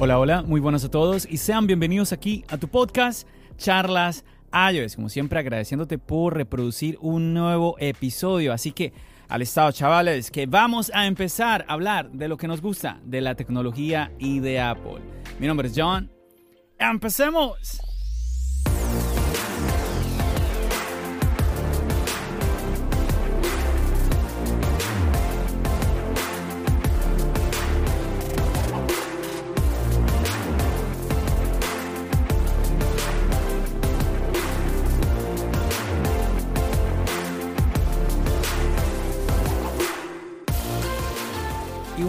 Hola, 0.00 0.20
hola, 0.20 0.42
muy 0.42 0.60
buenos 0.60 0.84
a 0.84 0.90
todos 0.92 1.26
y 1.28 1.38
sean 1.38 1.66
bienvenidos 1.66 2.12
aquí 2.12 2.44
a 2.46 2.56
tu 2.56 2.68
podcast, 2.68 3.26
Charlas 3.56 4.24
iOS. 4.52 4.94
Como 4.94 5.08
siempre, 5.08 5.40
agradeciéndote 5.40 5.98
por 5.98 6.36
reproducir 6.36 6.96
un 7.00 7.34
nuevo 7.34 7.74
episodio. 7.80 8.52
Así 8.52 8.70
que, 8.70 8.92
al 9.28 9.42
estado, 9.42 9.72
chavales, 9.72 10.30
que 10.30 10.46
vamos 10.46 10.92
a 10.94 11.06
empezar 11.06 11.64
a 11.66 11.72
hablar 11.72 12.12
de 12.12 12.28
lo 12.28 12.36
que 12.36 12.46
nos 12.46 12.62
gusta, 12.62 13.00
de 13.04 13.20
la 13.20 13.34
tecnología 13.34 14.12
y 14.20 14.38
de 14.38 14.60
Apple. 14.60 15.00
Mi 15.40 15.48
nombre 15.48 15.66
es 15.66 15.74
John. 15.76 16.08
¡Empecemos! 16.78 17.87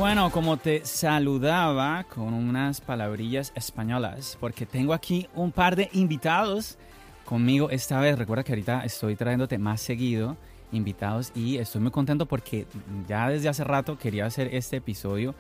Bueno, 0.09 0.31
como 0.31 0.57
te 0.57 0.83
saludaba 0.85 2.03
con 2.05 2.33
unas 2.33 2.81
palabrillas 2.81 3.53
españolas, 3.53 4.39
porque 4.39 4.65
tengo 4.65 4.95
aquí 4.95 5.27
un 5.35 5.51
par 5.51 5.75
de 5.75 5.87
invitados 5.93 6.79
conmigo 7.25 7.69
esta 7.69 7.99
vez. 7.99 8.17
Recuerda 8.17 8.43
que 8.43 8.53
ahorita 8.53 8.83
estoy 8.85 9.15
trayéndote 9.15 9.59
más 9.59 9.81
seguido 9.81 10.35
invitados 10.71 11.31
y 11.35 11.57
estoy 11.57 11.81
muy 11.81 11.91
contento 11.91 12.25
porque 12.25 12.65
ya 13.07 13.29
desde 13.29 13.49
hace 13.49 13.63
rato 13.63 13.99
quería 13.99 14.25
hacer 14.25 14.49
este 14.51 14.77
episodio 14.77 15.35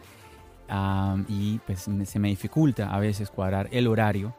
um, 0.69 1.25
y 1.27 1.57
pues 1.65 1.89
se 2.03 2.19
me 2.19 2.27
dificulta 2.27 2.93
a 2.93 2.99
veces 2.99 3.31
cuadrar 3.31 3.69
el 3.71 3.87
horario 3.87 4.35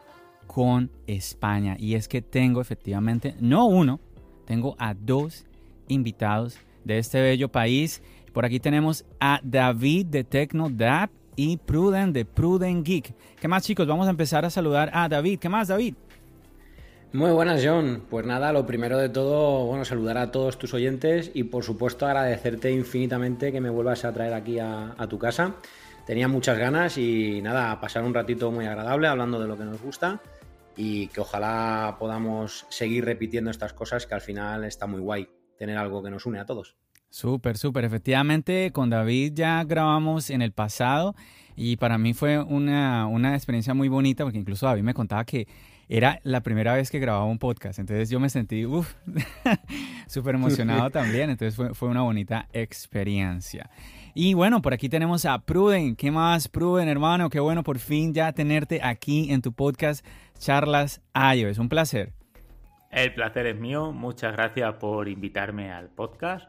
con 0.47 0.93
España. 1.09 1.75
Y 1.77 1.97
es 1.97 2.07
que 2.07 2.23
tengo 2.23 2.61
efectivamente, 2.61 3.35
no 3.41 3.67
uno, 3.67 3.99
tengo 4.45 4.77
a 4.79 4.95
dos 4.95 5.45
invitados 5.89 6.57
de 6.85 6.99
este 6.99 7.21
bello 7.21 7.49
país 7.49 8.01
por 8.33 8.45
aquí 8.45 8.61
tenemos 8.61 9.05
a 9.21 9.41
David 9.43 10.07
de 10.07 10.25
TecnoDap 10.25 11.11
y 11.37 11.57
Pruden 11.57 12.13
de 12.13 12.25
Pruden 12.25 12.85
Geek. 12.85 13.15
¿Qué 13.41 13.49
más 13.49 13.65
chicos? 13.65 13.87
Vamos 13.87 14.07
a 14.07 14.11
empezar 14.11 14.45
a 14.45 14.51
saludar 14.51 14.91
a 14.93 15.09
David. 15.09 15.39
¿Qué 15.39 15.49
más 15.49 15.69
David? 15.69 15.95
Muy 17.13 17.33
buenas 17.33 17.61
John. 17.65 18.05
Pues 18.09 18.25
nada, 18.25 18.53
lo 18.53 18.67
primero 18.67 18.97
de 18.99 19.09
todo, 19.09 19.67
bueno, 19.67 19.85
saludar 19.85 20.17
a 20.19 20.31
todos 20.31 20.59
tus 20.59 20.75
oyentes 20.75 21.31
y 21.35 21.45
por 21.45 21.65
supuesto 21.65 22.07
agradecerte 22.07 22.71
infinitamente 22.71 23.51
que 23.51 23.61
me 23.61 23.71
vuelvas 23.71 24.05
a 24.05 24.13
traer 24.13 24.35
aquí 24.35 24.59
a, 24.59 24.95
a 24.97 25.09
tu 25.09 25.19
casa. 25.19 25.57
Tenía 26.07 26.29
muchas 26.29 26.59
ganas 26.59 26.99
y 26.99 27.41
nada, 27.43 27.81
pasar 27.81 28.05
un 28.05 28.15
ratito 28.15 28.51
muy 28.53 28.67
agradable 28.67 29.09
hablando 29.09 29.41
de 29.41 29.49
lo 29.49 29.57
que 29.57 29.65
nos 29.65 29.83
gusta 29.83 30.21
y 30.77 31.09
que 31.09 31.21
ojalá 31.21 31.97
podamos 31.99 32.67
seguir 32.69 33.05
repitiendo 33.05 33.51
estas 33.51 33.73
cosas 33.73 34.07
que 34.07 34.15
al 34.15 34.21
final 34.21 34.65
está 34.65 34.87
muy 34.87 35.01
guay 35.01 35.29
tener 35.59 35.77
algo 35.77 36.03
que 36.03 36.11
nos 36.11 36.27
une 36.27 36.39
a 36.39 36.47
todos. 36.47 36.77
Súper, 37.11 37.59
súper. 37.59 37.85
Efectivamente, 37.85 38.71
con 38.73 38.89
David 38.89 39.33
ya 39.35 39.65
grabamos 39.65 40.31
en 40.31 40.43
el 40.43 40.53
pasado 40.53 41.15
y 41.57 41.77
para 41.77 41.99
mí 41.99 42.15
fue 42.15 42.39
una, 42.39 43.07
una 43.07 43.35
experiencia 43.35 43.75
muy 43.75 43.89
bonita 43.89 44.25
porque 44.25 44.39
incluso 44.39 44.67
David 44.67 44.83
me 44.83 44.95
contaba 44.95 45.25
que 45.25 45.49
era 45.89 46.21
la 46.23 46.41
primera 46.41 46.75
vez 46.75 46.89
que 46.89 47.01
grababa 47.01 47.25
un 47.25 47.41
podcast. 47.41 47.81
Entonces 47.81 48.11
yo 48.11 48.21
me 48.21 48.31
sentí 48.31 48.65
súper 50.07 50.37
emocionado 50.37 50.89
también. 50.93 51.31
Entonces 51.31 51.57
fue, 51.57 51.75
fue, 51.75 51.89
una 51.89 52.03
bonita 52.03 52.47
experiencia. 52.53 53.69
Y 54.15 54.35
bueno, 54.35 54.63
por 54.63 54.73
aquí 54.73 54.89
tenemos 54.89 55.25
a 55.25 55.41
Pruden. 55.41 55.97
¿Qué 55.97 56.13
más, 56.13 56.47
Pruden, 56.47 56.89
hermano? 56.89 57.29
Qué 57.29 57.41
bueno 57.41 57.65
por 57.65 57.81
fin 57.81 58.15
ya 58.15 58.33
tenerte 58.33 58.81
aquí 58.85 59.33
en 59.33 59.43
tu 59.43 59.53
podcast 59.53 60.07
Charlas 60.39 61.03
Es 61.13 61.59
Un 61.59 61.69
placer. 61.69 62.13
El 62.93 63.13
placer 63.15 63.47
es 63.47 63.57
mío. 63.57 63.91
Muchas 63.91 64.33
gracias 64.33 64.75
por 64.75 65.09
invitarme 65.09 65.73
al 65.73 65.89
podcast 65.89 66.49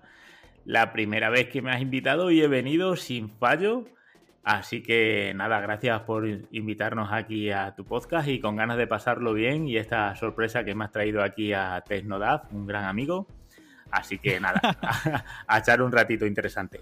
la 0.65 0.91
primera 0.91 1.29
vez 1.29 1.49
que 1.49 1.61
me 1.61 1.71
has 1.71 1.81
invitado 1.81 2.31
y 2.31 2.41
he 2.41 2.47
venido 2.47 2.95
sin 2.95 3.29
fallo. 3.29 3.85
Así 4.43 4.81
que 4.81 5.33
nada, 5.35 5.59
gracias 5.59 6.01
por 6.01 6.27
invitarnos 6.51 7.09
aquí 7.11 7.51
a 7.51 7.75
tu 7.75 7.85
podcast 7.85 8.27
y 8.27 8.39
con 8.39 8.55
ganas 8.55 8.77
de 8.77 8.87
pasarlo 8.87 9.33
bien 9.33 9.67
y 9.67 9.77
esta 9.77 10.15
sorpresa 10.15 10.63
que 10.63 10.73
me 10.73 10.85
has 10.85 10.91
traído 10.91 11.21
aquí 11.21 11.53
a 11.53 11.83
Tecnodad, 11.87 12.43
un 12.51 12.65
gran 12.65 12.85
amigo. 12.85 13.27
Así 13.91 14.17
que 14.17 14.39
nada, 14.39 14.59
a, 15.47 15.59
echar 15.59 15.81
un 15.81 15.91
ratito 15.91 16.25
interesante. 16.25 16.81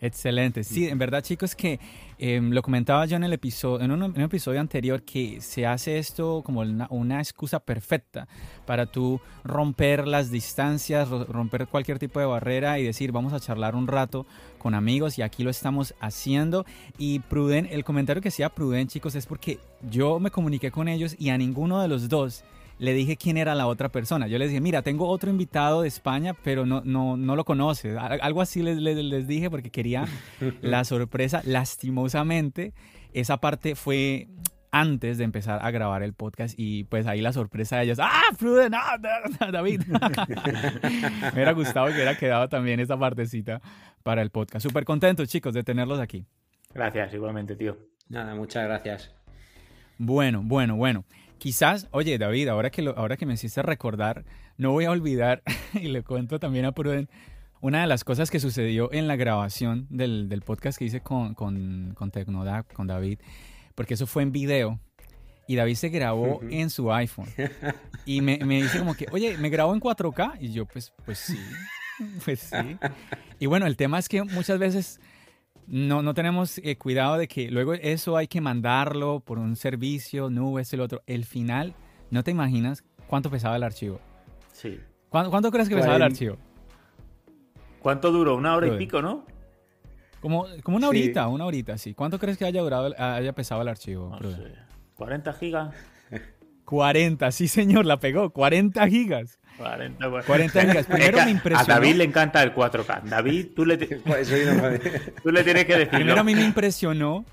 Excelente. 0.00 0.64
Sí, 0.64 0.88
en 0.88 0.98
verdad, 0.98 1.22
chicos, 1.22 1.54
que 1.54 1.80
eh, 2.18 2.40
lo 2.42 2.62
comentaba 2.62 3.06
yo 3.06 3.16
en 3.16 3.24
el 3.24 3.32
episodio, 3.32 3.84
en 3.84 3.90
un, 3.90 4.20
episodio 4.20 4.60
anterior, 4.60 5.02
que 5.02 5.40
se 5.40 5.66
hace 5.66 5.98
esto 5.98 6.42
como 6.44 6.60
una, 6.60 6.86
una, 6.90 7.18
excusa 7.18 7.60
perfecta 7.60 8.28
para 8.66 8.86
tú 8.86 9.20
romper 9.42 10.06
las 10.06 10.30
distancias, 10.30 11.08
romper 11.08 11.66
cualquier 11.66 11.98
tipo 11.98 12.20
de 12.20 12.26
barrera 12.26 12.78
y 12.78 12.84
decir, 12.84 13.12
vamos 13.12 13.32
a 13.32 13.40
charlar 13.40 13.74
un 13.74 13.86
rato 13.86 14.26
con 14.58 14.74
amigos 14.74 15.18
y 15.18 15.22
aquí 15.22 15.42
lo 15.42 15.50
estamos 15.50 15.94
haciendo. 16.00 16.64
Y 16.98 17.18
Pruden, 17.20 17.68
el 17.70 17.84
comentario 17.84 18.22
que 18.22 18.28
hacía 18.28 18.48
Pruden, 18.48 18.88
chicos, 18.88 19.14
es 19.14 19.26
porque 19.26 19.58
yo 19.90 20.20
me 20.20 20.30
comuniqué 20.30 20.70
con 20.70 20.88
ellos 20.88 21.16
y 21.18 21.30
a 21.30 21.38
ninguno 21.38 21.80
de 21.82 21.88
los 21.88 22.08
dos 22.08 22.44
le 22.78 22.92
dije 22.92 23.16
quién 23.16 23.36
era 23.36 23.54
la 23.54 23.66
otra 23.66 23.90
persona. 23.90 24.26
Yo 24.26 24.38
les 24.38 24.48
dije, 24.48 24.60
mira, 24.60 24.82
tengo 24.82 25.08
otro 25.08 25.30
invitado 25.30 25.82
de 25.82 25.88
España, 25.88 26.34
pero 26.34 26.66
no, 26.66 26.82
no, 26.84 27.16
no 27.16 27.36
lo 27.36 27.44
conoces. 27.44 27.96
Algo 27.96 28.40
así 28.40 28.62
les, 28.62 28.78
les, 28.78 29.26
dije 29.26 29.50
porque 29.50 29.70
quería 29.70 30.06
la 30.62 30.84
sorpresa. 30.84 31.42
Lastimosamente, 31.44 32.72
esa 33.12 33.38
parte 33.38 33.74
fue 33.74 34.28
antes 34.70 35.18
de 35.18 35.24
empezar 35.24 35.60
a 35.64 35.70
grabar 35.70 36.02
el 36.02 36.14
podcast 36.14 36.54
y 36.58 36.82
pues 36.84 37.06
ahí 37.06 37.20
la 37.20 37.32
sorpresa 37.32 37.76
de 37.76 37.84
ellos, 37.84 38.00
¡ah, 38.02 38.22
Flude, 38.36 38.68
no, 38.70 38.78
David! 39.52 39.82
Me 39.86 41.32
hubiera 41.32 41.52
gustado 41.52 41.86
que 41.86 41.94
hubiera 41.94 42.16
quedado 42.16 42.48
también 42.48 42.80
esa 42.80 42.98
partecita 42.98 43.60
para 44.02 44.20
el 44.20 44.30
podcast. 44.30 44.66
Súper 44.66 44.84
contentos, 44.84 45.28
chicos, 45.28 45.54
de 45.54 45.62
tenerlos 45.62 46.00
aquí. 46.00 46.26
Gracias, 46.74 47.14
igualmente, 47.14 47.54
tío. 47.54 47.78
Nada, 48.08 48.34
muchas 48.34 48.64
gracias. 48.64 49.14
Bueno, 49.96 50.42
bueno, 50.42 50.74
bueno. 50.74 51.04
Quizás, 51.44 51.88
oye 51.90 52.16
David, 52.16 52.48
ahora 52.48 52.70
que, 52.70 52.80
lo, 52.80 52.96
ahora 52.96 53.18
que 53.18 53.26
me 53.26 53.34
hiciste 53.34 53.60
recordar, 53.60 54.24
no 54.56 54.72
voy 54.72 54.86
a 54.86 54.90
olvidar, 54.90 55.42
y 55.74 55.88
le 55.88 56.02
cuento 56.02 56.38
también 56.38 56.64
a 56.64 56.72
Pruden, 56.72 57.10
una 57.60 57.82
de 57.82 57.86
las 57.86 58.02
cosas 58.02 58.30
que 58.30 58.40
sucedió 58.40 58.90
en 58.94 59.06
la 59.06 59.16
grabación 59.16 59.86
del, 59.90 60.30
del 60.30 60.40
podcast 60.40 60.78
que 60.78 60.86
hice 60.86 61.02
con, 61.02 61.34
con, 61.34 61.92
con 61.98 62.10
Tecnodac, 62.10 62.72
con 62.72 62.86
David, 62.86 63.18
porque 63.74 63.92
eso 63.92 64.06
fue 64.06 64.22
en 64.22 64.32
video, 64.32 64.80
y 65.46 65.56
David 65.56 65.74
se 65.74 65.90
grabó 65.90 66.40
en 66.48 66.70
su 66.70 66.90
iPhone. 66.90 67.28
Y 68.06 68.22
me, 68.22 68.38
me, 68.38 68.62
dice 68.62 68.78
como 68.78 68.94
que, 68.94 69.06
oye, 69.12 69.36
¿me 69.36 69.50
grabo 69.50 69.74
en 69.74 69.82
4K? 69.82 70.38
Y 70.40 70.50
yo, 70.50 70.64
pues, 70.64 70.94
pues 71.04 71.18
sí, 71.18 71.38
pues 72.24 72.40
sí. 72.40 72.78
Y 73.38 73.44
bueno, 73.44 73.66
el 73.66 73.76
tema 73.76 73.98
es 73.98 74.08
que 74.08 74.22
muchas 74.22 74.58
veces 74.58 74.98
no, 75.66 76.02
no 76.02 76.14
tenemos 76.14 76.58
eh, 76.58 76.76
cuidado 76.76 77.16
de 77.16 77.28
que 77.28 77.50
luego 77.50 77.74
eso 77.74 78.16
hay 78.16 78.26
que 78.26 78.40
mandarlo 78.40 79.20
por 79.20 79.38
un 79.38 79.56
servicio, 79.56 80.30
nubes, 80.30 80.72
el 80.72 80.80
otro. 80.80 81.02
El 81.06 81.24
final, 81.24 81.74
no 82.10 82.22
te 82.22 82.30
imaginas 82.30 82.84
cuánto 83.06 83.30
pesaba 83.30 83.56
el 83.56 83.62
archivo. 83.62 84.00
Sí. 84.52 84.78
¿Cuánto, 85.08 85.50
crees 85.50 85.68
que 85.68 85.76
pesaba 85.76 85.96
el 85.96 86.02
archivo? 86.02 86.36
¿Cuánto 87.80 88.10
duró? 88.10 88.36
Una 88.36 88.56
hora 88.56 88.68
y 88.68 88.78
pico, 88.78 89.00
¿no? 89.00 89.24
Como, 90.20 90.46
como 90.62 90.78
una 90.78 90.88
horita, 90.88 91.28
una 91.28 91.44
horita, 91.44 91.76
sí. 91.78 91.94
¿Cuánto 91.94 92.18
crees 92.18 92.38
que 92.38 92.46
haya 92.46 92.62
durado, 92.62 92.94
haya 92.98 93.32
pesado 93.34 93.62
el 93.62 93.68
archivo? 93.68 94.16
No 94.20 94.30
sé. 94.30 94.54
40 94.96 95.32
gigas. 95.34 95.74
40, 96.64 97.30
sí 97.30 97.46
señor, 97.46 97.84
la 97.84 98.00
pegó. 98.00 98.30
40 98.30 98.88
gigas. 98.88 99.38
40, 99.58 100.22
40 100.26 100.60
gigas. 100.60 100.86
Primero 100.86 101.24
me 101.24 101.30
impresionó. 101.30 101.72
A 101.72 101.74
David 101.74 101.94
le 101.94 102.04
encanta 102.04 102.42
el 102.42 102.54
4K. 102.54 103.02
David, 103.04 103.48
tú 103.54 103.64
le, 103.64 103.76
tú 105.22 105.30
le 105.30 105.44
tienes 105.44 105.64
que 105.64 105.76
decir. 105.76 105.90
Primero 105.90 106.20
a 106.20 106.24
mí 106.24 106.34
me 106.34 106.44
impresionó. 106.44 107.24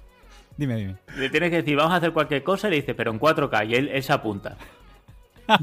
Dime, 0.57 0.75
dime. 0.75 0.95
Le 1.17 1.29
tienes 1.29 1.49
que 1.49 1.57
decir, 1.57 1.75
vamos 1.75 1.93
a 1.93 1.95
hacer 1.95 2.11
cualquier 2.11 2.43
cosa 2.43 2.67
y 2.67 2.71
le 2.71 2.75
dice, 2.77 2.93
pero 2.93 3.11
en 3.11 3.19
4K. 3.19 3.67
Y 3.69 3.75
él, 3.75 4.03
se 4.03 4.13
apunta. 4.13 4.57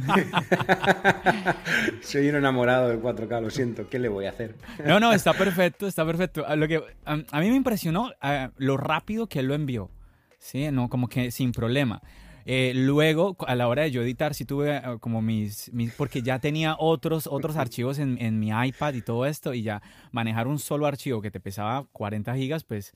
Soy 2.02 2.28
un 2.28 2.36
enamorado 2.36 2.88
del 2.88 3.00
4K, 3.00 3.40
lo 3.40 3.48
siento, 3.50 3.88
¿qué 3.88 3.98
le 3.98 4.08
voy 4.08 4.26
a 4.26 4.30
hacer? 4.30 4.56
No, 4.84 5.00
no, 5.00 5.12
está 5.12 5.32
perfecto, 5.32 5.86
está 5.86 6.04
perfecto. 6.04 6.44
Lo 6.56 6.68
que, 6.68 6.82
a, 7.04 7.16
mí 7.16 7.50
me 7.50 7.56
impresionó 7.56 8.10
lo 8.56 8.76
rápido 8.76 9.28
que 9.28 9.38
él 9.38 9.46
lo 9.46 9.54
envió, 9.54 9.90
¿sí? 10.38 10.70
No, 10.72 10.88
como 10.88 11.08
que 11.08 11.30
sin 11.30 11.52
problema. 11.52 12.02
Eh, 12.44 12.72
luego, 12.74 13.36
a 13.46 13.54
la 13.54 13.68
hora 13.68 13.82
de 13.82 13.90
yo 13.90 14.02
editar, 14.02 14.34
sí 14.34 14.44
tuve 14.44 14.76
eh, 14.76 14.82
como 15.00 15.20
mis, 15.22 15.70
porque 15.96 16.22
ya 16.22 16.38
tenía 16.38 16.76
otros, 16.78 17.26
otros 17.26 17.56
archivos 17.56 17.98
en, 17.98 18.16
en 18.20 18.38
mi 18.38 18.48
iPad 18.50 18.94
y 18.94 19.02
todo 19.02 19.26
esto, 19.26 19.54
y 19.54 19.62
ya 19.62 19.82
manejar 20.12 20.46
un 20.46 20.58
solo 20.58 20.86
archivo 20.86 21.20
que 21.20 21.30
te 21.30 21.40
pesaba 21.40 21.86
40 21.92 22.34
gigas, 22.36 22.64
pues 22.64 22.92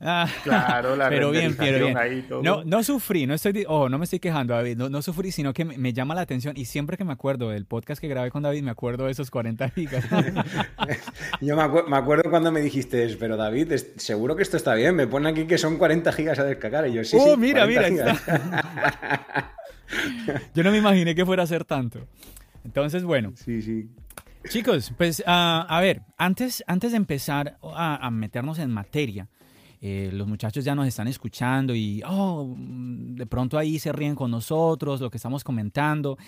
Ah, 0.00 0.28
claro, 0.44 0.94
la 0.94 1.08
pero 1.08 1.30
bien, 1.30 1.56
pero 1.56 1.86
bien. 1.86 1.96
Ahí, 1.96 2.22
todo. 2.22 2.42
No, 2.42 2.62
no 2.64 2.82
sufrí, 2.84 3.26
no 3.26 3.34
estoy, 3.34 3.64
oh, 3.66 3.88
no 3.88 3.98
me 3.98 4.04
estoy 4.04 4.20
quejando, 4.20 4.54
David, 4.54 4.76
no, 4.76 4.88
no 4.88 5.02
sufrí, 5.02 5.32
sino 5.32 5.52
que 5.52 5.64
me, 5.64 5.92
llama 5.92 6.14
la 6.14 6.20
atención 6.20 6.56
y 6.56 6.66
siempre 6.66 6.96
que 6.96 7.04
me 7.04 7.12
acuerdo 7.12 7.50
del 7.50 7.64
podcast 7.64 8.00
que 8.00 8.06
grabé 8.06 8.30
con 8.30 8.42
David, 8.42 8.62
me 8.62 8.70
acuerdo 8.70 9.06
de 9.06 9.12
esos 9.12 9.30
40 9.30 9.68
gigas. 9.70 10.04
Yo 11.40 11.56
me, 11.56 11.96
acuerdo 11.96 12.30
cuando 12.30 12.52
me 12.52 12.60
dijiste, 12.60 13.16
pero 13.18 13.36
David, 13.36 13.72
seguro 13.96 14.36
que 14.36 14.42
esto 14.42 14.56
está 14.56 14.74
bien, 14.74 14.94
me 14.94 15.06
pone 15.06 15.28
aquí 15.30 15.46
que 15.46 15.58
son 15.58 15.78
40 15.78 16.12
gigas 16.12 16.38
a 16.38 16.44
descargar 16.44 16.86
y 16.88 16.92
yo 16.92 17.04
sí. 17.04 17.16
Oh, 17.18 17.36
mira, 17.36 17.66
mira, 17.66 17.88
yo 20.54 20.62
no 20.62 20.70
me 20.70 20.78
imaginé 20.78 21.14
que 21.14 21.24
fuera 21.24 21.42
a 21.42 21.46
ser 21.46 21.64
tanto. 21.64 22.00
Entonces, 22.64 23.02
bueno. 23.04 23.32
Sí, 23.34 23.62
sí. 23.62 23.88
Chicos, 24.48 24.92
pues 24.96 25.22
ah, 25.26 25.66
a 25.68 25.80
ver, 25.80 26.02
antes, 26.16 26.62
antes 26.66 26.92
de 26.92 26.96
empezar 26.96 27.58
a 27.62 28.10
meternos 28.10 28.58
en 28.58 28.70
materia, 28.70 29.28
eh, 29.80 30.10
los 30.12 30.26
muchachos 30.26 30.64
ya 30.64 30.74
nos 30.74 30.86
están 30.88 31.06
escuchando 31.06 31.74
y, 31.74 32.02
oh, 32.06 32.54
de 32.58 33.26
pronto 33.26 33.58
ahí 33.58 33.78
se 33.78 33.92
ríen 33.92 34.14
con 34.14 34.30
nosotros, 34.30 35.00
lo 35.00 35.10
que 35.10 35.18
estamos 35.18 35.44
comentando. 35.44 36.18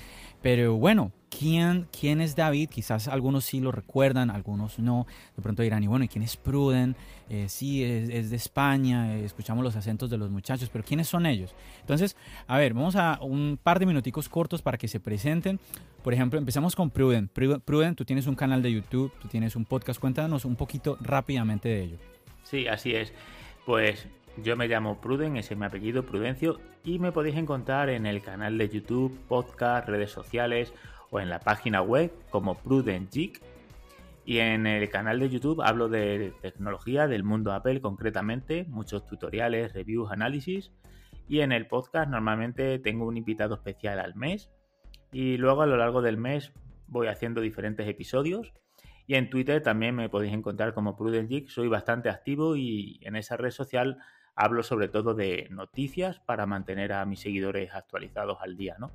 Pero 0.41 0.77
bueno, 0.77 1.13
¿quién, 1.29 1.89
quién 1.99 2.21
es 2.21 2.37
David? 2.37 2.69
Quizás 2.69 3.09
algunos 3.09 3.45
sí 3.45 3.61
lo 3.61 3.73
recuerdan, 3.73 4.31
algunos 4.31 4.79
no. 4.79 5.07
De 5.37 5.43
pronto 5.43 5.63
dirán, 5.63 5.83
y 5.83 5.89
bueno, 5.89 6.05
¿y 6.05 6.09
quién 6.09 6.23
es 6.23 6.37
Pruden? 6.37 6.95
Eh, 7.29 7.47
sí, 7.49 7.83
es, 7.83 8.31
de 8.31 8.37
España, 8.37 9.17
eh, 9.17 9.25
escuchamos 9.25 9.65
los 9.65 9.77
acentos 9.77 10.11
de 10.11 10.19
los 10.19 10.31
muchachos, 10.31 10.69
pero 10.73 10.85
¿quiénes 10.85 11.09
son 11.09 11.27
ellos? 11.27 11.55
Entonces, 11.81 12.17
a 12.47 12.57
ver, 12.59 12.75
vamos 12.75 12.97
a 12.97 13.19
un 13.21 13.59
par 13.63 13.79
de 13.79 13.87
minuticos 13.87 14.29
cortos 14.29 14.63
para 14.63 14.79
que 14.79 14.89
se 14.89 15.01
presenten. 15.01 15.59
Por 16.03 16.15
ejemplo, 16.15 16.39
empezamos 16.39 16.75
con 16.75 16.91
Pruden. 16.91 17.29
Pruden, 17.29 17.95
tú 17.95 18.05
tienes 18.05 18.27
un 18.27 18.35
canal 18.35 18.63
de 18.63 18.73
YouTube, 18.73 19.13
tú 19.21 19.29
tienes 19.29 19.55
un 19.57 19.65
podcast, 19.65 20.01
cuéntanos 20.01 20.45
un 20.45 20.57
poquito 20.57 20.97
rápidamente 21.01 21.69
de 21.69 21.83
ello. 21.83 21.99
Sí, 22.43 22.67
así 22.67 22.95
es. 22.95 23.13
Pues 23.67 24.09
yo 24.43 24.57
me 24.57 24.69
llamo 24.69 25.01
Pruden, 25.01 25.37
ese 25.37 25.55
es 25.55 25.61
mi 25.61 25.67
apellido, 25.67 26.05
Prudencio, 26.05 26.59
y 26.83 26.99
me 26.99 27.13
podéis 27.13 27.37
encontrar 27.37 27.91
en 27.91 28.07
el 28.07 28.23
canal 28.23 28.57
de 28.57 28.69
YouTube, 28.69 29.19
podcast, 29.29 29.89
redes 29.89 30.11
sociales 30.11 30.73
o 31.11 31.21
en 31.21 31.29
la 31.29 31.41
página 31.41 31.83
web 31.83 32.11
como 32.31 32.55
Pruden 32.57 33.09
Geek. 33.13 33.43
Y 34.25 34.39
en 34.39 34.67
el 34.67 34.89
canal 34.89 35.19
de 35.19 35.29
YouTube 35.29 35.61
hablo 35.63 35.89
de 35.89 36.33
tecnología, 36.41 37.07
del 37.07 37.25
mundo 37.25 37.53
Apple 37.53 37.81
concretamente, 37.81 38.65
muchos 38.69 39.05
tutoriales, 39.07 39.73
reviews, 39.73 40.11
análisis. 40.11 40.73
Y 41.29 41.41
en 41.41 41.53
el 41.53 41.67
podcast 41.67 42.09
normalmente 42.09 42.79
tengo 42.79 43.07
un 43.07 43.17
invitado 43.17 43.55
especial 43.55 43.99
al 43.99 44.15
mes. 44.15 44.51
Y 45.13 45.37
luego 45.37 45.63
a 45.63 45.67
lo 45.67 45.77
largo 45.77 46.01
del 46.01 46.17
mes 46.17 46.53
voy 46.87 47.09
haciendo 47.09 47.41
diferentes 47.41 47.89
episodios 47.89 48.53
y 49.11 49.17
en 49.17 49.29
Twitter 49.29 49.61
también 49.61 49.97
me 49.97 50.09
podéis 50.09 50.33
encontrar 50.33 50.73
como 50.73 50.97
Prudent 50.97 51.29
Geek. 51.29 51.49
Soy 51.49 51.67
bastante 51.67 52.09
activo 52.09 52.55
y 52.55 53.01
en 53.03 53.17
esa 53.17 53.37
red 53.37 53.51
social 53.51 53.99
hablo 54.37 54.63
sobre 54.63 54.87
todo 54.87 55.15
de 55.15 55.49
noticias 55.51 56.21
para 56.21 56.47
mantener 56.47 56.93
a 56.93 57.05
mis 57.07 57.19
seguidores 57.19 57.75
actualizados 57.75 58.39
al 58.41 58.57
día, 58.57 58.77
¿no? 58.79 58.93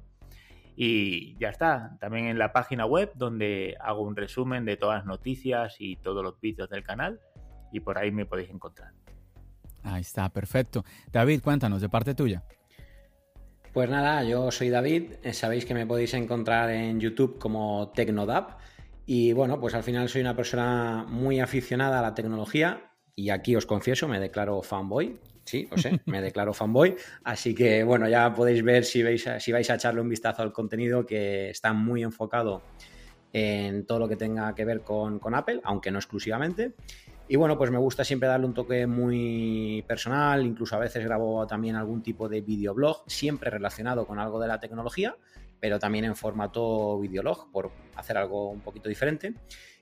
Y 0.77 1.37
ya 1.37 1.49
está, 1.49 1.97
también 1.99 2.27
en 2.27 2.37
la 2.37 2.53
página 2.53 2.85
web 2.85 3.11
donde 3.15 3.75
hago 3.81 4.03
un 4.03 4.15
resumen 4.15 4.63
de 4.63 4.77
todas 4.77 4.99
las 4.99 5.05
noticias 5.05 5.75
y 5.79 5.97
todos 5.97 6.23
los 6.23 6.39
vídeos 6.39 6.69
del 6.69 6.81
canal 6.81 7.19
y 7.73 7.81
por 7.81 7.97
ahí 7.97 8.13
me 8.13 8.25
podéis 8.25 8.51
encontrar. 8.51 8.93
Ahí 9.83 9.99
está, 9.99 10.29
perfecto. 10.29 10.85
David, 11.11 11.41
cuéntanos 11.43 11.81
de 11.81 11.89
parte 11.89 12.15
tuya. 12.15 12.41
Pues 13.73 13.89
nada, 13.89 14.23
yo 14.23 14.49
soy 14.49 14.69
David, 14.69 15.15
eh, 15.23 15.33
sabéis 15.33 15.65
que 15.65 15.73
me 15.73 15.85
podéis 15.85 16.13
encontrar 16.13 16.69
en 16.69 17.01
YouTube 17.01 17.37
como 17.37 17.91
Tecnodap 17.93 18.61
y 19.05 19.33
bueno, 19.33 19.59
pues 19.59 19.73
al 19.75 19.83
final 19.83 20.09
soy 20.09 20.21
una 20.21 20.35
persona 20.35 21.05
muy 21.07 21.39
aficionada 21.39 21.99
a 21.99 22.01
la 22.01 22.15
tecnología 22.15 22.91
y 23.15 23.29
aquí 23.29 23.55
os 23.55 23.65
confieso, 23.65 24.07
me 24.07 24.19
declaro 24.19 24.61
fanboy. 24.61 25.19
Sí, 25.43 25.67
o 25.71 25.77
sé, 25.77 25.99
me 26.05 26.21
declaro 26.21 26.53
fanboy. 26.53 26.95
Así 27.23 27.53
que 27.53 27.83
bueno, 27.83 28.09
ya 28.09 28.33
podéis 28.33 28.63
ver 28.63 28.83
si, 28.83 29.03
veis, 29.03 29.29
si 29.39 29.51
vais 29.51 29.69
a 29.69 29.75
echarle 29.75 30.01
un 30.01 30.09
vistazo 30.09 30.41
al 30.41 30.51
contenido 30.51 31.05
que 31.05 31.51
está 31.51 31.71
muy 31.71 32.03
enfocado 32.03 32.63
en 33.31 33.85
todo 33.85 33.99
lo 33.99 34.07
que 34.07 34.15
tenga 34.15 34.55
que 34.55 34.65
ver 34.65 34.81
con, 34.81 35.19
con 35.19 35.35
Apple, 35.35 35.61
aunque 35.63 35.91
no 35.91 35.99
exclusivamente. 35.99 36.73
Y 37.27 37.35
bueno, 37.35 37.57
pues 37.57 37.69
me 37.69 37.77
gusta 37.77 38.03
siempre 38.03 38.29
darle 38.29 38.45
un 38.45 38.53
toque 38.53 38.87
muy 38.87 39.83
personal, 39.87 40.45
incluso 40.45 40.75
a 40.75 40.79
veces 40.79 41.03
grabo 41.03 41.45
también 41.45 41.75
algún 41.75 42.01
tipo 42.01 42.29
de 42.29 42.41
videoblog, 42.41 43.03
siempre 43.07 43.49
relacionado 43.49 44.05
con 44.07 44.19
algo 44.19 44.39
de 44.39 44.47
la 44.47 44.59
tecnología 44.59 45.15
pero 45.59 45.79
también 45.79 46.05
en 46.05 46.15
formato 46.15 46.99
videolog, 46.99 47.51
por 47.51 47.71
hacer 47.95 48.17
algo 48.17 48.49
un 48.49 48.61
poquito 48.61 48.89
diferente. 48.89 49.33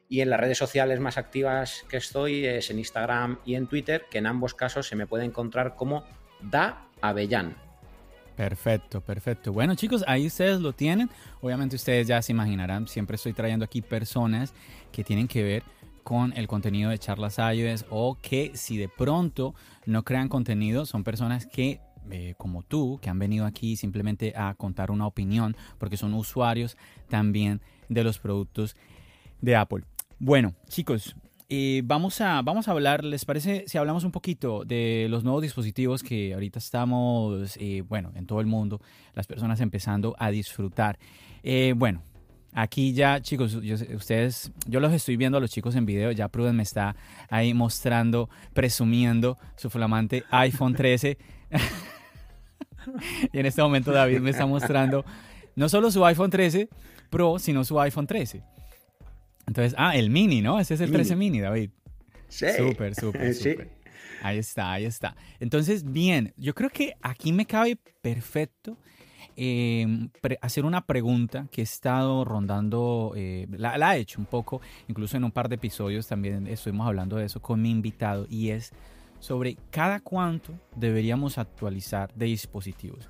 Y 0.09 0.21
en 0.21 0.29
las 0.29 0.39
redes 0.39 0.57
sociales 0.57 0.99
más 0.99 1.17
activas 1.17 1.85
que 1.89 1.97
estoy 1.97 2.45
es 2.45 2.69
en 2.69 2.79
Instagram 2.79 3.39
y 3.45 3.55
en 3.55 3.67
Twitter, 3.67 4.05
que 4.11 4.19
en 4.19 4.27
ambos 4.27 4.53
casos 4.53 4.87
se 4.87 4.95
me 4.95 5.07
puede 5.07 5.25
encontrar 5.25 5.75
como 5.75 6.03
Da 6.41 6.87
Avellán. 7.01 7.55
Perfecto, 8.35 9.01
perfecto. 9.01 9.53
Bueno 9.53 9.75
chicos, 9.75 10.03
ahí 10.07 10.27
ustedes 10.27 10.59
lo 10.59 10.73
tienen. 10.73 11.09
Obviamente 11.41 11.75
ustedes 11.75 12.07
ya 12.07 12.21
se 12.21 12.31
imaginarán, 12.31 12.87
siempre 12.87 13.15
estoy 13.15 13.33
trayendo 13.33 13.65
aquí 13.65 13.81
personas 13.81 14.53
que 14.91 15.03
tienen 15.03 15.27
que 15.27 15.43
ver 15.43 15.63
con 16.03 16.33
el 16.35 16.47
contenido 16.47 16.89
de 16.89 16.99
charlas 16.99 17.37
iOS 17.37 17.85
o 17.89 18.17
que 18.21 18.51
si 18.55 18.77
de 18.77 18.89
pronto 18.89 19.55
no 19.85 20.03
crean 20.03 20.29
contenido, 20.29 20.85
son 20.85 21.03
personas 21.03 21.45
que 21.45 21.79
eh, 22.11 22.35
como 22.37 22.63
tú, 22.63 22.99
que 23.01 23.09
han 23.09 23.19
venido 23.19 23.45
aquí 23.45 23.75
simplemente 23.75 24.33
a 24.35 24.53
contar 24.55 24.91
una 24.91 25.07
opinión, 25.07 25.55
porque 25.77 25.97
son 25.97 26.13
usuarios 26.13 26.77
también 27.09 27.61
de 27.89 28.03
los 28.03 28.19
productos 28.19 28.75
de 29.41 29.55
Apple. 29.55 29.83
Bueno, 30.19 30.53
chicos, 30.67 31.15
eh, 31.49 31.81
vamos, 31.85 32.21
a, 32.21 32.41
vamos 32.41 32.67
a 32.67 32.71
hablar, 32.71 33.03
¿les 33.03 33.25
parece 33.25 33.65
si 33.67 33.77
hablamos 33.77 34.03
un 34.03 34.11
poquito 34.11 34.63
de 34.65 35.07
los 35.09 35.23
nuevos 35.23 35.41
dispositivos 35.41 36.03
que 36.03 36.33
ahorita 36.33 36.59
estamos, 36.59 37.57
eh, 37.57 37.83
bueno, 37.87 38.11
en 38.15 38.25
todo 38.25 38.39
el 38.39 38.47
mundo, 38.47 38.81
las 39.13 39.27
personas 39.27 39.59
empezando 39.61 40.15
a 40.19 40.31
disfrutar? 40.31 40.97
bueno, 41.75 42.01
Aquí 42.55 42.93
ya, 42.93 43.19
chicos, 43.19 43.55
ustedes, 43.55 44.51
yo 44.67 44.79
los 44.79 44.93
estoy 44.93 45.17
viendo 45.17 45.39
a 45.39 45.41
los 45.41 45.49
chicos 45.49 45.75
en 45.75 45.87
video, 45.87 46.11
ya 46.11 46.27
Pruden 46.27 46.55
me 46.55 46.61
está 46.61 46.95
ahí 47.27 47.55
mostrando, 47.55 48.29
presumiendo 48.53 49.39
su 49.55 49.71
flamante 49.71 50.23
iPhone 50.29 50.75
13. 50.75 51.17
y 53.33 53.39
en 53.39 53.45
este 53.45 53.61
momento 53.61 53.91
David 53.91 54.19
me 54.19 54.29
está 54.29 54.45
mostrando 54.45 55.05
no 55.55 55.69
solo 55.69 55.91
su 55.91 56.05
iPhone 56.05 56.29
13 56.29 56.69
Pro, 57.09 57.37
sino 57.37 57.63
su 57.63 57.79
iPhone 57.79 58.07
13. 58.07 58.41
Entonces, 59.45 59.75
ah, 59.77 59.95
el 59.95 60.09
mini, 60.09 60.41
¿no? 60.41 60.59
Ese 60.59 60.73
es 60.73 60.81
el 60.81 60.91
13 60.91 61.15
mini, 61.15 61.41
David. 61.41 61.69
Sí. 62.27 62.47
Súper, 62.57 62.95
súper, 62.95 63.35
súper. 63.35 63.69
Ahí 64.23 64.39
está, 64.39 64.71
ahí 64.71 64.85
está. 64.85 65.15
Entonces, 65.39 65.91
bien, 65.91 66.33
yo 66.37 66.55
creo 66.55 66.71
que 66.71 66.93
aquí 67.03 67.31
me 67.31 67.45
cabe 67.45 67.77
perfecto 68.01 68.77
em, 69.35 70.09
hacer 70.41 70.65
una 70.65 70.87
pregunta 70.87 71.47
que 71.51 71.61
he 71.61 71.63
estado 71.63 72.25
rondando, 72.25 73.13
eh, 73.15 73.45
la, 73.51 73.77
la, 73.77 73.95
he 73.95 73.99
hecho 73.99 74.19
un 74.19 74.25
poco, 74.25 74.61
incluso 74.87 75.15
en 75.15 75.23
un 75.23 75.31
par 75.31 75.49
de 75.49 75.55
episodios 75.55 76.07
también 76.07 76.47
estuvimos 76.47 76.87
hablando 76.87 77.17
de 77.17 77.25
eso 77.25 77.41
con 77.41 77.61
mi 77.61 77.69
invitado, 77.69 78.25
y 78.27 78.49
es 78.49 78.71
sobre 79.23 79.55
cada 79.71 80.01
cuánto 80.01 80.53
deberíamos 80.75 81.37
actualizar 81.37 82.13
de 82.13 82.25
dispositivos. 82.25 83.07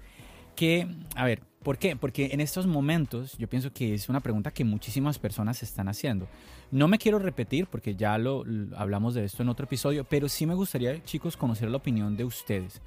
Que, 0.55 0.88
a 1.15 1.25
ver, 1.25 1.41
¿por 1.63 1.79
qué? 1.79 1.96
Porque 1.96 2.29
en 2.32 2.39
estos 2.39 2.67
momentos 2.67 3.36
yo 3.39 3.50
pienso 3.50 3.74
que 3.74 3.96
es 3.96 4.10
una 4.10 4.20
pregunta 4.20 4.51
que 4.51 4.63
muchísimas 4.63 5.17
personas 5.17 5.63
están 5.63 5.88
haciendo. 5.88 6.27
No 6.70 6.88
me 6.88 7.00
quiero 7.00 7.17
repetir 7.17 7.65
porque 7.65 7.96
ya 7.96 8.20
lo, 8.20 8.43
hablamos 8.77 9.15
de 9.15 9.25
esto 9.25 9.41
en 9.41 9.50
otro 9.50 9.65
episodio, 9.65 10.03
pero 10.03 10.29
sí 10.29 10.46
me 10.46 10.53
gustaría, 10.53 11.03
chicos, 11.03 11.36
conocer 11.36 11.72
la 11.72 11.77
opinión 11.77 12.15
de 12.15 12.25
ustedes. 12.25 12.79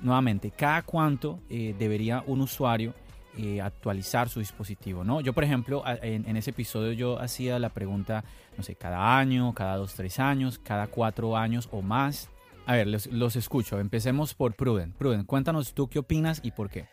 Nuevamente, 0.00 0.52
¿cada 0.52 0.82
cuánto 0.82 1.40
eh, 1.50 1.74
debería 1.76 2.22
un 2.28 2.42
usuario 2.42 2.94
eh, 3.36 3.60
actualizar 3.60 4.28
su 4.28 4.38
dispositivo, 4.38 5.02
¿no? 5.02 5.20
Yo, 5.20 5.32
por 5.32 5.42
ejemplo, 5.42 5.82
en, 6.00 6.28
en, 6.28 6.36
ese 6.36 6.50
episodio 6.50 6.92
yo 6.92 7.18
hacía 7.18 7.58
la 7.58 7.70
pregunta, 7.70 8.24
no 8.56 8.62
sé, 8.62 8.76
cada 8.76 9.18
año, 9.18 9.52
cada 9.52 9.76
dos, 9.76 9.94
tres 9.94 10.20
años, 10.20 10.60
cada 10.60 10.86
cuatro 10.86 11.36
años 11.36 11.68
o 11.72 11.82
más. 11.82 12.30
A 12.66 12.74
ver, 12.74 12.88
los, 12.88 13.36
escucho. 13.36 13.78
Empecemos 13.78 14.34
por 14.34 14.54
Pruden. 14.54 14.92
Pruden, 14.92 15.24
cuéntanos 15.24 15.72
tú 15.72 15.88
qué 15.88 16.00
opinas 16.00 16.40
y 16.44 16.50
por 16.50 16.68
qué. 16.68 16.86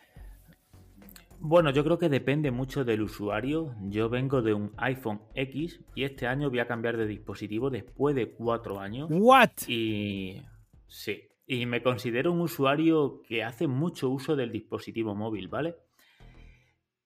Bueno, 1.39 1.71
yo 1.71 1.83
creo 1.83 1.97
que 1.97 2.09
depende 2.09 2.51
mucho 2.51 2.85
del 2.85 3.01
usuario. 3.01 3.75
Yo 3.89 4.07
vengo 4.07 4.43
de 4.43 4.53
un 4.53 4.71
iPhone 4.77 5.21
X 5.33 5.81
y 5.95 6.03
este 6.03 6.27
año 6.27 6.51
voy 6.51 6.59
a 6.59 6.67
cambiar 6.67 6.95
de 6.95 7.07
dispositivo 7.07 7.71
después 7.71 8.15
de 8.15 8.31
cuatro 8.31 8.79
años. 8.79 9.09
¿What? 9.11 9.49
Y 9.67 10.43
sí, 10.87 11.23
y 11.47 11.65
me 11.65 11.81
considero 11.81 12.31
un 12.31 12.41
usuario 12.41 13.23
que 13.27 13.43
hace 13.43 13.67
mucho 13.67 14.09
uso 14.09 14.35
del 14.35 14.51
dispositivo 14.51 15.15
móvil, 15.15 15.47
¿vale? 15.47 15.75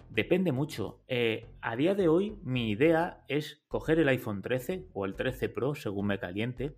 Depende 0.09 0.51
mucho. 0.51 1.03
Eh, 1.07 1.47
a 1.62 1.77
día 1.77 1.95
de 1.95 2.09
hoy, 2.09 2.36
mi 2.43 2.69
idea 2.69 3.24
es 3.29 3.63
coger 3.69 4.00
el 4.00 4.09
iPhone 4.09 4.41
13 4.41 4.88
o 4.93 5.05
el 5.05 5.15
13 5.15 5.50
Pro, 5.50 5.74
según 5.74 6.07
me 6.07 6.19
caliente. 6.19 6.75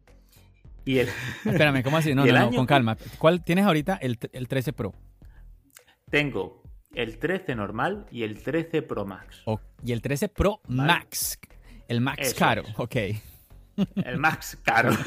Y 0.89 0.97
el... 0.97 1.07
Espérame, 1.45 1.83
¿cómo 1.83 1.97
así? 1.97 2.15
No, 2.15 2.25
no, 2.25 2.33
no, 2.33 2.49
con 2.51 2.65
calma. 2.65 2.97
¿Cuál 3.19 3.43
tienes 3.43 3.65
ahorita? 3.65 3.97
El, 4.01 4.17
el 4.31 4.47
13 4.47 4.73
Pro. 4.73 4.95
Tengo 6.09 6.63
el 6.95 7.19
13 7.19 7.53
normal 7.53 8.07
y 8.09 8.23
el 8.23 8.41
13 8.41 8.81
Pro 8.81 9.05
Max. 9.05 9.43
y 9.83 9.91
el 9.91 10.01
13 10.01 10.29
Pro 10.29 10.61
Max. 10.67 11.39
El 11.87 12.01
Max 12.01 12.33
caro, 12.33 12.63
ok. 12.77 12.95
El 14.03 14.17
Max 14.17 14.57
caro. 14.63 14.89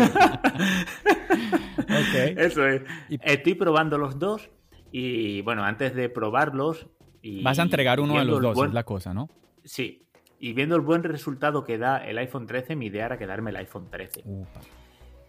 Eso 2.37 2.65
es. 2.69 2.83
Estoy 3.09 3.55
probando 3.55 3.99
los 3.99 4.21
dos 4.21 4.51
y 4.93 5.41
bueno, 5.43 5.65
antes 5.65 5.97
de 5.97 6.09
probarlos... 6.09 6.87
Y 7.23 7.43
Vas 7.43 7.59
a 7.59 7.62
entregar 7.62 7.99
uno 7.99 8.21
de 8.21 8.25
los 8.25 8.41
dos, 8.41 8.57
es 8.69 8.73
la 8.73 8.85
cosa, 8.85 9.12
¿no? 9.12 9.29
Sí. 9.65 10.07
Y 10.39 10.53
viendo 10.53 10.77
el 10.77 10.83
buen 10.83 11.03
resultado 11.03 11.65
que 11.65 11.77
da 11.77 11.99
el 11.99 12.19
iPhone 12.19 12.47
13, 12.47 12.77
mi 12.77 12.87
idea 12.87 13.07
era 13.07 13.19
quedarme 13.19 13.51
el 13.51 13.57
iPhone 13.57 13.89
13. 13.91 14.23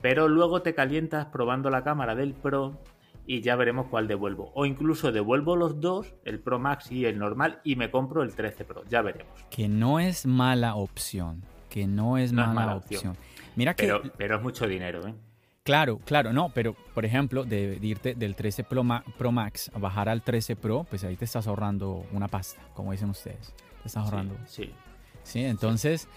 Pero 0.04 0.28
luego 0.28 0.62
te 0.62 0.76
calientas 0.76 1.28
probando 1.28 1.70
la 1.70 1.86
cámara 1.86 2.14
del 2.14 2.34
Pro 2.34 2.78
y 3.26 3.40
ya 3.40 3.56
veremos 3.56 3.88
cuál 3.88 4.06
devuelvo. 4.06 4.52
O 4.54 4.66
incluso 4.66 5.14
devuelvo 5.14 5.56
los 5.56 5.80
dos, 5.80 6.14
el 6.26 6.42
Pro 6.42 6.60
Max 6.60 6.92
y 6.92 7.06
el 7.06 7.18
normal, 7.18 7.62
y 7.64 7.78
me 7.78 7.90
compro 7.90 8.22
el 8.22 8.36
13 8.36 8.66
Pro. 8.66 8.84
Ya 8.90 9.02
veremos. 9.02 9.34
Que 9.50 9.70
no 9.70 10.02
es 10.02 10.26
mala 10.26 10.76
opción. 10.76 11.42
Que 11.70 11.88
no 11.88 12.18
es, 12.18 12.34
mala, 12.34 12.76
opción. 12.76 13.16
Mira 13.56 13.76
que... 13.76 13.98
Pero, 14.18 14.36
es 14.36 14.42
mucho 14.44 14.68
dinero, 14.68 15.08
¿eh? 15.08 15.14
Claro, 15.64 16.00
claro, 16.04 16.34
no, 16.34 16.50
pero 16.50 16.76
por 16.94 17.06
ejemplo, 17.06 17.46
de, 17.46 17.80
irte 17.82 18.14
del 18.14 18.36
13 18.36 18.66
Pro, 18.66 18.84
Max 18.84 19.72
a 19.74 19.80
bajar 19.80 20.10
al 20.10 20.22
13 20.22 20.58
Pro, 20.58 20.86
pues 20.90 21.06
ahí 21.06 21.16
te 21.16 21.24
estás 21.24 21.48
ahorrando 21.48 22.06
una 22.12 22.28
pasta, 22.28 22.62
como 22.74 22.92
dicen 22.92 23.10
ustedes. 23.10 23.54
Te 23.82 23.88
estás 23.88 24.04
ahorrando. 24.04 24.36
Sí. 24.48 24.70
Sí, 25.24 25.46
entonces... 25.46 26.10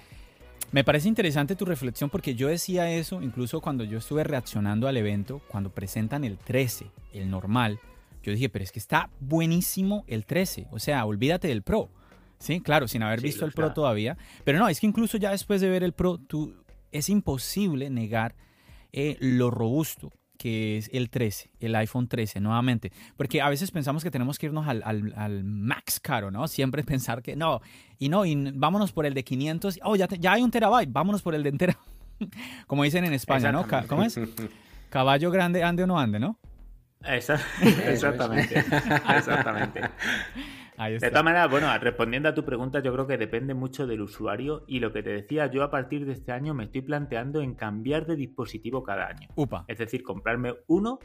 Me 0.76 0.84
parece 0.84 1.08
interesante 1.08 1.56
tu 1.56 1.64
reflexión 1.64 2.10
porque 2.10 2.34
yo 2.34 2.48
decía 2.48 2.92
eso 2.92 3.22
incluso 3.22 3.62
cuando 3.62 3.82
yo 3.82 3.96
estuve 3.96 4.24
reaccionando 4.24 4.86
al 4.88 4.98
evento, 4.98 5.40
cuando 5.48 5.70
presentan 5.70 6.22
el 6.22 6.36
13, 6.36 6.90
el 7.14 7.30
normal. 7.30 7.80
Yo 8.22 8.30
dije, 8.30 8.50
pero 8.50 8.62
es 8.62 8.72
que 8.72 8.78
está 8.78 9.08
buenísimo 9.18 10.04
el 10.06 10.26
13, 10.26 10.66
o 10.70 10.78
sea, 10.78 11.06
olvídate 11.06 11.48
del 11.48 11.62
Pro. 11.62 11.88
Sí, 12.38 12.60
claro, 12.60 12.88
sin 12.88 13.02
haber 13.02 13.22
visto 13.22 13.46
el 13.46 13.52
Pro 13.52 13.72
todavía. 13.72 14.18
Pero 14.44 14.58
no, 14.58 14.68
es 14.68 14.78
que 14.78 14.86
incluso 14.86 15.16
ya 15.16 15.30
después 15.30 15.62
de 15.62 15.70
ver 15.70 15.82
el 15.82 15.94
Pro, 15.94 16.18
tú, 16.18 16.54
es 16.92 17.08
imposible 17.08 17.88
negar 17.88 18.34
eh, 18.92 19.16
lo 19.18 19.50
robusto 19.50 20.12
que 20.36 20.78
es 20.78 20.90
el 20.92 21.10
13, 21.10 21.50
el 21.60 21.74
iPhone 21.76 22.08
13, 22.08 22.40
nuevamente. 22.40 22.92
Porque 23.16 23.40
a 23.40 23.48
veces 23.48 23.70
pensamos 23.70 24.02
que 24.02 24.10
tenemos 24.10 24.38
que 24.38 24.46
irnos 24.46 24.66
al, 24.66 24.82
al, 24.84 25.44
max 25.44 26.00
caro, 26.00 26.30
¿no? 26.30 26.46
Siempre 26.48 26.82
pensar 26.84 27.22
que 27.22 27.36
no, 27.36 27.60
y 27.98 28.08
no, 28.08 28.24
y 28.24 28.52
vámonos 28.52 28.92
por 28.92 29.06
el 29.06 29.14
de 29.14 29.24
500, 29.24 29.80
oh, 29.82 29.96
ya, 29.96 30.08
ya 30.08 30.32
hay 30.32 30.42
un 30.42 30.50
terabyte, 30.50 30.92
vámonos 30.92 31.22
por 31.22 31.34
el 31.34 31.42
de 31.42 31.48
entera. 31.50 31.78
Como 32.66 32.84
dicen 32.84 33.04
en 33.04 33.12
España, 33.12 33.52
¿no? 33.52 33.66
¿Cómo 33.88 34.02
es? 34.02 34.18
Caballo 34.90 35.30
grande, 35.30 35.62
ande 35.62 35.82
o 35.82 35.86
no 35.86 35.98
ande, 35.98 36.18
¿no? 36.18 36.38
Exactamente. 37.02 38.58
Exactamente. 38.58 39.80
De 40.78 41.08
todas 41.08 41.24
maneras, 41.24 41.50
bueno, 41.50 41.76
respondiendo 41.78 42.28
a 42.28 42.34
tu 42.34 42.44
pregunta, 42.44 42.80
yo 42.80 42.92
creo 42.92 43.06
que 43.06 43.16
depende 43.16 43.54
mucho 43.54 43.86
del 43.86 44.02
usuario 44.02 44.64
y 44.66 44.80
lo 44.80 44.92
que 44.92 45.02
te 45.02 45.10
decía, 45.10 45.46
yo 45.46 45.62
a 45.62 45.70
partir 45.70 46.04
de 46.04 46.12
este 46.12 46.32
año 46.32 46.54
me 46.54 46.64
estoy 46.64 46.82
planteando 46.82 47.40
en 47.40 47.54
cambiar 47.54 48.06
de 48.06 48.16
dispositivo 48.16 48.82
cada 48.82 49.06
año. 49.08 49.28
Upa. 49.36 49.64
Es 49.68 49.78
decir, 49.78 50.02
comprarme 50.02 50.54
uno, 50.66 50.98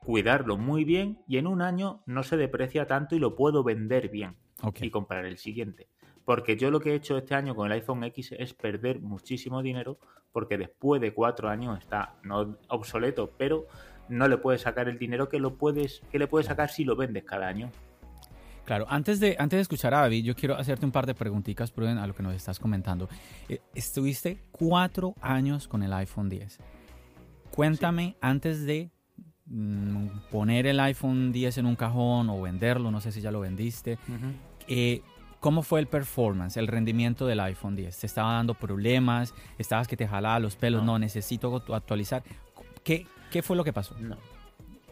cuidarlo 0.00 0.56
muy 0.56 0.84
bien 0.84 1.18
y 1.28 1.38
en 1.38 1.46
un 1.46 1.60
año 1.62 2.02
no 2.06 2.22
se 2.22 2.36
deprecia 2.36 2.86
tanto 2.86 3.14
y 3.14 3.18
lo 3.18 3.36
puedo 3.36 3.62
vender 3.62 4.08
bien 4.08 4.36
y 4.80 4.90
comprar 4.90 5.24
el 5.26 5.36
siguiente. 5.36 5.88
Porque 6.24 6.56
yo 6.56 6.70
lo 6.70 6.80
que 6.80 6.92
he 6.92 6.94
hecho 6.94 7.16
este 7.16 7.34
año 7.34 7.54
con 7.54 7.66
el 7.66 7.72
iPhone 7.72 8.04
X 8.04 8.34
es 8.38 8.54
perder 8.54 9.00
muchísimo 9.00 9.62
dinero 9.62 9.98
porque 10.32 10.58
después 10.58 11.00
de 11.00 11.12
cuatro 11.12 11.48
años 11.48 11.78
está 11.78 12.14
no 12.22 12.56
obsoleto, 12.68 13.32
pero 13.36 13.66
no 14.08 14.28
le 14.28 14.38
puedes 14.38 14.62
sacar 14.62 14.88
el 14.88 14.98
dinero 14.98 15.28
que 15.28 15.40
lo 15.40 15.56
puedes 15.56 16.02
que 16.10 16.18
le 16.18 16.26
puedes 16.26 16.46
sacar 16.46 16.70
si 16.70 16.84
lo 16.84 16.96
vendes 16.96 17.24
cada 17.24 17.48
año. 17.48 17.70
Claro, 18.70 18.86
antes 18.88 19.18
de, 19.18 19.34
antes 19.36 19.56
de 19.56 19.62
escuchar 19.62 19.94
a 19.94 20.02
David, 20.02 20.22
yo 20.22 20.36
quiero 20.36 20.54
hacerte 20.56 20.86
un 20.86 20.92
par 20.92 21.04
de 21.04 21.12
preguntitas, 21.12 21.72
Pruden, 21.72 21.98
a 21.98 22.06
lo 22.06 22.14
que 22.14 22.22
nos 22.22 22.36
estás 22.36 22.60
comentando. 22.60 23.08
Eh, 23.48 23.58
estuviste 23.74 24.44
cuatro 24.52 25.16
años 25.20 25.66
con 25.66 25.82
el 25.82 25.92
iPhone 25.92 26.28
10. 26.28 26.60
Cuéntame, 27.50 28.16
antes 28.20 28.64
de 28.64 28.92
mm, 29.46 30.06
poner 30.30 30.68
el 30.68 30.78
iPhone 30.78 31.32
10 31.32 31.58
en 31.58 31.66
un 31.66 31.74
cajón 31.74 32.30
o 32.30 32.40
venderlo, 32.40 32.92
no 32.92 33.00
sé 33.00 33.10
si 33.10 33.20
ya 33.20 33.32
lo 33.32 33.40
vendiste, 33.40 33.98
eh, 34.68 35.02
¿cómo 35.40 35.62
fue 35.62 35.80
el 35.80 35.88
performance, 35.88 36.56
el 36.56 36.68
rendimiento 36.68 37.26
del 37.26 37.40
iPhone 37.40 37.74
10? 37.74 37.98
¿Te 37.98 38.06
estaba 38.06 38.34
dando 38.34 38.54
problemas? 38.54 39.34
¿Estabas 39.58 39.88
que 39.88 39.96
te 39.96 40.06
jalaba 40.06 40.38
los 40.38 40.54
pelos? 40.54 40.84
No, 40.84 40.96
necesito 40.96 41.60
actualizar. 41.74 42.22
¿Qué, 42.84 43.04
¿Qué 43.32 43.42
fue 43.42 43.56
lo 43.56 43.64
que 43.64 43.72
pasó? 43.72 43.96
No. 43.98 44.16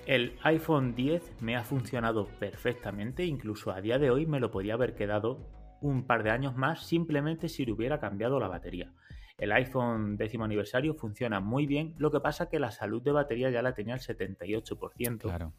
El 0.09 0.39
iPhone 0.43 0.95
10 0.95 1.43
me 1.43 1.55
ha 1.55 1.65
funcionado 1.65 2.29
perfectamente, 2.39 3.27
incluso 3.27 3.73
a 3.73 3.83
día 3.83 3.99
de 3.99 4.11
hoy 4.11 4.25
me 4.25 4.41
lo 4.41 4.51
podía 4.51 4.73
haber 4.73 4.95
quedado 4.95 5.47
un 5.83 6.07
par 6.07 6.23
de 6.23 6.31
años 6.31 6.57
más 6.57 6.87
simplemente 6.87 7.51
si 7.51 7.67
le 7.67 7.73
hubiera 7.73 8.01
cambiado 8.01 8.41
la 8.41 8.49
batería. 8.49 8.91
El 9.37 9.53
iPhone 9.53 10.17
décimo 10.17 10.47
aniversario 10.47 10.95
funciona 10.95 11.41
muy 11.41 11.67
bien, 11.67 11.95
lo 11.99 12.11
que 12.11 12.21
pasa 12.21 12.49
que 12.49 12.59
la 12.59 12.71
salud 12.71 13.03
de 13.03 13.13
batería 13.13 13.51
ya 13.51 13.61
la 13.61 13.75
tenía 13.75 13.97
el 13.97 14.01
78% 14.01 15.53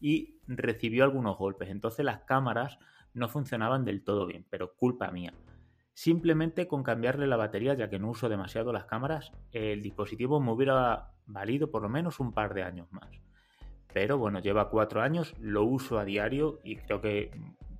y 0.00 0.38
recibió 0.46 1.02
algunos 1.02 1.36
golpes, 1.36 1.68
entonces 1.68 2.04
las 2.04 2.20
cámaras 2.20 2.78
no 3.14 3.28
funcionaban 3.28 3.84
del 3.84 4.04
todo 4.04 4.26
bien, 4.26 4.46
pero 4.48 4.76
culpa 4.76 5.10
mía. 5.10 5.34
Simplemente 5.92 6.68
con 6.68 6.84
cambiarle 6.84 7.26
la 7.26 7.36
batería, 7.36 7.74
ya 7.74 7.90
que 7.90 7.98
no 7.98 8.10
uso 8.10 8.28
demasiado 8.28 8.72
las 8.72 8.84
cámaras, 8.84 9.32
el 9.50 9.82
dispositivo 9.82 10.38
me 10.38 10.52
hubiera 10.52 11.14
valido 11.26 11.72
por 11.72 11.82
lo 11.82 11.88
menos 11.88 12.20
un 12.20 12.32
par 12.32 12.54
de 12.54 12.62
años 12.62 12.86
más 12.92 13.10
pero 13.92 14.18
bueno, 14.18 14.40
lleva 14.40 14.68
cuatro 14.68 15.00
años, 15.02 15.34
lo 15.40 15.64
uso 15.64 15.98
a 15.98 16.04
diario 16.04 16.60
y 16.64 16.76
creo 16.76 17.00
que 17.00 17.30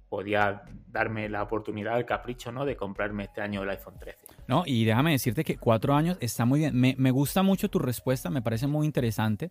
podía 0.09 0.63
darme 0.91 1.29
la 1.29 1.43
oportunidad, 1.43 1.99
el 1.99 2.07
capricho, 2.07 2.51
¿no? 2.51 2.65
De 2.65 2.77
comprarme 2.77 3.25
este 3.25 3.41
año 3.41 3.63
el 3.63 3.71
iPhone 3.71 3.95
13. 3.99 4.19
No, 4.47 4.63
y 4.67 4.85
déjame 4.85 5.13
decirte 5.13 5.45
que 5.45 5.59
cuatro 5.59 5.95
años 5.95 6.17
está 6.21 6.45
muy 6.45 6.61
bien. 6.61 6.75
Me, 6.75 6.95
me 6.99 7.11
gusta 7.11 7.43
mucho 7.43 7.69
tu 7.69 7.79
respuesta, 7.79 8.31
me 8.31 8.41
parece 8.41 8.67
muy 8.67 8.87
interesante. 8.87 9.51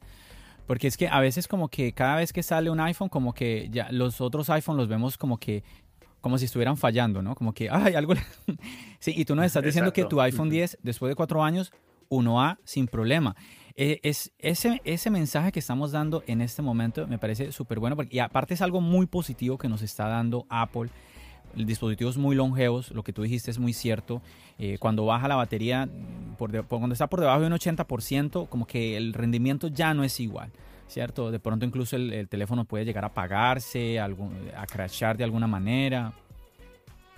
Porque 0.66 0.88
es 0.88 0.98
que 0.98 1.08
a 1.08 1.20
veces 1.22 1.48
como 1.48 1.70
que 1.70 1.94
cada 1.94 2.18
vez 2.18 2.34
que 2.34 2.44
sale 2.44 2.70
un 2.70 2.80
iPhone, 2.82 3.08
como 3.08 3.34
que 3.34 3.70
ya 3.72 3.88
los 3.92 4.20
otros 4.20 4.50
iPhones 4.50 4.78
los 4.78 4.88
vemos 4.90 5.18
como 5.18 5.38
que 5.38 5.64
como 6.20 6.38
si 6.38 6.46
estuvieran 6.46 6.76
fallando, 6.76 7.22
¿no? 7.22 7.36
Como 7.36 7.54
que, 7.54 7.70
ay, 7.72 7.94
algo... 7.96 8.14
sí, 9.00 9.14
y 9.16 9.24
tú 9.24 9.36
nos 9.36 9.46
estás 9.46 9.64
diciendo 9.64 9.94
que 9.94 10.06
tu 10.06 10.20
iPhone 10.20 10.50
10, 10.50 10.80
después 10.84 11.10
de 11.10 11.16
cuatro 11.16 11.44
años, 11.44 11.72
uno 12.10 12.42
a 12.42 12.60
sin 12.66 12.88
problema. 12.88 13.36
Eh, 13.80 14.00
es, 14.02 14.34
ese, 14.40 14.82
ese 14.86 15.12
mensaje 15.12 15.52
que 15.52 15.60
estamos 15.60 15.92
dando 15.92 16.24
en 16.26 16.42
este 16.42 16.64
momento 16.64 17.06
me 17.06 17.20
parece 17.20 17.52
súper 17.52 17.80
bueno, 17.80 17.96
porque, 17.96 18.16
y 18.16 18.20
aparte 18.20 18.56
es 18.56 18.64
algo 18.64 18.82
muy 18.82 19.06
positivo 19.06 19.60
que 19.60 19.70
nos 19.70 19.84
está 19.84 20.08
dando 20.08 20.48
Apple. 20.50 20.90
Dispositivos 21.54 22.18
muy 22.18 22.36
longevos, 22.36 22.92
lo 22.92 23.04
que 23.04 23.14
tú 23.14 23.22
dijiste 23.22 23.52
es 23.52 23.60
muy 23.60 23.74
cierto. 23.74 24.22
Eh, 24.58 24.78
cuando 24.80 25.06
baja 25.06 25.28
la 25.28 25.36
batería, 25.36 25.88
por 26.40 26.66
cuando 26.66 26.94
está 26.94 27.08
por 27.08 27.20
debajo 27.20 27.42
de 27.42 27.48
un 27.48 27.54
80%, 27.54 28.50
como 28.50 28.66
que 28.66 28.98
el 28.98 29.14
rendimiento 29.14 29.68
ya 29.68 29.94
no 29.94 30.04
es 30.04 30.20
igual. 30.20 30.50
¿Cierto? 30.88 31.32
De 31.32 31.40
pronto 31.40 31.66
incluso 31.66 31.98
el, 31.98 32.28
teléfono 32.30 32.66
puede 32.66 32.86
llegar 32.86 33.04
a 33.04 33.08
apagarse, 33.08 34.00
a 34.00 34.66
crashar 34.66 35.18
de 35.18 35.24
alguna 35.24 35.46
manera. 35.46 36.14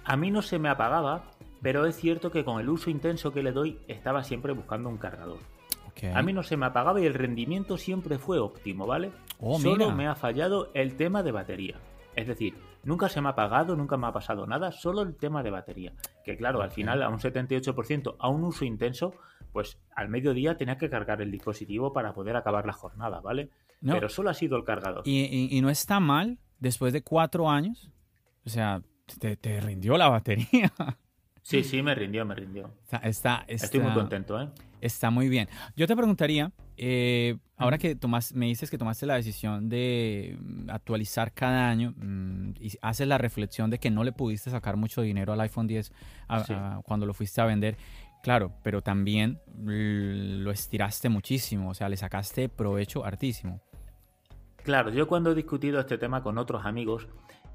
A 0.04 0.18
mí 0.18 0.32
no 0.32 0.42
se 0.42 0.58
me 0.58 0.70
apagaba, 0.70 1.24
pero 1.62 1.86
es 1.86 1.96
cierto 1.96 2.32
que 2.32 2.44
con 2.44 2.60
el 2.60 2.68
uso 2.68 2.90
intenso 2.90 3.32
que 3.32 3.44
le 3.44 3.52
doy 3.52 3.78
estaba 3.88 4.24
siempre 4.24 4.54
buscando 4.54 4.90
un 4.90 4.98
cargador. 4.98 5.38
A 6.14 6.22
mí 6.22 6.34
no 6.34 6.44
se 6.44 6.58
me 6.58 6.66
apagaba 6.66 7.02
y 7.02 7.06
el 7.06 7.14
rendimiento 7.14 7.78
siempre 7.78 8.18
fue 8.18 8.40
óptimo, 8.40 8.86
¿vale? 8.86 9.12
Oh, 9.40 9.60
solo 9.60 9.92
me 9.92 10.08
ha 10.08 10.16
fallado 10.16 10.72
el 10.74 10.96
tema 10.96 11.24
de 11.24 11.32
batería. 11.32 11.80
Es 12.16 12.28
decir, 12.28 12.56
nunca 12.84 13.10
se 13.10 13.22
me 13.22 13.28
ha 13.28 13.32
apagado, 13.32 13.76
nunca 13.76 13.98
me 13.98 14.08
ha 14.08 14.12
pasado 14.12 14.46
nada, 14.46 14.72
solo 14.72 15.02
el 15.02 15.16
tema 15.16 15.44
de 15.44 15.52
batería. 15.52 15.94
Que 16.24 16.38
claro, 16.38 16.62
al 16.62 16.72
final 16.72 17.04
a 17.04 17.10
un 17.10 17.20
78%, 17.20 18.16
a 18.20 18.30
un 18.30 18.44
uso 18.44 18.66
intenso, 18.66 19.14
pues 19.52 19.80
al 19.96 20.10
mediodía 20.10 20.58
tenía 20.58 20.78
que 20.78 20.90
cargar 20.90 21.22
el 21.22 21.32
dispositivo 21.32 21.94
para 21.94 22.14
poder 22.14 22.36
acabar 22.36 22.66
la 22.66 22.74
jornada, 22.74 23.20
¿vale? 23.22 23.50
Pero 23.82 24.10
solo 24.10 24.30
ha 24.30 24.34
sido 24.34 24.58
el 24.58 24.64
cargador. 24.64 25.04
¿Y, 25.06 25.60
no 25.62 25.70
está 25.70 26.00
mal 26.00 26.40
después 26.60 26.94
de 26.94 27.02
cuatro 27.02 27.50
años? 27.50 27.90
O 28.46 28.50
sea, 28.50 28.82
te 29.20 29.62
rindió 29.62 29.98
la 29.98 30.10
batería. 30.10 30.72
Sí, 31.50 31.64
sí, 31.64 31.82
me 31.82 31.96
rindió, 31.96 32.26
me 32.26 32.36
rindió. 32.36 32.70
Está, 33.02 33.44
Estoy 33.48 33.80
muy 33.80 33.94
contento, 33.94 34.40
¿eh? 34.40 34.50
Está 34.82 35.10
muy 35.10 35.30
bien. 35.30 35.50
Yo 35.76 35.88
te 35.88 35.96
preguntaría, 35.96 36.52
eh, 36.78 37.38
ahora 37.58 37.78
que 37.78 37.96
tomas, 37.96 38.34
me 38.34 38.46
dices 38.46 38.70
que 38.70 38.78
tomaste 38.78 39.06
la 39.06 39.16
decisión 39.16 39.70
de 39.70 40.38
mm, 40.40 40.70
actualizar 40.70 41.34
cada 41.34 41.70
año 41.70 41.94
mm, 41.98 42.52
y 42.60 42.72
haces 42.82 43.08
la 43.08 43.18
reflexión 43.18 43.70
de 43.70 43.80
que 43.80 43.90
no 43.92 44.04
le 44.04 44.12
pudiste 44.12 44.50
sacar 44.50 44.78
mucho 44.78 45.02
dinero 45.02 45.34
al 45.34 45.42
iPhone 45.42 45.68
10 45.68 45.92
cuando 46.84 47.06
lo 47.06 47.14
fuiste 47.14 47.42
a 47.42 47.46
vender. 47.46 47.78
Claro, 48.22 48.52
pero 48.64 48.82
también 48.82 49.40
lo 49.56 50.52
estiraste 50.52 51.08
muchísimo, 51.08 51.70
o 51.70 51.74
sea, 51.74 51.88
le 51.88 51.96
sacaste 51.96 52.50
provecho 52.50 53.06
hartísimo. 53.06 53.62
Claro, 54.64 54.92
yo 54.92 55.08
cuando 55.08 55.32
he 55.32 55.36
discutido 55.36 55.80
este 55.80 55.98
tema 55.98 56.22
con 56.22 56.38
otros 56.38 56.66
amigos, 56.66 57.08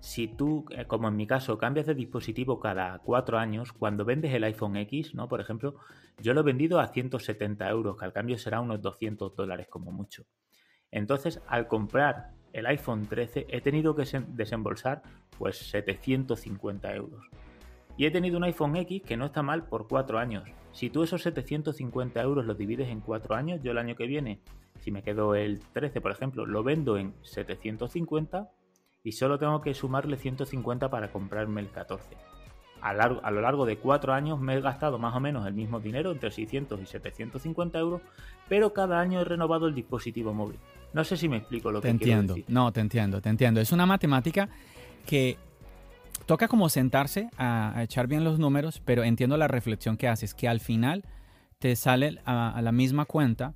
si 0.05 0.29
tú, 0.29 0.67
eh, 0.71 0.85
como 0.85 1.09
en 1.09 1.17
mi 1.17 1.27
caso, 1.27 1.57
cambias 1.57 1.87
de 1.87 1.95
dispositivo 1.95 2.61
cada 2.61 2.99
cuatro 2.99 3.39
años, 3.39 3.73
cuando 3.73 4.05
vendes 4.05 4.35
el 4.35 4.45
iPhone 4.45 4.77
X, 4.77 5.15
¿no? 5.15 5.29
Por 5.29 5.41
ejemplo, 5.41 5.77
yo 6.21 6.35
lo 6.35 6.43
he 6.43 6.45
vendido 6.45 6.79
a 6.79 6.89
170 6.89 7.67
euros, 7.71 7.97
que 7.97 8.05
al 8.05 8.13
cambio 8.13 8.37
será 8.37 8.61
unos 8.61 8.83
200 8.83 9.35
dólares 9.35 9.67
como 9.67 9.93
mucho. 9.93 10.27
Entonces, 10.91 11.41
al 11.49 11.69
comprar 11.69 12.33
el 12.53 12.67
iPhone 12.67 13.07
13, 13.07 13.47
he 13.49 13.63
tenido 13.63 13.97
que 13.97 14.05
desembolsar 14.29 15.01
pues 15.39 15.57
750 15.71 16.95
euros. 16.95 17.25
Y 17.97 18.05
he 18.05 18.11
tenido 18.11 18.37
un 18.37 18.45
iPhone 18.45 18.77
X 18.77 19.03
que 19.05 19.17
no 19.17 19.25
está 19.25 19.43
mal 19.43 19.65
por 19.65 19.89
cuatro 19.89 20.19
años. 20.19 20.47
Si 20.73 20.91
tú 20.91 21.03
esos 21.03 21.23
750 21.23 22.21
euros 22.21 22.45
los 22.45 22.59
divides 22.59 22.91
en 22.91 23.01
cuatro 23.01 23.37
años, 23.37 23.63
yo 23.63 23.71
el 23.71 23.79
año 23.79 23.97
que 23.97 24.07
viene, 24.07 24.43
si 24.81 24.91
me 24.91 25.03
quedo 25.03 25.35
el 25.35 25.61
13, 25.61 26.03
por 26.03 26.13
ejemplo, 26.13 26.45
lo 26.45 26.63
vendo 26.63 26.99
en 26.99 27.15
750 27.23 28.51
y 29.05 29.13
solo 29.13 29.39
tengo 29.39 29.61
que 29.61 29.75
sumarle 29.75 30.17
150 30.17 30.91
para 30.91 31.13
comprarme 31.13 31.61
el 31.61 31.69
14. 31.69 32.17
A, 32.81 32.91
a, 32.91 33.31
lo 33.31 33.41
largo 33.41 33.67
de 33.67 33.77
cuatro 33.77 34.13
años 34.15 34.41
me 34.41 34.55
he 34.55 34.61
gastado 34.61 34.99
más 34.99 35.15
o 35.15 35.21
menos 35.21 35.47
el 35.47 35.55
mismo 35.55 35.79
dinero, 35.79 36.11
entre 36.11 36.31
600 36.31 36.81
y 36.81 36.87
750 36.87 37.79
euros, 37.79 38.01
pero 38.49 38.73
cada 38.73 39.01
año 39.01 39.21
he 39.21 39.25
renovado 39.25 39.69
el 39.69 39.75
dispositivo 39.75 40.33
móvil. 40.33 40.59
No 40.95 41.05
sé 41.05 41.17
si 41.17 41.29
me 41.29 41.37
explico 41.37 41.71
lo 41.71 41.81
te 41.81 41.89
que 41.89 41.93
entiendo. 41.93 42.35
quiero 42.35 42.47
decir. 42.47 42.55
No, 42.55 42.73
te 42.73 42.81
entiendo, 42.81 43.21
te 43.21 43.29
entiendo. 43.29 43.61
Es 43.61 43.73
una 43.73 43.85
matemática 43.87 44.49
que 45.07 45.37
toca 46.27 46.49
como 46.49 46.69
sentarse 46.69 47.29
a, 47.37 47.83
echar 47.83 48.07
bien 48.07 48.25
los 48.25 48.39
números, 48.39 48.81
pero 48.85 49.05
entiendo 49.05 49.37
la 49.37 49.49
reflexión 49.49 49.97
que 49.97 50.09
haces, 50.09 50.35
que 50.35 50.49
al 50.49 50.61
final 50.61 51.05
te 51.59 51.77
sale 51.77 52.21
a 52.25 52.61
la 52.63 52.73
misma 52.73 53.05
cuenta 53.05 53.55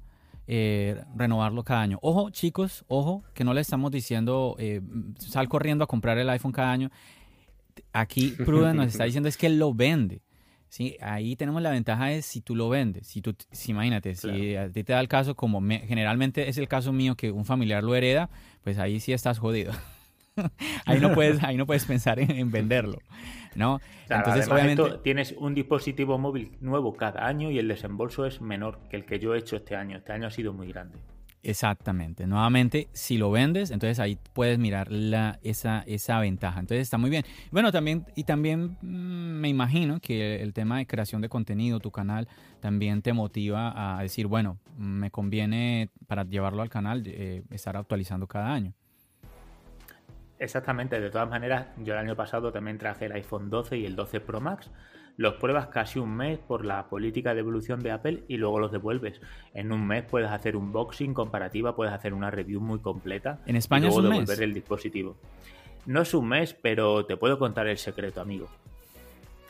eh, 0.50 1.04
renovarlo 1.14 1.62
cada 1.62 1.82
año. 1.82 1.98
Ojo, 2.00 2.30
chicos, 2.30 2.82
ojo, 2.88 3.22
que 3.34 3.44
no 3.44 3.52
le 3.52 3.60
estamos 3.60 3.90
diciendo 3.90 4.56
eh, 4.58 4.80
sal 5.18 5.46
corriendo 5.46 5.84
a 5.84 5.86
comprar 5.86 6.16
el 6.16 6.30
iPhone 6.30 6.52
cada 6.52 6.72
año. 6.72 6.90
Aquí 7.92 8.30
Pruden 8.46 8.76
nos 8.76 8.86
está 8.86 9.04
diciendo 9.04 9.28
es 9.28 9.36
que 9.36 9.46
él 9.46 9.58
lo 9.58 9.74
vende. 9.74 10.22
¿sí? 10.70 10.96
Ahí 11.02 11.36
tenemos 11.36 11.60
la 11.60 11.70
ventaja 11.70 12.06
de 12.06 12.22
si 12.22 12.40
tú 12.40 12.56
lo 12.56 12.70
vendes. 12.70 13.06
Si 13.06 13.20
tú, 13.20 13.36
si, 13.52 13.72
imagínate, 13.72 14.14
si 14.14 14.56
a 14.56 14.70
ti 14.70 14.84
te 14.84 14.94
da 14.94 15.00
el 15.00 15.08
caso, 15.08 15.34
como 15.34 15.60
generalmente 15.60 16.48
es 16.48 16.56
el 16.56 16.66
caso 16.66 16.94
mío, 16.94 17.14
que 17.14 17.30
un 17.30 17.44
familiar 17.44 17.84
lo 17.84 17.94
hereda, 17.94 18.30
pues 18.62 18.78
ahí 18.78 19.00
sí 19.00 19.12
estás 19.12 19.38
jodido. 19.38 19.72
ahí, 20.86 20.98
no 20.98 21.12
puedes, 21.12 21.42
ahí 21.42 21.58
no 21.58 21.66
puedes 21.66 21.84
pensar 21.84 22.18
en, 22.20 22.50
venderlo. 22.50 22.98
¿No? 23.58 23.80
Entonces, 24.08 24.48
obviamente... 24.48 24.82
tienes 25.02 25.32
un 25.32 25.54
dispositivo 25.54 26.18
móvil 26.18 26.56
nuevo 26.60 26.96
cada 26.96 27.26
año 27.26 27.50
y 27.50 27.58
el 27.58 27.68
desembolso 27.68 28.24
es 28.24 28.40
menor 28.40 28.78
que 28.88 28.96
el 28.96 29.04
que 29.04 29.18
yo 29.18 29.34
he 29.34 29.38
hecho 29.38 29.56
este 29.56 29.76
año. 29.76 29.98
Este 29.98 30.12
año 30.12 30.28
ha 30.28 30.30
sido 30.30 30.52
muy 30.52 30.68
grande. 30.68 30.98
Exactamente. 31.42 32.26
Nuevamente, 32.26 32.88
si 32.92 33.16
lo 33.16 33.30
vendes, 33.30 33.70
entonces 33.70 34.00
ahí 34.00 34.18
puedes 34.32 34.58
mirar 34.58 34.90
la, 34.90 35.38
esa, 35.42 35.84
esa 35.86 36.18
ventaja. 36.20 36.60
Entonces 36.60 36.82
está 36.82 36.98
muy 36.98 37.10
bien. 37.10 37.24
Bueno, 37.50 37.70
también, 37.70 38.04
y 38.16 38.24
también 38.24 38.76
mm, 38.82 39.40
me 39.40 39.48
imagino 39.48 40.00
que 40.00 40.42
el 40.42 40.52
tema 40.52 40.78
de 40.78 40.86
creación 40.86 41.22
de 41.22 41.28
contenido, 41.28 41.80
tu 41.80 41.90
canal, 41.90 42.28
también 42.60 43.02
te 43.02 43.12
motiva 43.12 43.98
a 43.98 44.02
decir, 44.02 44.26
bueno, 44.26 44.58
me 44.76 45.10
conviene 45.10 45.90
para 46.06 46.24
llevarlo 46.24 46.62
al 46.62 46.68
canal 46.68 47.04
eh, 47.06 47.42
estar 47.50 47.76
actualizando 47.76 48.26
cada 48.26 48.52
año. 48.52 48.74
Exactamente, 50.38 51.00
de 51.00 51.10
todas 51.10 51.28
maneras, 51.28 51.66
yo 51.78 51.94
el 51.94 51.98
año 51.98 52.14
pasado 52.14 52.52
también 52.52 52.78
traje 52.78 53.06
el 53.06 53.12
iPhone 53.12 53.50
12 53.50 53.78
y 53.78 53.86
el 53.86 53.96
12 53.96 54.20
Pro 54.20 54.40
Max. 54.40 54.70
Los 55.16 55.34
pruebas 55.34 55.66
casi 55.66 55.98
un 55.98 56.16
mes 56.16 56.38
por 56.38 56.64
la 56.64 56.88
política 56.88 57.34
de 57.34 57.40
evolución 57.40 57.80
de 57.80 57.90
Apple 57.90 58.22
y 58.28 58.36
luego 58.36 58.60
los 58.60 58.70
devuelves. 58.70 59.20
En 59.52 59.72
un 59.72 59.84
mes 59.84 60.04
puedes 60.04 60.30
hacer 60.30 60.56
un 60.56 60.70
boxing 60.70 61.12
comparativa, 61.12 61.74
puedes 61.74 61.92
hacer 61.92 62.14
una 62.14 62.30
review 62.30 62.60
muy 62.60 62.78
completa. 62.78 63.40
En 63.46 63.56
España 63.56 63.86
y 63.86 63.90
luego 63.90 64.00
es 64.00 64.06
un 64.06 64.12
devolver 64.12 64.42
el 64.44 64.54
dispositivo. 64.54 65.16
No 65.86 66.02
es 66.02 66.14
un 66.14 66.28
mes, 66.28 66.54
pero 66.54 67.04
te 67.04 67.16
puedo 67.16 67.36
contar 67.36 67.66
el 67.66 67.78
secreto, 67.78 68.20
amigo. 68.20 68.46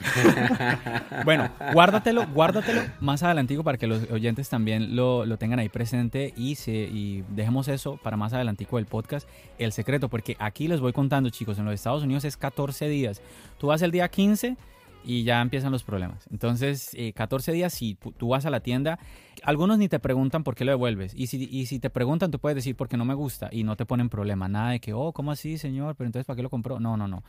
bueno, 1.24 1.50
guárdatelo, 1.72 2.26
guárdatelo 2.28 2.82
más 3.00 3.22
adelantico 3.22 3.64
para 3.64 3.78
que 3.78 3.86
los 3.86 4.10
oyentes 4.10 4.48
también 4.48 4.96
lo, 4.96 5.36
tengan 5.38 5.58
ahí 5.58 5.68
presente 5.68 6.32
y, 6.36 6.54
se, 6.54 6.72
y 6.72 7.24
dejemos 7.30 7.68
eso 7.68 7.96
para 7.96 8.16
más 8.16 8.32
adelantico 8.32 8.76
del 8.76 8.87
podcast, 8.87 9.28
el 9.58 9.72
secreto, 9.72 10.08
porque 10.08 10.37
aquí 10.38 10.68
les 10.68 10.80
voy 10.80 10.92
contando, 10.92 11.30
chicos, 11.30 11.58
en 11.58 11.64
los 11.64 11.74
Estados 11.74 12.02
Unidos 12.02 12.24
es 12.24 12.37
14 12.37 12.88
días. 12.88 13.22
Tú 13.58 13.68
vas 13.68 13.82
el 13.82 13.90
día 13.90 14.08
15 14.08 14.56
y 15.04 15.24
ya 15.24 15.40
empiezan 15.40 15.72
los 15.72 15.82
problemas. 15.82 16.26
Entonces, 16.30 16.96
14 17.14 17.50
eh, 17.50 17.54
días, 17.54 17.72
si 17.72 17.94
tú 17.94 18.28
vas 18.28 18.46
a 18.46 18.50
la 18.50 18.61
tienda, 18.61 18.98
algunos 19.42 19.78
ni 19.78 19.88
te 19.88 19.98
preguntan 19.98 20.44
por 20.44 20.54
qué 20.54 20.64
lo 20.64 20.72
devuelves. 20.72 21.12
Y 21.14 21.26
si, 21.26 21.48
y 21.50 21.66
si 21.66 21.78
te 21.78 21.90
preguntan, 21.90 22.30
tú 22.30 22.38
puedes 22.38 22.56
decir 22.56 22.76
porque 22.76 22.96
no 22.96 23.04
me 23.04 23.14
gusta 23.14 23.48
y 23.52 23.64
no 23.64 23.76
te 23.76 23.84
ponen 23.84 24.08
problema. 24.08 24.48
Nada 24.48 24.70
de 24.70 24.80
que, 24.80 24.92
oh, 24.92 25.12
¿cómo 25.12 25.32
así, 25.32 25.58
señor? 25.58 25.94
Pero 25.96 26.06
entonces, 26.06 26.26
¿para 26.26 26.37
qué 26.37 26.42
lo 26.42 26.50
compró? 26.50 26.78
No, 26.78 26.96
no, 26.96 27.08
no 27.08 27.22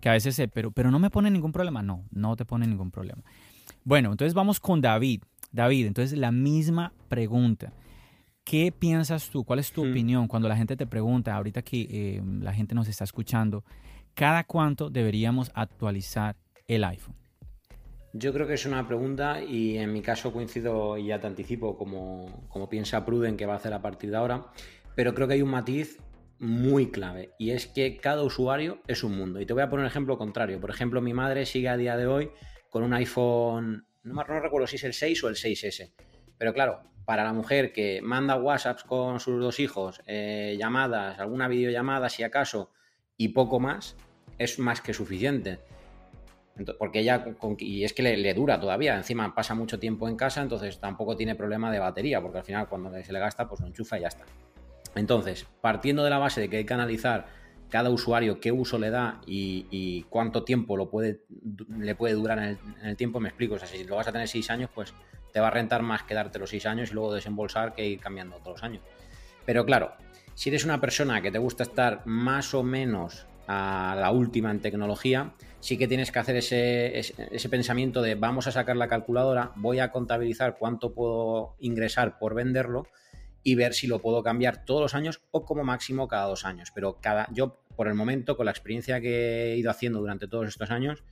que 0.00 0.08
a 0.08 0.12
veces, 0.12 0.40
pero, 0.52 0.70
pero 0.70 0.90
no 0.90 0.98
me 0.98 1.10
pone 1.10 1.30
ningún 1.30 1.52
problema. 1.52 1.82
No, 1.82 2.04
no 2.10 2.36
te 2.36 2.44
pone 2.44 2.66
ningún 2.66 2.90
problema. 2.90 3.22
Bueno, 3.84 4.10
entonces 4.10 4.34
vamos 4.34 4.60
con 4.60 4.80
David. 4.80 5.22
David, 5.52 5.86
entonces 5.86 6.18
la 6.18 6.32
misma 6.32 6.92
pregunta. 7.08 7.72
¿Qué 8.44 8.72
piensas 8.72 9.30
tú? 9.30 9.44
¿Cuál 9.44 9.58
es 9.58 9.72
tu 9.72 9.84
mm. 9.84 9.90
opinión 9.90 10.28
cuando 10.28 10.48
la 10.48 10.56
gente 10.56 10.76
te 10.76 10.86
pregunta, 10.86 11.34
ahorita 11.34 11.62
que 11.62 11.86
eh, 11.90 12.22
la 12.40 12.52
gente 12.52 12.74
nos 12.74 12.88
está 12.88 13.04
escuchando, 13.04 13.64
cada 14.14 14.44
cuánto 14.44 14.90
deberíamos 14.90 15.50
actualizar 15.54 16.36
el 16.66 16.84
iPhone? 16.84 17.14
Yo 18.12 18.32
creo 18.32 18.46
que 18.46 18.54
es 18.54 18.66
una 18.66 18.86
pregunta 18.88 19.40
y 19.42 19.78
en 19.78 19.92
mi 19.92 20.02
caso 20.02 20.32
coincido 20.32 20.98
y 20.98 21.06
ya 21.06 21.20
te 21.20 21.28
anticipo 21.28 21.78
como, 21.78 22.46
como 22.48 22.68
piensa 22.68 23.04
Pruden 23.04 23.36
que 23.36 23.46
va 23.46 23.52
a 23.52 23.56
hacer 23.56 23.72
a 23.72 23.82
partir 23.82 24.10
de 24.10 24.16
ahora, 24.16 24.46
pero 24.96 25.14
creo 25.14 25.28
que 25.28 25.34
hay 25.34 25.42
un 25.42 25.50
matiz 25.50 26.00
muy 26.40 26.90
clave 26.90 27.34
y 27.38 27.50
es 27.50 27.66
que 27.66 27.98
cada 27.98 28.22
usuario 28.22 28.80
es 28.88 29.04
un 29.04 29.16
mundo. 29.16 29.40
Y 29.40 29.46
te 29.46 29.52
voy 29.52 29.62
a 29.62 29.68
poner 29.68 29.84
un 29.84 29.90
ejemplo 29.90 30.18
contrario. 30.18 30.60
Por 30.60 30.70
ejemplo, 30.70 31.00
mi 31.00 31.14
madre 31.14 31.46
sigue 31.46 31.68
a 31.68 31.76
día 31.76 31.96
de 31.96 32.06
hoy 32.06 32.30
con 32.70 32.82
un 32.82 32.94
iPhone, 32.94 33.86
no, 34.02 34.22
recuerdo 34.24 34.66
si 34.66 34.76
es 34.76 34.84
el 34.84 34.94
6 34.94 35.24
o 35.24 35.28
el 35.28 35.34
6S. 35.36 35.92
Pero 36.38 36.54
claro, 36.54 36.80
para 37.04 37.24
la 37.24 37.32
mujer 37.32 37.72
que 37.72 38.00
manda 38.02 38.36
WhatsApps 38.36 38.84
con 38.84 39.20
sus 39.20 39.40
dos 39.40 39.60
hijos, 39.60 40.00
eh, 40.06 40.56
llamadas, 40.58 41.18
alguna 41.18 41.48
videollamada 41.48 42.08
si 42.08 42.22
acaso, 42.22 42.70
y 43.16 43.28
poco 43.28 43.60
más, 43.60 43.96
es 44.38 44.58
más 44.58 44.80
que 44.80 44.94
suficiente. 44.94 45.60
porque 46.78 47.00
ella, 47.00 47.24
y 47.58 47.84
es 47.84 47.92
que 47.92 48.02
le, 48.02 48.16
le, 48.16 48.34
dura 48.34 48.58
todavía, 48.60 48.96
encima 48.96 49.34
pasa 49.34 49.54
mucho 49.54 49.78
tiempo 49.78 50.08
en 50.08 50.16
casa, 50.16 50.40
entonces 50.40 50.78
tampoco 50.78 51.16
tiene 51.16 51.34
problema 51.34 51.70
de 51.70 51.78
batería, 51.78 52.20
porque 52.22 52.38
al 52.38 52.44
final 52.44 52.68
cuando 52.68 52.90
se 53.02 53.12
le 53.12 53.18
gasta, 53.18 53.48
pues 53.48 53.60
lo 53.60 53.66
enchufa 53.66 53.98
y 53.98 54.02
ya 54.02 54.08
está. 54.08 54.24
Entonces, 54.94 55.46
partiendo 55.60 56.04
de 56.04 56.10
la 56.10 56.18
base 56.18 56.40
de 56.40 56.48
que 56.48 56.58
hay 56.58 56.64
que 56.64 56.74
analizar 56.74 57.26
cada 57.70 57.90
usuario 57.90 58.40
qué 58.40 58.52
uso 58.52 58.78
le 58.78 58.90
da 58.90 59.20
y, 59.26 60.04
cuánto 60.10 60.42
tiempo 60.42 60.76
lo 60.76 60.90
puede, 60.90 61.22
le 61.78 61.94
puede 61.94 62.14
durar 62.14 62.38
en 62.38 62.58
el, 62.82 62.96
tiempo, 62.96 63.20
me 63.20 63.28
explico. 63.28 63.54
O 63.54 63.58
sea, 63.58 63.68
si 63.68 63.84
lo 63.84 63.96
vas 63.96 64.08
a 64.08 64.12
tener 64.12 64.28
seis 64.28 64.50
años, 64.50 64.68
pues 64.74 64.92
te 65.32 65.40
va 65.40 65.48
a 65.48 65.50
rentar 65.50 65.82
más 65.82 66.02
quedarte 66.02 66.38
los 66.38 66.50
seis 66.50 66.66
años 66.66 66.90
y 66.90 66.94
luego 66.94 67.14
desembolsar 67.14 67.72
que 67.72 67.86
ir 67.86 68.00
cambiando 68.00 68.36
todos 68.36 68.56
los 68.56 68.62
años. 68.64 68.82
Pero 69.46 69.64
claro, 69.64 69.92
si 70.34 70.48
eres 70.48 70.64
una 70.64 70.80
persona 70.80 71.22
que 71.22 71.30
te 71.30 71.38
gusta 71.38 71.62
estar 71.62 72.02
más 72.04 72.52
o 72.54 72.62
menos 72.62 73.26
a 73.46 73.96
la 73.98 74.10
última 74.10 74.50
en 74.50 74.60
tecnología, 74.60 75.32
sí 75.60 75.78
que 75.78 75.88
tienes 75.88 76.12
que 76.12 76.18
hacer 76.18 76.36
ese, 76.36 76.98
ese, 76.98 77.48
pensamiento 77.48 78.02
de 78.02 78.14
vamos 78.14 78.46
a 78.46 78.52
sacar 78.52 78.76
la 78.76 78.88
calculadora, 78.88 79.52
voy 79.56 79.80
a 79.80 79.90
contabilizar 79.90 80.56
cuánto 80.58 80.92
puedo 80.94 81.56
ingresar 81.58 82.18
por 82.18 82.34
venderlo 82.34 82.86
y 83.42 83.54
ver 83.54 83.74
si 83.74 83.86
lo 83.86 84.00
puedo 84.00 84.22
cambiar 84.22 84.64
todos 84.64 84.80
los 84.80 84.94
años 84.94 85.22
o 85.30 85.44
como 85.44 85.64
máximo 85.64 86.08
cada 86.08 86.26
dos 86.26 86.44
años. 86.44 86.70
Pero 86.74 86.98
cada, 87.00 87.28
yo, 87.32 87.60
por 87.76 87.88
el 87.88 87.94
momento, 87.94 88.36
con 88.36 88.46
la 88.46 88.52
experiencia 88.52 89.00
que 89.00 89.52
he 89.52 89.56
ido 89.56 89.70
haciendo 89.70 90.00
durante 90.00 90.28
todos 90.28 90.48
estos 90.48 90.70
años, 90.70 91.02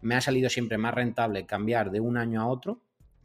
me 0.00 0.14
ha 0.14 0.20
salido 0.20 0.48
siempre 0.50 0.78
más 0.78 0.94
rentable 0.94 1.46
cambiar 1.46 1.90
de 1.90 2.00
un 2.00 2.16
año 2.16 2.40
a 2.40 2.46
otro 2.46 2.80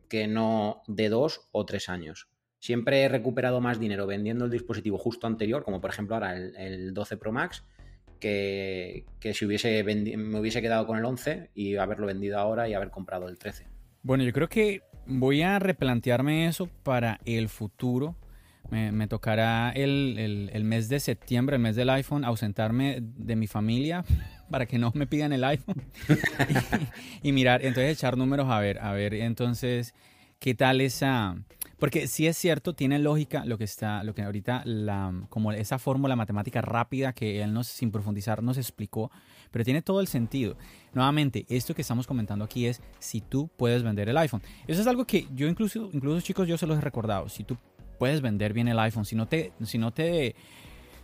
que 0.08 0.28
no 0.28 0.82
de 0.88 1.10
dos 1.10 1.48
o 1.52 1.66
tres 1.66 1.90
años. 1.90 2.28
Siempre 2.60 3.04
he 3.04 3.10
recuperado 3.10 3.62
más 3.62 3.80
dinero 3.80 4.06
vendiendo 4.06 4.46
el 4.46 4.52
dispositivo 4.52 4.98
justo 4.98 5.28
anterior, 5.28 5.64
como 5.64 5.80
por 5.80 5.92
ejemplo 5.92 6.16
ahora 6.16 6.36
el, 6.36 6.94
12 6.94 7.18
Pro 7.18 7.32
Max, 7.32 7.64
que, 8.20 9.06
si 9.34 9.46
hubiese 9.46 9.82
me 9.84 10.40
hubiese 10.40 10.62
quedado 10.62 10.86
con 10.86 10.98
el 10.98 11.06
11 11.06 11.52
y 11.54 11.78
haberlo 11.78 12.08
vendido 12.08 12.38
ahora 12.38 12.68
y 12.68 12.74
haber 12.74 12.90
comprado 12.90 13.30
el 13.30 13.38
13. 13.38 13.66
Bueno, 14.02 14.24
yo 14.26 14.34
creo 14.34 14.50
que 14.50 14.82
voy 15.06 15.42
a 15.42 15.58
replantearme 15.60 16.48
eso 16.48 16.68
para 16.84 17.20
el 17.24 17.48
futuro 17.48 18.16
me, 18.72 19.08
tocará 19.08 19.72
el, 19.72 20.62
mes 20.64 20.90
de 20.90 21.00
septiembre, 21.00 21.56
el 21.56 21.62
mes 21.62 21.76
del 21.76 21.90
iPhone, 21.90 22.24
ausentarme 22.24 23.00
de 23.02 23.36
mi 23.36 23.48
familia 23.48 24.06
para 24.50 24.66
que 24.66 24.78
no 24.78 24.92
me 24.96 25.08
pidan 25.08 25.34
el 25.34 25.44
iPhone 25.44 25.84
y, 27.24 27.32
mirar, 27.32 27.64
entonces 27.64 27.98
echar 27.98 28.18
números 28.18 28.48
a 28.50 28.60
ver, 28.60 28.80
a 28.80 28.92
ver, 28.94 29.14
entonces, 29.14 29.94
¿qué 30.40 30.56
tal 30.56 30.82
esa? 30.82 31.38
Porque 31.78 32.08
sí 32.08 32.28
es 32.28 32.38
cierto, 32.38 32.74
tiene 32.74 33.00
lógica 33.00 33.46
lo 33.46 33.58
que 33.58 33.64
está, 33.64 34.04
lo 34.04 34.14
que 34.14 34.22
ahorita, 34.22 34.64
la, 34.66 35.14
como 35.30 35.52
esa 35.54 35.80
fórmula 35.80 36.16
matemática 36.16 36.62
rápida 36.62 37.14
que 37.14 37.42
él 37.42 37.54
nos, 37.54 37.68
sin 37.68 37.92
profundizar, 37.92 38.44
nos 38.44 38.58
explicó, 38.58 39.12
pero 39.50 39.64
tiene 39.64 39.82
todo 39.82 40.02
el 40.02 40.08
sentido. 40.08 40.58
Nuevamente, 40.94 41.46
esto 41.48 41.74
que 41.74 41.82
estamos 41.82 42.06
comentando 42.06 42.44
aquí 42.44 42.66
es 42.66 42.82
si 43.00 43.22
tú 43.22 43.50
puedes 43.56 43.82
vender 43.82 44.10
el 44.10 44.18
iPhone. 44.18 44.42
Eso 44.68 44.82
es 44.82 44.88
algo 44.88 45.06
que 45.06 45.28
yo 45.34 45.48
incluso, 45.48 45.90
incluso 45.94 46.20
chicos, 46.22 46.48
yo 46.48 46.58
se 46.58 46.68
los 46.68 46.78
he 46.78 46.82
recordado. 46.82 47.30
Si 47.30 47.46
tú 47.46 47.58
puedes 48.00 48.22
vender 48.22 48.54
bien 48.54 48.68
el 48.68 48.80
iPhone, 48.80 49.06
si 49.06 49.16
no 49.16 49.28
te, 49.28 49.52
si 49.64 49.78
no 49.78 49.92
te, 49.92 50.36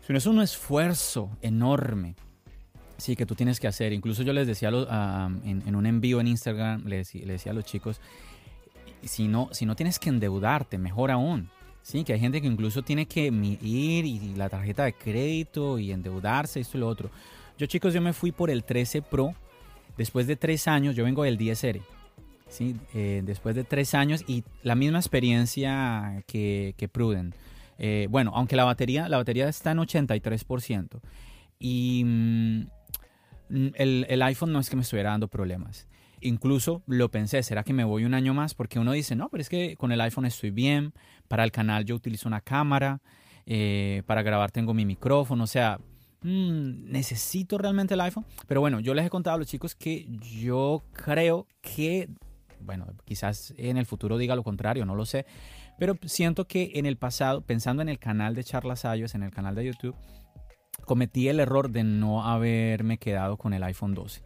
si 0.02 0.14
no 0.14 0.18
es 0.18 0.26
un 0.26 0.42
esfuerzo 0.42 1.30
enorme 1.42 2.16
Sí, 2.98 3.16
que 3.16 3.26
tú 3.26 3.36
tienes 3.36 3.60
que 3.60 3.68
hacer. 3.68 3.92
Incluso 3.94 4.24
yo 4.24 4.34
les 4.34 4.48
decía 4.48 4.70
en, 4.70 5.76
un 5.76 5.86
envío 5.86 6.20
en 6.22 6.28
Instagram, 6.28 6.86
les, 6.86 7.12
decía 7.14 7.52
a 7.52 7.56
los 7.56 7.66
chicos, 7.66 8.00
si 9.04 9.28
no, 9.28 9.50
si 9.52 9.66
no 9.66 9.76
tienes 9.76 10.00
que 10.00 10.10
endeudarte, 10.10 10.78
mejor 10.78 11.12
aún. 11.12 11.50
Sí, 11.82 12.04
que 12.04 12.14
hay 12.14 12.20
gente 12.20 12.42
que 12.42 12.48
incluso 12.48 12.82
tiene 12.82 13.06
que 13.06 13.28
ir 13.28 14.06
y 14.06 14.34
la 14.36 14.50
tarjeta 14.50 14.86
de 14.86 14.94
crédito 14.94 15.78
y 15.78 15.92
endeudarse, 15.92 16.60
esto 16.60 16.78
y 16.78 16.80
lo 16.80 16.88
otro. 16.88 17.12
Yo 17.58 17.68
chicos, 17.68 17.94
yo 17.94 18.02
me 18.02 18.14
fui 18.14 18.32
por 18.32 18.50
el 18.50 18.64
13 18.64 19.02
Pro. 19.02 19.36
Después 19.98 20.26
de 20.28 20.36
tres 20.36 20.68
años, 20.68 20.96
yo 20.96 21.04
vengo 21.04 21.24
del 21.24 21.38
10R. 21.38 21.82
¿Sí? 22.48 22.76
Eh, 22.94 23.22
después 23.26 23.56
de 23.56 23.64
tres 23.64 23.94
años 23.94 24.24
y 24.28 24.44
la 24.64 24.76
misma 24.76 25.00
experiencia 25.00 26.24
que, 26.28 26.90
Pruden. 26.92 27.34
Eh, 27.78 28.08
bueno, 28.10 28.32
aunque 28.36 28.56
la 28.56 28.64
batería, 28.64 29.10
la 29.10 29.18
batería 29.18 29.50
está 29.50 29.72
en 29.72 29.80
83%. 29.80 31.02
Y 31.60 32.04
mm, 32.06 32.62
el, 33.76 34.06
el, 34.10 34.22
iPhone 34.22 34.52
no 34.52 34.60
es 34.60 34.70
que 34.70 34.76
me 34.76 34.84
estuviera 34.84 35.12
dando 35.12 35.28
problemas. 35.28 35.88
Incluso 36.22 36.82
lo 36.88 37.12
pensé, 37.12 37.44
¿será 37.44 37.64
que 37.64 37.74
me 37.74 37.84
voy 37.84 38.06
un 38.06 38.14
año 38.14 38.34
más? 38.34 38.56
Porque 38.56 38.80
uno 38.80 38.94
dice, 38.94 39.16
no, 39.16 39.30
pero 39.30 39.42
es 39.42 39.50
que 39.50 39.76
con 39.76 39.92
el 39.92 40.02
iPhone 40.02 40.26
estoy 40.26 40.52
bien. 40.52 40.94
Para 41.28 41.44
el 41.44 41.52
canal 41.52 41.86
yo 41.86 41.96
utilizo 41.96 42.28
una 42.28 42.42
cámara. 42.42 43.02
Eh, 43.46 44.02
para 44.08 44.24
grabar 44.24 44.52
tengo 44.52 44.74
mi 44.74 44.86
micrófono. 44.86 45.44
O 45.44 45.48
sea, 45.48 45.80
mm, 46.22 46.92
necesito 46.92 47.58
realmente 47.58 47.94
el 47.94 48.02
iPhone. 48.02 48.26
Pero 48.48 48.62
bueno, 48.62 48.80
yo 48.80 48.94
les 48.94 49.06
he 49.06 49.10
contado 49.10 49.36
a 49.36 49.40
los 49.40 49.48
chicos 49.48 49.76
que 49.76 50.08
yo 50.42 50.84
creo 50.94 51.48
que 51.62 52.10
bueno, 52.60 52.88
quizás 53.06 53.54
en 53.58 53.78
el 53.78 53.86
futuro 53.86 54.18
diga 54.18 54.36
lo 54.36 54.44
contrario, 54.44 54.86
no 54.86 54.96
lo 54.96 55.06
sé, 55.06 55.26
pero 55.78 55.98
siento 56.06 56.48
que 56.48 56.72
en 56.76 56.86
el 56.86 56.98
pasado, 56.98 57.42
pensando 57.42 57.82
en 57.82 57.90
el 57.90 58.00
canal 58.00 58.36
de 58.36 58.44
Charlas 58.44 58.86
Ayos, 58.86 59.16
en 59.16 59.24
el 59.24 59.32
canal 59.32 59.56
de 59.56 59.66
YouTube, 59.66 59.96
cometí 60.86 61.28
el 61.28 61.40
error 61.40 61.70
de 61.70 61.84
no 61.84 62.26
haberme 62.26 62.98
quedado 62.98 63.38
con 63.38 63.54
el 63.54 63.64
iPhone 63.64 63.94
12. 63.94 64.24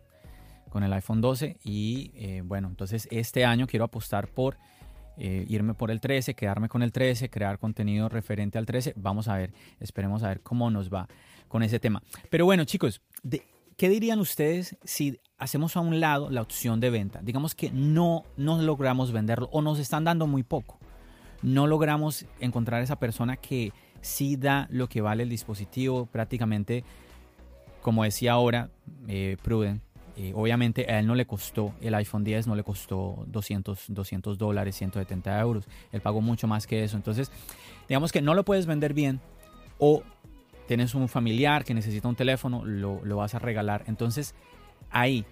Con 0.70 0.84
el 0.84 0.94
iPhone 0.94 1.22
12 1.22 1.58
y 1.64 2.12
eh, 2.16 2.42
bueno, 2.44 2.68
entonces 2.68 3.08
este 3.12 3.46
año 3.46 3.66
quiero 3.66 3.86
apostar 3.86 4.28
por 4.28 4.58
eh, 5.18 5.46
irme 5.50 5.74
por 5.74 5.92
el 5.92 6.00
13, 6.00 6.36
quedarme 6.36 6.70
con 6.70 6.84
el 6.84 6.92
13, 6.92 7.30
crear 7.30 7.58
contenido 7.60 8.08
referente 8.08 8.58
al 8.58 8.66
13. 8.66 8.94
Vamos 8.96 9.28
a 9.28 9.36
ver, 9.36 9.52
esperemos 9.80 10.24
a 10.24 10.30
ver 10.30 10.42
cómo 10.42 10.70
nos 10.70 10.90
va 10.90 11.08
con 11.48 11.64
ese 11.64 11.80
tema. 11.80 12.04
Pero 12.30 12.46
bueno, 12.46 12.64
chicos, 12.66 13.02
¿qué 13.76 13.90
dirían 13.90 14.20
ustedes 14.20 14.78
si 14.84 15.20
hacemos 15.40 15.76
a 15.78 15.80
un 15.80 16.00
lado 16.00 16.30
la 16.30 16.42
opción 16.42 16.80
de 16.80 16.90
venta. 16.90 17.22
Digamos 17.24 17.56
que 17.56 17.72
no, 17.72 18.24
no 18.38 18.62
logramos 18.62 19.12
venderlo 19.12 19.50
o 19.52 19.62
nos 19.62 19.80
están 19.80 20.04
dando 20.04 20.28
muy 20.28 20.44
poco. 20.44 20.78
No 21.42 21.66
logramos 21.66 22.26
encontrar 22.40 22.84
esa 22.84 22.98
persona 22.98 23.38
que 23.38 23.72
sí 24.02 24.36
da 24.36 24.68
lo 24.70 24.88
que 24.88 25.02
vale 25.02 25.24
el 25.24 25.30
dispositivo. 25.30 26.06
Prácticamente, 26.06 26.84
como 27.82 28.04
decía 28.04 28.34
ahora 28.34 28.70
eh, 29.08 29.38
Pruden, 29.42 29.82
eh, 30.18 30.34
obviamente 30.36 30.86
a 30.92 31.00
él 31.00 31.08
no 31.08 31.16
le 31.16 31.26
costó, 31.26 31.74
el 31.80 31.96
iPhone 31.96 32.26
10 32.26 32.48
no 32.48 32.56
le 32.56 32.64
costó 32.64 33.24
200, 33.28 33.86
200 33.88 34.38
dólares, 34.38 34.76
170 34.76 35.40
euros. 35.40 35.66
Él 35.94 36.02
pagó 36.02 36.20
mucho 36.20 36.46
más 36.46 36.68
que 36.68 36.84
eso. 36.84 36.98
Entonces, 36.98 37.32
digamos 37.88 38.12
que 38.12 38.22
no 38.22 38.34
lo 38.34 38.44
puedes 38.44 38.66
vender 38.66 38.94
bien 38.94 39.22
o 39.78 40.04
tienes 40.68 40.94
un 40.94 41.08
familiar 41.08 41.64
que 41.64 41.74
necesita 41.74 42.10
un 42.10 42.16
teléfono, 42.16 42.66
lo, 42.66 43.00
lo 43.06 43.16
vas 43.16 43.34
a 43.34 43.40
regalar. 43.40 43.86
Entonces, 43.88 44.36
ahí, 44.92 45.26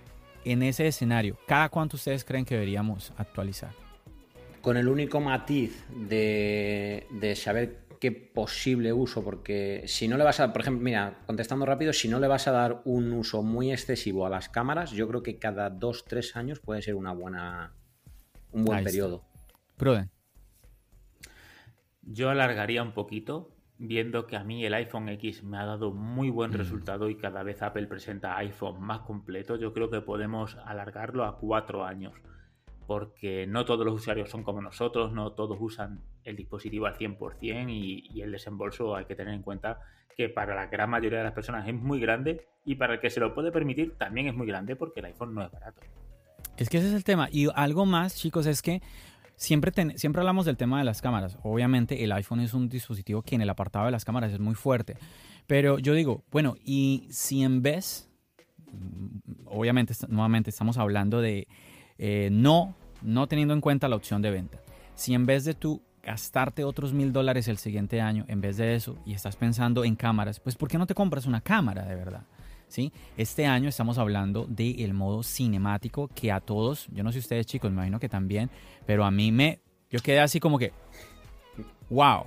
en 0.46 0.64
ese 0.64 0.88
escenario, 0.88 1.38
¿cada 1.48 1.70
cuánto 1.70 1.98
ustedes 1.98 2.24
creen 2.24 2.46
que 2.46 2.56
deberíamos 2.56 3.12
actualizar? 3.18 3.72
Con 4.62 4.78
el 4.78 4.88
único 4.88 5.20
matiz 5.20 5.86
de, 5.90 7.06
saber 7.36 7.88
qué 8.00 8.12
posible 8.12 8.94
uso, 8.94 9.24
porque 9.24 9.84
si 9.88 10.08
no 10.08 10.18
le 10.18 10.24
vas 10.24 10.40
a, 10.40 10.54
por 10.54 10.62
ejemplo, 10.62 10.84
mira, 10.84 11.20
contestando 11.26 11.66
rápido, 11.66 11.94
si 11.94 12.08
no 12.08 12.20
le 12.20 12.28
vas 12.28 12.48
a 12.48 12.52
dar 12.52 12.82
un 12.86 13.12
uso 13.12 13.44
muy 13.44 13.72
excesivo 13.72 14.26
a 14.26 14.30
las 14.30 14.50
cámaras, 14.50 14.92
yo 14.92 15.08
creo 15.08 15.24
que 15.24 15.38
cada 15.38 15.70
dos, 15.70 16.06
tres 16.06 16.36
años 16.36 16.60
puede 16.60 16.82
ser 16.82 16.96
una 16.96 17.12
buena, 17.12 17.74
un 18.52 18.66
buen 18.66 18.84
periodo. 18.84 19.24
Pruden. 19.76 20.10
Yo 22.02 22.30
alargaría 22.30 22.84
un 22.84 22.94
poquito 22.94 23.57
viendo 23.80 24.26
que 24.26 24.36
a 24.36 24.44
mí 24.44 24.66
el 24.66 24.74
iPhone 24.74 25.10
X 25.10 25.44
me 25.44 25.58
ha 25.58 25.66
dado 25.66 25.92
muy 25.92 26.30
buen 26.30 26.52
mm. 26.52 26.56
resultado 26.56 27.10
y 27.10 27.16
cada 27.16 27.44
vez 27.44 27.62
Apple 27.62 27.88
presenta 27.88 28.38
iPhone 28.38 28.82
más 28.82 29.02
completo, 29.02 29.56
yo 29.56 29.74
creo 29.74 29.90
que 29.90 30.02
podemos 30.02 30.58
alargarlo 30.66 31.26
a 31.26 31.38
cuatro 31.38 31.86
años. 31.86 32.14
Porque 32.88 33.46
no 33.48 33.66
todos 33.66 33.86
los 33.86 33.96
usuarios 33.96 34.30
son 34.30 34.44
como 34.44 34.62
nosotros, 34.62 35.12
no 35.12 35.34
todos 35.34 35.58
usan 35.60 36.00
el 36.24 36.38
dispositivo 36.38 36.86
al 36.86 36.98
100% 36.98 37.70
y, 37.70 38.08
y 38.14 38.22
el 38.22 38.32
desembolso 38.32 38.96
hay 38.96 39.06
que 39.06 39.16
tener 39.16 39.34
en 39.34 39.42
cuenta 39.42 39.82
que 40.16 40.30
para 40.30 40.56
la 40.56 40.68
gran 40.68 40.90
mayoría 40.90 41.20
de 41.20 41.26
las 41.26 41.34
personas 41.34 41.68
es 41.68 41.74
muy 41.74 42.00
grande 42.00 42.48
y 42.66 42.76
para 42.76 42.96
el 42.96 43.00
que 43.00 43.10
se 43.10 43.20
lo 43.20 43.34
puede 43.34 43.52
permitir 43.52 43.98
también 43.98 44.28
es 44.28 44.36
muy 44.36 44.48
grande 44.48 44.76
porque 44.76 45.02
el 45.02 45.08
iPhone 45.08 45.36
no 45.36 45.44
es 45.44 45.52
barato. 45.52 45.82
Es 46.58 46.70
que 46.70 46.78
ese 46.78 46.88
es 46.88 46.94
el 46.94 47.04
tema. 47.04 47.30
Y 47.32 47.48
algo 47.54 47.86
más, 47.86 48.16
chicos, 48.16 48.48
es 48.48 48.62
que 48.62 48.82
Siempre, 49.38 49.72
siempre 49.98 50.20
hablamos 50.20 50.46
del 50.46 50.58
tema 50.58 50.80
de 50.80 50.84
las 50.84 51.02
cámaras. 51.02 51.38
Obviamente 51.44 52.04
el 52.04 52.12
iPhone 52.12 52.40
es 52.40 52.56
un 52.56 52.70
dispositivo 52.70 53.22
que 53.22 53.36
en 53.36 53.42
el 53.42 53.50
apartado 53.52 53.86
de 53.86 53.92
las 53.92 54.04
cámaras 54.04 54.34
es 54.34 54.40
muy 54.40 54.56
fuerte. 54.56 54.98
Pero 55.46 55.78
yo 55.78 55.94
digo, 55.94 56.24
bueno, 56.32 56.56
y 56.66 57.08
si 57.12 57.44
en 57.44 57.62
vez, 57.62 58.10
obviamente 59.46 59.94
nuevamente 60.10 60.50
estamos 60.50 60.80
hablando 60.80 61.22
de 61.22 61.48
eh, 62.00 62.30
no, 62.32 62.76
no 63.04 63.28
teniendo 63.28 63.54
en 63.54 63.62
cuenta 63.62 63.88
la 63.88 63.96
opción 63.96 64.24
de 64.24 64.32
venta. 64.32 64.60
Si 64.96 65.14
en 65.14 65.28
vez 65.28 65.46
de 65.46 65.54
tú 65.54 65.84
gastarte 66.02 66.64
otros 66.64 66.94
mil 66.94 67.14
dólares 67.14 67.48
el 67.48 67.60
siguiente 67.60 68.02
año, 68.02 68.26
en 68.28 68.42
vez 68.42 68.58
de 68.58 68.74
eso, 68.74 68.98
y 69.06 69.14
estás 69.14 69.36
pensando 69.36 69.86
en 69.86 69.96
cámaras, 69.96 70.40
pues 70.40 70.56
¿por 70.56 70.68
qué 70.68 70.80
no 70.80 70.88
te 70.88 70.96
compras 70.96 71.28
una 71.28 71.42
cámara 71.42 71.86
de 71.86 71.96
verdad? 71.96 72.24
¿Sí? 72.68 72.92
Este 73.18 73.46
año 73.46 73.70
estamos 73.70 73.98
hablando 73.98 74.46
del 74.48 74.94
modo 74.94 75.24
cinemático 75.24 76.10
que 76.10 76.32
a 76.32 76.40
todos, 76.40 76.88
yo 76.92 77.04
no 77.04 77.12
sé 77.12 77.20
ustedes 77.20 77.46
chicos, 77.46 77.72
me 77.72 77.76
imagino 77.76 78.00
que 78.00 78.10
también, 78.10 78.50
pero 78.86 79.06
a 79.06 79.12
mí 79.12 79.32
me, 79.32 79.60
yo 79.90 80.00
quedé 80.00 80.20
así 80.20 80.40
como 80.40 80.60
que, 80.60 80.74
wow, 81.90 82.26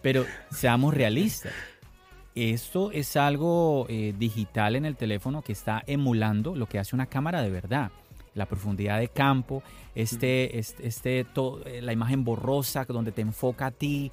pero 0.00 0.24
seamos 0.50 0.94
realistas. 0.94 1.52
Esto 2.34 2.90
es 2.92 3.16
algo 3.16 3.86
eh, 3.90 4.14
digital 4.18 4.76
en 4.76 4.86
el 4.86 4.96
teléfono 4.96 5.42
que 5.42 5.52
está 5.52 5.82
emulando 5.86 6.56
lo 6.56 6.66
que 6.66 6.78
hace 6.78 6.96
una 6.96 7.06
cámara 7.06 7.42
de 7.42 7.50
verdad. 7.50 7.92
La 8.34 8.46
profundidad 8.46 8.98
de 8.98 9.08
campo, 9.08 9.62
este, 9.94 10.58
este, 10.58 10.86
este 10.86 11.26
la 11.82 11.92
imagen 11.92 12.24
borrosa 12.24 12.86
donde 12.86 13.12
te 13.12 13.20
enfoca 13.20 13.66
a 13.66 13.70
ti, 13.70 14.10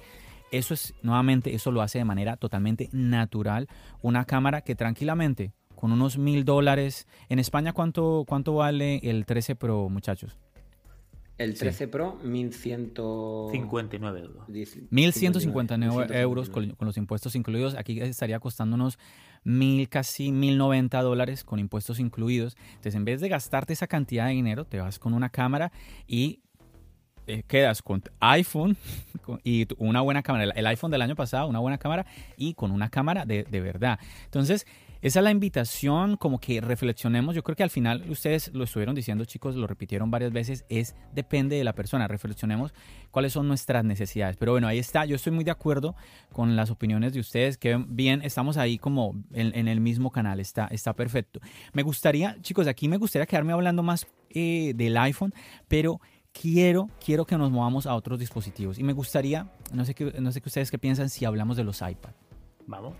eso 0.50 0.74
es, 0.74 0.94
nuevamente, 1.02 1.54
eso 1.54 1.70
lo 1.70 1.80
hace 1.80 1.98
de 1.98 2.04
manera 2.04 2.36
totalmente 2.36 2.88
natural. 2.92 3.68
Una 4.02 4.24
cámara 4.24 4.62
que 4.62 4.74
tranquilamente 4.74 5.52
con 5.80 5.92
unos 5.92 6.18
mil 6.18 6.44
dólares. 6.44 7.08
En 7.30 7.38
España, 7.38 7.72
¿cuánto, 7.72 8.24
¿cuánto 8.28 8.52
vale 8.54 9.00
el 9.02 9.24
13 9.24 9.56
Pro, 9.56 9.88
muchachos? 9.88 10.36
El 11.38 11.54
13 11.54 11.88
Pro, 11.88 12.18
1159 12.22 14.20
euros. 14.20 14.46
1159 14.90 16.20
euros 16.20 16.50
con, 16.50 16.76
los 16.78 16.98
impuestos 16.98 17.34
incluidos. 17.34 17.76
Aquí 17.76 17.98
estaría 17.98 18.38
costándonos 18.40 18.98
mil, 19.42 19.88
casi 19.88 20.32
1090 20.32 21.00
dólares 21.00 21.44
con 21.44 21.58
impuestos 21.58 21.98
incluidos. 21.98 22.58
Entonces, 22.72 22.94
en 22.96 23.06
vez 23.06 23.22
de 23.22 23.30
gastarte 23.30 23.72
esa 23.72 23.86
cantidad 23.86 24.26
de 24.26 24.32
dinero, 24.32 24.66
te 24.66 24.80
vas 24.80 24.98
con 24.98 25.14
una 25.14 25.30
cámara 25.30 25.72
y 26.06 26.42
eh, 27.26 27.42
quedas 27.48 27.80
con 27.80 28.02
iPhone 28.20 28.76
y 29.44 29.66
una 29.78 30.02
buena 30.02 30.22
cámara. 30.22 30.52
El 30.54 30.66
iPhone 30.66 30.90
del 30.90 31.00
año 31.00 31.16
pasado, 31.16 31.48
una 31.48 31.60
buena 31.60 31.78
cámara 31.78 32.04
y 32.36 32.52
con 32.52 32.70
una 32.70 32.90
cámara 32.90 33.24
de, 33.24 33.44
de 33.44 33.60
verdad. 33.62 33.98
Entonces, 34.26 34.66
esa 35.02 35.20
es 35.20 35.24
la 35.24 35.30
invitación, 35.30 36.16
como 36.16 36.38
que 36.38 36.60
reflexionemos. 36.60 37.34
Yo 37.34 37.42
creo 37.42 37.56
que 37.56 37.62
al 37.62 37.70
final 37.70 38.04
ustedes 38.10 38.52
lo 38.52 38.64
estuvieron 38.64 38.94
diciendo, 38.94 39.24
chicos, 39.24 39.56
lo 39.56 39.66
repitieron 39.66 40.10
varias 40.10 40.32
veces, 40.32 40.64
es 40.68 40.94
depende 41.14 41.56
de 41.56 41.64
la 41.64 41.72
persona. 41.72 42.06
Reflexionemos 42.06 42.74
cuáles 43.10 43.32
son 43.32 43.48
nuestras 43.48 43.84
necesidades. 43.84 44.36
Pero 44.36 44.52
bueno, 44.52 44.68
ahí 44.68 44.78
está. 44.78 45.06
Yo 45.06 45.16
estoy 45.16 45.32
muy 45.32 45.44
de 45.44 45.50
acuerdo 45.50 45.96
con 46.32 46.54
las 46.54 46.70
opiniones 46.70 47.12
de 47.12 47.20
ustedes, 47.20 47.56
que 47.56 47.82
bien, 47.88 48.22
estamos 48.22 48.56
ahí 48.56 48.78
como 48.78 49.14
en, 49.32 49.68
el 49.68 49.80
mismo 49.80 50.10
canal, 50.10 50.40
está, 50.40 50.66
está 50.66 50.92
perfecto. 50.94 51.40
Me 51.72 51.82
gustaría, 51.82 52.36
chicos, 52.42 52.66
aquí 52.66 52.88
me 52.88 52.98
gustaría 52.98 53.26
quedarme 53.26 53.52
hablando 53.52 53.82
más 53.82 54.06
eh, 54.30 54.72
del 54.74 54.96
iPhone, 54.98 55.32
pero 55.68 56.00
quiero, 56.32 56.88
quiero 57.04 57.24
que 57.24 57.36
nos 57.38 57.50
movamos 57.50 57.86
a 57.86 57.94
otros 57.94 58.18
dispositivos. 58.18 58.78
Y 58.78 58.82
me 58.82 58.92
gustaría, 58.92 59.50
no 59.72 59.84
sé 59.84 59.94
qué, 59.94 60.12
no 60.20 60.30
sé 60.32 60.40
qué 60.40 60.48
ustedes 60.48 60.70
qué 60.70 60.78
piensan 60.78 61.08
si 61.08 61.24
hablamos 61.24 61.56
de 61.56 61.64
los 61.64 61.80
iPad. 61.80 62.12
Vamos. 62.66 62.94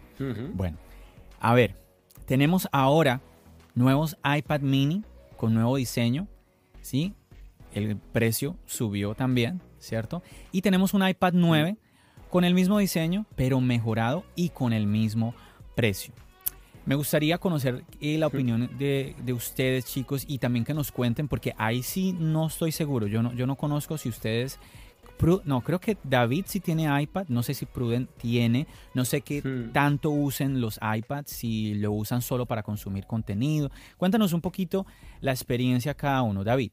Bueno, 0.54 0.78
a 1.38 1.54
ver, 1.54 1.76
tenemos 2.30 2.68
ahora 2.70 3.20
nuevos 3.74 4.16
iPad 4.22 4.60
mini 4.60 5.02
con 5.36 5.52
nuevo 5.52 5.74
diseño, 5.74 6.28
¿sí? 6.80 7.12
El 7.74 7.96
precio 7.96 8.56
subió 8.66 9.16
también, 9.16 9.60
¿cierto? 9.80 10.22
Y 10.52 10.62
tenemos 10.62 10.94
un 10.94 11.04
iPad 11.08 11.32
9 11.34 11.76
con 12.30 12.44
el 12.44 12.54
mismo 12.54 12.78
diseño, 12.78 13.26
pero 13.34 13.60
mejorado 13.60 14.22
y 14.36 14.50
con 14.50 14.72
el 14.72 14.86
mismo 14.86 15.34
precio. 15.74 16.14
Me 16.86 16.94
gustaría 16.94 17.36
conocer 17.38 17.82
eh, 18.00 18.16
la 18.16 18.28
opinión 18.28 18.70
de, 18.78 19.16
ustedes, 19.34 19.86
chicos, 19.86 20.24
y 20.28 20.38
también 20.38 20.64
que 20.64 20.72
nos 20.72 20.92
cuenten, 20.92 21.26
porque 21.26 21.52
ahí 21.58 21.82
sí 21.82 22.12
no 22.16 22.46
estoy 22.46 22.70
seguro. 22.70 23.08
Yo 23.08 23.24
no, 23.24 23.32
yo 23.32 23.48
no 23.48 23.56
conozco 23.56 23.98
si 23.98 24.08
ustedes 24.08 24.60
no, 25.44 25.60
creo 25.60 25.80
que 25.80 25.96
David 26.02 26.44
sí 26.46 26.60
tiene 26.60 27.02
iPad, 27.02 27.26
no 27.28 27.42
sé 27.42 27.54
si 27.54 27.66
Pruden 27.66 28.08
tiene, 28.16 28.66
no 28.94 29.04
sé 29.04 29.20
qué 29.20 29.42
hmm. 29.42 29.72
tanto 29.72 30.10
usen 30.10 30.60
los 30.60 30.78
iPads, 30.82 31.30
si 31.30 31.74
lo 31.74 31.92
usan 31.92 32.22
solo 32.22 32.46
para 32.46 32.62
consumir 32.62 33.06
contenido. 33.06 33.70
Cuéntanos 33.96 34.32
un 34.32 34.40
poquito 34.40 34.86
la 35.20 35.32
experiencia 35.32 35.94
cada 35.94 36.22
uno, 36.22 36.44
David. 36.44 36.72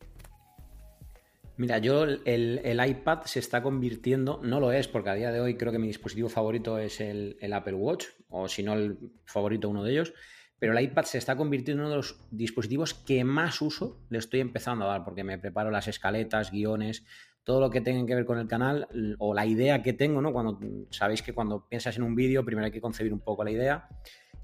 Mira, 1.58 1.80
yo 1.80 2.04
el, 2.04 2.80
iPad 2.88 3.24
se 3.24 3.40
está 3.40 3.64
convirtiendo, 3.64 4.40
no 4.44 4.60
lo 4.60 4.72
es, 4.72 4.88
porque 4.88 5.10
a 5.10 5.16
día 5.16 5.32
de 5.32 5.40
hoy 5.40 5.58
creo 5.58 5.72
que 5.72 5.80
mi 5.80 5.88
dispositivo 5.88 6.30
favorito 6.30 6.78
es 6.78 7.02
el, 7.02 7.36
Apple 7.52 7.74
Watch, 7.74 8.06
o 8.30 8.48
si 8.48 8.62
no 8.62 8.74
el 8.74 8.98
favorito 9.26 9.68
uno 9.68 9.84
de 9.84 9.92
ellos, 9.92 10.14
pero 10.60 10.78
el 10.78 10.84
iPad 10.84 11.06
se 11.06 11.18
está 11.18 11.36
convirtiendo 11.36 11.82
en 11.82 11.88
uno 11.88 11.96
de 11.96 11.98
los 11.98 12.20
dispositivos 12.30 12.94
que 12.94 13.24
más 13.24 13.60
uso 13.62 14.00
le 14.10 14.20
estoy 14.20 14.40
empezando 14.40 14.86
a 14.86 14.90
dar, 14.90 15.04
porque 15.04 15.24
me 15.24 15.40
preparo 15.40 15.72
las 15.72 15.88
escaletas, 15.88 16.52
guiones, 16.52 17.04
todo 17.48 17.62
lo 17.62 17.70
que 17.70 17.80
tenga 17.80 18.06
que 18.06 18.14
ver 18.14 18.26
con 18.26 18.40
el 18.40 18.46
canal, 18.46 18.90
o 19.20 19.34
la 19.34 19.46
idea 19.46 19.82
que 19.82 19.94
tengo, 19.94 20.22
¿no? 20.22 20.34
Cuando 20.34 20.60
sabéis 20.90 21.22
que 21.22 21.32
cuando 21.32 21.66
piensas 21.66 21.96
en 21.96 22.04
un 22.04 22.14
vídeo, 22.14 22.44
primero 22.44 22.66
hay 22.66 22.74
que 22.74 22.82
concebir 22.82 23.14
un 23.14 23.22
poco 23.22 23.46
la 23.46 23.52
idea 23.52 23.88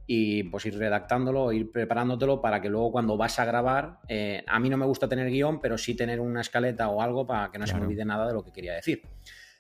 y 0.08 0.44
pues 0.44 0.66
ir 0.68 0.78
redactándolo, 0.78 1.52
ir 1.52 1.70
preparándotelo 1.70 2.40
para 2.42 2.62
que 2.62 2.70
luego 2.70 2.94
cuando 2.94 3.18
vas 3.18 3.38
a 3.40 3.44
grabar, 3.44 4.00
eh, 4.08 4.46
a 4.48 4.58
mí 4.58 4.70
no 4.70 4.78
me 4.78 4.86
gusta 4.86 5.10
tener 5.10 5.30
guion, 5.30 5.60
pero 5.60 5.78
sí 5.78 5.96
tener 5.96 6.22
una 6.22 6.40
escaleta 6.40 6.88
o 6.88 7.02
algo 7.02 7.28
para 7.28 7.52
que 7.52 7.60
no 7.60 7.68
se 7.68 7.76
me 7.76 7.82
olvide 7.82 8.06
nada 8.06 8.26
de 8.26 8.34
lo 8.36 8.42
que 8.42 8.54
quería 8.54 8.74
decir. 8.74 9.02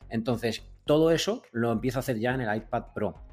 Entonces, 0.07 0.63
todo 0.85 1.11
eso 1.11 1.43
lo 1.51 1.73
empiezo 1.73 1.99
a 1.99 1.99
hacer 1.99 2.19
ya 2.19 2.33
en 2.35 2.41
el 2.41 2.55
iPad 2.55 2.93
Pro. 2.95 3.25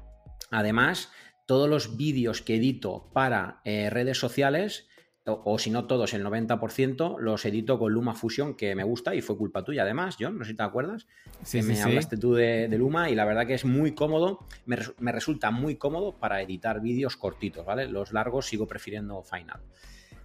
Además, 0.49 1.09
todos 1.45 1.69
los 1.69 1.95
vídeos 1.95 2.41
que 2.41 2.57
edito 2.57 3.09
para 3.13 3.61
eh, 3.63 3.89
redes 3.89 4.17
sociales 4.17 4.89
o, 5.25 5.59
si 5.59 5.69
no 5.69 5.85
todos, 5.85 6.13
el 6.13 6.25
90%, 6.25 7.19
los 7.19 7.45
edito 7.45 7.77
con 7.77 7.93
Luma 7.93 8.15
Fusion, 8.15 8.55
que 8.55 8.73
me 8.73 8.83
gusta 8.83 9.13
y 9.13 9.21
fue 9.21 9.37
culpa 9.37 9.63
tuya 9.63 9.83
además, 9.83 10.17
John, 10.19 10.37
no 10.39 10.43
sé 10.43 10.51
si 10.51 10.57
te 10.57 10.63
acuerdas, 10.63 11.05
que 11.49 11.61
me 11.61 11.79
hablaste 11.79 12.17
tú 12.17 12.33
de, 12.33 12.67
Luma 12.69 13.09
y 13.09 13.15
la 13.15 13.25
verdad 13.25 13.45
que 13.45 13.53
es 13.53 13.63
muy 13.63 13.93
cómodo, 13.93 14.39
me, 14.65 15.11
resulta 15.11 15.51
muy 15.51 15.75
cómodo 15.75 16.13
para 16.13 16.41
editar 16.41 16.81
vídeos 16.81 17.17
cortitos, 17.17 17.65
¿vale? 17.65 17.87
Los 17.87 18.13
largos 18.13 18.47
sigo 18.47 18.67
prefiriendo 18.67 19.21
Final. 19.21 19.59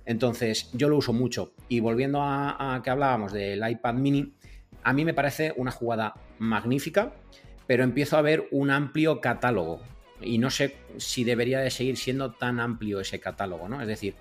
Entonces, 0.07 0.71
yo 0.73 0.89
lo 0.89 0.97
uso 0.97 1.13
mucho. 1.13 1.53
Y 1.69 1.81
volviendo 1.81 2.23
a, 2.23 2.77
a 2.77 2.83
que 2.83 2.91
hablábamos 2.91 3.33
del 3.33 3.69
iPad 3.69 3.95
mini, 3.95 4.33
a 4.83 4.93
mí 4.93 5.05
me 5.05 5.15
parece 5.15 5.53
una 5.57 5.73
jugada 5.73 6.15
magnífica, 6.39 7.13
pero 7.67 7.85
empiezo 7.85 8.17
a 8.17 8.23
ver 8.23 8.47
un 8.53 8.71
amplio 8.71 9.21
catálogo. 9.21 9.81
Y 10.23 10.39
no 10.39 10.49
sé 10.49 10.77
si 10.97 11.25
debería 11.25 11.59
de 11.61 11.71
seguir 11.71 11.97
siendo 11.97 12.33
tan 12.33 12.61
amplio 12.61 13.01
ese 13.01 13.21
catálogo, 13.21 13.69
¿no? 13.69 13.83
Es 13.83 13.89
decir, 13.89 14.15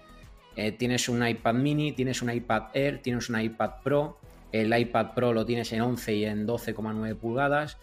eh, 0.55 0.71
tienes 0.71 1.09
un 1.09 1.25
iPad 1.25 1.53
mini, 1.55 1.91
tienes 1.91 2.21
un 2.21 2.31
iPad 2.31 2.69
Air, 2.73 3.01
tienes 3.01 3.29
un 3.29 3.39
iPad 3.39 3.81
Pro. 3.83 4.19
El 4.51 4.77
iPad 4.77 5.13
Pro 5.13 5.33
lo 5.33 5.45
tienes 5.45 5.71
en 5.73 5.81
11 5.81 6.15
y 6.15 6.25
en 6.25 6.47
12,9 6.47 7.15
pulgadas. 7.15 7.77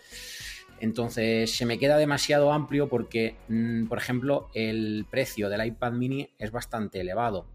Entonces 0.81 1.55
se 1.55 1.65
me 1.65 1.79
queda 1.79 1.97
demasiado 1.97 2.53
amplio 2.53 2.89
porque, 2.89 3.37
mm, 3.49 3.87
por 3.87 3.99
ejemplo, 3.99 4.51
el 4.53 5.07
precio 5.09 5.49
del 5.49 5.65
iPad 5.65 5.93
mini 5.93 6.31
es 6.39 6.51
bastante 6.51 7.01
elevado. 7.01 7.47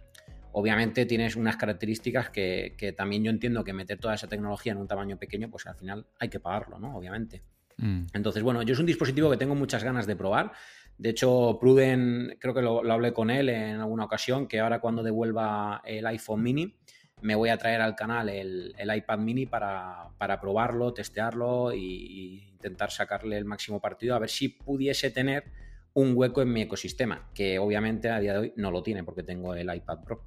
Obviamente 0.53 1.05
tienes 1.05 1.35
unas 1.35 1.57
características 1.57 2.29
que, 2.29 2.95
también 2.95 3.23
yo 3.23 3.29
entiendo 3.29 3.63
que 3.63 3.73
meter 3.73 3.99
toda 3.99 4.15
esa 4.15 4.27
tecnología 4.27 4.71
en 4.71 4.77
un 4.77 4.87
tamaño 4.87 5.17
pequeño, 5.17 5.49
pues 5.49 5.67
al 5.67 5.75
final 5.75 6.05
hay 6.19 6.29
que 6.29 6.39
pagarlo, 6.39 6.79
¿no? 6.79 6.95
Obviamente. 6.95 7.43
Mm. 7.77 8.05
Entonces, 8.13 8.41
bueno, 8.43 8.61
yo 8.61 8.73
es 8.73 8.79
un 8.79 8.85
dispositivo 8.85 9.29
que 9.29 9.37
tengo 9.37 9.55
muchas 9.55 9.83
ganas 9.83 10.07
de 10.07 10.15
probar. 10.15 10.53
De 10.97 11.09
hecho, 11.09 11.57
Pruden, 11.61 12.37
creo 12.39 12.53
que 12.53 12.61
lo, 12.61 12.91
hablé 12.91 13.13
con 13.13 13.29
él 13.29 13.49
en 13.49 13.79
alguna 13.79 14.05
ocasión, 14.05 14.47
que 14.47 14.59
ahora 14.59 14.79
cuando 14.79 15.03
devuelva 15.03 15.81
el 15.85 16.05
iPhone 16.07 16.41
mini, 16.41 16.75
me 17.21 17.35
voy 17.35 17.49
a 17.49 17.57
traer 17.57 17.81
al 17.81 17.95
canal 17.95 18.29
el, 18.29 18.73
iPad 18.77 19.19
mini 19.19 19.45
para, 19.45 20.09
probarlo, 20.41 20.93
testearlo 20.93 21.71
e 21.71 21.77
intentar 21.77 22.91
sacarle 22.91 23.37
el 23.37 23.45
máximo 23.45 23.79
partido, 23.79 24.15
a 24.15 24.19
ver 24.19 24.29
si 24.29 24.49
pudiese 24.49 25.11
tener 25.11 25.45
un 25.93 26.13
hueco 26.15 26.41
en 26.41 26.53
mi 26.53 26.61
ecosistema, 26.61 27.29
que 27.33 27.57
obviamente 27.57 28.09
a 28.09 28.19
día 28.19 28.33
de 28.33 28.39
hoy 28.39 28.53
no 28.55 28.69
lo 28.69 28.83
tiene 28.83 29.03
porque 29.03 29.23
tengo 29.23 29.55
el 29.55 29.73
iPad 29.73 30.03
Pro. 30.03 30.23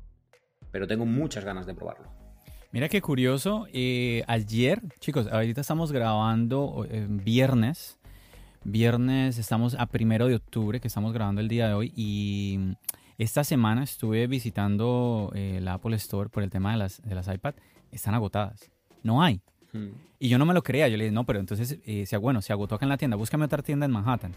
Pero 0.73 0.87
tengo 0.87 1.07
muchas 1.07 1.45
ganas 1.45 1.67
de 1.67 1.75
probarlo. 1.75 2.11
Mira 2.73 2.89
qué 2.89 3.01
curioso, 3.01 3.67
eh, 3.73 4.23
ayer, 4.29 4.81
chicos, 5.01 5.27
ahorita 5.27 5.61
estamos 5.61 5.91
grabando 5.91 6.87
eh, 6.89 7.07
viernes, 7.09 8.00
Viernes 8.65 9.39
estamos 9.39 9.75
a 9.75 9.87
primero 9.87 10.29
de 10.29 10.35
octubre, 10.35 10.81
que 10.81 10.89
estamos 10.89 11.15
grabando 11.15 11.41
el 11.41 11.49
día 11.49 11.69
de 11.69 11.75
hoy, 11.75 11.93
y 11.97 12.59
esta 13.17 13.43
semana 13.43 13.83
estuve 13.83 14.27
visitando 14.27 15.33
eh, 15.35 15.57
el 15.59 15.69
Apple 15.69 15.97
Store 15.97 16.29
por 16.29 16.43
el 16.43 16.51
tema 16.51 16.73
de 16.73 16.79
las, 16.79 17.03
de 17.03 17.15
las 17.15 17.29
iPad. 17.29 17.55
Están 17.91 18.15
agotadas. 18.15 18.71
No 19.03 19.23
hay. 19.23 19.41
Hmm. 19.73 19.89
Y 20.19 20.29
yo 20.29 20.39
no 20.39 20.45
me 20.45 20.53
lo 20.53 20.63
creía. 20.63 20.89
Yo 20.89 20.99
le 20.99 21.05
dije, 21.05 21.15
no, 21.15 21.25
pero 21.25 21.41
entonces, 21.41 21.79
eh, 21.87 22.07
bueno, 22.21 22.43
se 22.43 22.53
agotó 22.53 22.75
acá 22.75 22.85
en 22.85 22.91
la 22.91 22.99
tienda. 22.99 23.17
Búscame 23.17 23.47
otra 23.47 23.63
tienda 23.63 23.87
en 23.87 23.93
Manhattan. 23.93 24.33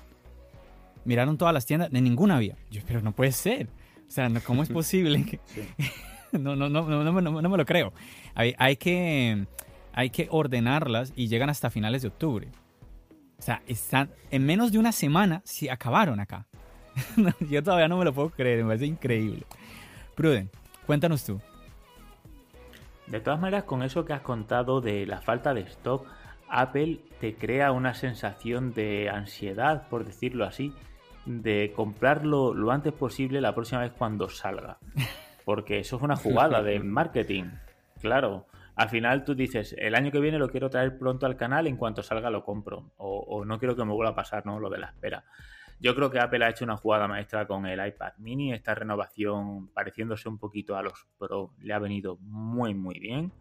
Miraron 1.03 1.37
todas 1.37 1.53
las 1.53 1.65
tiendas, 1.65 1.91
de 1.91 2.01
ninguna 2.01 2.37
había. 2.37 2.55
Yo, 2.71 2.81
pero 2.87 3.01
no 3.01 3.11
puede 3.11 3.33
ser. 3.33 3.67
O 4.07 4.11
sea, 4.11 4.29
¿cómo 4.45 4.63
es 4.63 4.69
posible? 4.73 5.39
no, 6.31 6.55
no, 6.55 6.69
no, 6.69 6.81
no, 6.81 7.03
no, 7.03 7.41
no, 7.41 7.49
me 7.49 7.57
lo 7.57 7.65
creo. 7.65 7.91
Hay, 8.35 8.55
hay, 8.57 8.77
que, 8.77 9.45
hay 9.91 10.09
que 10.09 10.29
ordenarlas 10.31 11.11
y 11.15 11.27
llegan 11.27 11.49
hasta 11.49 11.69
finales 11.69 12.03
de 12.03 12.07
octubre. 12.07 12.47
O 13.43 13.45
sea, 13.45 13.61
están, 13.67 14.09
en 14.31 14.45
menos 14.45 14.71
de 14.71 14.79
una 14.79 14.93
semana 14.93 15.41
se 15.43 15.69
acabaron 15.69 16.21
acá. 16.21 16.45
Yo 17.41 17.61
todavía 17.61 17.89
no 17.89 17.97
me 17.97 18.05
lo 18.05 18.13
puedo 18.13 18.29
creer, 18.29 18.59
me 18.59 18.67
parece 18.67 18.85
increíble. 18.85 19.45
Pruden, 20.15 20.49
cuéntanos 20.85 21.25
tú. 21.25 21.41
De 23.07 23.19
todas 23.19 23.41
maneras, 23.41 23.65
con 23.65 23.83
eso 23.83 24.05
que 24.05 24.13
has 24.13 24.21
contado 24.21 24.79
de 24.79 25.05
la 25.05 25.19
falta 25.19 25.53
de 25.53 25.59
stock, 25.59 26.07
Apple 26.47 27.01
te 27.19 27.35
crea 27.35 27.73
una 27.73 27.93
sensación 27.95 28.73
de 28.73 29.09
ansiedad, 29.09 29.89
por 29.89 30.05
decirlo 30.05 30.45
así, 30.45 30.73
de 31.25 31.73
comprarlo 31.75 32.53
lo 32.53 32.71
antes 32.71 32.93
posible 32.93 33.41
la 33.41 33.53
próxima 33.53 33.81
vez 33.81 33.91
cuando 33.91 34.29
salga. 34.29 34.77
Porque 35.43 35.79
eso 35.79 35.97
es 35.97 36.01
una 36.01 36.15
jugada 36.15 36.63
de 36.63 36.79
marketing. 36.81 37.51
Claro, 37.99 38.45
al 38.75 38.89
final 38.89 39.23
tú 39.23 39.35
dices, 39.35 39.75
el 39.77 39.93
año 39.93 40.11
que 40.11 40.19
viene 40.19 40.39
lo 40.39 40.49
quiero 40.49 40.69
traer 40.69 40.97
pronto 40.97 41.25
al 41.25 41.37
canal, 41.37 41.67
en 41.67 41.77
cuanto 41.77 42.01
salga 42.01 42.31
lo 42.31 42.43
compro. 42.43 42.91
O, 42.97 43.45
no 43.45 43.59
quiero 43.59 43.75
que 43.75 43.85
me 43.85 43.93
vuelva 43.93 44.11
a 44.11 44.15
pasar, 44.15 44.45
¿no? 44.45 44.59
Lo 44.59 44.69
de 44.69 44.79
la 44.79 44.87
espera. 44.87 45.25
Yo 45.79 45.95
creo 45.95 46.09
que 46.09 46.19
Apple 46.19 46.43
ha 46.43 46.49
hecho 46.49 46.65
una 46.65 46.77
jugada 46.77 47.07
maestra 47.07 47.45
con 47.45 47.65
el 47.67 47.85
iPad 47.85 48.13
mini. 48.17 48.53
Esta 48.53 48.73
renovación, 48.73 49.67
pareciéndose 49.69 50.27
un 50.27 50.39
poquito 50.39 50.75
a 50.75 50.81
los 50.81 51.07
Pro, 51.19 51.53
le 51.59 51.73
ha 51.73 51.79
venido 51.79 52.17
muy, 52.21 52.73
muy 52.73 52.99
bien. 52.99 53.31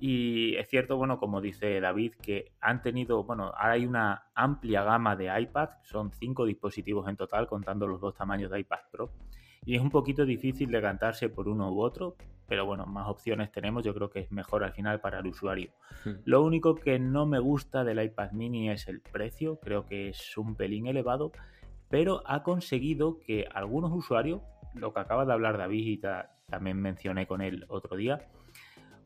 Y 0.00 0.56
es 0.56 0.68
cierto, 0.68 0.96
bueno, 0.96 1.18
como 1.18 1.40
dice 1.40 1.80
David, 1.80 2.14
que 2.20 2.52
han 2.60 2.82
tenido, 2.82 3.22
bueno, 3.24 3.52
ahora 3.56 3.72
hay 3.72 3.86
una 3.86 4.26
amplia 4.34 4.82
gama 4.82 5.14
de 5.14 5.40
iPad, 5.40 5.70
son 5.82 6.10
cinco 6.12 6.46
dispositivos 6.46 7.08
en 7.08 7.16
total, 7.16 7.46
contando 7.46 7.86
los 7.86 8.00
dos 8.00 8.14
tamaños 8.14 8.50
de 8.50 8.60
iPad 8.60 8.80
Pro. 8.90 9.10
Y 9.64 9.76
es 9.76 9.82
un 9.82 9.90
poquito 9.90 10.24
difícil 10.24 10.70
decantarse 10.70 11.28
por 11.28 11.48
uno 11.48 11.72
u 11.72 11.80
otro, 11.80 12.16
pero 12.46 12.66
bueno, 12.66 12.86
más 12.86 13.08
opciones 13.08 13.50
tenemos, 13.50 13.84
yo 13.84 13.94
creo 13.94 14.10
que 14.10 14.20
es 14.20 14.30
mejor 14.30 14.64
al 14.64 14.72
final 14.72 15.00
para 15.00 15.20
el 15.20 15.26
usuario. 15.26 15.70
Hmm. 16.04 16.16
Lo 16.24 16.42
único 16.42 16.74
que 16.74 16.98
no 16.98 17.26
me 17.26 17.38
gusta 17.38 17.84
del 17.84 18.02
iPad 18.02 18.32
mini 18.32 18.70
es 18.70 18.88
el 18.88 19.00
precio, 19.00 19.58
creo 19.60 19.86
que 19.86 20.08
es 20.10 20.36
un 20.36 20.54
pelín 20.54 20.86
elevado, 20.86 21.32
pero 21.88 22.22
ha 22.26 22.42
conseguido 22.42 23.18
que 23.18 23.46
algunos 23.52 23.92
usuarios, 23.92 24.42
lo 24.74 24.92
que 24.92 25.00
acaba 25.00 25.24
de 25.24 25.32
hablar 25.32 25.58
David 25.58 25.86
y 25.86 26.00
también 26.50 26.80
mencioné 26.80 27.26
con 27.26 27.40
él 27.40 27.64
otro 27.68 27.96
día, 27.96 28.28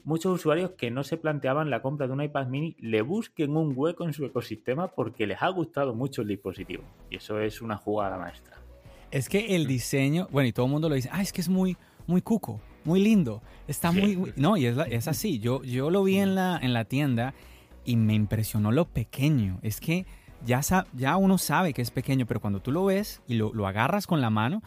muchos 0.05 0.33
usuarios 0.33 0.71
que 0.73 0.91
no 0.91 1.05
se 1.05 1.17
planteaban 1.17 1.71
la 1.71 1.83
compra 1.83 2.07
de 2.07 2.15
un 2.15 2.23
iPad 2.23 2.47
mini 2.47 2.77
le 2.81 3.03
busquen 3.03 3.57
un 3.57 3.73
hueco 3.77 4.05
en 4.05 4.15
su 4.15 4.25
ecosistema 4.25 4.89
porque 4.89 5.27
les 5.27 5.43
ha 5.43 5.49
gustado 5.49 5.95
mucho 5.95 6.23
el 6.23 6.29
dispositivo. 6.29 6.85
Y 7.11 7.17
eso 7.17 7.39
es 7.41 7.61
una 7.61 7.77
jugada 7.77 8.17
maestra. 8.19 8.57
Es 9.11 9.29
que 9.29 9.55
el 9.55 9.67
diseño, 9.67 10.27
bueno, 10.31 10.49
y 10.49 10.53
todo 10.53 10.67
el 10.67 10.73
mundo 10.73 10.89
lo 10.89 10.95
dice, 10.95 11.09
ah, 11.13 11.23
es 11.23 11.33
que 11.33 11.41
es 11.41 11.49
muy, 11.49 11.77
muy 12.07 12.23
cuco 12.23 12.61
muy 12.89 13.01
lindo, 13.01 13.43
está 13.69 13.93
muy, 13.93 14.33
No, 14.37 14.57
y 14.57 14.67
es, 14.67 15.07
así, 15.07 15.39
yo, 15.39 15.63
yo 15.63 15.91
lo 15.91 16.03
vi 16.03 16.17
en 16.17 16.35
la, 16.35 16.59
en 16.61 16.73
la 16.73 16.87
tienda 16.87 17.35
y 17.85 17.97
me 17.97 18.15
impresionó 18.15 18.73
lo 18.73 18.87
pequeño. 18.87 19.59
Es 19.63 19.79
que 19.79 20.07
ya, 20.45 20.61
ya 20.95 21.17
uno 21.19 21.37
sabe 21.37 21.75
que 21.75 21.83
es 21.83 21.91
pequeño, 21.91 22.27
pero 22.27 22.41
cuando 22.41 22.61
tú 22.61 22.73
lo 22.73 22.87
ves 22.87 23.21
y 23.29 23.35
lo, 23.35 23.67
agarras 23.67 24.07
con 24.07 24.23
la 24.23 24.31
mano, 24.31 24.63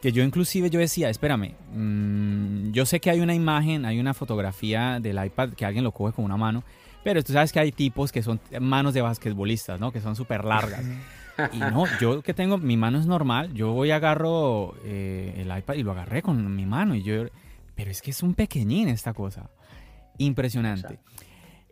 que 0.00 0.12
yo 0.12 0.22
inclusive 0.22 0.70
yo 0.70 0.78
decía, 0.78 1.10
espérame, 1.10 1.54
mm, 1.74 2.70
yo 2.70 2.86
sé 2.86 3.00
que 3.00 3.10
hay 3.10 3.20
una 3.20 3.34
imagen, 3.34 3.84
hay 3.84 3.98
una 3.98 4.14
fotografía 4.14 5.00
del 5.00 5.22
iPad 5.22 5.50
que 5.50 5.64
alguien 5.64 5.82
lo 5.82 5.90
coge 5.90 6.14
con 6.14 6.24
una 6.24 6.36
mano, 6.36 6.62
pero 7.02 7.22
tú 7.24 7.32
sabes 7.32 7.52
que 7.52 7.58
hay 7.58 7.72
tipos 7.72 8.12
que 8.12 8.22
son 8.22 8.40
manos 8.60 8.94
de 8.94 9.02
basquetbolistas, 9.02 9.80
¿no? 9.80 9.90
Que 9.90 10.00
son 10.00 10.14
súper 10.14 10.44
largas. 10.44 10.84
Y 11.52 11.58
no, 11.58 11.84
yo 12.00 12.22
que 12.22 12.34
tengo, 12.34 12.58
mi 12.58 12.76
mano 12.76 12.98
es 12.98 13.06
normal, 13.06 13.54
yo 13.54 13.72
voy 13.72 13.90
agarro 13.90 14.74
eh, 14.84 15.34
el 15.38 15.56
iPad 15.56 15.74
y 15.74 15.82
lo 15.82 15.92
agarré 15.92 16.22
con 16.22 16.54
mi 16.54 16.66
mano 16.66 16.94
y 16.94 17.02
yo, 17.02 17.26
pero 17.74 17.90
es 17.90 18.02
que 18.02 18.10
es 18.10 18.22
un 18.22 18.34
pequeñín 18.34 18.88
esta 18.88 19.12
cosa. 19.12 19.50
Impresionante. 20.18 20.98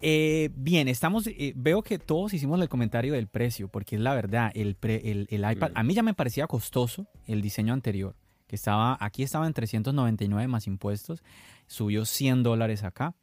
Eh, 0.01 0.51
bien, 0.55 0.89
estamos, 0.89 1.27
eh, 1.27 1.53
veo 1.57 1.83
que 1.83 1.99
todos 1.99 2.33
hicimos 2.33 2.61
el 2.61 2.69
comentario 2.69 3.15
del 3.15 3.27
precio, 3.27 3.69
porque 3.69 3.97
es 3.97 4.03
la 4.03 4.15
verdad, 4.15 4.53
el, 4.55 4.77
el, 4.83 5.51
iPad, 5.51 5.73
a 5.75 5.83
mí 5.83 5.95
ya 5.95 6.03
me 6.03 6.15
parecía 6.15 6.47
costoso 6.47 7.07
el 7.27 7.43
diseño 7.43 7.73
anterior, 7.73 8.15
que 8.47 8.57
estaba, 8.57 8.97
aquí 9.01 9.23
estaba 9.23 9.47
en 9.47 9.55
399 9.55 10.47
más 10.49 10.67
impuestos, 10.67 11.25
subió 11.67 12.05
100 12.05 12.43
dólares 12.43 12.85
acá. 12.85 13.15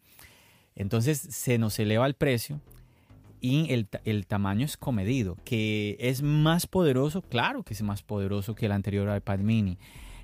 Entonces 0.76 1.20
se 1.20 1.60
nos 1.60 1.78
eleva 1.78 2.08
el 2.08 2.16
precio 2.16 2.60
y 3.44 3.74
el, 3.74 3.90
el, 4.06 4.26
tamaño 4.26 4.64
es 4.64 4.78
comedido, 4.78 5.36
que 5.44 5.98
es 6.00 6.22
más 6.22 6.66
poderoso, 6.66 7.22
claro 7.22 7.64
que 7.64 7.74
es 7.74 7.82
más 7.84 8.02
poderoso 8.02 8.56
que 8.56 8.68
el 8.68 8.72
anterior 8.72 9.14
iPad 9.14 9.40
mini. 9.40 9.78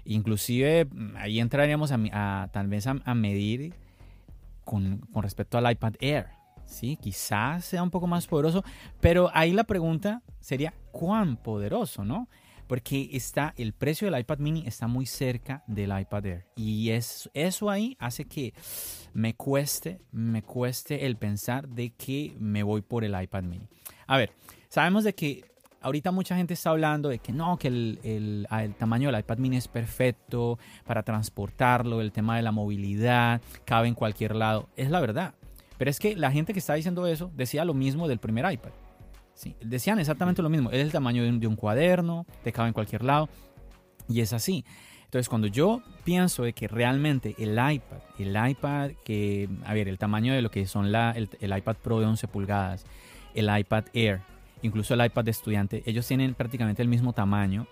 Inclusive 0.06 0.86
mm, 0.86 1.18
ahí 1.18 1.42
entraríamos 1.42 1.92
a, 1.92 2.50
tal 2.54 2.68
vez 2.70 2.88
a, 2.88 2.94
medir 3.16 3.74
con, 4.64 5.00
con, 5.12 5.22
respecto 5.22 5.58
al 5.58 5.70
iPad 5.70 5.96
Air. 6.00 6.28
Sí, 6.64 6.96
quizás 6.96 7.66
sea 7.66 7.84
un 7.84 7.90
poco 7.90 8.08
más 8.08 8.26
poderoso, 8.26 8.64
pero 9.02 9.30
ahí 9.34 9.52
la 9.52 9.66
pregunta 9.66 10.22
sería 10.40 10.74
cuán 10.94 11.36
poderoso, 11.36 12.06
¿no? 12.06 12.30
Porque 12.70 13.10
está, 13.14 13.56
el 13.58 13.74
precio 13.74 14.08
del 14.08 14.20
iPad 14.20 14.38
mini 14.38 14.64
está 14.68 14.86
muy 14.86 15.08
cerca 15.08 15.64
del 15.66 15.90
iPad 16.00 16.26
Air. 16.28 16.46
Y 16.56 16.92
es, 16.92 17.28
eso 17.34 17.72
ahí 17.72 17.98
hace 18.00 18.26
que 18.26 18.54
me 19.12 19.34
cueste, 19.34 20.02
me 20.12 20.44
cueste 20.44 21.08
el 21.08 21.18
pensar 21.18 21.68
de 21.68 21.90
que 21.90 22.36
me 22.38 22.62
voy 22.62 22.84
por 22.84 23.04
el 23.04 23.20
iPad 23.20 23.42
mini. 23.42 23.68
A 24.06 24.18
ver, 24.18 24.34
sabemos 24.68 25.04
de 25.04 25.16
que 25.16 25.46
ahorita 25.82 26.12
mucha 26.12 26.36
gente 26.36 26.54
está 26.54 26.70
hablando 26.70 27.10
de 27.10 27.18
que 27.18 27.34
no, 27.34 27.58
que 27.58 27.70
el, 27.70 28.00
el, 28.04 28.48
el, 28.52 28.76
tamaño 28.76 29.12
del 29.12 29.20
iPad 29.20 29.40
mini 29.40 29.58
es 29.58 29.68
perfecto 29.68 30.60
para 30.86 31.02
transportarlo, 31.02 32.02
el 32.02 32.12
tema 32.12 32.36
de 32.36 32.44
la 32.44 32.52
movilidad, 32.52 33.42
cabe 33.66 33.88
en 33.88 33.96
cualquier 33.96 34.36
lado. 34.36 34.70
Es 34.76 34.92
la 34.92 35.00
verdad. 35.00 35.34
Pero 35.80 35.90
es 35.90 35.98
que 35.98 36.16
la 36.16 36.32
gente 36.32 36.54
que 36.54 36.60
está 36.60 36.76
diciendo 36.76 37.08
eso 37.08 37.32
decía 37.36 37.66
lo 37.66 37.74
mismo 37.74 38.08
del 38.08 38.20
primer 38.20 38.54
iPad. 38.54 38.70
Sí, 39.40 39.56
decían 39.62 40.00
exactamente 40.00 40.42
lo 40.42 40.50
mismo. 40.50 40.70
Es 40.70 40.82
el 40.82 40.92
tamaño 40.92 41.24
de 41.24 41.48
un, 41.48 41.56
cuaderno, 41.56 42.26
te 42.44 42.52
cabe 42.52 42.68
en 42.68 42.74
cualquier 42.74 43.06
lado. 43.06 43.30
Y 44.10 44.20
es 44.20 44.34
así. 44.34 44.66
Entonces, 45.06 45.30
cuando 45.30 45.48
yo 45.48 45.82
pienso 46.04 46.44
de 46.44 46.52
que 46.52 46.68
realmente 46.68 47.36
el 47.38 47.52
iPad, 47.52 48.00
el 48.18 48.36
iPad 48.50 48.92
que, 49.06 49.48
a 49.64 49.74
ver, 49.74 49.88
el 49.88 49.98
tamaño 49.98 50.34
de 50.34 50.42
lo 50.42 50.52
que 50.52 50.68
son 50.68 50.92
la, 50.92 51.12
el, 51.12 51.58
iPad 51.58 51.78
Pro 51.78 52.02
de 52.02 52.08
11 52.08 52.28
pulgadas, 52.28 52.84
el 53.34 53.50
iPad 53.58 53.86
Air, 53.94 54.20
incluso 54.62 54.94
el 54.94 55.06
iPad 55.06 55.24
de 55.24 55.32
estudiante, 55.32 55.84
ellos 55.86 56.06
tienen 56.06 56.34
prácticamente 56.34 56.82
el 56.82 56.90
mismo 56.90 57.14
tamaño. 57.14 57.66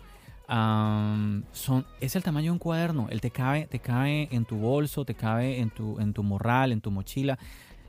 son, 0.47 1.85
es 1.99 2.15
el 2.15 2.23
tamaño 2.23 2.45
de 2.45 2.51
un 2.51 2.59
cuaderno. 2.59 3.07
Él 3.09 3.19
te 3.19 3.29
cabe, 3.29 3.67
te 3.67 3.79
cabe 3.79 4.29
en 4.31 4.45
tu 4.45 4.55
bolso, 4.55 5.03
te 5.03 5.15
cabe 5.15 5.59
en 5.59 5.69
tu, 5.69 5.99
en 5.99 6.13
tu 6.13 6.23
morral, 6.23 6.71
en 6.71 6.79
tu 6.79 6.91
mochila 6.91 7.37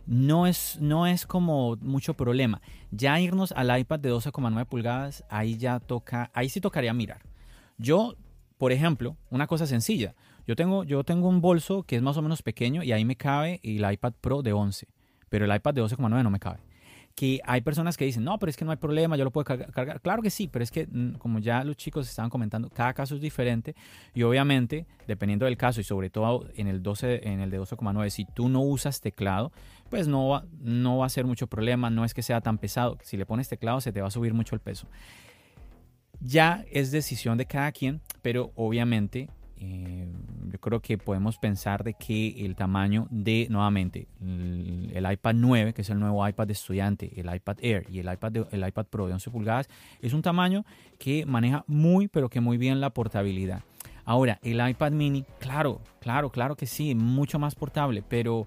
no 0.08 0.46
es, 0.46 0.78
no 0.80 1.06
es 1.06 1.26
como 1.26 1.76
mucho 1.76 2.14
problema. 2.14 2.62
Ya 2.90 3.20
irnos 3.20 3.52
al 3.52 3.78
iPad 3.78 4.00
de 4.00 4.10
12,9 4.10 4.64
pulgadas, 4.64 5.22
ahí 5.28 5.58
ya 5.58 5.78
toca, 5.80 6.30
ahí 6.32 6.48
sí 6.48 6.62
tocaría 6.62 6.94
mirar. 6.94 7.20
Yo, 7.76 8.14
por 8.56 8.72
ejemplo, 8.72 9.16
una 9.30 9.46
cosa 9.46 9.66
sencilla, 9.66 10.14
yo 10.46 10.56
tengo, 10.56 10.82
yo 10.84 11.04
tengo 11.04 11.28
un 11.28 11.42
bolso 11.42 11.82
que 11.82 11.96
es 11.96 12.02
más 12.02 12.16
o 12.16 12.22
menos 12.22 12.42
pequeño 12.42 12.82
y 12.82 12.92
ahí 12.92 13.04
me 13.04 13.16
cabe 13.16 13.60
el 13.62 13.90
iPad 13.92 14.14
Pro 14.18 14.40
de 14.40 14.54
11, 14.54 14.88
pero 15.28 15.44
el 15.44 15.54
iPad 15.54 15.74
de 15.74 15.82
12,9 15.82 16.22
no 16.22 16.30
me 16.30 16.40
cabe 16.40 16.60
que 17.18 17.40
hay 17.44 17.62
personas 17.62 17.96
que 17.96 18.04
dicen, 18.04 18.22
no, 18.22 18.38
pero 18.38 18.48
es 18.48 18.56
que 18.56 18.64
no 18.64 18.70
hay 18.70 18.76
problema, 18.76 19.16
yo 19.16 19.24
lo 19.24 19.32
puedo 19.32 19.44
cargar. 19.44 20.00
Claro 20.00 20.22
que 20.22 20.30
sí, 20.30 20.46
pero 20.46 20.62
es 20.62 20.70
que 20.70 20.86
mm, 20.86 21.14
como 21.14 21.40
ya 21.40 21.64
los 21.64 21.76
chicos 21.76 22.08
estaban 22.08 22.30
comentando, 22.30 22.70
cada 22.70 22.94
caso 22.94 23.16
es 23.16 23.20
diferente 23.20 23.74
y 24.14 24.22
obviamente, 24.22 24.86
dependiendo 25.08 25.44
del 25.44 25.56
caso 25.56 25.80
y 25.80 25.84
sobre 25.84 26.10
todo 26.10 26.46
en 26.54 26.68
el 26.68 26.80
12, 26.80 27.28
en 27.28 27.40
el 27.40 27.50
de 27.50 27.60
12,9, 27.60 28.08
si 28.10 28.24
tú 28.24 28.48
no 28.48 28.60
usas 28.60 29.00
teclado, 29.00 29.50
pues 29.90 30.08
no 30.08 30.28
va, 30.28 30.44
no 30.60 30.98
va 30.98 31.06
a 31.06 31.08
ser 31.08 31.24
mucho 31.24 31.46
problema, 31.46 31.90
no 31.90 32.04
es 32.04 32.14
que 32.14 32.22
sea 32.22 32.40
tan 32.40 32.58
pesado. 32.58 32.98
Si 33.02 33.16
le 33.16 33.26
pones 33.26 33.48
teclado 33.48 33.80
se 33.80 33.92
te 33.92 34.00
va 34.00 34.08
a 34.08 34.10
subir 34.10 34.34
mucho 34.34 34.54
el 34.54 34.60
peso. 34.60 34.86
Ya 36.20 36.64
es 36.70 36.90
decisión 36.90 37.38
de 37.38 37.46
cada 37.46 37.70
quien, 37.72 38.00
pero 38.22 38.52
obviamente 38.56 39.28
eh, 39.60 40.06
yo 40.50 40.60
creo 40.60 40.80
que 40.80 40.98
podemos 40.98 41.36
pensar 41.38 41.82
de 41.82 41.94
que 41.94 42.44
el 42.44 42.54
tamaño 42.54 43.08
de, 43.10 43.48
nuevamente, 43.50 44.06
el, 44.20 45.06
iPad 45.10 45.34
9, 45.34 45.74
que 45.74 45.82
es 45.82 45.90
el 45.90 45.98
nuevo 45.98 46.26
iPad 46.26 46.46
de 46.46 46.52
estudiante, 46.52 47.12
el 47.20 47.34
iPad 47.34 47.56
Air 47.60 47.86
y 47.90 47.98
el 47.98 48.12
iPad, 48.12 48.36
el 48.52 48.66
iPad 48.66 48.86
Pro 48.86 49.06
de 49.06 49.14
11 49.14 49.30
pulgadas, 49.30 49.68
es 50.00 50.12
un 50.12 50.22
tamaño 50.22 50.64
que 50.98 51.26
maneja 51.26 51.64
muy, 51.66 52.08
pero 52.08 52.28
que 52.28 52.40
muy 52.40 52.56
bien 52.56 52.80
la 52.80 52.90
portabilidad. 52.90 53.62
Ahora, 54.04 54.38
el 54.42 54.66
iPad 54.66 54.92
mini, 54.92 55.24
claro, 55.38 55.80
claro, 56.00 56.30
claro 56.30 56.56
que 56.56 56.66
sí, 56.66 56.94
mucho 56.94 57.38
más 57.38 57.54
portable, 57.54 58.02
pero 58.08 58.46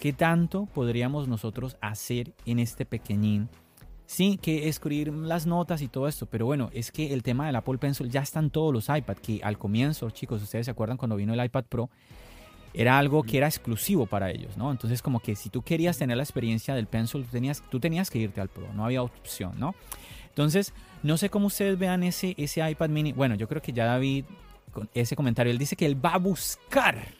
¿qué 0.00 0.12
tanto 0.12 0.66
podríamos 0.66 1.28
nosotros 1.28 1.76
hacer 1.80 2.32
en 2.46 2.58
este 2.58 2.84
pequeñín? 2.86 3.48
Sí, 4.06 4.40
que 4.42 4.68
escribir 4.68 5.12
las 5.12 5.46
notas 5.46 5.82
y 5.82 5.88
todo 5.88 6.08
esto, 6.08 6.26
pero 6.26 6.46
bueno, 6.46 6.70
es 6.72 6.90
que 6.90 7.12
el 7.12 7.22
tema 7.22 7.46
del 7.46 7.54
Apple 7.54 7.78
Pencil 7.78 8.10
ya 8.10 8.22
están 8.22 8.50
todos 8.50 8.72
los 8.72 8.88
iPad, 8.88 9.18
que 9.18 9.40
al 9.44 9.56
comienzo, 9.56 10.10
chicos, 10.10 10.42
ustedes 10.42 10.64
se 10.64 10.72
acuerdan 10.72 10.96
cuando 10.96 11.14
vino 11.14 11.32
el 11.32 11.44
iPad 11.44 11.64
Pro, 11.68 11.90
era 12.74 12.98
algo 12.98 13.22
que 13.22 13.36
era 13.36 13.46
exclusivo 13.46 14.06
para 14.06 14.30
ellos, 14.30 14.56
¿no? 14.56 14.72
Entonces 14.72 15.02
como 15.02 15.20
que 15.20 15.36
si 15.36 15.48
tú 15.48 15.62
querías 15.62 15.98
tener 15.98 16.16
la 16.16 16.22
experiencia 16.22 16.74
del 16.74 16.86
Pencil, 16.86 17.24
tú 17.24 17.30
tenías, 17.30 17.62
tú 17.70 17.78
tenías 17.78 18.10
que 18.10 18.18
irte 18.18 18.40
al 18.40 18.48
Pro, 18.48 18.72
no 18.74 18.84
había 18.84 19.02
opción, 19.02 19.52
¿no? 19.58 19.74
Entonces, 20.28 20.72
no 21.02 21.16
sé 21.16 21.28
cómo 21.28 21.48
ustedes 21.48 21.78
vean 21.78 22.02
ese, 22.02 22.34
ese 22.38 22.68
iPad 22.68 22.88
mini. 22.88 23.12
Bueno, 23.12 23.34
yo 23.34 23.48
creo 23.48 23.60
que 23.60 23.72
ya 23.72 23.84
David, 23.84 24.24
con 24.72 24.88
ese 24.94 25.14
comentario, 25.14 25.52
él 25.52 25.58
dice 25.58 25.76
que 25.76 25.86
él 25.86 26.02
va 26.02 26.14
a 26.14 26.18
buscar 26.18 27.19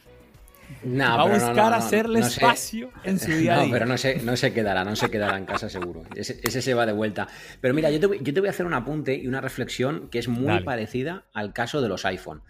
va 0.83 1.21
a 1.21 1.25
buscar 1.25 1.73
hacerle 1.73 2.19
espacio 2.19 2.91
en 3.03 3.19
su 3.19 3.31
día 3.31 3.57
No, 3.57 3.71
pero 3.71 3.85
no 3.85 3.97
se, 3.97 4.21
no 4.23 4.35
se 4.35 4.53
quedará, 4.53 4.83
no 4.83 4.95
se 4.95 5.09
quedará 5.09 5.37
en 5.37 5.45
casa 5.45 5.69
seguro. 5.69 6.03
Ese, 6.15 6.61
se 6.61 6.73
va 6.73 6.85
de 6.85 6.93
vuelta. 6.93 7.27
Pero 7.59 7.73
mira, 7.73 7.89
yo 7.89 7.99
te, 7.99 8.19
yo 8.21 8.33
te, 8.33 8.39
voy 8.39 8.47
a 8.47 8.51
hacer 8.51 8.65
un 8.65 8.73
apunte 8.73 9.15
y 9.15 9.27
una 9.27 9.41
reflexión 9.41 10.09
que 10.09 10.19
es 10.19 10.27
muy 10.27 10.63
parecida 10.63 11.25
al 11.33 11.53
caso 11.53 11.81
de 11.81 11.89
los 11.89 12.05
iPhone. 12.05 12.41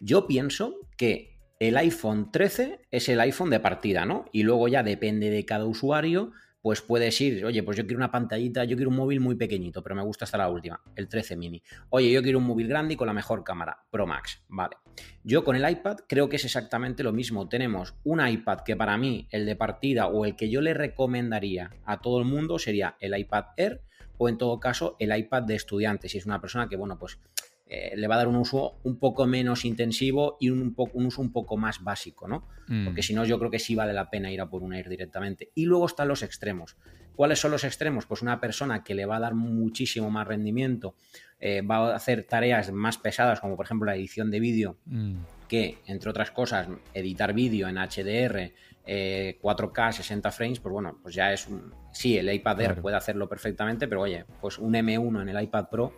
Yo 0.00 0.26
pienso 0.26 0.74
que 0.96 1.36
el 1.58 1.76
iPhone 1.76 2.30
13 2.30 2.80
es 2.90 3.08
el 3.08 3.20
iPhone 3.20 3.50
de 3.50 3.60
partida, 3.60 4.04
¿no? 4.04 4.26
Y 4.32 4.42
luego 4.42 4.68
ya 4.68 4.82
depende 4.82 5.30
de 5.30 5.44
cada 5.44 5.64
usuario 5.64 6.32
pues 6.66 6.82
puedes 6.82 7.20
ir, 7.20 7.44
oye, 7.44 7.62
pues 7.62 7.76
yo 7.76 7.84
quiero 7.84 7.98
una 7.98 8.10
pantallita, 8.10 8.64
yo 8.64 8.74
quiero 8.74 8.90
un 8.90 8.96
móvil 8.96 9.20
muy 9.20 9.36
pequeñito, 9.36 9.84
pero 9.84 9.94
me 9.94 10.02
gusta 10.02 10.24
hasta 10.24 10.36
la 10.36 10.48
última, 10.48 10.82
el 10.96 11.06
13 11.06 11.36
mini. 11.36 11.62
Oye, 11.90 12.10
yo 12.10 12.24
quiero 12.24 12.40
un 12.40 12.44
móvil 12.44 12.66
grande 12.66 12.94
y 12.94 12.96
con 12.96 13.06
la 13.06 13.12
mejor 13.12 13.44
cámara, 13.44 13.84
Pro 13.88 14.04
Max, 14.04 14.42
vale. 14.48 14.74
Yo 15.22 15.44
con 15.44 15.54
el 15.54 15.70
iPad 15.70 15.98
creo 16.08 16.28
que 16.28 16.34
es 16.34 16.44
exactamente 16.44 17.04
lo 17.04 17.12
mismo. 17.12 17.48
Tenemos 17.48 17.94
un 18.02 18.26
iPad 18.26 18.62
que 18.64 18.74
para 18.74 18.98
mí, 18.98 19.28
el 19.30 19.46
de 19.46 19.54
partida 19.54 20.08
o 20.08 20.24
el 20.24 20.34
que 20.34 20.50
yo 20.50 20.60
le 20.60 20.74
recomendaría 20.74 21.70
a 21.84 22.00
todo 22.00 22.18
el 22.18 22.24
mundo 22.24 22.58
sería 22.58 22.96
el 22.98 23.16
iPad 23.16 23.44
Air 23.56 23.82
o 24.18 24.28
en 24.28 24.36
todo 24.36 24.58
caso 24.58 24.96
el 24.98 25.16
iPad 25.16 25.44
de 25.44 25.54
estudiante, 25.54 26.08
si 26.08 26.18
es 26.18 26.26
una 26.26 26.40
persona 26.40 26.68
que, 26.68 26.74
bueno, 26.74 26.98
pues 26.98 27.20
eh, 27.68 27.94
le 27.96 28.06
va 28.06 28.14
a 28.14 28.18
dar 28.18 28.28
un 28.28 28.36
uso 28.36 28.78
un 28.84 28.96
poco 28.98 29.26
menos 29.26 29.64
intensivo 29.64 30.36
y 30.38 30.50
un, 30.50 30.72
un 30.76 31.06
uso 31.06 31.20
un 31.20 31.32
poco 31.32 31.56
más 31.56 31.82
básico, 31.82 32.28
¿no? 32.28 32.46
Mm. 32.68 32.84
Porque 32.84 33.02
si 33.02 33.12
no, 33.12 33.24
yo 33.24 33.40
creo 33.40 33.50
que 33.50 33.58
sí 33.58 33.74
vale 33.74 33.92
la 33.92 34.08
pena 34.08 34.30
ir 34.30 34.40
a 34.40 34.48
por 34.48 34.62
un 34.62 34.72
Air 34.72 34.88
directamente. 34.88 35.50
Y 35.54 35.64
luego 35.64 35.86
están 35.86 36.06
los 36.06 36.22
extremos. 36.22 36.76
¿Cuáles 37.16 37.40
son 37.40 37.50
los 37.50 37.64
extremos? 37.64 38.06
Pues 38.06 38.22
una 38.22 38.40
persona 38.40 38.84
que 38.84 38.94
le 38.94 39.04
va 39.04 39.16
a 39.16 39.20
dar 39.20 39.34
muchísimo 39.34 40.10
más 40.10 40.28
rendimiento, 40.28 40.94
eh, 41.40 41.62
va 41.62 41.92
a 41.92 41.96
hacer 41.96 42.22
tareas 42.24 42.70
más 42.70 42.98
pesadas, 42.98 43.40
como 43.40 43.56
por 43.56 43.66
ejemplo 43.66 43.86
la 43.86 43.96
edición 43.96 44.30
de 44.30 44.38
vídeo, 44.38 44.76
mm. 44.84 45.16
que 45.48 45.78
entre 45.86 46.10
otras 46.10 46.30
cosas, 46.30 46.68
editar 46.94 47.32
vídeo 47.32 47.68
en 47.68 47.76
HDR, 47.76 48.52
4K, 48.86 49.92
60 49.92 50.30
frames, 50.30 50.60
pues 50.60 50.72
bueno, 50.72 51.00
pues 51.02 51.16
ya 51.16 51.32
es 51.32 51.48
un... 51.48 51.74
Sí, 51.92 52.16
el 52.16 52.32
iPad 52.32 52.60
Air 52.60 52.80
puede 52.80 52.96
hacerlo 52.96 53.28
perfectamente, 53.28 53.88
pero 53.88 54.02
oye, 54.02 54.24
pues 54.40 54.58
un 54.58 54.74
M1 54.74 55.22
en 55.22 55.28
el 55.28 55.42
iPad 55.42 55.68
Pro, 55.68 55.92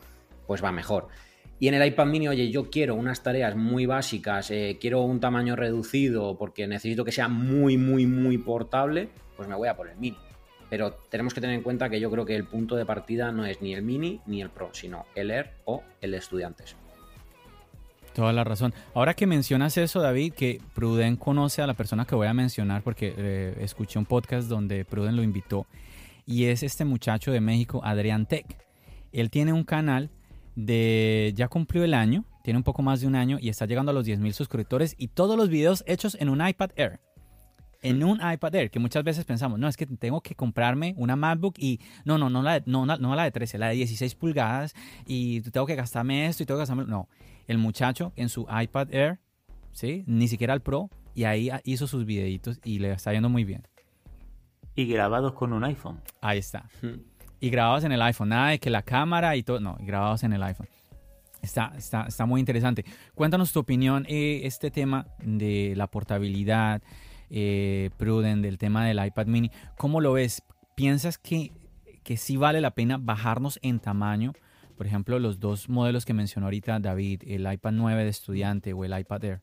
pues 0.46 0.64
va 0.64 0.72
mejor. 0.72 1.08
Y 1.60 1.68
en 1.68 1.74
el 1.74 1.86
iPad 1.86 2.06
mini, 2.06 2.28
oye, 2.28 2.50
yo 2.50 2.70
quiero 2.70 2.94
unas 2.94 3.22
tareas 3.22 3.56
muy 3.56 3.84
básicas, 3.84 4.50
eh, 4.50 4.78
quiero 4.80 5.02
un 5.02 5.18
tamaño 5.18 5.56
reducido 5.56 6.38
porque 6.38 6.68
necesito 6.68 7.04
que 7.04 7.10
sea 7.10 7.28
muy, 7.28 7.76
muy, 7.76 8.06
muy 8.06 8.38
portable, 8.38 9.08
pues 9.36 9.48
me 9.48 9.56
voy 9.56 9.68
a 9.68 9.76
por 9.76 9.88
el 9.88 9.96
mini. 9.96 10.16
Pero 10.70 10.92
tenemos 11.10 11.34
que 11.34 11.40
tener 11.40 11.56
en 11.56 11.62
cuenta 11.62 11.88
que 11.88 11.98
yo 11.98 12.10
creo 12.10 12.24
que 12.24 12.36
el 12.36 12.44
punto 12.44 12.76
de 12.76 12.86
partida 12.86 13.32
no 13.32 13.44
es 13.44 13.60
ni 13.60 13.74
el 13.74 13.82
mini 13.82 14.20
ni 14.26 14.40
el 14.40 14.50
pro, 14.50 14.70
sino 14.72 15.06
el 15.14 15.30
Air 15.30 15.50
o 15.64 15.82
el 16.00 16.14
estudiantes. 16.14 16.76
Toda 18.14 18.32
la 18.32 18.44
razón. 18.44 18.74
Ahora 18.94 19.14
que 19.14 19.26
mencionas 19.26 19.76
eso, 19.78 20.00
David, 20.00 20.34
que 20.34 20.60
Pruden 20.74 21.16
conoce 21.16 21.62
a 21.62 21.66
la 21.66 21.74
persona 21.74 22.04
que 22.04 22.14
voy 22.14 22.26
a 22.26 22.34
mencionar 22.34 22.82
porque 22.82 23.14
eh, 23.16 23.56
escuché 23.60 23.98
un 23.98 24.06
podcast 24.06 24.48
donde 24.48 24.84
Pruden 24.84 25.16
lo 25.16 25.22
invitó 25.22 25.66
y 26.26 26.44
es 26.46 26.62
este 26.62 26.84
muchacho 26.84 27.32
de 27.32 27.40
México, 27.40 27.80
Adrián 27.82 28.26
Tech. 28.26 28.44
Él 29.12 29.30
tiene 29.30 29.52
un 29.52 29.64
canal 29.64 30.10
de 30.58 31.32
ya 31.36 31.46
cumplió 31.46 31.84
el 31.84 31.94
año, 31.94 32.24
tiene 32.42 32.56
un 32.56 32.64
poco 32.64 32.82
más 32.82 33.00
de 33.00 33.06
un 33.06 33.14
año 33.14 33.38
y 33.40 33.48
está 33.48 33.64
llegando 33.64 33.90
a 33.90 33.94
los 33.94 34.04
10.000 34.04 34.32
suscriptores 34.32 34.96
y 34.98 35.06
todos 35.06 35.36
los 35.36 35.48
videos 35.48 35.84
hechos 35.86 36.16
en 36.18 36.28
un 36.28 36.44
iPad 36.44 36.70
Air. 36.74 37.00
En 37.80 38.02
un 38.02 38.18
iPad 38.20 38.56
Air, 38.56 38.70
que 38.70 38.80
muchas 38.80 39.04
veces 39.04 39.24
pensamos, 39.24 39.60
no, 39.60 39.68
es 39.68 39.76
que 39.76 39.86
tengo 39.86 40.20
que 40.20 40.34
comprarme 40.34 40.94
una 40.96 41.14
MacBook 41.14 41.54
y 41.58 41.78
no, 42.04 42.18
no, 42.18 42.28
no 42.28 42.42
la, 42.42 42.60
no, 42.66 42.86
no 42.86 43.14
la 43.14 43.22
de 43.22 43.30
13, 43.30 43.56
la 43.58 43.68
de 43.68 43.76
16 43.76 44.16
pulgadas 44.16 44.74
y 45.06 45.42
tengo 45.42 45.64
que 45.64 45.76
gastarme 45.76 46.26
esto 46.26 46.42
y 46.42 46.46
tengo 46.46 46.58
que 46.58 46.62
gastarme... 46.62 46.86
No, 46.86 47.08
el 47.46 47.58
muchacho 47.58 48.12
en 48.16 48.28
su 48.28 48.44
iPad 48.50 48.92
Air, 48.92 49.20
¿sí? 49.70 50.02
Ni 50.08 50.26
siquiera 50.26 50.54
el 50.54 50.60
Pro 50.60 50.90
y 51.14 51.22
ahí 51.22 51.50
hizo 51.62 51.86
sus 51.86 52.04
videitos 52.04 52.58
y 52.64 52.80
le 52.80 52.90
está 52.90 53.12
yendo 53.12 53.28
muy 53.28 53.44
bien. 53.44 53.62
Y 54.74 54.86
grabados 54.86 55.34
con 55.34 55.52
un 55.52 55.62
iPhone. 55.62 56.00
Ahí 56.20 56.38
está. 56.38 56.68
Hmm 56.82 57.17
y 57.40 57.50
grabados 57.50 57.84
en 57.84 57.92
el 57.92 58.02
iPhone. 58.02 58.30
Nada 58.30 58.50
de 58.50 58.58
que 58.58 58.70
la 58.70 58.82
cámara 58.82 59.36
y 59.36 59.42
todo, 59.42 59.60
no, 59.60 59.76
grabados 59.80 60.22
en 60.24 60.32
el 60.32 60.42
iPhone. 60.42 60.68
Está, 61.42 61.72
está, 61.76 62.06
está 62.08 62.26
muy 62.26 62.40
interesante. 62.40 62.84
Cuéntanos 63.14 63.52
tu 63.52 63.60
opinión, 63.60 64.04
eh, 64.08 64.40
este 64.44 64.70
tema 64.70 65.06
de 65.22 65.74
la 65.76 65.86
portabilidad, 65.86 66.82
eh, 67.30 67.90
Pruden, 67.96 68.42
del 68.42 68.58
tema 68.58 68.84
del 68.84 69.04
iPad 69.04 69.26
mini. 69.26 69.50
¿Cómo 69.76 70.00
lo 70.00 70.14
ves? 70.14 70.42
¿Piensas 70.74 71.18
que, 71.18 71.52
que 72.02 72.16
sí 72.16 72.36
vale 72.36 72.60
la 72.60 72.70
pena 72.72 72.98
bajarnos 72.98 73.58
en 73.62 73.80
tamaño. 73.80 74.32
Por 74.76 74.86
ejemplo, 74.86 75.18
los 75.18 75.40
dos 75.40 75.68
modelos 75.68 76.04
que 76.04 76.14
mencionó 76.14 76.46
ahorita 76.46 76.78
David, 76.78 77.22
el 77.26 77.52
iPad 77.52 77.72
9 77.72 78.04
de 78.04 78.08
estudiante 78.08 78.72
o 78.72 78.84
el 78.84 78.98
iPad 78.98 79.24
Air. 79.24 79.40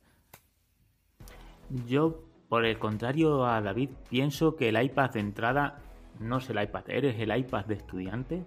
Yo, 1.87 2.23
por 2.49 2.65
el 2.65 2.79
contrario 2.79 3.45
a 3.45 3.61
David, 3.61 3.89
pienso 4.09 4.55
que 4.55 4.69
el 4.69 4.81
iPad 4.81 5.11
de 5.11 5.19
entrada 5.19 5.79
no 6.19 6.37
es 6.37 6.49
el 6.49 6.61
iPad 6.61 6.89
Air, 6.89 7.05
es 7.05 7.19
el 7.19 7.35
iPad 7.35 7.65
de 7.65 7.75
estudiante. 7.75 8.43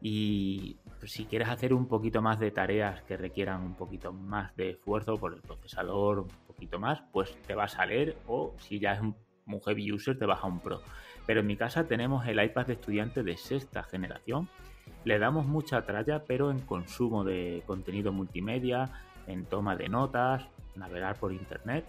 Y 0.00 0.76
si 1.04 1.24
quieres 1.24 1.48
hacer 1.48 1.72
un 1.72 1.86
poquito 1.86 2.22
más 2.22 2.38
de 2.38 2.50
tareas 2.50 3.02
que 3.02 3.16
requieran 3.16 3.62
un 3.62 3.74
poquito 3.74 4.12
más 4.12 4.54
de 4.56 4.70
esfuerzo 4.70 5.16
por 5.16 5.34
el 5.34 5.40
procesador, 5.40 6.20
un 6.20 6.28
poquito 6.46 6.78
más, 6.78 7.02
pues 7.12 7.36
te 7.46 7.54
vas 7.54 7.78
a 7.78 7.86
leer 7.86 8.16
o 8.26 8.54
si 8.58 8.78
ya 8.78 8.92
es 8.92 9.00
un, 9.00 9.14
heavy 9.64 9.92
user 9.92 10.18
te 10.18 10.26
vas 10.26 10.42
a 10.42 10.46
un 10.46 10.60
Pro. 10.60 10.80
Pero 11.26 11.40
en 11.40 11.46
mi 11.46 11.56
casa 11.56 11.86
tenemos 11.86 12.26
el 12.26 12.42
iPad 12.42 12.66
de 12.66 12.72
estudiante 12.74 13.22
de 13.22 13.36
sexta 13.36 13.82
generación. 13.82 14.48
Le 15.04 15.18
damos 15.18 15.46
mucha 15.46 15.82
tralla, 15.82 16.24
pero 16.24 16.50
en 16.50 16.60
consumo 16.60 17.24
de 17.24 17.62
contenido 17.66 18.12
multimedia, 18.12 18.90
en 19.26 19.44
toma 19.44 19.76
de 19.76 19.88
notas, 19.88 20.48
navegar 20.76 21.16
por 21.16 21.32
internet. 21.32 21.84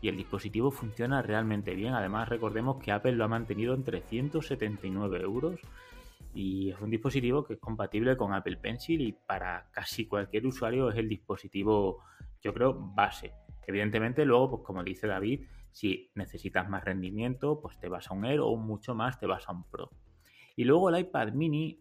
Y 0.00 0.08
el 0.08 0.16
dispositivo 0.16 0.70
funciona 0.70 1.22
realmente 1.22 1.74
bien. 1.74 1.94
Además, 1.94 2.28
recordemos 2.28 2.82
que 2.82 2.92
Apple 2.92 3.12
lo 3.12 3.24
ha 3.24 3.28
mantenido 3.28 3.74
en 3.74 3.84
379 3.84 5.20
euros 5.20 5.60
y 6.34 6.70
es 6.70 6.80
un 6.80 6.90
dispositivo 6.90 7.44
que 7.44 7.54
es 7.54 7.60
compatible 7.60 8.16
con 8.16 8.32
Apple 8.32 8.58
Pencil 8.58 9.00
y 9.00 9.12
para 9.12 9.68
casi 9.72 10.06
cualquier 10.06 10.46
usuario 10.46 10.90
es 10.90 10.96
el 10.96 11.08
dispositivo, 11.08 12.04
yo 12.42 12.54
creo, 12.54 12.74
base. 12.94 13.32
Evidentemente, 13.66 14.24
luego, 14.24 14.50
pues 14.50 14.62
como 14.64 14.84
dice 14.84 15.06
David, 15.06 15.46
si 15.72 16.10
necesitas 16.14 16.68
más 16.68 16.84
rendimiento, 16.84 17.60
pues 17.60 17.78
te 17.78 17.88
vas 17.88 18.10
a 18.10 18.14
un 18.14 18.24
Air 18.24 18.40
o 18.40 18.56
mucho 18.56 18.94
más 18.94 19.18
te 19.18 19.26
vas 19.26 19.48
a 19.48 19.52
un 19.52 19.64
Pro. 19.64 19.90
Y 20.56 20.64
luego 20.64 20.90
el 20.90 20.98
iPad 20.98 21.32
mini, 21.32 21.80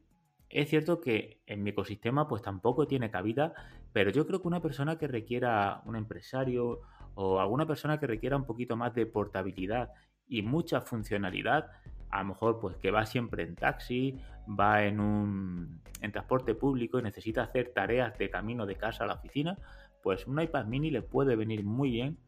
es 0.49 0.69
cierto 0.69 1.01
que 1.01 1.41
en 1.45 1.63
mi 1.63 1.71
ecosistema 1.71 2.27
pues 2.27 2.41
tampoco 2.41 2.87
tiene 2.87 3.09
cabida, 3.09 3.53
pero 3.93 4.11
yo 4.11 4.27
creo 4.27 4.41
que 4.41 4.47
una 4.47 4.61
persona 4.61 4.97
que 4.97 5.07
requiera, 5.07 5.81
un 5.85 5.95
empresario 5.95 6.81
o 7.19 7.39
alguna 7.39 7.65
persona 7.65 7.99
que 7.99 8.05
requiera 8.05 8.37
un 8.37 8.45
poquito 8.45 8.77
más 8.77 8.93
de 8.93 9.07
portabilidad 9.07 9.89
y 10.27 10.43
mucha 10.43 10.81
funcionalidad, 10.81 11.71
a 12.11 12.19
lo 12.19 12.29
mejor 12.29 12.59
pues 12.59 12.77
que 12.77 12.91
va 12.91 13.07
siempre 13.07 13.41
en 13.41 13.55
taxi, 13.55 14.19
va 14.47 14.83
en 14.83 14.99
un 14.99 15.81
en 15.99 16.11
transporte 16.11 16.53
público 16.53 16.99
y 16.99 17.01
necesita 17.01 17.41
hacer 17.41 17.71
tareas 17.73 18.15
de 18.19 18.29
camino 18.29 18.67
de 18.67 18.75
casa 18.75 19.03
a 19.03 19.07
la 19.07 19.15
oficina, 19.15 19.57
pues 20.03 20.27
un 20.27 20.39
iPad 20.39 20.65
mini 20.65 20.91
le 20.91 21.01
puede 21.01 21.35
venir 21.35 21.63
muy 21.63 21.89
bien 21.89 22.19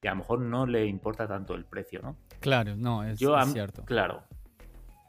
y 0.00 0.06
a 0.06 0.12
lo 0.12 0.16
mejor 0.16 0.40
no 0.40 0.64
le 0.64 0.86
importa 0.86 1.28
tanto 1.28 1.54
el 1.54 1.66
precio, 1.66 2.00
¿no? 2.00 2.16
Claro, 2.40 2.74
no, 2.74 3.04
es, 3.04 3.18
cierto. 3.18 3.84
Claro. 3.84 4.22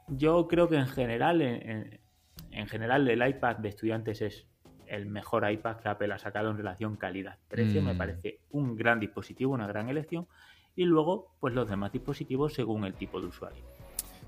Yo 0.10 0.50
creo 0.50 0.68
que 0.68 0.76
en 0.76 0.88
general, 0.88 1.42
en, 1.42 2.68
general 2.68 3.08
el 3.08 3.26
iPad 3.26 3.56
de 3.58 3.70
estudiantes 3.70 4.22
es 4.22 4.49
el 4.90 5.06
mejor 5.06 5.50
iPad 5.50 5.78
que 5.78 5.90
Apple 5.90 6.14
ha 6.14 6.18
sacado 6.18 6.50
en 6.50 6.58
relación 6.58 6.96
calidad-precio. 6.96 7.82
Me 7.82 7.94
mm. 7.94 7.98
parece 7.98 8.40
un 8.52 8.76
gran 8.76 9.00
dispositivo, 9.00 9.54
una 9.54 9.68
gran 9.68 9.90
elección. 9.90 10.28
Y 10.76 10.86
luego, 10.86 11.36
pues 11.40 11.54
los 11.54 11.70
demás 11.70 11.92
dispositivos 11.92 12.54
según 12.54 12.86
el 12.86 12.94
tipo 12.94 13.22
de 13.22 13.28
usuario. 13.28 13.64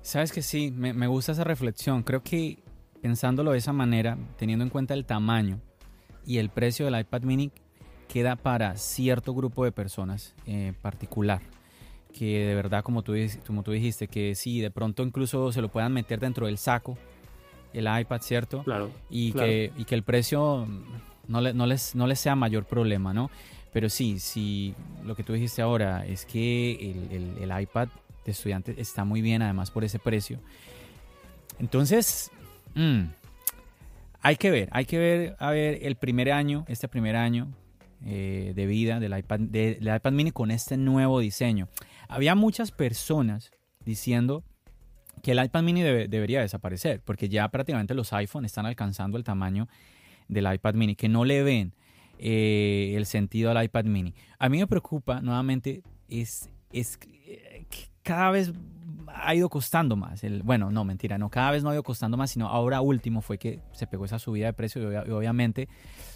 Sabes 0.02 0.32
que 0.32 0.42
sí, 0.42 0.70
me, 0.70 1.06
gusta 1.06 1.32
esa 1.32 1.44
reflexión. 1.44 2.02
Creo 2.02 2.22
que 2.22 2.58
pensándolo 3.00 3.52
de 3.52 3.58
esa 3.58 3.72
manera, 3.72 4.18
teniendo 4.36 4.64
en 4.64 4.70
cuenta 4.70 4.94
el 4.94 5.04
tamaño 5.04 5.60
y 6.26 6.38
el 6.38 6.50
precio 6.50 6.84
del 6.84 6.98
iPad 6.98 7.22
mini, 7.22 7.52
queda 8.08 8.36
para 8.36 8.76
cierto 8.76 9.34
grupo 9.34 9.64
de 9.64 9.72
personas 9.72 10.34
eh, 10.46 10.72
particular. 10.82 11.40
Que 12.12 12.46
de 12.46 12.54
verdad, 12.54 12.82
como 12.82 13.02
tú, 13.02 13.14
como 13.46 13.62
tú 13.62 13.70
dijiste, 13.70 14.06
que 14.06 14.34
sí, 14.34 14.60
de 14.60 14.70
pronto 14.70 15.02
incluso 15.02 15.50
se 15.50 15.62
lo 15.62 15.68
puedan 15.68 15.92
meter 15.92 16.20
dentro 16.20 16.46
del 16.46 16.58
saco, 16.58 16.98
el 17.74 17.88
iPad, 18.00 18.20
¿cierto? 18.20 18.62
Claro. 18.64 18.90
Y, 19.10 19.32
Que, 19.32 19.72
y 19.76 19.84
que 19.84 19.94
el 19.94 20.02
precio 20.02 20.66
no, 21.28 21.40
no, 21.40 21.66
les, 21.66 21.94
no 21.94 22.06
les 22.06 22.20
sea 22.20 22.36
mayor 22.36 22.64
problema, 22.64 23.12
¿no? 23.12 23.30
Pero 23.72 23.88
sí, 23.88 24.18
sí, 24.18 24.74
lo 25.04 25.14
que 25.16 25.22
tú 25.24 25.32
dijiste 25.32 25.62
ahora 25.62 26.04
es 26.06 26.26
que 26.26 26.72
el, 26.90 27.38
el, 27.40 27.50
el 27.50 27.62
iPad 27.62 27.88
de 28.24 28.32
estudiantes 28.32 28.76
está 28.78 29.04
muy 29.04 29.22
bien, 29.22 29.42
además 29.42 29.70
por 29.70 29.84
ese 29.84 29.98
precio. 29.98 30.38
Entonces, 31.58 32.30
mm, 32.74 33.04
hay 34.20 34.36
que 34.36 34.50
ver, 34.50 34.68
hay 34.72 34.84
que 34.84 34.98
ver, 34.98 35.36
a 35.38 35.50
ver, 35.50 35.80
el 35.82 35.96
primer 35.96 36.30
año, 36.30 36.64
este 36.68 36.88
primer 36.88 37.16
año 37.16 37.48
eh, 38.04 38.52
de 38.54 38.66
vida 38.66 39.00
del 39.00 39.16
iPad, 39.16 39.40
de, 39.40 39.78
iPad 39.80 40.12
mini 40.12 40.30
con 40.30 40.50
este 40.50 40.76
nuevo 40.76 41.20
diseño. 41.20 41.68
Había 42.08 42.34
muchas 42.34 42.70
personas 42.70 43.50
diciendo 43.84 44.44
que 45.22 45.32
el 45.32 45.44
iPad 45.44 45.62
mini 45.62 45.82
debería 45.82 46.40
desaparecer, 46.40 47.00
porque 47.00 47.28
ya 47.28 47.48
prácticamente 47.48 47.94
los 47.94 48.12
iPhones 48.12 48.50
están 48.50 48.66
alcanzando 48.66 49.16
el 49.16 49.24
tamaño 49.24 49.68
del 50.28 50.52
iPad 50.52 50.74
mini, 50.74 50.96
que 50.96 51.08
no 51.08 51.24
le 51.24 51.42
ven 51.42 51.74
eh, 52.18 52.94
el 52.96 53.06
sentido 53.06 53.50
al 53.50 53.64
iPad 53.64 53.84
mini. 53.84 54.14
A 54.38 54.48
mí 54.48 54.58
me 54.58 54.66
preocupa 54.66 55.20
nuevamente 55.20 55.82
es, 56.08 56.50
es 56.72 56.98
cada 58.02 58.30
vez 58.30 58.52
ha 59.14 59.34
ido 59.34 59.48
costando 59.48 59.96
más. 59.96 60.24
El, 60.24 60.42
bueno, 60.42 60.70
no, 60.70 60.84
mentira, 60.84 61.18
no, 61.18 61.28
cada 61.30 61.50
vez 61.50 61.62
no 61.62 61.70
ha 61.70 61.74
ido 61.74 61.82
costando 61.82 62.16
más, 62.16 62.30
sino 62.30 62.48
ahora 62.48 62.80
último 62.80 63.20
fue 63.22 63.38
que 63.38 63.60
se 63.72 63.86
pegó 63.86 64.04
esa 64.04 64.18
subida 64.18 64.46
de 64.46 64.52
precio 64.52 64.92
y, 64.92 65.10
obviamente 65.10 65.68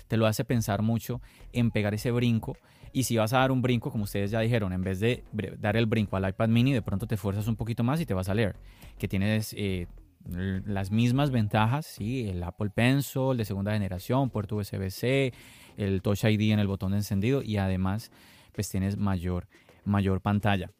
te 0.09 0.17
lo 0.17 0.27
hace 0.27 0.45
pensar 0.45 0.83
mucho 0.83 1.21
en 1.53 1.71
pegar 1.71 1.95
ese 1.95 2.11
brinco. 2.11 2.57
Y 2.93 3.05
si 3.05 3.17
vas 3.17 3.33
a 3.33 3.39
dar 3.39 3.53
un 3.53 3.63
brinco, 3.63 3.91
como 3.91 4.05
ustedes 4.05 4.31
ya 4.31 4.41
dijeron, 4.41 4.73
en 4.73 4.83
vez 4.83 5.01
de 5.01 5.25
dar 5.59 5.77
el 5.77 5.87
brinco 5.87 6.17
al 6.17 6.29
iPad 6.29 6.49
mini, 6.49 6.73
de 6.73 6.83
pronto 6.83 7.07
te 7.07 7.17
fuerzas 7.17 7.47
un 7.49 7.57
poquito 7.57 7.85
más 7.85 8.01
y 8.01 8.07
te 8.07 8.15
vas 8.15 8.29
a 8.29 8.35
leer. 8.35 8.57
Que 8.99 9.09
tienes 9.09 9.55
eh, 9.57 9.87
las 10.29 10.91
mismas 10.91 11.31
ventajas, 11.31 11.87
¿sí? 11.87 12.29
el 12.29 12.43
Apple 12.43 12.71
Pencil 12.71 13.37
de 13.37 13.45
segunda 13.45 13.73
generación, 13.73 14.31
puerto 14.31 14.57
USB-C, 14.57 15.33
el 15.77 16.03
Touch 16.03 16.25
ID 16.25 16.53
en 16.53 16.59
el 16.59 16.67
botón 16.67 16.93
de 16.93 16.99
encendido 16.99 17.43
y 17.43 17.59
además 17.59 18.11
pues 18.53 18.71
tienes 18.71 18.97
mayor, 18.97 19.47
mayor 19.85 20.21
pantalla. 20.21 20.71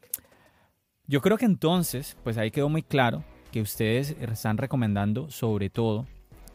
Yo 1.07 1.21
creo 1.21 1.37
que 1.37 1.45
entonces, 1.45 2.17
pues 2.25 2.37
ahí 2.39 2.51
quedó 2.51 2.69
muy 2.69 2.83
claro 2.83 3.23
que 3.53 3.61
ustedes 3.61 4.17
están 4.21 4.59
recomendando 4.59 5.31
sobre 5.31 5.71
todo 5.71 6.07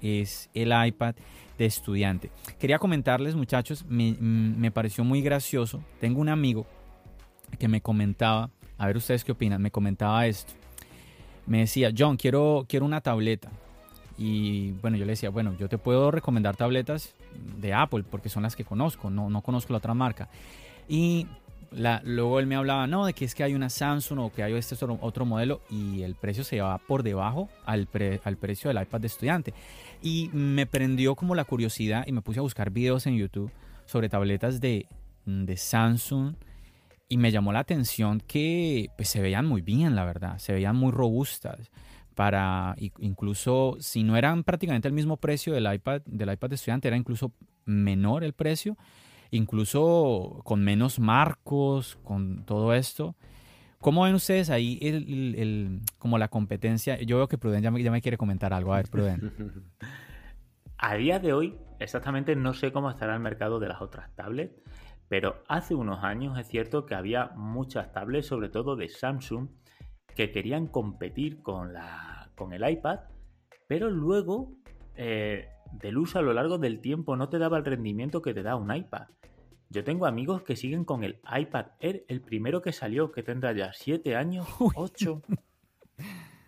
es 0.02 0.50
el 0.54 0.72
iPad 0.86 1.16
de 1.58 1.66
estudiante. 1.66 2.32
Quería 2.60 2.80
comentarles 2.80 3.36
muchachos, 3.36 3.86
me, 3.88 4.16
me, 4.20 4.72
pareció 4.72 5.04
muy 5.04 5.22
gracioso. 5.22 5.84
Tengo 6.00 6.20
un 6.20 6.30
amigo 6.30 6.66
que 7.60 7.68
me 7.68 7.82
comentaba, 7.82 8.50
a 8.78 8.88
ver 8.88 8.98
ustedes 8.98 9.24
qué 9.24 9.32
opinan, 9.32 9.62
me 9.62 9.72
comentaba 9.72 10.26
esto. 10.26 10.54
Me 11.46 11.60
decía, 11.60 11.92
John, 11.96 12.18
quiero, 12.18 12.66
quiero 12.68 12.86
una 12.86 13.02
tableta. 13.02 13.52
Y 14.18 14.72
bueno, 14.74 14.98
yo 14.98 15.06
le 15.06 15.14
decía, 15.14 15.30
bueno, 15.30 15.56
yo 15.58 15.68
te 15.68 15.78
puedo 15.78 16.12
recomendar 16.12 16.56
tabletas 16.56 17.16
de 17.58 17.74
Apple 17.74 18.04
porque 18.10 18.30
son 18.30 18.44
las 18.44 18.56
que 18.56 18.64
conozco, 18.64 19.10
no, 19.10 19.30
no 19.30 19.42
conozco 19.42 19.74
la 19.74 19.78
otra 19.78 19.94
marca. 19.94 20.30
Y 20.88 21.28
luego 21.72 22.40
él 22.40 22.48
me 22.48 22.56
hablaba, 22.56 22.86
no, 22.88 23.06
de 23.06 23.14
que 23.14 23.26
es 23.26 23.34
que 23.34 23.44
hay 23.44 23.54
una 23.54 23.70
Samsung 23.70 24.20
o 24.20 24.32
que 24.32 24.44
hay 24.44 24.54
este 24.54 24.76
otro, 24.84 25.26
modelo 25.26 25.62
y 25.70 26.02
el 26.02 26.16
precio 26.16 26.44
se 26.44 26.60
va 26.62 26.78
por 26.78 27.04
debajo 27.04 27.50
al, 27.66 27.88
al 28.24 28.38
precio 28.38 28.70
del 28.70 28.82
iPad 28.82 29.02
de 29.02 29.08
estudiante. 29.08 29.54
Y 30.02 30.30
me 30.34 30.66
prendió 30.66 31.16
como 31.16 31.36
la 31.36 31.46
curiosidad 31.46 32.04
y 32.08 32.12
me 32.12 32.22
puse 32.22 32.40
a 32.40 32.42
buscar 32.42 32.72
videos 32.72 33.08
en 33.08 33.16
YouTube 33.16 33.52
sobre 33.86 34.10
tabletas 34.10 34.60
de, 34.60 34.88
de 35.26 35.58
Samsung 35.58 36.36
y 37.08 37.18
me 37.18 37.32
llamó 37.32 37.52
la 37.52 37.60
atención 37.60 38.22
que 38.26 38.90
pues, 38.96 39.10
se 39.10 39.22
veían 39.22 39.46
muy 39.46 39.62
bien, 39.62 39.96
la 39.96 40.06
verdad, 40.06 40.38
se 40.38 40.54
veían 40.54 40.76
muy 40.76 40.92
robustas. 40.92 41.72
Para 42.16 42.76
incluso 43.00 43.78
si 43.80 44.04
no 44.04 44.18
eran 44.18 44.44
prácticamente 44.44 44.88
el 44.88 44.94
mismo 44.94 45.18
precio 45.18 45.54
del 45.54 45.74
iPad 45.74 46.02
del 46.06 46.32
iPad 46.32 46.50
de 46.50 46.56
estudiante, 46.56 46.88
era 46.90 46.98
incluso 46.98 47.32
menor 47.66 48.24
el 48.24 48.34
precio 48.34 48.78
incluso 49.32 50.42
con 50.44 50.64
menos 50.64 51.00
marcos, 51.00 51.98
con 52.04 52.46
todo 52.46 52.74
esto. 52.74 53.16
¿Cómo 53.80 54.04
ven 54.04 54.14
ustedes 54.14 54.52
ahí 54.52 54.78
el, 54.82 55.82
como 55.98 56.20
la 56.20 56.28
competencia? 56.28 57.02
Yo 57.02 57.18
veo 57.18 57.28
que 57.28 57.40
Pruden 57.40 57.64
ya 57.64 57.72
me, 57.72 58.02
quiere 58.02 58.18
comentar 58.18 58.54
algo. 58.54 58.74
A 58.74 58.78
ver, 58.78 58.90
Pruden. 58.90 59.34
A 60.78 60.96
día 60.96 61.20
de 61.20 61.34
hoy, 61.34 61.58
exactamente 61.80 62.36
no 62.36 62.54
sé 62.54 62.72
cómo 62.72 62.90
estará 62.90 63.14
el 63.14 63.20
mercado 63.20 63.60
de 63.60 63.68
las 63.68 63.82
otras 63.82 64.16
tablets, 64.16 64.56
pero 65.08 65.44
hace 65.48 65.76
unos 65.76 66.04
años 66.04 66.40
es 66.40 66.48
cierto 66.48 66.88
que 66.88 66.96
había 66.96 67.28
muchas 67.36 67.92
tablets, 67.92 68.26
sobre 68.26 68.50
todo 68.50 68.76
de 68.76 68.90
Samsung, 68.90 69.50
que 70.16 70.32
querían 70.32 70.66
competir 70.68 71.44
con, 71.44 71.74
la, 71.74 72.32
con 72.36 72.54
el 72.54 72.68
iPad, 72.68 73.02
pero 73.68 73.92
luego 73.92 74.54
eh, 74.96 75.50
del 75.82 75.98
uso 75.98 76.20
a 76.20 76.22
lo 76.22 76.34
largo 76.34 76.58
del 76.58 76.80
tiempo 76.80 77.16
no 77.16 77.30
te 77.30 77.40
daba 77.40 77.58
el 77.58 77.66
rendimiento 77.66 78.22
que 78.22 78.34
te 78.34 78.44
da 78.44 78.56
un 78.56 78.74
iPad. 78.74 79.08
Yo 79.70 79.84
tengo 79.84 80.06
amigos 80.06 80.44
que 80.44 80.56
siguen 80.56 80.84
con 80.84 81.04
el 81.04 81.20
iPad 81.34 81.68
Air, 81.80 82.04
el 82.10 82.22
primero 82.22 82.62
que 82.62 82.74
salió, 82.74 83.12
que 83.12 83.24
tendrá 83.24 83.54
ya 83.54 83.72
7 83.74 84.16
años, 84.16 84.46
8. 84.76 85.22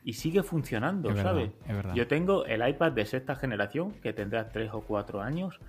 y 0.03 0.13
sigue 0.13 0.43
funcionando, 0.43 1.15
¿sabes? 1.15 1.51
Yo 1.95 2.07
tengo 2.07 2.45
el 2.45 2.67
iPad 2.67 2.91
de 2.91 3.05
sexta 3.05 3.35
generación, 3.35 3.93
que 4.01 4.11
tendrá 4.11 4.49
3 4.49 4.71
o 4.73 4.81
4 4.81 5.21
años, 5.21 5.59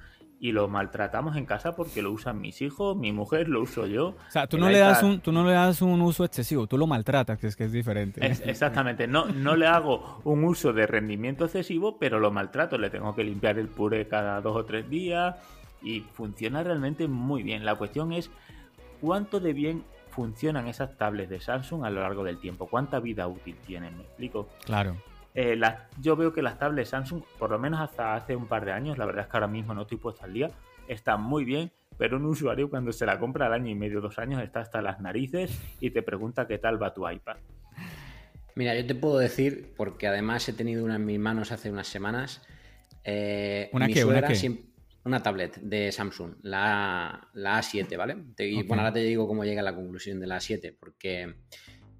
y 0.40 0.52
lo 0.52 0.68
maltratamos 0.68 1.36
en 1.36 1.46
casa 1.46 1.74
porque 1.74 2.02
lo 2.02 2.12
usan 2.12 2.40
mis 2.40 2.60
hijos, 2.60 2.96
mi 2.96 3.12
mujer, 3.12 3.48
lo 3.48 3.62
uso 3.62 3.86
yo. 3.86 4.08
O 4.08 4.30
sea, 4.30 4.46
tú 4.46 4.58
no, 4.58 4.68
le 4.68 4.78
das 4.78 5.02
un, 5.02 5.20
tú 5.20 5.32
no 5.32 5.44
le 5.44 5.52
das 5.52 5.80
un 5.80 6.00
uso 6.02 6.24
excesivo, 6.24 6.66
tú 6.66 6.76
lo 6.76 6.86
maltratas, 6.86 7.38
que 7.38 7.46
es 7.46 7.56
que 7.56 7.64
es 7.64 7.72
diferente. 7.72 8.24
exactamente, 8.26 9.06
no, 9.06 9.26
no 9.26 9.56
le 9.56 9.66
hago 9.66 10.20
un 10.24 10.44
uso 10.44 10.72
de 10.72 10.86
rendimiento 10.86 11.44
excesivo, 11.44 11.98
pero 11.98 12.18
lo 12.18 12.30
maltrato, 12.30 12.78
le 12.78 12.90
tengo 12.90 13.14
que 13.14 13.24
limpiar 13.24 13.58
el 13.58 13.68
puré 13.68 14.06
cada 14.08 14.40
dos 14.40 14.56
o 14.56 14.64
tres 14.64 14.88
días 14.90 15.36
y 15.82 16.00
funciona 16.00 16.62
realmente 16.62 17.08
muy 17.08 17.42
bien. 17.42 17.64
La 17.64 17.76
cuestión 17.76 18.12
es 18.12 18.30
cuánto 19.00 19.40
de 19.40 19.52
bien 19.52 19.84
funcionan 20.10 20.68
esas 20.68 20.96
tablets 20.96 21.30
de 21.30 21.40
Samsung 21.40 21.84
a 21.84 21.90
lo 21.90 22.00
largo 22.00 22.22
del 22.22 22.38
tiempo, 22.38 22.66
cuánta 22.66 23.00
vida 23.00 23.26
útil 23.26 23.56
tienen, 23.66 23.96
¿me 23.96 24.02
explico? 24.04 24.48
Claro. 24.64 24.96
Eh, 25.34 25.60
yo 26.00 26.16
veo 26.16 26.32
que 26.32 26.42
las 26.42 26.58
tablets 26.58 26.90
Samsung, 26.90 27.22
por 27.38 27.50
lo 27.50 27.58
menos 27.58 27.80
hasta 27.80 28.14
hace 28.14 28.36
un 28.36 28.46
par 28.46 28.64
de 28.64 28.72
años, 28.72 28.98
la 28.98 29.04
verdad 29.04 29.24
es 29.24 29.30
que 29.30 29.36
ahora 29.36 29.48
mismo 29.48 29.74
no 29.74 29.82
estoy 29.82 29.98
puesto 29.98 30.24
al 30.24 30.32
día, 30.32 30.50
están 30.86 31.22
muy 31.22 31.44
bien, 31.44 31.72
pero 31.98 32.16
un 32.16 32.24
usuario 32.26 32.70
cuando 32.70 32.92
se 32.92 33.04
la 33.04 33.18
compra 33.18 33.46
al 33.46 33.52
año 33.52 33.70
y 33.70 33.74
medio, 33.74 34.00
dos 34.00 34.18
años, 34.18 34.42
está 34.42 34.60
hasta 34.60 34.80
las 34.80 35.00
narices 35.00 35.60
y 35.80 35.90
te 35.90 36.02
pregunta 36.02 36.46
qué 36.46 36.58
tal 36.58 36.80
va 36.80 36.94
tu 36.94 37.08
iPad. 37.08 37.36
Mira, 38.54 38.76
yo 38.76 38.86
te 38.86 38.94
puedo 38.94 39.18
decir, 39.18 39.74
porque 39.76 40.06
además 40.06 40.48
he 40.48 40.52
tenido 40.52 40.84
una 40.84 40.96
en 40.96 41.04
mis 41.04 41.18
manos 41.18 41.50
hace 41.50 41.70
unas 41.70 41.88
semanas. 41.88 42.42
Eh, 43.02 43.68
¿Una 43.72 43.88
qué? 43.88 44.04
¿Una, 44.04 44.22
una 45.04 45.22
tablet 45.22 45.56
de 45.60 45.92
Samsung, 45.92 46.36
la, 46.42 47.28
la 47.34 47.58
A7, 47.58 47.96
¿vale? 47.96 48.16
Y 48.38 48.62
bueno, 48.62 48.82
ahora 48.82 48.92
te 48.94 49.00
digo 49.00 49.26
cómo 49.26 49.44
llega 49.44 49.60
a 49.60 49.64
la 49.64 49.74
conclusión 49.74 50.18
de 50.20 50.26
la 50.26 50.36
A7, 50.36 50.74
porque 50.78 51.34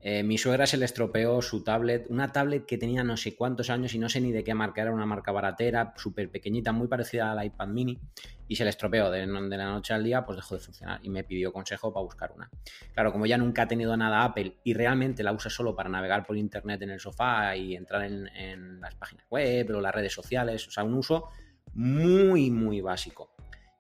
eh, 0.06 0.22
mi 0.22 0.36
suegra 0.36 0.66
se 0.66 0.76
le 0.76 0.84
estropeó 0.84 1.40
su 1.40 1.64
tablet, 1.64 2.04
una 2.10 2.30
tablet 2.30 2.66
que 2.66 2.76
tenía 2.76 3.02
no 3.02 3.16
sé 3.16 3.34
cuántos 3.34 3.70
años 3.70 3.94
y 3.94 3.98
no 3.98 4.10
sé 4.10 4.20
ni 4.20 4.32
de 4.32 4.44
qué 4.44 4.52
marca, 4.52 4.82
era 4.82 4.92
una 4.92 5.06
marca 5.06 5.32
baratera, 5.32 5.94
súper 5.96 6.30
pequeñita, 6.30 6.72
muy 6.72 6.88
parecida 6.88 7.32
al 7.32 7.42
iPad 7.42 7.68
mini, 7.68 7.98
y 8.46 8.54
se 8.54 8.64
le 8.64 8.70
estropeó 8.70 9.10
de, 9.10 9.26
la 9.26 9.64
noche 9.64 9.94
al 9.94 10.04
día, 10.04 10.22
pues 10.26 10.36
dejó 10.36 10.56
de 10.56 10.60
funcionar 10.60 11.00
y 11.02 11.08
me 11.08 11.24
pidió 11.24 11.54
consejo 11.54 11.90
para 11.90 12.04
buscar 12.04 12.32
una. 12.32 12.50
Claro, 12.92 13.12
como 13.12 13.24
ya 13.24 13.38
nunca 13.38 13.62
ha 13.62 13.66
tenido 13.66 13.96
nada 13.96 14.24
Apple 14.24 14.58
y 14.62 14.74
realmente 14.74 15.22
la 15.22 15.32
usa 15.32 15.50
solo 15.50 15.74
para 15.74 15.88
navegar 15.88 16.26
por 16.26 16.36
internet 16.36 16.82
en 16.82 16.90
el 16.90 17.00
sofá 17.00 17.56
y 17.56 17.74
entrar 17.74 18.04
en, 18.04 18.28
en 18.36 18.82
las 18.82 18.94
páginas 18.96 19.24
web 19.30 19.70
o 19.74 19.80
las 19.80 19.94
redes 19.94 20.12
sociales, 20.12 20.68
o 20.68 20.70
sea, 20.70 20.84
un 20.84 20.92
uso 20.92 21.30
muy, 21.72 22.50
muy 22.50 22.82
básico. 22.82 23.33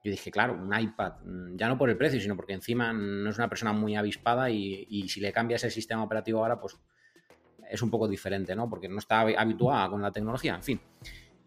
Yo 0.04 0.10
dije, 0.10 0.30
claro, 0.30 0.52
un 0.52 0.78
iPad, 0.78 1.14
mm, 1.24 1.56
ya 1.56 1.66
no 1.66 1.78
por 1.78 1.88
el 1.88 1.96
precio, 1.96 2.20
sino 2.20 2.36
porque 2.36 2.52
encima 2.52 2.92
no 2.92 3.30
es 3.30 3.38
una 3.38 3.48
persona 3.48 3.72
muy 3.72 3.96
avispada 3.96 4.50
y, 4.50 5.08
si 5.08 5.18
le 5.20 5.32
cambias 5.32 5.64
el 5.64 5.70
sistema 5.70 6.04
operativo 6.04 6.40
ahora, 6.40 6.60
pues 6.60 6.76
es 7.70 7.80
un 7.80 7.90
poco 7.90 8.06
diferente, 8.06 8.54
¿no? 8.54 8.68
Porque 8.68 8.86
no 8.86 8.98
está 8.98 9.20
habituada 9.20 9.88
con 9.88 10.02
la 10.02 10.12
tecnología, 10.12 10.56
en 10.56 10.62
fin. 10.62 10.80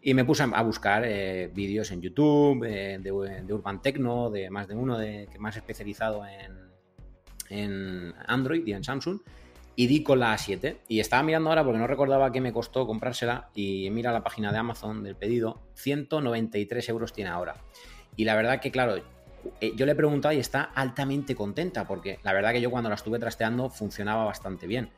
Y 0.02 0.12
me 0.12 0.24
puse 0.24 0.42
a 0.42 0.62
buscar 0.62 1.04
eh, 1.06 1.50
vídeos 1.54 1.92
en 1.92 2.02
YouTube 2.02 2.64
eh, 2.64 2.98
de, 3.00 3.52
Urban 3.52 3.80
Tecno, 3.80 4.28
de 4.28 4.50
más 4.50 4.66
de 4.66 4.74
uno, 4.74 4.98
de, 4.98 5.28
que 5.30 5.38
más 5.38 5.56
especializado 5.56 6.26
en, 6.26 6.72
en 7.50 8.14
Android 8.26 8.66
y 8.66 8.72
en 8.72 8.82
Samsung. 8.82 9.20
Y 9.76 9.86
di 9.86 10.02
con 10.02 10.18
la 10.18 10.34
A7. 10.34 10.78
Y 10.88 10.98
estaba 10.98 11.22
mirando 11.22 11.50
ahora 11.50 11.62
porque 11.62 11.78
no 11.78 11.86
recordaba 11.86 12.32
qué 12.32 12.40
me 12.40 12.52
costó 12.52 12.88
comprársela. 12.88 13.50
Y 13.54 13.88
mira 13.90 14.10
la 14.10 14.24
página 14.24 14.50
de 14.50 14.58
Amazon 14.58 15.04
del 15.04 15.14
pedido. 15.14 15.62
193 15.74 16.88
euros 16.88 17.12
tiene 17.12 17.30
ahora. 17.30 17.54
Y 18.18 18.24
la 18.24 18.34
verdad 18.34 18.60
que, 18.60 18.72
claro, 18.72 18.96
eh, 19.60 19.72
yo 19.76 19.86
le 19.86 19.92
he 19.92 19.94
preguntado 19.94 20.34
y 20.34 20.38
está 20.38 20.64
altamente 20.64 21.36
contenta, 21.36 21.86
porque 21.86 22.18
la 22.24 22.32
verdad 22.32 22.52
que 22.52 22.60
yo 22.60 22.68
cuando 22.68 22.88
la 22.88 22.96
estuve 22.96 23.20
trasteando 23.20 23.70
funcionaba 23.70 24.24
bastante 24.24 24.66
bien. 24.66 24.90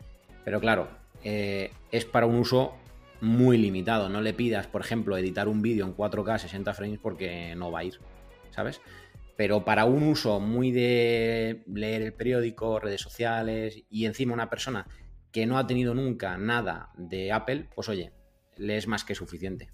Pero 0.42 0.58
claro, 0.58 0.88
eh, 1.22 1.70
es 1.92 2.06
para 2.06 2.24
un 2.24 2.36
uso 2.36 2.74
muy 3.20 3.58
limitado. 3.58 4.08
No 4.08 4.22
le 4.22 4.32
pidas, 4.32 4.66
por 4.68 4.80
ejemplo, 4.80 5.18
editar 5.18 5.48
un 5.48 5.60
vídeo 5.60 5.84
en 5.84 5.94
4K 5.94 6.38
60 6.38 6.72
frames 6.72 6.98
porque 6.98 7.54
no 7.56 7.70
va 7.70 7.80
a 7.80 7.84
ir, 7.84 8.00
¿sabes? 8.52 8.80
Pero 9.36 9.66
para 9.66 9.84
un 9.84 10.02
uso 10.02 10.40
muy 10.40 10.72
de 10.72 11.62
leer 11.66 12.00
el 12.00 12.14
periódico, 12.14 12.80
redes 12.80 13.02
sociales 13.02 13.82
y 13.90 14.06
encima 14.06 14.32
una 14.32 14.48
persona 14.48 14.86
que 15.30 15.44
no 15.44 15.58
ha 15.58 15.66
tenido 15.66 15.94
nunca 15.94 16.38
nada 16.38 16.88
de 16.96 17.32
Apple, 17.32 17.68
pues 17.74 17.90
oye, 17.90 18.12
le 18.56 18.78
es 18.78 18.86
más 18.86 19.04
que 19.04 19.14
suficiente. 19.14 19.68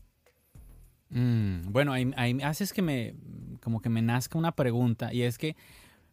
Mm, 1.10 1.72
bueno, 1.72 1.92
ahí, 1.92 2.38
haces 2.42 2.72
que 2.72 2.82
me, 2.82 3.14
como 3.62 3.80
que 3.80 3.88
me 3.88 4.02
nazca 4.02 4.38
una 4.38 4.52
pregunta 4.52 5.12
y 5.12 5.22
es 5.22 5.38
que, 5.38 5.56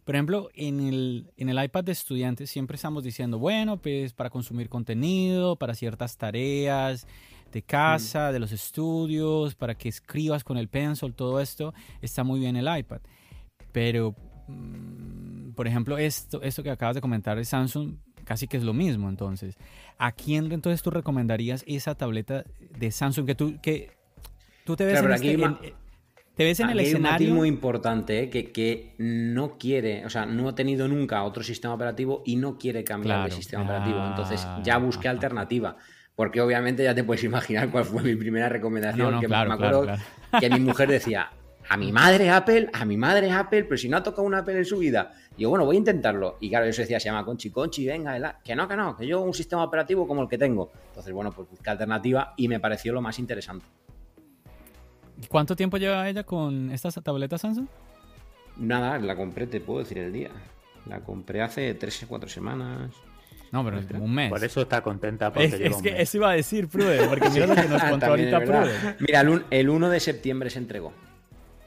por 0.04 0.16
ejemplo, 0.16 0.50
en 0.54 0.80
el, 0.80 1.32
en 1.38 1.50
el 1.50 1.64
iPad 1.64 1.84
de 1.84 1.92
estudiantes 1.94 2.50
siempre 2.50 2.76
estamos 2.76 3.04
diciendo, 3.04 3.40
bueno, 3.40 3.78
pues 3.78 4.14
para 4.14 4.30
consumir 4.30 4.70
contenido, 4.70 5.56
para 5.56 5.74
ciertas 5.74 6.18
tareas 6.18 7.08
de 7.52 7.62
casa, 7.62 8.32
de 8.32 8.40
los 8.40 8.52
estudios, 8.52 9.56
para 9.56 9.76
que 9.76 9.90
escribas 9.90 10.44
con 10.44 10.58
el 10.58 10.68
pencil, 10.68 11.14
todo 11.14 11.40
esto, 11.40 11.74
está 12.02 12.24
muy 12.24 12.40
bien 12.40 12.56
el 12.56 12.68
iPad. 12.78 13.02
Pero, 13.72 14.16
mm, 14.48 15.52
por 15.52 15.68
ejemplo, 15.68 15.98
esto, 15.98 16.42
esto 16.42 16.64
que 16.64 16.72
acabas 16.72 16.96
de 16.96 17.02
comentar 17.02 17.38
de 17.38 17.46
Samsung, 17.46 17.96
casi 18.26 18.48
que 18.48 18.58
es 18.58 18.64
lo 18.64 18.74
mismo. 18.74 19.10
Entonces, 19.10 19.56
¿a 19.98 20.12
quién 20.12 20.52
entonces 20.52 20.82
tú 20.82 20.90
recomendarías 20.90 21.64
esa 21.68 21.96
tableta 21.96 22.44
de 22.78 22.92
Samsung 22.92 23.26
que 23.26 23.36
tú, 23.36 23.60
que 23.62 23.92
Tú 24.66 24.76
te 24.76 24.86
ves 24.86 25.00
en, 25.00 25.12
este, 25.12 25.34
eh, 25.34 25.74
te 26.36 26.44
ves 26.44 26.60
en 26.60 26.70
el 26.70 26.80
escenario. 26.80 27.28
Hay 27.28 27.34
muy 27.34 27.48
importante 27.48 28.24
eh, 28.24 28.30
que, 28.30 28.52
que, 28.52 28.96
no 28.98 29.58
quiere, 29.58 30.06
o 30.06 30.10
sea, 30.10 30.26
no 30.26 30.50
ha 30.50 30.56
tenido 30.56 30.88
nunca 30.88 31.24
otro 31.24 31.44
sistema 31.44 31.74
operativo 31.74 32.24
y 32.26 32.38
no 32.38 32.58
quiere 32.58 32.84
cambiar 32.84 33.26
de 33.26 33.36
sistema 33.36 33.64
operativo. 33.64 34.06
Entonces 34.06 34.48
ya 34.64 34.78
busqué 34.78 35.08
alternativa. 35.10 35.78
Porque 36.16 36.42
obviamente 36.42 36.84
ya 36.84 36.94
te 36.94 37.04
puedes 37.04 37.24
imaginar 37.24 37.70
cuál 37.70 37.86
fue 37.86 38.04
mi 38.04 38.16
primera 38.16 38.50
recomendación. 38.50 39.20
que 39.20 39.28
me 39.28 39.36
acuerdo 39.36 39.88
que 40.40 40.50
mi 40.50 40.60
mujer 40.60 40.90
decía: 40.90 41.32
A 41.70 41.78
mi 41.78 41.92
madre 41.92 42.30
Apple, 42.30 42.70
a 42.72 42.86
mi 42.86 42.98
madre 42.98 43.32
Apple, 43.32 43.64
pero 43.64 43.78
si 43.78 43.90
no 43.90 43.98
ha 43.98 44.04
tocado 44.04 44.24
un 44.24 44.36
Apple 44.36 44.58
en 44.58 44.66
su 44.66 44.78
vida. 44.78 45.14
Y 45.36 45.44
yo, 45.44 45.50
bueno, 45.50 45.66
voy 45.66 45.76
a 45.76 45.80
intentarlo. 45.80 46.38
Y 46.40 46.50
claro, 46.50 46.70
yo 46.70 46.72
decía, 46.72 47.00
se 47.00 47.06
llama 47.06 47.26
Conchi, 47.26 47.50
Conchi, 47.50 47.88
venga, 47.88 48.40
que 48.44 48.56
no, 48.56 48.68
que 48.68 48.76
no, 48.76 48.96
que 48.96 49.08
yo 49.08 49.22
un 49.22 49.34
sistema 49.34 49.64
operativo 49.64 50.08
como 50.08 50.22
el 50.22 50.30
que 50.30 50.38
tengo. 50.38 50.72
Entonces, 50.90 51.12
bueno, 51.12 51.32
pues 51.32 51.50
busqué 51.50 51.72
alternativa 51.72 52.34
y 52.38 52.48
me 52.48 52.60
pareció 52.60 52.94
lo 52.94 53.02
más 53.02 53.18
interesante. 53.18 53.66
¿Cuánto 55.30 55.56
tiempo 55.56 55.78
lleva 55.78 56.08
ella 56.08 56.24
con 56.24 56.72
estas 56.72 56.96
tabletas 57.04 57.42
Samsung? 57.42 57.68
Nada, 58.58 59.00
la 59.00 59.16
compré, 59.16 59.48
te 59.48 59.60
puedo 59.60 59.80
decir 59.80 59.98
el 59.98 60.14
día. 60.14 60.30
La 60.86 61.00
compré 61.00 61.42
hace 61.42 61.74
tres 61.76 62.04
o 62.04 62.08
cuatro 62.08 62.30
semanas. 62.30 62.92
No, 63.52 63.64
pero 63.64 63.80
un 64.00 64.14
mes. 64.14 64.30
Por 64.30 64.44
eso 64.44 64.62
está 64.62 64.82
contenta. 64.82 65.32
es, 65.36 65.54
es 65.54 65.82
que 65.82 66.02
eso 66.02 66.18
iba 66.18 66.32
a 66.32 66.34
decir 66.34 66.68
Prude, 66.68 67.08
porque 67.08 67.30
mira 67.30 67.46
lo 67.46 67.56
que 67.56 67.68
nos 67.68 67.84
contó 67.90 68.08
ahorita 68.08 68.42
Prude. 68.42 68.96
Mira, 69.00 69.22
el, 69.50 69.70
1 69.70 69.90
de 69.90 70.00
septiembre 70.00 70.50
se 70.50 70.60
entregó. 70.60 70.92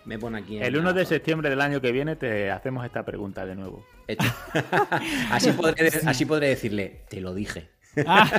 Me 0.05 0.19
pone 0.19 0.39
aquí. 0.39 0.59
el 0.59 0.77
1 0.77 0.93
de 0.93 1.07
septiembre 1.07 1.49
del 1.51 1.61
año 1.61 1.81
que 1.81 1.93
viene 1.93 2.17
te 2.17 2.51
hacemos 2.51 2.85
esta 2.85 3.05
pregunta 3.05 3.47
de 3.47 3.55
nuevo. 3.55 3.85
así, 5.31 5.53
podré, 5.53 5.91
así 6.07 6.25
podré 6.25 6.49
decirle, 6.49 7.03
te 7.09 7.21
lo 7.21 7.35
dije. 7.35 7.71
Ah, 8.07 8.31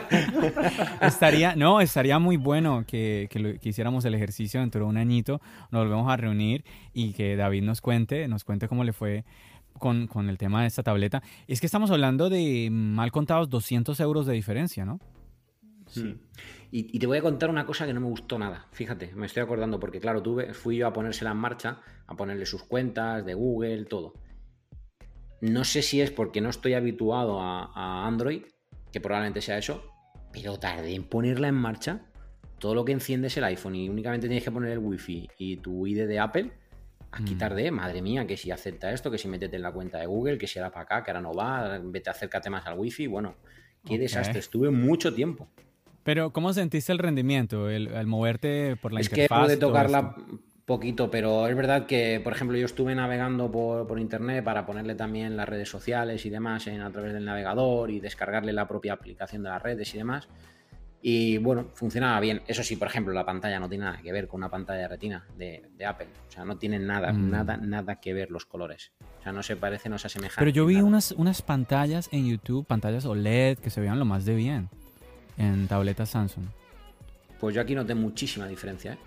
estaría, 1.01 1.55
no, 1.55 1.81
estaría 1.81 2.19
muy 2.19 2.37
bueno 2.37 2.83
que, 2.85 3.29
hiciéramos 3.63 4.05
el 4.05 4.13
ejercicio 4.13 4.59
dentro 4.59 4.83
de 4.83 4.89
un 4.89 4.97
añito, 4.97 5.41
nos 5.71 5.83
volvemos 5.83 6.09
a 6.11 6.17
reunir 6.17 6.63
y 6.93 7.13
que 7.13 7.35
David 7.35 7.63
nos 7.63 7.81
cuente, 7.81 8.27
nos 8.27 8.43
cuente 8.43 8.67
cómo 8.67 8.83
le 8.83 8.93
fue 8.93 9.23
con, 9.79 10.09
el 10.29 10.37
tema 10.37 10.61
de 10.61 10.67
esta 10.67 10.83
tableta. 10.83 11.23
Es 11.47 11.59
que 11.59 11.65
estamos 11.65 11.91
hablando 11.91 12.29
de 12.29 12.69
mal 12.71 13.11
contados 13.11 13.49
200 13.49 13.99
euros 13.99 14.25
de 14.25 14.33
diferencia, 14.33 14.85
¿no? 14.85 14.99
Sí. 15.87 16.17
Y, 16.69 16.99
te 16.99 17.07
voy 17.07 17.17
a 17.17 17.21
contar 17.21 17.49
una 17.49 17.65
cosa 17.65 17.85
que 17.85 17.93
no 17.93 18.01
me 18.01 18.07
gustó 18.07 18.37
nada. 18.37 18.67
Fíjate, 18.71 19.13
me 19.15 19.25
estoy 19.25 19.41
acordando 19.41 19.79
porque, 19.79 20.01
claro, 20.01 20.21
tuve, 20.21 20.53
fui 20.53 20.77
yo 20.77 20.87
a 20.87 20.93
ponérsela 20.93 21.31
en 21.31 21.37
marcha, 21.37 21.79
a 22.05 22.15
ponerle 22.15 22.45
sus 22.45 22.63
cuentas 22.63 23.25
de 23.25 23.33
Google, 23.33 23.85
todo. 23.85 24.13
No 25.39 25.63
sé 25.63 25.81
si 25.81 26.01
es 26.01 26.11
porque 26.11 26.41
no 26.41 26.49
estoy 26.49 26.73
habituado 26.73 27.39
a 27.39 28.05
Android 28.05 28.41
que 28.97 29.01
probablemente 29.01 29.41
sea 29.41 29.57
eso, 29.57 29.83
pero 30.31 30.57
tardé 30.57 30.95
en 30.95 31.03
ponerla 31.03 31.47
en 31.47 31.55
marcha. 31.55 32.01
Todo 32.59 32.73
lo 32.73 32.83
que 32.83 32.91
enciende 32.91 33.27
es 33.27 33.37
el 33.37 33.43
iPhone 33.43 33.75
y 33.75 33.89
únicamente 33.89 34.27
tienes 34.27 34.43
que 34.43 34.51
poner 34.51 34.71
el 34.71 34.79
wifi 34.79 35.29
y 35.37 35.57
tu 35.57 35.85
ID 35.85 36.07
de 36.07 36.19
Apple. 36.19 36.51
Aquí 37.11 37.35
mm. 37.35 37.37
tardé, 37.37 37.71
madre 37.71 38.01
mía, 38.01 38.25
que 38.25 38.35
si 38.35 38.49
acepta 38.49 38.91
esto, 38.91 39.11
que 39.11 39.19
si 39.19 39.27
métete 39.27 39.55
en 39.55 39.61
la 39.61 39.71
cuenta 39.71 39.99
de 39.99 40.07
Google, 40.07 40.37
que 40.37 40.47
si 40.47 40.57
era 40.57 40.71
para 40.71 40.83
acá, 40.83 41.03
que 41.03 41.11
ahora 41.11 41.21
no 41.21 41.33
va, 41.33 41.79
vete 41.83 42.09
acércate 42.09 42.49
más 42.49 42.65
al 42.65 42.77
wifi. 42.79 43.05
Bueno, 43.05 43.35
qué 43.85 43.99
desastre, 43.99 44.39
estuve 44.39 44.71
mucho 44.71 45.13
tiempo. 45.13 45.47
Pero, 46.03 46.31
¿cómo 46.31 46.53
sentiste 46.53 46.91
el 46.91 46.99
rendimiento, 46.99 47.69
el, 47.69 48.07
moverte 48.07 48.75
por 48.77 48.93
la 48.93 49.01
interfaz? 49.01 49.19
Es 49.19 49.27
que 49.27 49.57
pude 49.57 49.57
tocarla, 49.57 50.15
poquito, 50.67 51.09
pero 51.09 51.47
es 51.47 51.55
verdad 51.55 51.85
que, 51.85 52.19
por 52.21 52.33
ejemplo, 52.33 52.57
yo 52.57 52.65
estuve 52.65 52.93
navegando 52.93 53.49
por, 53.49 53.99
internet 53.99 54.43
para 54.43 54.65
ponerle 54.65 54.95
también 54.95 55.37
las 55.37 55.47
redes 55.47 55.69
sociales 55.69 56.25
y 56.25 56.29
demás 56.29 56.67
en, 56.67 56.81
a 56.81 56.91
través 56.91 57.13
del 57.13 57.23
navegador 57.23 57.89
y 57.89 58.01
descargarle 58.01 58.51
la 58.51 58.67
propia 58.67 58.91
aplicación 58.93 59.43
de 59.43 59.49
las 59.49 59.63
redes 59.63 59.95
y 59.95 59.97
demás. 59.97 60.27
Y 61.01 61.37
bueno, 61.37 61.67
funcionaba 61.73 62.19
bien. 62.19 62.41
Eso 62.47 62.63
sí, 62.63 62.75
por 62.75 62.89
ejemplo, 62.89 63.13
la 63.13 63.25
pantalla 63.25 63.61
no 63.61 63.69
tiene 63.69 63.85
nada 63.85 64.01
que 64.01 64.11
ver 64.11 64.27
con 64.27 64.41
una 64.41 64.49
pantalla 64.49 64.81
de 64.81 64.87
retina 64.89 65.25
de, 65.37 65.63
Apple. 65.87 66.07
O 66.27 66.31
sea, 66.33 66.43
no 66.43 66.57
tienen 66.57 66.85
nada, 66.85 67.13
mm. 67.13 67.31
nada, 67.31 67.55
nada 67.55 68.01
que 68.01 68.13
ver 68.13 68.29
los 68.29 68.45
colores. 68.45 68.91
O 69.21 69.23
sea, 69.23 69.31
no 69.31 69.43
se 69.43 69.55
parece, 69.55 69.87
no 69.87 69.97
se 69.97 70.07
asemeja. 70.07 70.35
Pero 70.37 70.51
yo 70.51 70.65
vi 70.65 70.81
unas, 70.81 71.13
unas 71.13 71.41
pantallas 71.41 72.09
en 72.11 72.27
YouTube, 72.27 72.67
pantallas 72.67 73.05
OLED, 73.05 73.59
que 73.59 73.69
se 73.69 73.79
veían 73.79 73.99
lo 73.99 74.05
más 74.05 74.25
de 74.25 74.35
bien 74.35 74.67
en 75.37 75.69
tabletas 75.69 76.09
Samsung. 76.09 76.43
Pues 77.39 77.55
yo 77.55 77.61
aquí 77.61 77.73
noté 77.73 77.95
muchísima 77.95 78.47
diferencia, 78.47 78.93
¿eh? 78.93 78.97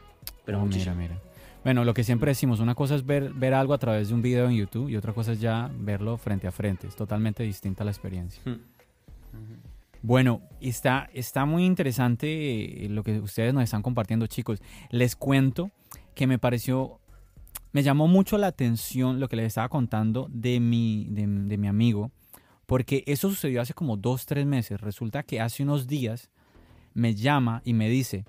Pero 0.46 0.62
oh, 0.62 0.66
Mira, 0.66 0.94
mira. 0.94 1.16
Bueno, 1.62 1.84
lo 1.84 1.92
que 1.92 2.04
siempre 2.04 2.30
decimos, 2.30 2.60
una 2.60 2.74
cosa 2.74 2.94
es 2.94 3.04
ver, 3.04 3.34
ver 3.34 3.52
algo 3.52 3.74
a 3.74 3.78
través 3.78 4.08
de 4.08 4.14
un 4.14 4.22
video 4.22 4.48
en 4.48 4.56
YouTube 4.56 4.88
y 4.88 4.96
otra 4.96 5.12
cosa 5.12 5.32
es 5.32 5.40
ya 5.40 5.70
verlo 5.78 6.16
frente 6.16 6.46
a 6.46 6.52
frente. 6.52 6.86
Es 6.86 6.96
totalmente 6.96 7.42
distinta 7.42 7.84
la 7.84 7.90
experiencia. 7.90 8.42
Hmm. 8.44 8.60
Bueno, 10.02 10.40
está, 10.60 11.10
está 11.12 11.44
muy 11.44 11.66
interesante 11.66 12.86
eh, 12.86 12.88
lo 12.88 13.02
que 13.02 13.20
ustedes 13.20 13.52
nos 13.52 13.62
están 13.62 13.82
compartiendo, 13.82 14.26
chicos. 14.26 14.62
Les 14.90 15.14
cuento 15.14 15.70
que 16.14 16.26
me 16.26 16.38
pareció, 16.38 16.98
me 17.72 17.82
llamó 17.82 18.08
mucho 18.08 18.38
la 18.38 18.46
atención 18.46 19.20
lo 19.20 19.28
que 19.28 19.36
les 19.36 19.48
estaba 19.48 19.68
contando 19.68 20.28
de 20.30 20.60
mi, 20.60 21.06
de, 21.10 21.26
de 21.26 21.58
mi 21.58 21.68
amigo, 21.68 22.10
porque 22.64 23.04
eso 23.06 23.28
sucedió 23.28 23.60
hace 23.60 23.74
como 23.74 23.98
dos, 23.98 24.24
tres 24.24 24.46
meses. 24.46 24.80
Resulta 24.80 25.22
que 25.22 25.42
hace 25.42 25.62
unos 25.62 25.86
días 25.86 26.30
me 26.94 27.14
llama 27.14 27.60
y 27.66 27.74
me 27.74 27.90
dice, 27.90 28.24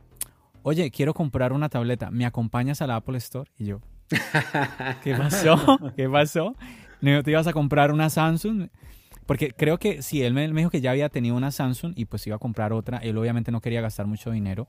oye, 0.63 0.91
quiero 0.91 1.13
comprar 1.13 1.53
una 1.53 1.69
tableta, 1.69 2.11
¿me 2.11 2.25
acompañas 2.25 2.81
a 2.81 2.87
la 2.87 2.97
Apple 2.97 3.17
Store? 3.17 3.49
Y 3.57 3.65
yo, 3.65 3.81
¿qué 5.03 5.15
pasó? 5.15 5.79
¿Qué 5.95 6.09
pasó? 6.09 6.55
¿No 7.01 7.23
te 7.23 7.31
ibas 7.31 7.47
a 7.47 7.53
comprar 7.53 7.91
una 7.91 8.09
Samsung? 8.09 8.69
Porque 9.25 9.51
creo 9.51 9.77
que 9.77 10.01
sí, 10.01 10.21
él 10.23 10.33
me, 10.33 10.47
me, 10.49 10.61
dijo 10.61 10.69
que 10.69 10.81
ya 10.81 10.91
había 10.91 11.09
tenido 11.09 11.35
una 11.35 11.51
Samsung 11.51 11.93
y 11.95 12.05
pues 12.05 12.25
iba 12.27 12.35
a 12.35 12.39
comprar 12.39 12.73
otra. 12.73 12.97
Él 12.97 13.17
obviamente 13.17 13.51
no 13.51 13.61
quería 13.61 13.81
gastar 13.81 14.05
mucho 14.05 14.31
dinero. 14.31 14.67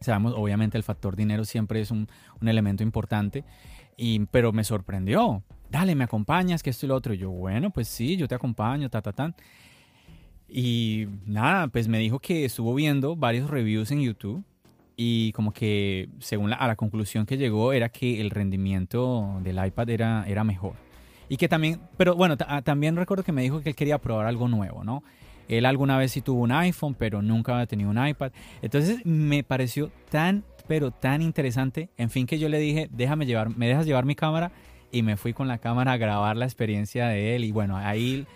Sabemos, 0.00 0.34
obviamente 0.36 0.76
el 0.76 0.82
factor 0.82 1.14
dinero 1.14 1.44
siempre 1.44 1.80
es 1.80 1.90
un, 1.90 2.08
un 2.40 2.48
elemento 2.48 2.82
importante. 2.82 3.44
Y, 3.96 4.26
pero 4.26 4.52
me 4.52 4.64
sorprendió. 4.64 5.42
Dale, 5.70 5.94
me 5.94 6.04
acompañas, 6.04 6.62
que 6.62 6.70
esto 6.70 6.86
y 6.86 6.88
lo 6.88 6.96
otro. 6.96 7.14
Y 7.14 7.18
yo, 7.18 7.30
bueno, 7.30 7.70
pues 7.70 7.86
sí, 7.86 8.16
yo 8.16 8.26
te 8.26 8.34
acompaño, 8.34 8.90
ta, 8.90 9.02
ta, 9.02 9.12
ta. 9.12 9.34
Y 10.48 11.06
nada, 11.26 11.68
pues 11.68 11.86
me 11.86 11.98
dijo 11.98 12.18
que 12.18 12.44
estuvo 12.44 12.74
viendo 12.74 13.14
varios 13.14 13.48
reviews 13.50 13.90
en 13.92 14.00
YouTube 14.00 14.44
y 15.02 15.32
como 15.32 15.54
que 15.54 16.10
según 16.18 16.50
la, 16.50 16.56
a 16.56 16.66
la 16.66 16.76
conclusión 16.76 17.24
que 17.24 17.38
llegó 17.38 17.72
era 17.72 17.88
que 17.88 18.20
el 18.20 18.28
rendimiento 18.28 19.40
del 19.42 19.64
iPad 19.64 19.88
era, 19.88 20.24
era 20.28 20.44
mejor. 20.44 20.74
Y 21.26 21.38
que 21.38 21.48
también, 21.48 21.80
pero 21.96 22.16
bueno, 22.16 22.36
también 22.36 22.96
recuerdo 22.96 23.24
que 23.24 23.32
me 23.32 23.40
dijo 23.40 23.62
que 23.62 23.70
él 23.70 23.74
quería 23.74 23.96
probar 23.96 24.26
algo 24.26 24.46
nuevo, 24.46 24.84
¿no? 24.84 25.02
Él 25.48 25.64
alguna 25.64 25.96
vez 25.96 26.12
sí 26.12 26.20
tuvo 26.20 26.42
un 26.42 26.52
iPhone, 26.52 26.94
pero 26.98 27.22
nunca 27.22 27.54
había 27.54 27.64
tenido 27.64 27.88
un 27.88 28.06
iPad. 28.06 28.32
Entonces 28.60 29.00
me 29.06 29.42
pareció 29.42 29.90
tan, 30.10 30.44
pero 30.68 30.90
tan 30.90 31.22
interesante. 31.22 31.88
En 31.96 32.10
fin, 32.10 32.26
que 32.26 32.38
yo 32.38 32.50
le 32.50 32.58
dije, 32.58 32.90
déjame 32.92 33.24
llevar, 33.24 33.56
me 33.56 33.68
dejas 33.68 33.86
llevar 33.86 34.04
mi 34.04 34.14
cámara 34.14 34.52
y 34.92 35.00
me 35.00 35.16
fui 35.16 35.32
con 35.32 35.48
la 35.48 35.56
cámara 35.56 35.92
a 35.92 35.96
grabar 35.96 36.36
la 36.36 36.44
experiencia 36.44 37.08
de 37.08 37.36
él. 37.36 37.44
Y 37.44 37.52
bueno, 37.52 37.78
ahí 37.78 38.26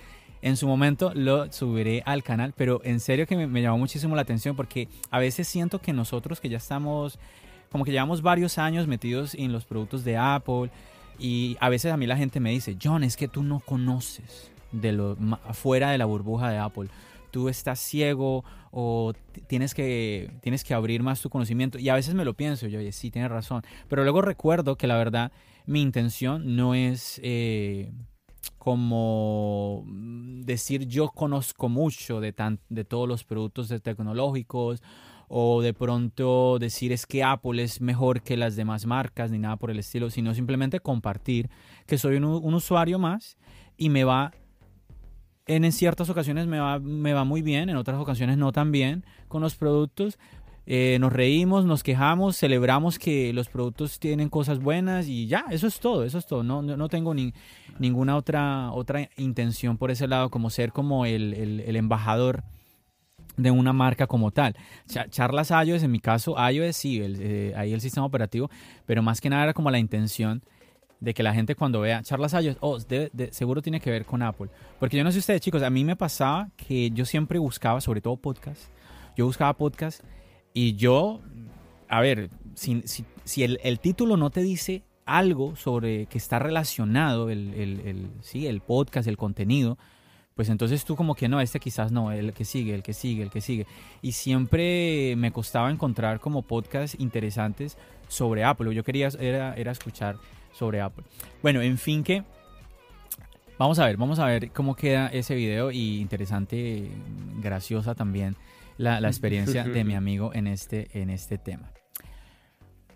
en 0.45 0.59
su 0.59 0.67
momento 0.67 1.11
lo 1.15 1.51
subiré 1.51 2.03
al 2.05 2.23
canal, 2.23 2.53
pero 2.55 2.83
en 2.85 3.01
serio 3.01 3.27
que 3.27 3.35
me, 3.35 3.63
llamó 3.63 3.79
muchísimo 3.79 4.15
la 4.15 4.21
atención 4.21 4.55
porque 4.55 4.89
a 5.11 5.19
veces 5.19 5.49
siento 5.49 5.81
que 5.81 5.95
nosotros 5.95 6.39
que 6.39 6.51
ya 6.51 6.59
estamos, 6.59 7.19
como 7.73 7.83
que 7.83 7.93
llevamos 7.93 8.21
varios 8.21 8.59
años 8.59 8.87
metidos 8.87 9.35
en 9.35 9.53
los 9.53 9.65
productos 9.65 10.05
de 10.05 10.19
Apple 10.19 10.71
y 11.19 11.57
a 11.61 11.71
veces 11.71 11.93
a 11.93 11.97
mí 11.97 12.07
la 12.07 12.19
gente 12.19 12.41
me 12.41 12.51
dice, 12.51 12.77
John, 12.81 13.05
es 13.05 13.17
que 13.17 13.27
tú 13.27 13.43
no 13.43 13.61
conoces 13.61 14.51
de 14.71 14.93
lo 14.93 15.17
fuera 15.55 15.91
de 15.91 15.97
la 15.97 16.05
burbuja 16.05 16.51
de 16.51 16.59
Apple. 16.59 16.91
Tú 17.31 17.49
estás 17.49 17.81
ciego 17.81 18.45
o 18.71 19.15
tienes 19.47 19.73
que, 19.73 20.31
tienes 20.43 20.63
que 20.63 20.75
abrir 20.75 21.03
más 21.03 21.23
tu 21.23 21.31
conocimiento. 21.31 21.79
Y 21.79 21.89
a 21.89 21.95
veces 21.95 22.15
me 22.15 22.27
lo 22.27 22.35
pienso, 22.35 22.67
yo, 22.67 22.81
oye, 22.81 22.93
sí, 22.93 23.11
tienes 23.11 23.31
razón. 23.31 23.63
Pero 23.89 24.03
luego 24.03 24.21
recuerdo 24.21 24.77
que 24.77 24.89
la 24.89 24.99
verdad, 24.99 25.33
mi 25.65 25.81
intención 25.81 26.55
no 26.55 26.75
es... 26.75 27.19
Eh, 27.25 27.91
como 28.51 29.85
decir 29.87 30.87
yo 30.87 31.09
conozco 31.09 31.69
mucho 31.69 32.21
de, 32.21 32.33
tan, 32.33 32.61
de 32.69 32.85
todos 32.85 33.09
los 33.09 33.25
productos 33.25 33.69
tecnológicos 33.83 34.83
o 35.29 35.63
de 35.63 35.73
pronto 35.75 36.59
decir 36.59 36.93
es 36.93 37.07
que 37.07 37.25
Apple 37.25 37.63
es 37.63 37.81
mejor 37.81 38.23
que 38.23 38.37
las 38.37 38.57
demás 38.57 38.87
marcas 38.87 39.31
ni 39.31 39.39
nada 39.39 39.57
por 39.57 39.71
el 39.71 39.79
estilo, 39.79 40.11
sino 40.11 40.35
simplemente 40.35 40.81
compartir 40.81 41.51
que 41.87 41.99
soy 41.99 42.17
un, 42.17 42.25
usuario 42.25 42.99
más 42.99 43.37
y 43.77 43.89
me 43.89 44.05
va 44.05 44.33
en, 45.47 45.65
en 45.65 45.73
ciertas 45.73 46.09
ocasiones 46.09 46.47
me 46.47 46.59
va, 46.59 46.79
me 46.79 47.13
va 47.13 47.25
muy 47.25 47.43
bien, 47.43 47.69
en 47.69 47.77
otras 47.77 47.99
ocasiones 47.99 48.39
no 48.39 48.53
tan 48.53 48.73
bien 48.73 49.05
con 49.29 49.43
los 49.43 49.57
productos, 49.57 50.19
eh, 50.67 50.97
nos 50.99 51.13
reímos, 51.13 51.67
nos 51.67 51.83
quejamos, 51.83 52.39
celebramos 52.39 52.99
que 52.99 53.33
los 53.33 53.49
productos 53.49 53.99
tienen 53.99 54.31
cosas 54.31 54.61
buenas 54.61 55.09
y 55.09 55.27
ya, 55.27 55.45
eso 55.51 55.67
es 55.67 55.79
todo, 55.79 56.05
eso 56.05 56.19
es 56.19 56.27
todo. 56.27 56.43
No, 56.43 56.63
no 56.63 56.89
tengo 56.89 57.13
ni, 57.13 57.35
ninguna 57.79 58.17
otra, 58.17 58.73
otra 58.73 59.11
intención 59.17 59.77
por 59.77 59.91
ese 59.91 60.09
lado, 60.09 60.31
como 60.31 60.49
ser 60.51 60.73
como 60.73 61.05
el, 61.05 61.35
el, 61.35 61.61
el 61.61 61.77
embajador 61.77 62.45
de 63.37 63.51
una 63.51 63.73
marca 63.73 64.07
como 64.07 64.31
tal. 64.31 64.55
Ch 64.87 65.11
charlas 65.11 65.51
iOS, 65.51 65.83
en 65.83 65.91
mi 65.91 66.01
caso, 66.01 66.37
iOS 66.51 66.77
sí, 66.77 67.01
el, 67.01 67.19
eh, 67.21 67.53
ahí 67.57 67.73
el 67.73 67.81
sistema 67.81 68.07
operativo, 68.07 68.51
pero 68.87 69.03
más 69.03 69.21
que 69.21 69.29
nada 69.29 69.45
era 69.45 69.55
como 69.55 69.71
la 69.71 69.79
intención 69.79 70.43
de 71.01 71.13
que 71.13 71.23
la 71.23 71.35
gente 71.35 71.55
cuando 71.55 71.81
vea 71.81 72.03
charlas 72.03 72.33
iOS, 72.33 72.57
oh, 72.61 72.79
de, 72.79 73.11
de, 73.13 73.33
seguro 73.33 73.61
tiene 73.61 73.81
que 73.81 73.91
ver 73.91 74.07
con 74.07 74.23
Apple. 74.23 74.49
Porque 74.81 74.97
yo 74.97 75.05
no 75.05 75.13
sé 75.13 75.19
ustedes, 75.19 75.43
chicos, 75.43 75.63
a 75.63 75.69
mí 75.69 75.85
me 75.85 75.97
pasaba 75.97 76.49
que 76.57 76.91
yo 76.91 77.05
siempre 77.05 77.39
buscaba, 77.39 77.83
sobre 77.83 78.01
todo 78.01 78.17
podcast, 78.17 78.63
yo 79.17 79.27
buscaba 79.27 79.53
podcast 79.53 80.03
y 80.55 80.77
yo, 80.77 81.21
a 81.89 82.01
ver, 82.01 82.31
si, 82.55 82.83
si, 82.87 83.05
si 83.25 83.43
el, 83.43 83.59
el, 83.65 83.81
título 83.81 84.17
no 84.17 84.31
te 84.31 84.41
dice 84.41 84.85
algo 85.05 85.57
sobre 85.57 86.07
que 86.07 86.17
está 86.17 86.39
relacionado 86.39 87.29
el, 87.29 87.53
el, 87.55 87.81
el, 87.81 88.11
sí, 88.23 88.47
el 88.47 88.61
podcast, 88.61 89.09
el 89.09 89.17
contenido, 89.17 89.77
pues 90.37 90.49
entonces 90.49 90.85
tú 90.85 90.95
como 90.95 91.17
que 91.17 91.29
no, 91.29 91.41
este 91.41 91.59
quizás 91.59 91.91
no, 91.91 92.13
el 92.13 92.33
que 92.33 92.45
sigue, 92.45 92.73
el 92.73 92.85
que 92.85 92.93
sigue, 92.93 93.25
el 93.25 93.31
que 93.31 93.41
sigue. 93.41 93.67
Y 94.01 94.13
siempre 94.13 95.15
me 95.17 95.33
costaba 95.33 95.73
encontrar 95.73 96.21
como 96.21 96.43
podcasts 96.43 96.97
interesantes 97.01 97.77
sobre 98.07 98.45
Apple. 98.45 98.73
Yo 98.75 98.85
quería 98.85 99.09
era, 99.19 99.55
era 99.55 99.73
escuchar 99.73 100.19
sobre 100.53 100.81
Apple. 100.81 101.05
Bueno, 101.43 101.63
en 101.63 101.79
fin 101.79 102.05
que... 102.05 102.23
Vamos 103.59 103.79
a 103.81 103.87
ver, 103.87 103.97
vamos 103.97 104.19
a 104.19 104.27
ver 104.27 104.51
cómo 104.51 104.75
queda 104.75 105.09
ese 105.09 105.35
video 105.37 105.71
y 105.71 106.01
interesante, 106.01 106.91
graciosa 107.41 107.95
también 107.95 108.37
la, 108.79 109.01
la 109.01 109.09
experiencia 109.11 109.65
de 109.65 109.85
mi 109.85 109.95
amigo 109.95 110.33
en 110.35 110.47
este, 110.47 110.89
en 111.01 111.11
este 111.11 111.39
tema. 111.39 111.73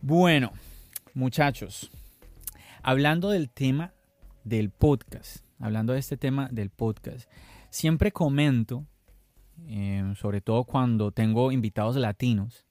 Bueno, 0.01 0.53
muchachos, 1.15 1.91
hablando 2.83 3.31
del 3.31 3.51
tema 3.51 3.93
del 4.45 4.71
podcast, 4.71 5.45
hablando 5.59 5.93
de 5.93 5.99
este 5.99 6.17
tema 6.17 6.49
del 6.53 6.71
podcast, 6.71 7.29
siempre 7.71 8.13
comento, 8.13 8.87
eh, 9.67 10.15
sobre 10.17 10.41
todo 10.41 10.65
cuando 10.65 11.11
tengo 11.13 11.53
invitados 11.53 11.97
latinos, 11.97 12.65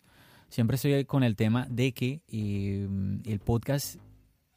siempre 0.50 0.76
estoy 0.76 1.06
con 1.06 1.24
el 1.24 1.36
tema 1.36 1.68
de 1.70 1.92
que 1.92 2.22
eh, 2.30 2.88
el 3.26 3.40
podcast 3.40 3.98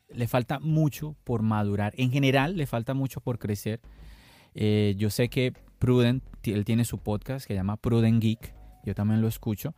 le 0.08 0.26
falta 0.26 0.58
mucho 0.60 1.16
por 1.24 1.42
madurar. 1.42 1.92
En 1.96 2.10
general, 2.10 2.56
le 2.56 2.66
falta 2.66 2.94
mucho 2.94 3.20
por 3.20 3.38
crecer. 3.38 3.80
Eh, 4.54 4.94
yo 4.96 5.10
sé 5.10 5.28
que 5.28 5.52
Prudent, 5.80 6.22
él 6.44 6.64
tiene 6.64 6.84
su 6.84 6.98
podcast 6.98 7.46
que 7.46 7.54
se 7.54 7.58
llama 7.58 7.78
Prudent 7.78 8.22
Geek. 8.22 8.54
Yo 8.84 8.94
también 8.94 9.20
lo 9.20 9.28
escucho. 9.28 9.74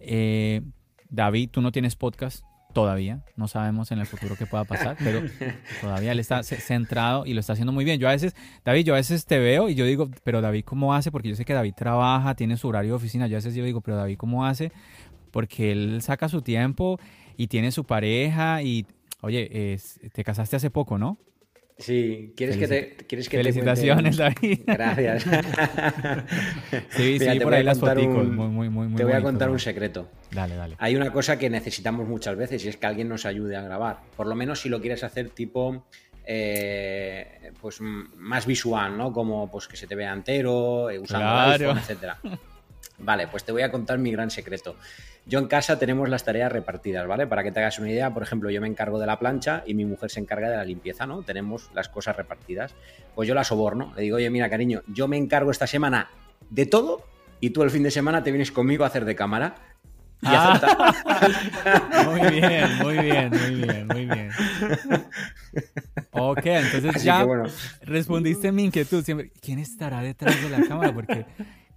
Eh, 0.00 0.62
David, 1.10 1.50
tú 1.50 1.60
no 1.60 1.70
tienes 1.72 1.94
podcast 1.94 2.42
todavía. 2.72 3.22
No 3.36 3.48
sabemos 3.48 3.92
en 3.92 3.98
el 3.98 4.06
futuro 4.06 4.34
qué 4.34 4.46
pueda 4.46 4.64
pasar, 4.64 4.96
pero 4.98 5.20
todavía 5.82 6.12
él 6.12 6.20
está 6.20 6.42
centrado 6.42 7.26
y 7.26 7.34
lo 7.34 7.40
está 7.40 7.52
haciendo 7.52 7.70
muy 7.70 7.84
bien. 7.84 8.00
Yo 8.00 8.08
a 8.08 8.12
veces, 8.12 8.34
David, 8.64 8.84
yo 8.86 8.94
a 8.94 8.96
veces 8.96 9.26
te 9.26 9.38
veo 9.38 9.68
y 9.68 9.74
yo 9.74 9.84
digo, 9.84 10.10
pero 10.24 10.40
David, 10.40 10.64
¿cómo 10.64 10.94
hace? 10.94 11.12
Porque 11.12 11.28
yo 11.28 11.36
sé 11.36 11.44
que 11.44 11.52
David 11.52 11.74
trabaja, 11.76 12.34
tiene 12.34 12.56
su 12.56 12.68
horario 12.68 12.92
de 12.92 12.96
oficina. 12.96 13.26
Yo 13.26 13.36
a 13.36 13.38
veces 13.38 13.54
yo 13.54 13.62
digo, 13.62 13.82
pero 13.82 13.98
David, 13.98 14.16
¿cómo 14.16 14.46
hace? 14.46 14.72
Porque 15.30 15.70
él 15.70 16.00
saca 16.00 16.30
su 16.30 16.40
tiempo 16.40 16.98
y 17.36 17.48
tiene 17.48 17.72
su 17.72 17.84
pareja 17.84 18.62
y, 18.62 18.86
oye, 19.20 19.78
te 20.14 20.24
casaste 20.24 20.56
hace 20.56 20.70
poco, 20.70 20.96
¿no? 20.96 21.18
Sí, 21.78 22.32
¿quieres 22.36 22.56
que 22.56 22.68
te 22.68 22.96
¿quieres 23.08 23.28
que 23.28 23.38
Felicitaciones, 23.38 24.16
te 24.16 24.22
David. 24.22 24.60
Gracias. 24.66 25.22
sí, 26.90 27.16
Mira, 27.18 27.32
sí, 27.32 27.40
por 27.40 27.54
ahí 27.54 27.62
las 27.64 27.78
foticos, 27.78 28.26
muy, 28.28 28.48
muy, 28.48 28.68
muy, 28.68 28.88
muy 28.88 28.96
Te 28.96 29.04
voy 29.04 29.12
bonito, 29.12 29.28
a 29.28 29.30
contar 29.30 29.48
¿no? 29.48 29.54
un 29.54 29.60
secreto. 29.60 30.08
Dale, 30.30 30.54
dale. 30.56 30.76
Hay 30.78 30.94
una 30.96 31.10
cosa 31.12 31.38
que 31.38 31.50
necesitamos 31.50 32.06
muchas 32.06 32.36
veces 32.36 32.64
y 32.64 32.68
es 32.68 32.76
que 32.76 32.86
alguien 32.86 33.08
nos 33.08 33.26
ayude 33.26 33.56
a 33.56 33.62
grabar. 33.62 34.00
Por 34.16 34.26
lo 34.26 34.34
menos 34.34 34.60
si 34.60 34.68
lo 34.68 34.80
quieres 34.80 35.02
hacer 35.02 35.30
tipo 35.30 35.86
eh, 36.24 37.50
pues 37.60 37.80
más 37.80 38.46
visual, 38.46 38.96
¿no? 38.96 39.12
Como 39.12 39.50
pues 39.50 39.66
que 39.66 39.76
se 39.76 39.86
te 39.86 39.94
vea 39.94 40.12
entero, 40.12 40.88
eh, 40.90 40.98
usando 40.98 41.26
Claro. 41.26 41.64
iPhone, 41.70 41.78
etcétera. 41.78 42.18
Vale, 43.02 43.26
pues 43.28 43.44
te 43.44 43.52
voy 43.52 43.62
a 43.62 43.70
contar 43.70 43.98
mi 43.98 44.10
gran 44.12 44.30
secreto. 44.30 44.76
Yo 45.26 45.38
en 45.38 45.46
casa 45.46 45.78
tenemos 45.78 46.08
las 46.08 46.24
tareas 46.24 46.50
repartidas, 46.50 47.06
¿vale? 47.06 47.26
Para 47.26 47.42
que 47.42 47.52
te 47.52 47.60
hagas 47.60 47.78
una 47.78 47.90
idea, 47.90 48.12
por 48.12 48.22
ejemplo, 48.22 48.50
yo 48.50 48.60
me 48.60 48.66
encargo 48.68 48.98
de 48.98 49.06
la 49.06 49.18
plancha 49.18 49.62
y 49.66 49.74
mi 49.74 49.84
mujer 49.84 50.10
se 50.10 50.20
encarga 50.20 50.50
de 50.50 50.56
la 50.56 50.64
limpieza, 50.64 51.06
¿no? 51.06 51.22
Tenemos 51.22 51.70
las 51.74 51.88
cosas 51.88 52.16
repartidas. 52.16 52.74
Pues 53.14 53.28
yo 53.28 53.34
la 53.34 53.44
soborno, 53.44 53.92
le 53.96 54.02
digo, 54.02 54.16
oye, 54.16 54.30
mira, 54.30 54.48
cariño, 54.50 54.82
yo 54.88 55.06
me 55.08 55.16
encargo 55.16 55.50
esta 55.50 55.66
semana 55.66 56.08
de 56.50 56.66
todo 56.66 57.04
y 57.40 57.50
tú 57.50 57.62
el 57.62 57.70
fin 57.70 57.82
de 57.82 57.90
semana 57.90 58.22
te 58.22 58.30
vienes 58.32 58.50
conmigo 58.52 58.84
a 58.84 58.88
hacer 58.88 59.04
de 59.04 59.14
cámara. 59.14 59.54
Y 60.22 60.26
Ah. 60.26 60.94
Muy 62.06 62.30
bien, 62.30 62.78
muy 62.78 62.98
bien, 62.98 63.30
muy 63.30 63.54
bien, 63.64 63.86
muy 63.88 64.06
bien. 64.06 64.30
Ok, 66.12 66.46
entonces 66.46 66.94
Así 66.96 67.06
ya 67.06 67.24
bueno. 67.24 67.44
respondiste 67.82 68.52
mi 68.52 68.64
inquietud. 68.64 69.04
Siempre, 69.04 69.32
¿quién 69.40 69.58
estará 69.58 70.00
detrás 70.00 70.40
de 70.40 70.48
la 70.50 70.64
cámara? 70.66 70.92
Porque, 70.94 71.26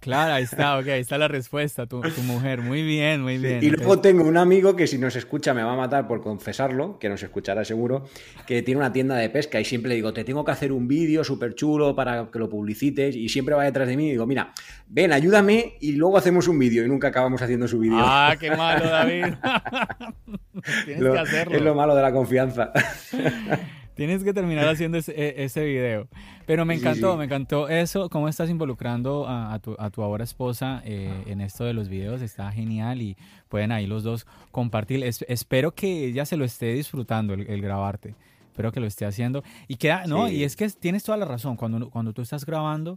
Claro, 0.06 0.34
ahí 0.34 0.44
está, 0.44 0.78
ok, 0.78 0.86
ahí 0.86 1.00
está 1.00 1.18
la 1.18 1.26
respuesta, 1.26 1.86
tu, 1.86 2.00
mujer. 2.22 2.60
Muy 2.62 2.84
bien, 2.84 3.22
muy 3.22 3.38
bien. 3.38 3.58
Y 3.60 3.70
luego 3.70 3.98
tengo 3.98 4.22
un 4.22 4.36
amigo 4.36 4.76
que 4.76 4.86
si 4.86 4.98
nos 4.98 5.16
escucha 5.16 5.52
me 5.52 5.64
va 5.64 5.72
a 5.72 5.76
matar 5.76 6.06
por 6.06 6.22
confesarlo, 6.22 6.96
que 7.00 7.08
nos 7.08 7.24
escuchará 7.24 7.64
seguro, 7.64 8.04
que 8.46 8.62
tiene 8.62 8.78
una 8.78 8.92
tienda 8.92 9.16
de 9.16 9.28
pesca 9.30 9.58
y 9.58 9.64
siempre 9.64 9.88
le 9.88 9.96
digo, 9.96 10.12
te 10.12 10.22
tengo 10.22 10.44
que 10.44 10.52
hacer 10.52 10.70
un 10.70 10.86
vídeo 10.86 11.24
súper 11.24 11.56
chulo 11.56 11.96
para 11.96 12.30
que 12.30 12.38
lo 12.38 12.48
publicites 12.48 13.16
y 13.16 13.28
siempre 13.28 13.56
va 13.56 13.64
detrás 13.64 13.88
de 13.88 13.96
mí 13.96 14.06
y 14.06 14.10
digo, 14.12 14.26
mira, 14.26 14.52
ven, 14.86 15.12
ayúdame 15.12 15.74
y 15.80 15.96
luego 15.96 16.18
hacemos 16.18 16.46
un 16.46 16.60
vídeo 16.60 16.84
y 16.84 16.88
nunca 16.88 17.08
acabamos 17.08 17.42
haciendo 17.42 17.66
su 17.66 17.80
vídeo. 17.80 17.98
Ah, 17.98 18.36
qué 18.38 18.54
malo, 18.54 18.88
David. 18.88 19.24
Tienes 20.84 21.12
que 21.12 21.18
hacerlo. 21.18 21.56
Es 21.56 21.62
lo 21.62 21.74
malo 21.74 21.96
de 21.96 22.02
la 22.02 22.12
confianza. 22.12 22.72
Tienes 23.96 24.22
que 24.22 24.34
terminar 24.34 24.68
haciendo 24.68 24.98
ese, 24.98 25.12
e, 25.12 25.44
ese 25.44 25.64
video. 25.64 26.06
Pero 26.44 26.66
me 26.66 26.74
encantó, 26.74 27.16
me 27.16 27.24
encantó 27.24 27.68
eso, 27.68 28.10
cómo 28.10 28.28
estás 28.28 28.50
involucrando 28.50 29.26
a, 29.26 29.58
tu, 29.58 29.74
a 29.78 29.88
tu, 29.88 30.02
ahora 30.02 30.22
esposa 30.22 30.82
eh, 30.84 31.24
en 31.26 31.40
esto 31.40 31.64
de 31.64 31.72
los 31.72 31.88
videos. 31.88 32.20
Está 32.20 32.52
genial 32.52 33.00
y 33.00 33.16
pueden 33.48 33.72
ahí 33.72 33.86
los 33.86 34.02
dos 34.02 34.26
compartir. 34.52 35.02
espero 35.02 35.74
que 35.74 36.04
ella 36.04 36.26
se 36.26 36.36
lo 36.36 36.44
esté 36.44 36.74
disfrutando 36.74 37.32
el 37.32 37.62
grabarte. 37.62 38.14
Espero 38.56 38.72
que 38.72 38.80
lo 38.80 38.86
esté 38.86 39.04
haciendo. 39.04 39.44
Y 39.68 39.76
queda, 39.76 40.06
no, 40.06 40.30
y 40.30 40.42
es 40.42 40.56
que 40.56 40.66
tienes 40.70 41.04
toda 41.04 41.18
la 41.18 41.26
razón. 41.26 41.56
Cuando, 41.56 41.90
cuando 41.90 42.14
tú 42.14 42.22
estás 42.22 42.46
grabando, 42.46 42.96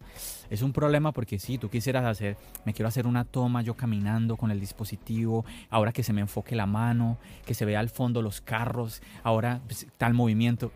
es 0.50 0.62
un 0.62 0.72
problema 0.72 1.12
porque 1.12 1.38
si 1.38 1.58
tú 1.58 1.70
quisieras 1.70 2.06
hacer, 2.06 2.38
me 2.64 2.74
quiero 2.74 2.88
hacer 2.88 3.06
una 3.06 3.26
toma 3.26 3.62
yo 3.62 3.74
caminando 3.74 4.38
con 4.38 4.52
el 4.52 4.62
dispositivo, 4.62 5.44
ahora 5.70 5.92
que 5.92 6.02
se 6.02 6.14
me 6.14 6.22
enfoque 6.22 6.56
la 6.56 6.66
mano, 6.66 7.18
que 7.46 7.54
se 7.54 7.66
vea 7.66 7.82
al 7.82 7.90
fondo 7.90 8.22
los 8.22 8.40
carros, 8.40 9.02
ahora 9.22 9.60
pues, 9.66 9.86
tal 9.98 10.14
movimiento. 10.14 10.72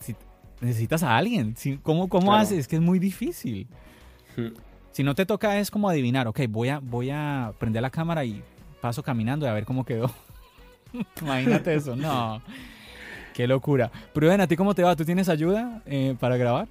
Si, 0.00 0.16
necesitas 0.62 1.02
a 1.02 1.14
alguien. 1.14 1.54
Si, 1.54 1.76
¿Cómo, 1.76 2.08
cómo 2.08 2.34
haces? 2.34 2.60
Es 2.60 2.68
que 2.68 2.76
es 2.76 2.82
muy 2.82 2.98
difícil. 2.98 3.66
Hmm. 4.34 4.54
Si 4.92 5.02
no 5.02 5.14
te 5.14 5.26
toca 5.26 5.58
es 5.58 5.70
como 5.70 5.90
adivinar, 5.90 6.26
ok, 6.26 6.40
voy 6.48 6.70
a, 6.70 6.78
voy 6.78 7.10
a 7.10 7.52
prender 7.58 7.82
la 7.82 7.90
cámara 7.90 8.24
y 8.24 8.42
paso 8.80 9.02
caminando 9.02 9.44
y 9.44 9.50
a 9.50 9.52
ver 9.52 9.66
cómo 9.66 9.84
quedó. 9.84 10.10
Imagínate 11.20 11.74
eso, 11.74 11.94
no. 11.94 12.40
Qué 13.36 13.46
locura. 13.46 13.90
Pruden, 14.14 14.40
¿a 14.40 14.46
ti 14.46 14.56
cómo 14.56 14.74
te 14.74 14.82
va? 14.82 14.96
¿Tú 14.96 15.04
tienes 15.04 15.28
ayuda 15.28 15.82
eh, 15.84 16.16
para 16.18 16.38
grabar? 16.38 16.68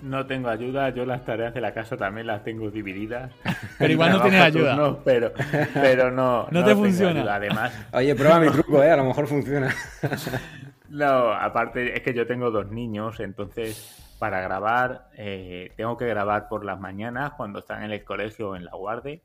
No 0.00 0.24
tengo 0.26 0.48
ayuda, 0.48 0.90
yo 0.90 1.04
las 1.04 1.24
tareas 1.24 1.52
de 1.52 1.60
la 1.60 1.74
casa 1.74 1.96
también 1.96 2.28
las 2.28 2.44
tengo 2.44 2.70
divididas. 2.70 3.32
Pero 3.80 3.92
igual 3.92 4.12
no 4.12 4.22
tienes 4.22 4.40
ayuda. 4.40 4.76
No, 4.76 4.98
pero, 4.98 5.32
pero 5.74 6.12
no. 6.12 6.46
no, 6.52 6.64
te 6.64 6.76
funciona. 6.76 7.34
Además. 7.34 7.72
Oye, 7.92 8.14
prueba 8.14 8.38
mi 8.38 8.48
truco, 8.48 8.80
¿eh? 8.80 8.92
A 8.92 8.96
lo 8.96 9.06
mejor 9.06 9.26
funciona. 9.26 9.74
no, 10.88 11.32
aparte 11.32 11.96
es 11.96 12.02
que 12.02 12.14
yo 12.14 12.28
tengo 12.28 12.52
dos 12.52 12.70
niños, 12.70 13.18
entonces 13.18 14.16
para 14.20 14.40
grabar 14.40 15.08
eh, 15.16 15.72
tengo 15.76 15.96
que 15.96 16.06
grabar 16.06 16.46
por 16.48 16.64
las 16.64 16.78
mañanas 16.78 17.32
cuando 17.32 17.58
están 17.58 17.82
en 17.82 17.90
el 17.90 18.04
colegio 18.04 18.50
o 18.50 18.56
en 18.56 18.66
la 18.66 18.76
guardia. 18.76 19.18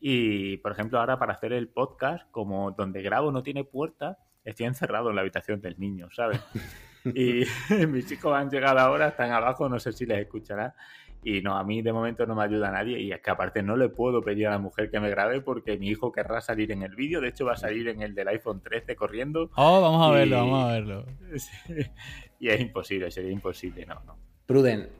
Y, 0.00 0.56
por 0.56 0.72
ejemplo, 0.72 0.98
ahora 0.98 1.16
para 1.20 1.34
hacer 1.34 1.52
el 1.52 1.68
podcast, 1.68 2.28
como 2.32 2.72
donde 2.72 3.02
grabo 3.02 3.30
no 3.30 3.44
tiene 3.44 3.62
puerta, 3.62 4.18
estoy 4.44 4.66
encerrado 4.66 5.10
en 5.10 5.16
la 5.16 5.22
habitación 5.22 5.60
del 5.60 5.78
niño, 5.78 6.08
¿sabes? 6.12 6.40
Y 7.04 7.44
mis 7.86 8.06
chicos 8.06 8.34
han 8.34 8.48
llegado 8.50 8.78
ahora, 8.78 9.08
están 9.08 9.30
abajo, 9.30 9.68
no 9.68 9.78
sé 9.78 9.92
si 9.92 10.06
les 10.06 10.20
escuchará. 10.20 10.74
Y 11.22 11.40
no, 11.40 11.56
a 11.56 11.64
mí 11.64 11.80
de 11.80 11.92
momento 11.92 12.26
no 12.26 12.34
me 12.34 12.44
ayuda 12.44 12.70
nadie. 12.70 13.00
Y 13.00 13.12
es 13.12 13.20
que 13.20 13.30
aparte 13.30 13.62
no 13.62 13.76
le 13.76 13.88
puedo 13.88 14.22
pedir 14.22 14.46
a 14.46 14.50
la 14.50 14.58
mujer 14.58 14.90
que 14.90 15.00
me 15.00 15.08
grabe 15.08 15.40
porque 15.40 15.78
mi 15.78 15.88
hijo 15.88 16.12
querrá 16.12 16.40
salir 16.42 16.70
en 16.70 16.82
el 16.82 16.94
vídeo. 16.94 17.20
De 17.20 17.28
hecho, 17.28 17.46
va 17.46 17.54
a 17.54 17.56
salir 17.56 17.88
en 17.88 18.02
el 18.02 18.14
del 18.14 18.28
iPhone 18.28 18.60
13 18.62 18.94
corriendo. 18.94 19.50
Oh, 19.56 19.80
vamos 19.80 20.06
a 20.06 20.10
verlo, 20.10 20.36
vamos 20.36 20.64
a 20.64 20.72
verlo. 20.72 21.06
Y 22.40 22.48
es 22.48 22.60
imposible, 22.60 23.10
sería 23.10 23.30
imposible, 23.30 23.86
no, 23.86 23.94
no. 24.04 24.18
Pruden, 24.44 24.90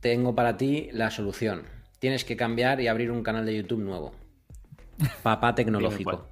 tengo 0.00 0.34
para 0.34 0.58
ti 0.58 0.90
la 0.92 1.10
solución. 1.10 1.62
Tienes 1.98 2.26
que 2.26 2.36
cambiar 2.36 2.80
y 2.82 2.88
abrir 2.88 3.10
un 3.10 3.22
canal 3.22 3.46
de 3.46 3.56
YouTube 3.56 3.80
nuevo. 3.80 4.12
Papá 5.22 5.54
tecnológico. 5.54 6.26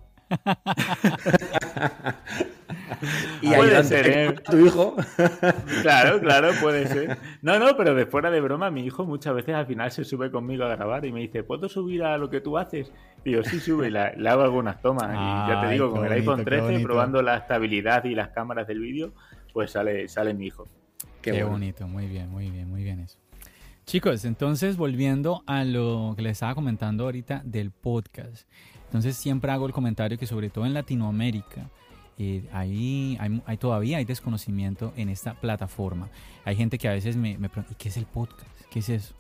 y 3.43 3.49
puede 3.49 3.85
ser, 3.85 4.09
¿eh? 4.09 4.35
tu 4.49 4.59
hijo. 4.65 4.97
claro, 5.83 6.21
claro, 6.21 6.51
puede 6.61 6.87
ser. 6.87 7.19
No, 7.43 7.59
no, 7.59 7.77
pero 7.77 7.95
de 7.95 8.07
fuera 8.07 8.31
de 8.31 8.41
broma, 8.41 8.71
mi 8.71 8.85
hijo 8.85 9.05
muchas 9.05 9.35
veces 9.35 9.55
al 9.55 9.67
final 9.67 9.91
se 9.91 10.05
sube 10.05 10.31
conmigo 10.31 10.65
a 10.65 10.69
grabar 10.69 11.05
y 11.05 11.13
me 11.13 11.21
dice, 11.21 11.43
¿puedo 11.43 11.69
subir 11.69 12.03
a 12.03 12.19
lo 12.19 12.31
que 12.31 12.41
tú 12.41 12.59
haces? 12.59 12.93
Y 13.25 13.33
yo, 13.33 13.43
sí, 13.43 13.61
sube, 13.61 13.89
y 13.89 13.91
le 13.91 14.29
hago 14.29 14.43
algunas 14.43 14.81
tomas. 14.81 15.11
y 15.13 15.51
ya 15.51 15.61
te 15.61 15.73
digo, 15.73 15.91
con 15.91 16.05
el 16.07 16.13
iPhone 16.13 16.45
13, 16.45 16.81
probando 16.81 17.23
la 17.23 17.37
estabilidad 17.37 18.05
y 18.05 18.15
las 18.15 18.29
cámaras 18.31 18.67
del 18.67 18.81
vídeo, 18.81 19.13
pues 19.53 19.73
sale, 19.73 20.09
sale 20.09 20.35
mi 20.35 20.47
hijo. 20.47 20.67
Qué, 21.23 21.43
bonito, 21.45 21.87
muy 21.87 22.07
bien, 22.07 22.31
muy 22.31 22.51
bien, 22.51 22.69
muy 22.69 22.83
bien 22.83 23.01
eso. 23.01 23.19
Chicos, 23.85 24.25
entonces 24.25 24.77
volviendo 24.77 25.43
a 25.47 25.65
lo 25.65 26.13
que 26.15 26.23
les 26.23 26.33
estaba 26.33 26.55
comentando 26.55 27.05
ahorita 27.05 27.43
del 27.45 27.71
podcast. 27.71 28.47
Entonces 28.85 29.17
siempre 29.17 29.51
hago 29.51 29.67
el 29.67 29.73
comentario 29.73 30.19
que 30.19 30.27
sobre 30.27 30.51
todo 30.51 30.65
en 30.65 30.75
Latinoamérica, 30.75 31.71
eh, 32.19 32.49
hay, 32.53 33.17
todavía 33.59 33.99
hay 33.99 34.05
desconocimiento 34.05 34.93
en 34.97 35.09
esta 35.09 35.35
plataforma. 35.35 36.09
Hay 36.45 36.57
gente 36.57 36.77
que 36.77 36.89
a 36.89 36.93
veces 36.93 37.17
me, 37.17 37.37
pregunta, 37.37 37.73
¿y 37.73 37.75
qué 37.77 37.89
es 37.89 37.97
el 37.97 38.07
podcast? 38.07 38.49
¿Qué 38.71 38.81
es 38.81 38.89
eso? 38.89 39.15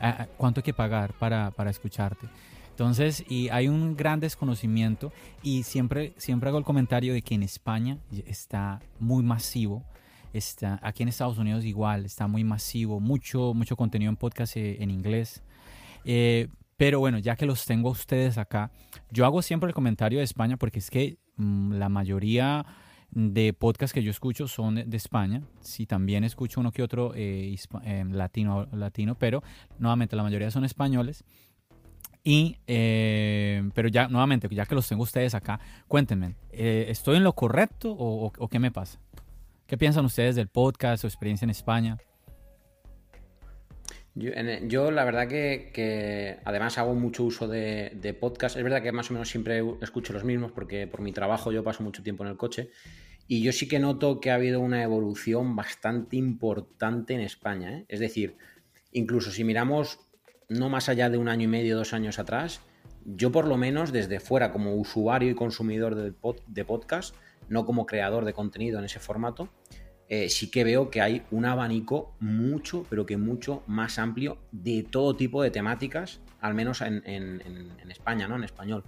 Ah, 0.00 0.16
ah, 0.20 0.26
¿Cuánto 0.36 0.60
hay 0.60 0.64
que 0.64 0.74
pagar 0.74 1.12
para, 1.14 1.50
para 1.50 1.70
escucharte? 1.70 2.26
Entonces, 2.70 3.24
y 3.28 3.50
hay 3.50 3.68
un 3.68 3.96
gran 3.96 4.18
desconocimiento 4.18 5.12
y 5.42 5.62
siempre, 5.62 6.14
siempre 6.16 6.48
hago 6.48 6.58
el 6.58 6.64
comentario 6.64 7.12
de 7.12 7.22
que 7.22 7.34
en 7.34 7.44
España 7.44 7.98
está 8.26 8.80
muy 8.98 9.22
masivo, 9.22 9.84
está, 10.32 10.80
aquí 10.82 11.04
en 11.04 11.10
Estados 11.10 11.38
Unidos 11.38 11.64
igual, 11.64 12.04
está 12.04 12.26
muy 12.26 12.42
masivo, 12.42 12.98
mucho, 12.98 13.54
mucho 13.54 13.76
contenido 13.76 14.10
en 14.10 14.16
podcast 14.16 14.56
eh, 14.56 14.82
en 14.82 14.90
inglés. 14.90 15.42
Eh, 16.04 16.48
pero 16.76 16.98
bueno, 16.98 17.18
ya 17.18 17.36
que 17.36 17.46
los 17.46 17.64
tengo 17.64 17.90
a 17.90 17.92
ustedes 17.92 18.38
acá, 18.38 18.72
yo 19.10 19.24
hago 19.24 19.40
siempre 19.42 19.68
el 19.68 19.74
comentario 19.74 20.18
de 20.18 20.24
España 20.24 20.56
porque 20.56 20.80
es 20.80 20.90
que 20.90 21.18
la 21.36 21.88
mayoría 21.88 22.64
de 23.14 23.52
podcasts 23.52 23.94
que 23.94 24.02
yo 24.02 24.10
escucho 24.10 24.48
son 24.48 24.74
de, 24.74 24.96
España. 24.96 25.42
Sí, 25.60 25.86
también 25.86 26.24
escucho 26.24 26.60
uno 26.60 26.72
que 26.72 26.82
otro 26.82 27.12
eh, 27.14 27.56
eh, 27.84 28.04
latino, 28.10 28.66
latino, 28.72 29.14
pero 29.16 29.42
nuevamente 29.78 30.16
la 30.16 30.22
mayoría 30.22 30.50
son 30.50 30.64
españoles. 30.64 31.24
Y, 32.24 32.56
eh, 32.66 33.68
pero 33.74 33.88
ya, 33.88 34.08
nuevamente, 34.08 34.48
ya 34.50 34.66
que 34.66 34.74
los 34.74 34.88
tengo 34.88 35.02
ustedes 35.02 35.34
acá, 35.34 35.60
cuéntenme, 35.86 36.36
¿estoy 36.50 37.18
en 37.18 37.24
lo 37.24 37.34
correcto 37.34 37.92
o, 37.92 38.32
o, 38.36 38.48
qué 38.48 38.58
me 38.58 38.70
pasa? 38.70 38.98
¿Qué 39.66 39.76
piensan 39.76 40.04
ustedes 40.06 40.34
del 40.34 40.48
podcast, 40.48 41.02
su 41.02 41.06
experiencia 41.06 41.44
en 41.44 41.50
España? 41.50 41.98
Yo, 44.16 44.92
la 44.92 45.04
verdad 45.04 45.26
que, 45.26 46.38
además 46.44 46.78
hago 46.78 46.94
mucho 46.94 47.24
uso 47.24 47.48
de, 47.48 47.92
de 48.00 48.14
podcast. 48.14 48.56
Es 48.56 48.62
verdad 48.62 48.82
que 48.82 48.92
más 48.92 49.10
o 49.10 49.14
menos 49.14 49.28
siempre 49.28 49.62
escucho 49.82 50.12
los 50.12 50.22
mismos 50.22 50.52
porque 50.52 50.86
por 50.86 51.00
mi 51.00 51.12
trabajo 51.12 51.50
yo 51.50 51.64
paso 51.64 51.82
mucho 51.82 52.02
tiempo 52.02 52.24
en 52.24 52.30
el 52.30 52.36
coche. 52.36 52.70
Y 53.26 53.42
yo 53.42 53.52
sí 53.52 53.66
que 53.66 53.78
noto 53.78 54.20
que 54.20 54.30
ha 54.30 54.34
habido 54.34 54.60
una 54.60 54.82
evolución 54.82 55.56
bastante 55.56 56.16
importante 56.16 57.14
en 57.14 57.20
España. 57.20 57.78
¿eh? 57.78 57.84
Es 57.88 57.98
decir, 57.98 58.36
incluso 58.92 59.30
si 59.30 59.42
miramos 59.42 59.98
no 60.48 60.68
más 60.68 60.88
allá 60.88 61.10
de 61.10 61.18
un 61.18 61.28
año 61.28 61.44
y 61.44 61.48
medio, 61.48 61.76
dos 61.76 61.92
años 61.92 62.18
atrás, 62.18 62.60
yo 63.04 63.32
por 63.32 63.48
lo 63.48 63.56
menos 63.56 63.92
desde 63.92 64.20
fuera 64.20 64.52
como 64.52 64.76
usuario 64.76 65.30
y 65.30 65.34
consumidor 65.34 65.94
de, 65.94 66.12
de 66.46 66.64
podcast, 66.64 67.16
no 67.48 67.64
como 67.64 67.86
creador 67.86 68.24
de 68.24 68.32
contenido 68.32 68.78
en 68.78 68.84
ese 68.84 69.00
formato, 69.00 69.48
eh, 70.08 70.28
sí 70.28 70.50
que 70.50 70.64
veo 70.64 70.90
que 70.90 71.00
hay 71.00 71.22
un 71.30 71.46
abanico 71.46 72.14
mucho, 72.20 72.84
pero 72.90 73.06
que 73.06 73.16
mucho 73.16 73.62
más 73.66 73.98
amplio 73.98 74.38
de 74.52 74.82
todo 74.82 75.16
tipo 75.16 75.42
de 75.42 75.50
temáticas, 75.50 76.20
al 76.40 76.54
menos 76.54 76.82
en, 76.82 77.02
España, 77.88 78.28
¿no? 78.28 78.36
En 78.36 78.44
español. 78.44 78.84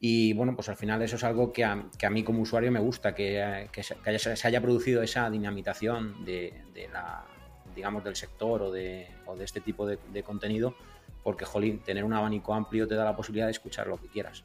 Y 0.00 0.32
bueno, 0.32 0.54
pues 0.54 0.68
al 0.68 0.76
final 0.76 1.02
eso 1.02 1.16
es 1.16 1.24
algo 1.24 1.52
que 1.52 1.64
a, 1.64 1.76
mí 2.10 2.22
como 2.22 2.40
usuario 2.40 2.72
me 2.72 2.80
gusta, 2.80 3.14
que, 3.14 3.68
se, 3.82 4.46
haya 4.46 4.60
producido 4.60 5.02
esa 5.02 5.28
dinamitación 5.28 6.24
de, 6.24 6.54
la, 6.90 7.24
digamos, 7.74 8.02
del 8.02 8.16
sector 8.16 8.62
o 8.62 8.70
de, 8.70 9.08
este 9.40 9.60
tipo 9.60 9.86
de, 9.86 10.22
contenido, 10.22 10.74
porque, 11.22 11.44
jolín, 11.44 11.80
tener 11.80 12.04
un 12.04 12.14
abanico 12.14 12.54
amplio 12.54 12.88
te 12.88 12.94
da 12.94 13.04
la 13.04 13.16
posibilidad 13.16 13.46
de 13.46 13.52
escuchar 13.52 13.88
lo 13.88 13.98
que 13.98 14.08
quieras. 14.08 14.42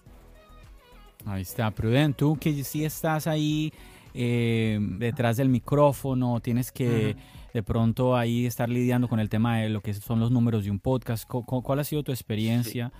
Ahí 1.26 1.43
está, 1.43 1.72
Prudent, 1.72 2.18
tú 2.18 2.38
que 2.38 2.64
sí 2.64 2.84
estás 2.84 3.28
ahí 3.28 3.72
eh, 4.14 4.80
detrás 4.82 5.38
del 5.38 5.49
micrófono, 5.49 6.39
tienes 6.39 6.72
que 6.72 7.16
de 7.53 7.64
pronto 7.64 8.16
ahí 8.16 8.45
estar 8.45 8.70
lidiando 8.70 9.07
con 9.07 9.20
el 9.20 9.30
tema 9.30 9.59
de 9.59 9.70
lo 9.70 9.82
que 9.82 9.93
son 9.93 10.20
los 10.20 10.32
números 10.32 10.64
de 10.66 10.72
un 10.72 10.80
podcast. 10.80 11.28
¿Cuál 11.28 11.80
ha 11.80 11.84
sido 11.84 12.03
tu 12.03 12.12
experiencia, 12.12 12.91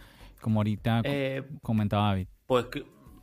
como 0.41 0.59
ahorita 0.59 1.01
eh, 1.03 1.43
comentaba 1.62 2.07
David? 2.07 2.28
Pues 2.47 2.68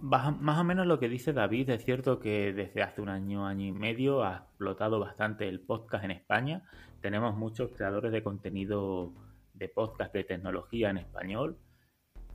más 0.00 0.58
o 0.58 0.64
menos 0.64 0.86
lo 0.86 0.98
que 0.98 1.08
dice 1.08 1.32
David, 1.32 1.70
es 1.70 1.84
cierto 1.84 2.20
que 2.20 2.52
desde 2.52 2.82
hace 2.82 3.00
un 3.00 3.08
año, 3.08 3.46
año 3.46 3.66
y 3.66 3.72
medio 3.72 4.22
ha 4.22 4.36
explotado 4.36 5.00
bastante 5.00 5.48
el 5.48 5.60
podcast 5.60 6.04
en 6.04 6.12
España. 6.12 6.62
Tenemos 7.00 7.36
muchos 7.36 7.70
creadores 7.72 8.12
de 8.12 8.22
contenido 8.22 9.12
de 9.54 9.68
podcast 9.68 10.14
de 10.14 10.24
tecnología 10.24 10.90
en 10.90 10.98
español 10.98 11.58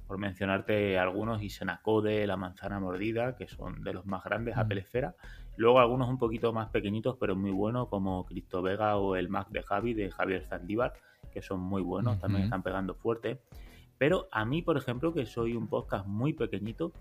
por 0.08 0.18
mencionarte 0.18 1.00
algunos, 1.00 1.42
Isenacode, 1.42 2.28
La 2.28 2.38
Manzana 2.38 2.80
Mordida, 2.80 3.36
que 3.36 3.48
son 3.48 3.84
de 3.84 3.94
los 3.94 4.06
más 4.06 4.24
grandes, 4.24 4.58
Apple 4.58 4.82
Esfera. 4.82 5.16
Luego 5.56 5.80
algunos 5.80 6.10
un 6.10 6.18
poquito 6.18 6.52
más 6.52 6.70
pequeñitos, 6.70 7.18
pero 7.20 7.36
muy 7.36 7.52
buenos, 7.52 7.88
como 7.88 8.26
Cristo 8.26 8.62
Vega 8.62 8.98
o 8.98 9.16
el 9.16 9.30
Mac 9.30 9.50
de 9.50 9.62
Javi, 9.62 9.94
de 9.94 10.10
Javier 10.12 10.46
Zandívar, 10.48 10.94
que 11.32 11.42
son 11.42 11.60
muy 11.60 11.82
buenos, 11.82 12.20
también 12.20 12.46
están 12.46 12.64
pegando 12.64 12.96
fuerte. 12.96 13.40
Pero 13.98 14.28
a 14.32 14.46
mí, 14.46 14.62
por 14.62 14.78
ejemplo, 14.78 15.14
que 15.14 15.26
soy 15.26 15.56
un 15.56 15.68
podcast 15.68 16.08
muy 16.08 16.34
pequeñito, 16.34 16.92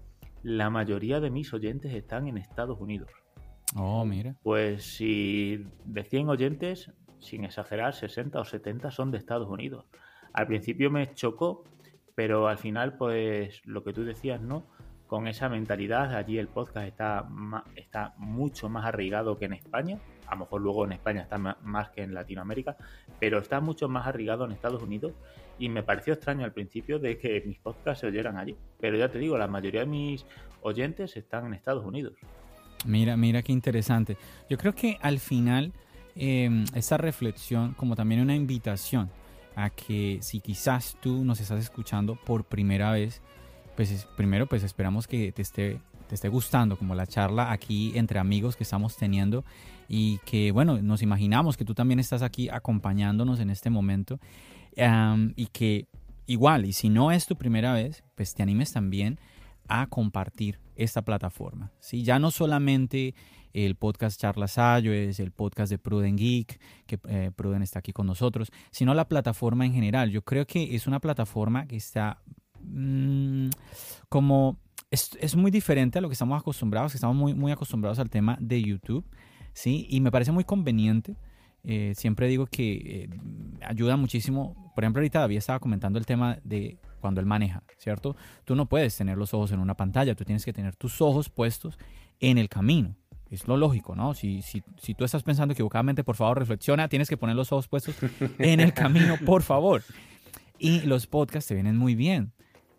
la 0.42 0.70
mayoría 0.70 1.20
de 1.20 1.30
mis 1.30 1.52
oyentes 1.54 1.94
están 1.94 2.28
en 2.28 2.36
Estados 2.36 2.78
Unidos. 2.80 3.10
Oh, 3.74 4.04
mira. 4.04 4.36
Pues 4.42 4.84
si 4.84 5.64
de 5.84 6.04
100 6.04 6.28
oyentes, 6.28 6.92
sin 7.20 7.44
exagerar, 7.44 7.94
60 7.94 8.38
o 8.38 8.44
70 8.44 8.90
son 8.90 9.10
de 9.10 9.18
Estados 9.18 9.48
Unidos. 9.48 9.86
Al 10.32 10.46
principio 10.46 10.90
me 10.90 11.14
chocó, 11.14 11.64
pero 12.14 12.48
al 12.48 12.58
final, 12.58 12.96
pues 12.96 13.62
lo 13.64 13.82
que 13.82 13.92
tú 13.92 14.04
decías, 14.04 14.40
¿no? 14.40 14.66
Con 15.12 15.28
esa 15.28 15.50
mentalidad, 15.50 16.14
allí 16.14 16.38
el 16.38 16.48
podcast 16.48 16.88
está, 16.88 17.28
está 17.76 18.14
mucho 18.16 18.70
más 18.70 18.86
arraigado 18.86 19.36
que 19.36 19.44
en 19.44 19.52
España. 19.52 19.98
A 20.26 20.34
lo 20.34 20.40
mejor 20.40 20.62
luego 20.62 20.86
en 20.86 20.92
España 20.92 21.20
está 21.20 21.36
más 21.36 21.90
que 21.90 22.02
en 22.02 22.14
Latinoamérica, 22.14 22.78
pero 23.20 23.38
está 23.38 23.60
mucho 23.60 23.90
más 23.90 24.06
arraigado 24.06 24.46
en 24.46 24.52
Estados 24.52 24.82
Unidos 24.82 25.12
y 25.58 25.68
me 25.68 25.82
pareció 25.82 26.14
extraño 26.14 26.46
al 26.46 26.54
principio 26.54 26.98
de 26.98 27.18
que 27.18 27.42
mis 27.44 27.58
podcasts 27.58 28.00
se 28.00 28.06
oyeran 28.06 28.38
allí. 28.38 28.56
Pero 28.80 28.96
ya 28.96 29.10
te 29.10 29.18
digo, 29.18 29.36
la 29.36 29.48
mayoría 29.48 29.80
de 29.80 29.86
mis 29.86 30.24
oyentes 30.62 31.14
están 31.14 31.44
en 31.44 31.52
Estados 31.52 31.84
Unidos. 31.84 32.14
Mira, 32.86 33.14
mira 33.14 33.42
qué 33.42 33.52
interesante. 33.52 34.16
Yo 34.48 34.56
creo 34.56 34.74
que 34.74 34.96
al 35.02 35.18
final 35.18 35.74
eh, 36.16 36.64
esta 36.74 36.96
reflexión, 36.96 37.74
como 37.74 37.96
también 37.96 38.22
una 38.22 38.34
invitación 38.34 39.10
a 39.56 39.68
que 39.68 40.20
si 40.22 40.40
quizás 40.40 40.96
tú 41.02 41.22
nos 41.22 41.38
estás 41.38 41.60
escuchando 41.60 42.16
por 42.16 42.44
primera 42.44 42.92
vez, 42.92 43.20
pues 43.76 44.06
primero 44.16 44.46
pues 44.46 44.62
esperamos 44.62 45.06
que 45.06 45.32
te 45.32 45.42
esté, 45.42 45.80
te 46.08 46.14
esté 46.14 46.28
gustando 46.28 46.76
como 46.76 46.94
la 46.94 47.06
charla 47.06 47.52
aquí 47.52 47.92
entre 47.94 48.18
amigos 48.18 48.56
que 48.56 48.64
estamos 48.64 48.96
teniendo 48.96 49.44
y 49.88 50.18
que 50.24 50.52
bueno, 50.52 50.80
nos 50.80 51.02
imaginamos 51.02 51.56
que 51.56 51.64
tú 51.64 51.74
también 51.74 52.00
estás 52.00 52.22
aquí 52.22 52.48
acompañándonos 52.48 53.40
en 53.40 53.50
este 53.50 53.70
momento 53.70 54.18
y 55.36 55.46
que 55.46 55.86
igual, 56.26 56.64
y 56.64 56.72
si 56.72 56.88
no 56.88 57.12
es 57.12 57.26
tu 57.26 57.36
primera 57.36 57.74
vez, 57.74 58.02
pues 58.14 58.34
te 58.34 58.42
animes 58.42 58.72
también 58.72 59.18
a 59.68 59.86
compartir 59.86 60.60
esta 60.76 61.02
plataforma. 61.02 61.72
¿sí? 61.78 62.02
Ya 62.02 62.18
no 62.18 62.30
solamente 62.30 63.14
el 63.52 63.76
podcast 63.76 64.20
Charla 64.20 64.48
Sayo, 64.48 64.92
es 64.92 65.20
el 65.20 65.30
podcast 65.30 65.70
de 65.70 65.78
Pruden 65.78 66.16
Geek, 66.16 66.58
que 66.86 66.98
eh, 67.08 67.30
Pruden 67.34 67.62
está 67.62 67.80
aquí 67.80 67.92
con 67.92 68.06
nosotros, 68.06 68.50
sino 68.70 68.94
la 68.94 69.08
plataforma 69.08 69.66
en 69.66 69.74
general. 69.74 70.10
Yo 70.10 70.22
creo 70.22 70.46
que 70.46 70.74
es 70.74 70.86
una 70.86 71.00
plataforma 71.00 71.66
que 71.66 71.76
está 71.76 72.22
mm, 72.62 73.48
como... 74.08 74.58
Es, 74.90 75.16
es, 75.20 75.34
muy 75.36 75.50
diferente 75.50 75.98
a 75.98 76.02
lo 76.02 76.08
que 76.08 76.12
estamos 76.12 76.38
acostumbrados, 76.38 76.92
que 76.92 76.96
estamos 76.96 77.16
muy, 77.16 77.32
muy 77.32 77.50
acostumbrados 77.50 77.98
al 77.98 78.10
tema 78.10 78.36
de 78.38 78.62
YouTube, 78.62 79.06
¿sí? 79.54 79.86
Y 79.88 80.00
me 80.02 80.10
parece 80.10 80.32
muy 80.32 80.44
conveniente. 80.44 81.16
Eh, 81.64 81.94
siempre 81.96 82.26
digo 82.28 82.46
que 82.46 82.72
eh, 82.72 83.08
ayuda 83.64 83.96
muchísimo. 83.96 84.72
Por 84.74 84.84
ejemplo, 84.84 85.00
ahorita 85.00 85.20
David 85.20 85.38
estaba 85.38 85.60
comentando 85.60 85.98
el 85.98 86.06
tema 86.06 86.38
de 86.44 86.78
cuando 87.00 87.20
él 87.20 87.26
maneja, 87.26 87.62
¿cierto? 87.78 88.16
Tú 88.44 88.54
no 88.54 88.66
puedes 88.66 88.96
tener 88.96 89.16
los 89.16 89.32
ojos 89.34 89.52
en 89.52 89.60
una 89.60 89.74
pantalla, 89.74 90.14
tú 90.14 90.24
tienes 90.24 90.44
que 90.44 90.52
tener 90.52 90.76
tus 90.76 91.00
ojos 91.00 91.28
puestos 91.28 91.78
en 92.20 92.38
el 92.38 92.48
camino. 92.48 92.96
Es 93.30 93.48
lo 93.48 93.56
lógico, 93.56 93.96
¿no? 93.96 94.12
Si, 94.14 94.42
si, 94.42 94.62
si 94.78 94.94
tú 94.94 95.04
estás 95.04 95.22
pensando 95.22 95.52
equivocadamente, 95.52 96.04
por 96.04 96.16
favor, 96.16 96.38
reflexiona, 96.38 96.88
tienes 96.88 97.08
que 97.08 97.16
poner 97.16 97.34
los 97.34 97.50
ojos 97.50 97.66
puestos 97.66 97.96
en 98.38 98.60
el 98.60 98.74
camino, 98.74 99.16
por 99.24 99.42
favor. 99.42 99.82
Y 100.58 100.82
los 100.82 101.06
podcasts 101.06 101.48
te 101.48 101.54
vienen 101.54 101.76
muy 101.76 101.94
bien. 101.94 102.32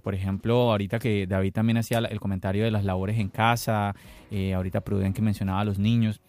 Por 0.03 0.13
ejemplo, 0.13 0.71
ahorita 0.71 0.99
que 0.99 1.25
David 1.25 1.53
también 1.53 1.77
hacía 1.77 1.99
el 1.99 2.19
comentario 2.19 2.65
de 2.65 2.71
las 2.71 2.83
labores 2.83 3.17
en 3.17 3.29
casa, 3.29 3.95
eh, 4.29 4.53
ahorita 4.53 4.81
Pruden 4.81 5.13
que 5.13 5.21
mencionaba 5.21 5.61
a 5.61 5.65
los 5.65 5.79
niños, 5.79 6.21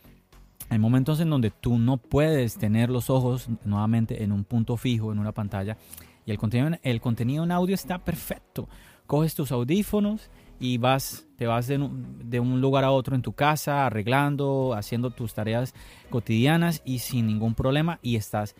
hay 0.70 0.78
momentos 0.78 1.20
en 1.20 1.28
donde 1.28 1.50
tú 1.50 1.76
no 1.78 1.96
puedes 1.98 2.56
tener 2.56 2.88
los 2.88 3.10
ojos 3.10 3.48
nuevamente 3.64 4.22
en 4.22 4.32
un 4.32 4.44
punto 4.44 4.76
fijo, 4.76 5.12
en 5.12 5.18
una 5.18 5.32
pantalla, 5.32 5.76
y 6.24 6.30
el 6.30 6.38
contenido, 6.38 6.78
el 6.82 7.00
contenido 7.00 7.44
en 7.44 7.50
audio 7.50 7.74
está 7.74 7.98
perfecto. 7.98 8.68
Coges 9.06 9.34
tus 9.34 9.52
audífonos 9.52 10.30
y 10.58 10.78
vas, 10.78 11.26
te 11.36 11.46
vas 11.46 11.66
de, 11.66 11.76
un 11.76 12.60
lugar 12.60 12.84
a 12.84 12.92
otro 12.92 13.14
en 13.14 13.22
tu 13.22 13.32
casa, 13.32 13.86
arreglando, 13.86 14.72
haciendo 14.74 15.10
tus 15.10 15.34
tareas 15.34 15.74
cotidianas 16.10 16.80
y 16.84 17.00
sin 17.00 17.26
ningún 17.26 17.54
problema 17.54 17.98
y 18.02 18.16
estás 18.16 18.54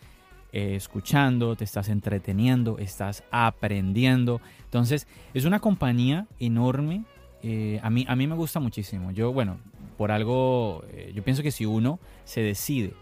eh, 0.51 0.75
escuchando, 0.75 1.55
te 1.55 1.63
estás 1.63 1.89
entreteniendo, 1.89 2.77
estás 2.77 3.23
aprendiendo. 3.31 4.41
Entonces, 4.63 5.07
es 5.33 5.45
una 5.45 5.59
compañía 5.59 6.27
enorme. 6.39 7.03
Eh, 7.43 7.79
a, 7.83 7.89
mí, 7.89 8.05
a 8.07 8.15
mí 8.15 8.27
me 8.27 8.35
gusta 8.35 8.59
muchísimo. 8.59 9.11
Yo, 9.11 9.33
bueno, 9.33 9.57
por 9.97 10.11
algo, 10.11 10.83
eh, 10.91 11.11
yo 11.13 11.23
pienso 11.23 11.43
que 11.43 11.51
si 11.51 11.65
uno 11.65 11.99
se 12.23 12.41
decide 12.41 12.93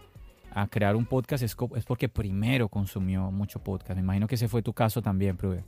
a 0.52 0.68
crear 0.68 0.96
un 0.96 1.06
podcast 1.06 1.42
es, 1.42 1.56
es 1.76 1.84
porque 1.84 2.08
primero 2.08 2.68
consumió 2.68 3.30
mucho 3.30 3.58
podcast. 3.58 3.94
Me 3.96 4.00
imagino 4.00 4.26
que 4.26 4.36
ese 4.36 4.48
fue 4.48 4.62
tu 4.62 4.72
caso 4.72 5.02
también, 5.02 5.36
Prude 5.36 5.64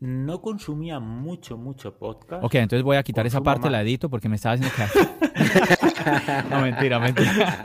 no 0.00 0.40
consumía 0.40 0.98
mucho, 0.98 1.58
mucho 1.58 1.94
podcast. 1.94 2.42
Ok, 2.42 2.54
entonces 2.54 2.82
voy 2.82 2.96
a 2.96 3.02
quitar 3.02 3.26
esa 3.26 3.42
parte, 3.42 3.68
la 3.68 3.82
edito, 3.82 4.08
porque 4.08 4.28
me 4.28 4.36
estaba 4.36 4.56
diciendo 4.56 4.74
que... 4.74 6.50
no, 6.50 6.62
mentira, 6.62 6.98
mentira. 6.98 7.62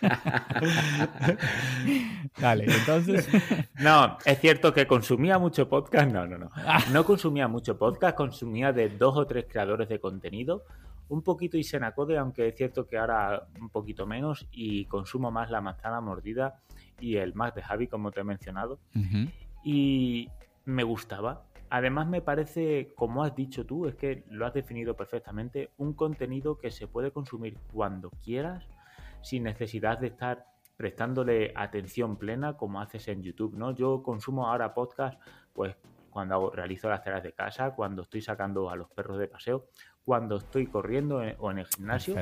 Dale, 2.38 2.66
entonces... 2.66 3.28
no, 3.80 4.18
es 4.24 4.40
cierto 4.40 4.72
que 4.72 4.86
consumía 4.86 5.38
mucho 5.38 5.68
podcast. 5.68 6.12
No, 6.12 6.26
no, 6.26 6.38
no. 6.38 6.50
No 6.92 7.04
consumía 7.04 7.48
mucho 7.48 7.78
podcast, 7.78 8.16
consumía 8.16 8.72
de 8.72 8.90
dos 8.90 9.16
o 9.16 9.26
tres 9.26 9.46
creadores 9.48 9.88
de 9.88 10.00
contenido. 10.00 10.64
Un 11.08 11.22
poquito 11.22 11.56
y 11.56 11.62
Senacode, 11.62 12.18
aunque 12.18 12.48
es 12.48 12.56
cierto 12.56 12.86
que 12.86 12.98
ahora 12.98 13.46
un 13.60 13.70
poquito 13.70 14.06
menos. 14.06 14.46
Y 14.50 14.86
consumo 14.86 15.30
más 15.30 15.50
la 15.50 15.60
manzana 15.60 16.00
mordida 16.00 16.60
y 17.00 17.16
el 17.16 17.34
Mac 17.34 17.54
de 17.54 17.62
Javi, 17.62 17.86
como 17.86 18.10
te 18.10 18.20
he 18.20 18.24
mencionado. 18.24 18.78
Y 19.64 20.28
me 20.64 20.82
gustaba 20.82 21.44
Además 21.68 22.06
me 22.06 22.22
parece, 22.22 22.92
como 22.94 23.24
has 23.24 23.34
dicho 23.34 23.66
tú, 23.66 23.86
es 23.86 23.96
que 23.96 24.22
lo 24.30 24.46
has 24.46 24.54
definido 24.54 24.94
perfectamente, 24.94 25.70
un 25.78 25.94
contenido 25.94 26.58
que 26.58 26.70
se 26.70 26.86
puede 26.86 27.10
consumir 27.10 27.58
cuando 27.72 28.10
quieras, 28.22 28.64
sin 29.26 29.42
necesidad 29.42 29.98
de 29.98 30.06
estar 30.06 30.46
prestándole 30.76 31.52
atención 31.56 32.16
plena 32.16 32.56
como 32.56 32.80
haces 32.80 33.08
en 33.08 33.24
YouTube, 33.24 33.56
¿no? 33.56 33.72
Yo 33.72 34.00
consumo 34.00 34.46
ahora 34.46 34.72
podcast, 34.72 35.20
pues 35.52 35.74
cuando 36.10 36.50
realizo 36.50 36.88
las 36.88 37.02
tareas 37.02 37.24
de 37.24 37.32
casa, 37.32 37.72
cuando 37.72 38.02
estoy 38.02 38.22
sacando 38.22 38.70
a 38.70 38.76
los 38.76 38.88
perros 38.88 39.18
de 39.18 39.26
paseo, 39.26 39.66
cuando 40.04 40.36
estoy 40.36 40.68
corriendo 40.68 41.22
o 41.38 41.50
en 41.50 41.58
el 41.58 41.66
gimnasio. 41.66 42.14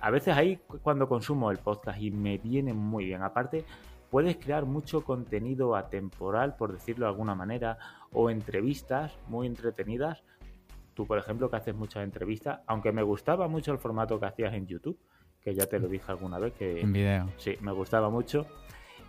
A 0.00 0.10
veces 0.10 0.34
ahí 0.34 0.58
cuando 0.82 1.06
consumo 1.06 1.50
el 1.50 1.58
podcast 1.58 2.00
y 2.00 2.10
me 2.10 2.38
viene 2.38 2.72
muy 2.72 3.04
bien. 3.04 3.22
Aparte, 3.22 3.66
puedes 4.08 4.38
crear 4.38 4.64
mucho 4.64 5.04
contenido 5.04 5.76
atemporal, 5.76 6.56
por 6.56 6.72
decirlo 6.72 7.04
de 7.04 7.10
alguna 7.10 7.34
manera, 7.34 7.76
o 8.12 8.30
entrevistas 8.30 9.12
muy 9.28 9.46
entretenidas. 9.46 10.22
Tú, 10.94 11.06
por 11.06 11.18
ejemplo, 11.18 11.50
que 11.50 11.56
haces 11.56 11.74
muchas 11.74 12.02
entrevistas, 12.02 12.60
aunque 12.66 12.92
me 12.92 13.02
gustaba 13.02 13.46
mucho 13.46 13.72
el 13.72 13.78
formato 13.78 14.18
que 14.18 14.24
hacías 14.24 14.54
en 14.54 14.66
YouTube, 14.66 14.98
que 15.42 15.54
ya 15.54 15.66
te 15.66 15.78
lo 15.78 15.88
dije 15.88 16.04
alguna 16.08 16.38
vez 16.38 16.52
que... 16.54 16.80
En 16.80 16.92
video. 16.92 17.28
Sí, 17.36 17.56
me 17.60 17.72
gustaba 17.72 18.10
mucho. 18.10 18.46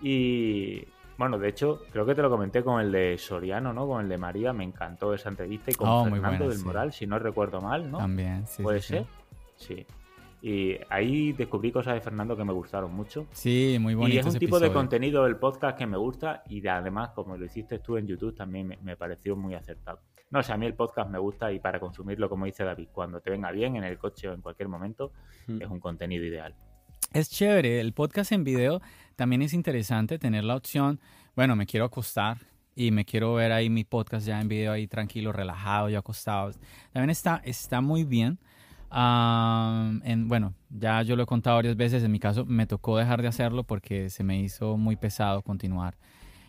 Y 0.01 0.85
bueno, 1.17 1.37
de 1.37 1.49
hecho, 1.49 1.81
creo 1.91 2.05
que 2.05 2.15
te 2.15 2.21
lo 2.21 2.29
comenté 2.29 2.63
con 2.63 2.81
el 2.81 2.91
de 2.91 3.17
Soriano, 3.17 3.73
¿no? 3.73 3.87
Con 3.87 4.01
el 4.01 4.09
de 4.09 4.17
María, 4.17 4.53
me 4.53 4.63
encantó 4.63 5.13
esa 5.13 5.29
entrevista 5.29 5.71
y 5.71 5.75
con 5.75 5.87
oh, 5.87 6.05
Fernando 6.05 6.49
del 6.49 6.59
Moral, 6.59 6.93
si 6.93 7.05
no 7.05 7.19
recuerdo 7.19 7.61
mal, 7.61 7.91
¿no? 7.91 7.99
También, 7.99 8.47
sí. 8.47 8.63
¿Puede 8.63 8.81
ser? 8.81 9.05
sí. 9.55 9.85
Y 10.41 10.75
ahí 10.89 11.33
descubrí 11.33 11.71
cosas 11.71 11.93
de 11.93 12.01
Fernando 12.01 12.35
que 12.35 12.43
me 12.43 12.53
gustaron 12.53 12.91
mucho. 12.93 13.27
Sí, 13.31 13.77
muy 13.79 13.93
bonito. 13.93 14.15
Y 14.15 14.19
es 14.19 14.25
un 14.25 14.39
tipo 14.39 14.59
de 14.59 14.71
contenido 14.73 15.23
del 15.25 15.35
podcast 15.35 15.77
que 15.77 15.85
me 15.85 15.97
gusta 15.97 16.41
y 16.49 16.65
además, 16.67 17.11
como 17.11 17.37
lo 17.37 17.45
hiciste 17.45 17.77
tú 17.77 17.97
en 17.97 18.07
YouTube, 18.07 18.35
también 18.35 18.75
me, 18.81 18.97
pareció 18.97 19.35
muy 19.35 19.53
acertado. 19.53 19.99
No 20.31 20.41
sé, 20.41 20.53
a 20.53 20.57
mí 20.57 20.65
el 20.65 20.73
podcast 20.73 21.09
me 21.09 21.19
gusta 21.19 21.51
y 21.51 21.59
para 21.59 21.79
consumirlo, 21.79 22.29
como 22.29 22.45
dice 22.45 22.63
David, 22.63 22.87
cuando 22.93 23.19
te 23.19 23.29
venga 23.29 23.51
bien 23.51 23.75
en 23.75 23.83
el 23.83 23.97
coche 23.97 24.29
o 24.29 24.33
en 24.33 24.41
cualquier 24.41 24.69
momento, 24.69 25.11
es 25.47 25.67
un 25.67 25.81
contenido 25.81 26.25
ideal. 26.25 26.55
Es 27.13 27.29
chévere, 27.29 27.81
el 27.81 27.91
podcast 27.91 28.31
en 28.31 28.45
video 28.45 28.81
también 29.17 29.41
es 29.41 29.53
interesante 29.53 30.17
tener 30.17 30.45
la 30.45 30.55
opción, 30.55 31.01
bueno, 31.35 31.57
me 31.57 31.65
quiero 31.65 31.85
acostar 31.85 32.37
y 32.73 32.91
me 32.91 33.03
quiero 33.03 33.33
ver 33.33 33.51
ahí 33.51 33.69
mi 33.69 33.83
podcast 33.83 34.25
ya 34.25 34.39
en 34.39 34.47
video 34.47 34.71
ahí 34.71 34.87
tranquilo, 34.87 35.33
relajado, 35.33 35.89
ya 35.89 35.99
acostado. 35.99 36.51
También 36.93 37.09
está, 37.09 37.41
está 37.43 37.81
muy 37.81 38.05
bien 38.05 38.39
en, 38.93 40.27
bueno, 40.27 40.53
ya 40.69 41.01
yo 41.01 41.15
lo 41.15 41.23
he 41.23 41.25
contado 41.25 41.57
varias 41.57 41.75
veces, 41.75 42.03
en 42.03 42.11
mi 42.11 42.19
caso 42.19 42.45
me 42.45 42.67
tocó 42.67 42.97
dejar 42.97 43.21
de 43.21 43.27
hacerlo 43.27 43.63
porque 43.63 44.09
se 44.09 44.23
me 44.23 44.39
hizo 44.39 44.77
muy 44.77 44.95
pesado 44.95 45.41
continuar. 45.41 45.97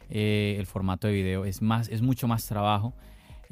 Eh, 0.08 0.56
el 0.58 0.66
formato 0.66 1.06
de 1.06 1.14
video 1.14 1.44
es, 1.44 1.62
más, 1.62 1.88
es 1.88 2.02
mucho 2.02 2.28
más 2.28 2.46
trabajo 2.46 2.94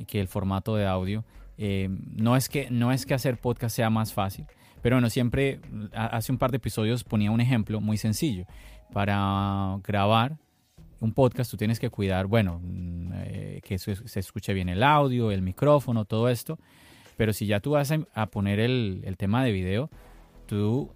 que 0.06 0.20
el 0.20 0.28
formato 0.28 0.76
de 0.76 0.86
audio. 0.86 1.24
Eh, 1.58 1.88
no, 2.16 2.36
es 2.36 2.48
que, 2.48 2.70
no 2.70 2.92
es 2.92 3.04
que 3.04 3.14
hacer 3.14 3.38
podcast 3.38 3.76
sea 3.76 3.90
más 3.90 4.12
fácil, 4.14 4.46
pero 4.82 4.96
bueno, 4.96 5.10
siempre 5.10 5.60
hace 5.92 6.32
un 6.32 6.38
par 6.38 6.50
de 6.50 6.56
episodios 6.56 7.04
ponía 7.04 7.30
un 7.30 7.40
ejemplo 7.40 7.80
muy 7.80 7.96
sencillo. 7.96 8.46
Para 8.92 9.78
grabar 9.84 10.38
un 11.00 11.12
podcast 11.12 11.50
tú 11.50 11.56
tienes 11.56 11.78
que 11.78 11.90
cuidar, 11.90 12.26
bueno, 12.26 12.60
mm, 12.62 13.12
eh, 13.14 13.60
que 13.62 13.78
se 13.78 14.20
escuche 14.20 14.54
bien 14.54 14.68
el 14.68 14.82
audio, 14.82 15.30
el 15.30 15.42
micrófono, 15.42 16.04
todo 16.04 16.28
esto. 16.28 16.58
Pero 17.16 17.34
si 17.34 17.46
ya 17.46 17.60
tú 17.60 17.72
vas 17.72 17.92
a, 18.14 18.26
poner 18.26 18.60
el, 18.60 19.14
tema 19.18 19.44
de 19.44 19.52
video, 19.52 19.90
tú 20.46 20.90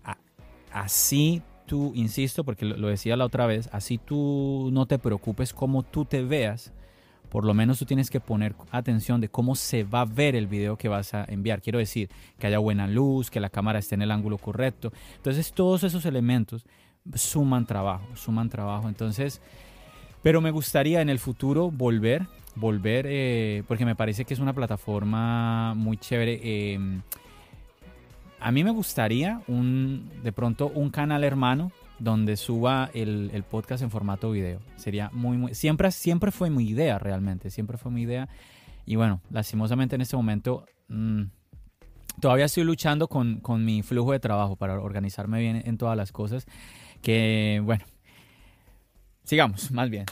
así 0.72 1.42
tú, 1.66 1.92
insisto, 1.94 2.44
porque 2.44 2.64
lo, 2.64 2.78
lo 2.78 2.88
decía 2.88 3.16
la 3.16 3.26
otra 3.26 3.44
vez, 3.44 3.68
así 3.72 3.98
tú 3.98 4.70
no 4.72 4.86
te 4.86 4.98
preocupes 4.98 5.52
cómo 5.52 5.82
tú 5.82 6.07
te 6.07 6.22
veas, 6.22 6.72
por 7.35 7.45
lo 7.45 7.53
menos 7.53 7.80
tú 7.80 7.85
tienes 7.85 8.11
que 8.11 8.20
poner 8.20 8.55
atención 8.70 9.20
de 9.20 9.28
cómo 9.28 9.57
se 9.57 9.82
va 9.82 10.03
a 10.03 10.05
ver 10.05 10.37
el 10.37 10.47
video 10.47 10.78
que 10.78 10.87
vas 10.87 11.14
a 11.14 11.24
enviar. 11.24 11.61
Quiero 11.61 11.80
decir, 11.80 12.09
que 12.39 12.47
haya 12.47 12.61
buena 12.61 12.87
luz, 12.87 13.28
que 13.28 13.41
la 13.41 13.51
cámara 13.51 13.80
esté 13.80 13.97
en 13.97 14.03
el 14.03 14.12
ángulo 14.12 14.39
correcto. 14.39 14.93
Entonces, 15.16 15.53
todos 15.53 15.82
esos 15.82 16.07
elementos 16.07 16.64
suman 17.12 17.66
trabajo, 17.66 18.07
suman 18.14 18.49
trabajo. 18.51 18.89
Entonces, 18.89 19.41
pero 20.22 20.41
me 20.41 20.53
gustaría 20.53 21.01
en 21.01 21.09
el 21.09 21.18
futuro 21.18 21.72
volver, 21.72 22.28
volver, 22.55 23.07
eh, 23.09 23.64
porque 23.66 23.85
me 23.85 23.97
parece 23.97 24.24
que 24.24 24.35
es 24.35 24.39
una 24.39 24.53
plataforma 24.53 25.74
muy 25.74 25.97
chévere. 25.97 26.41
eh, 26.41 26.78
a 28.39 28.53
mí 28.53 28.62
me 28.62 28.70
gustaría 28.70 29.41
un, 29.49 30.09
de 30.22 30.30
pronto 30.30 30.70
un 30.72 30.91
canal 30.91 31.24
hermano 31.24 31.72
donde 31.99 32.36
suba 32.36 32.90
el, 32.95 33.30
el 33.32 33.42
podcast 33.45 33.82
en 33.82 33.90
formato 33.90 34.30
video. 34.30 34.61
Sería 34.76 35.11
muy, 35.12 35.36
muy, 35.36 35.55
siempre, 35.55 35.90
siempre 35.92 36.30
fue 36.30 36.51
mi 36.51 36.68
idea 36.68 36.99
realmente, 36.99 37.51
siempre 37.51 37.78
fue 37.78 37.90
mi 37.92 38.03
idea. 38.03 38.28
Y 38.86 38.97
bueno, 38.97 39.20
lastimosamente 39.30 39.95
en 39.95 40.03
este 40.03 40.16
momento 40.16 40.66
mm, 40.88 41.22
todavía 42.20 42.45
estoy 42.47 42.64
luchando 42.64 43.09
con, 43.09 43.40
con 43.40 43.64
mi 43.64 43.82
flujo 43.82 44.12
de 44.12 44.20
trabajo 44.20 44.57
para 44.57 44.80
organizarme 44.80 45.40
bien 45.40 45.62
en 45.64 45.78
todas 45.78 45.97
las 45.97 46.12
cosas. 46.12 46.47
Que 47.01 47.61
bueno, 47.64 47.84
sigamos, 49.22 49.70
más 49.70 49.88
bien. 49.90 50.05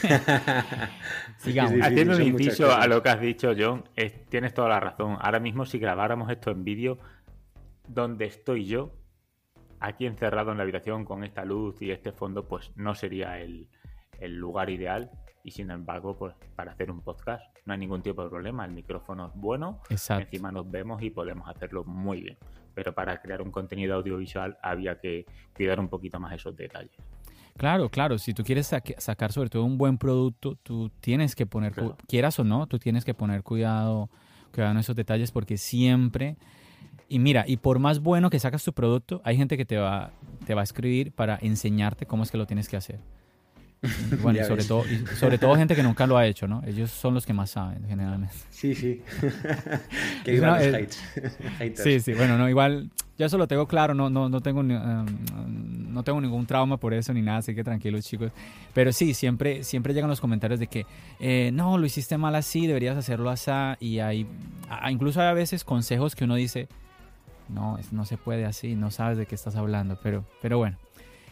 sigamos. 1.38 1.72
Sí, 1.72 1.76
sí, 1.78 1.82
Haciendo 1.82 2.16
un 2.16 2.32
cosas. 2.32 2.60
a 2.84 2.86
lo 2.86 3.02
que 3.02 3.08
has 3.10 3.20
dicho, 3.20 3.52
John, 3.58 3.84
es- 3.94 4.26
tienes 4.28 4.54
toda 4.54 4.68
la 4.68 4.80
razón. 4.80 5.16
Ahora 5.20 5.40
mismo, 5.40 5.64
si 5.66 5.78
grabáramos 5.78 6.30
esto 6.30 6.50
en 6.50 6.64
vídeo, 6.64 6.98
donde 7.88 8.26
estoy 8.26 8.64
yo, 8.66 8.92
aquí 9.86 10.06
encerrado 10.06 10.50
en 10.52 10.58
la 10.58 10.62
habitación 10.64 11.04
con 11.04 11.24
esta 11.24 11.44
luz 11.44 11.80
y 11.82 11.90
este 11.90 12.12
fondo, 12.12 12.46
pues 12.46 12.72
no 12.76 12.94
sería 12.94 13.38
el, 13.40 13.68
el 14.20 14.36
lugar 14.36 14.70
ideal. 14.70 15.10
Y 15.44 15.52
sin 15.52 15.70
embargo, 15.70 16.16
pues 16.18 16.34
para 16.56 16.72
hacer 16.72 16.90
un 16.90 17.02
podcast 17.02 17.44
no 17.66 17.72
hay 17.72 17.78
ningún 17.78 18.02
tipo 18.02 18.22
de 18.24 18.28
problema. 18.28 18.64
El 18.64 18.72
micrófono 18.72 19.28
es 19.28 19.32
bueno, 19.40 19.80
Exacto. 19.90 20.24
encima 20.24 20.50
nos 20.50 20.68
vemos 20.68 21.00
y 21.02 21.10
podemos 21.10 21.48
hacerlo 21.48 21.84
muy 21.84 22.20
bien. 22.22 22.36
Pero 22.74 22.92
para 22.92 23.20
crear 23.22 23.40
un 23.42 23.52
contenido 23.52 23.94
audiovisual 23.94 24.58
había 24.62 24.98
que 24.98 25.24
cuidar 25.54 25.78
un 25.78 25.88
poquito 25.88 26.18
más 26.18 26.34
esos 26.34 26.56
detalles. 26.56 26.90
Claro, 27.56 27.88
claro. 27.88 28.18
Si 28.18 28.34
tú 28.34 28.42
quieres 28.42 28.66
saque- 28.72 28.96
sacar 28.98 29.32
sobre 29.32 29.48
todo 29.48 29.64
un 29.64 29.78
buen 29.78 29.96
producto, 29.98 30.56
tú 30.62 30.90
tienes 31.00 31.34
que 31.36 31.46
poner, 31.46 31.72
Claro. 31.72 31.96
quieras 32.08 32.38
o 32.40 32.44
no, 32.44 32.66
tú 32.66 32.78
tienes 32.78 33.04
que 33.04 33.14
poner 33.14 33.42
cuidado, 33.44 34.10
cuidado 34.52 34.72
en 34.72 34.78
esos 34.78 34.96
detalles 34.96 35.30
porque 35.30 35.56
siempre... 35.56 36.36
Y 37.08 37.18
mira, 37.20 37.44
y 37.46 37.56
por 37.58 37.78
más 37.78 38.00
bueno 38.00 38.30
que 38.30 38.38
sacas 38.40 38.64
tu 38.64 38.72
producto, 38.72 39.20
hay 39.24 39.36
gente 39.36 39.56
que 39.56 39.64
te 39.64 39.76
va, 39.76 40.10
te 40.44 40.54
va 40.54 40.62
a 40.62 40.64
escribir 40.64 41.12
para 41.12 41.38
enseñarte 41.40 42.04
cómo 42.06 42.22
es 42.24 42.30
que 42.30 42.38
lo 42.38 42.46
tienes 42.46 42.68
que 42.68 42.76
hacer. 42.76 42.98
Y 44.10 44.16
Bueno, 44.16 44.40
y 44.42 44.42
sobre, 44.42 44.56
ves. 44.56 44.66
todo, 44.68 44.82
y 44.90 45.06
sobre 45.16 45.38
todo 45.38 45.54
gente 45.54 45.76
que 45.76 45.82
nunca 45.84 46.06
lo 46.06 46.16
ha 46.16 46.26
hecho, 46.26 46.48
¿no? 46.48 46.62
Ellos 46.66 46.90
son 46.90 47.14
los 47.14 47.24
que 47.24 47.32
más 47.32 47.50
saben, 47.50 47.86
generalmente. 47.86 48.34
Sí, 48.50 48.74
sí. 48.74 49.02
que 50.24 50.32
vivan 50.32 50.50
una- 50.50 50.58
los 50.58 50.66
eh, 50.66 50.88
haters. 51.58 51.82
Sí, 51.82 52.00
sí, 52.00 52.12
bueno, 52.14 52.36
no, 52.38 52.48
igual, 52.48 52.90
yo 53.16 53.26
eso 53.26 53.38
lo 53.38 53.46
tengo 53.46 53.68
claro, 53.68 53.94
no, 53.94 54.10
no, 54.10 54.28
no, 54.28 54.40
tengo, 54.40 54.60
um, 54.60 55.06
no 55.92 56.02
tengo 56.02 56.20
ningún 56.20 56.44
trauma 56.46 56.76
por 56.78 56.92
eso 56.92 57.12
ni 57.12 57.22
nada, 57.22 57.38
así 57.38 57.54
que 57.54 57.62
tranquilos 57.62 58.04
chicos. 58.04 58.32
Pero 58.74 58.92
sí, 58.92 59.14
siempre, 59.14 59.62
siempre 59.62 59.94
llegan 59.94 60.10
los 60.10 60.20
comentarios 60.20 60.58
de 60.58 60.66
que, 60.66 60.86
eh, 61.20 61.50
no, 61.52 61.78
lo 61.78 61.86
hiciste 61.86 62.18
mal 62.18 62.34
así, 62.34 62.66
deberías 62.66 62.96
hacerlo 62.96 63.30
así, 63.30 63.52
y 63.78 64.00
hay, 64.00 64.26
incluso 64.90 65.20
hay 65.20 65.28
a 65.28 65.32
veces 65.34 65.62
consejos 65.62 66.16
que 66.16 66.24
uno 66.24 66.34
dice, 66.34 66.66
no, 67.48 67.78
no 67.92 68.04
se 68.04 68.16
puede 68.16 68.44
así, 68.44 68.74
no 68.76 68.90
sabes 68.90 69.18
de 69.18 69.26
qué 69.26 69.34
estás 69.34 69.56
hablando, 69.56 69.98
pero, 70.02 70.24
pero 70.42 70.58
bueno, 70.58 70.76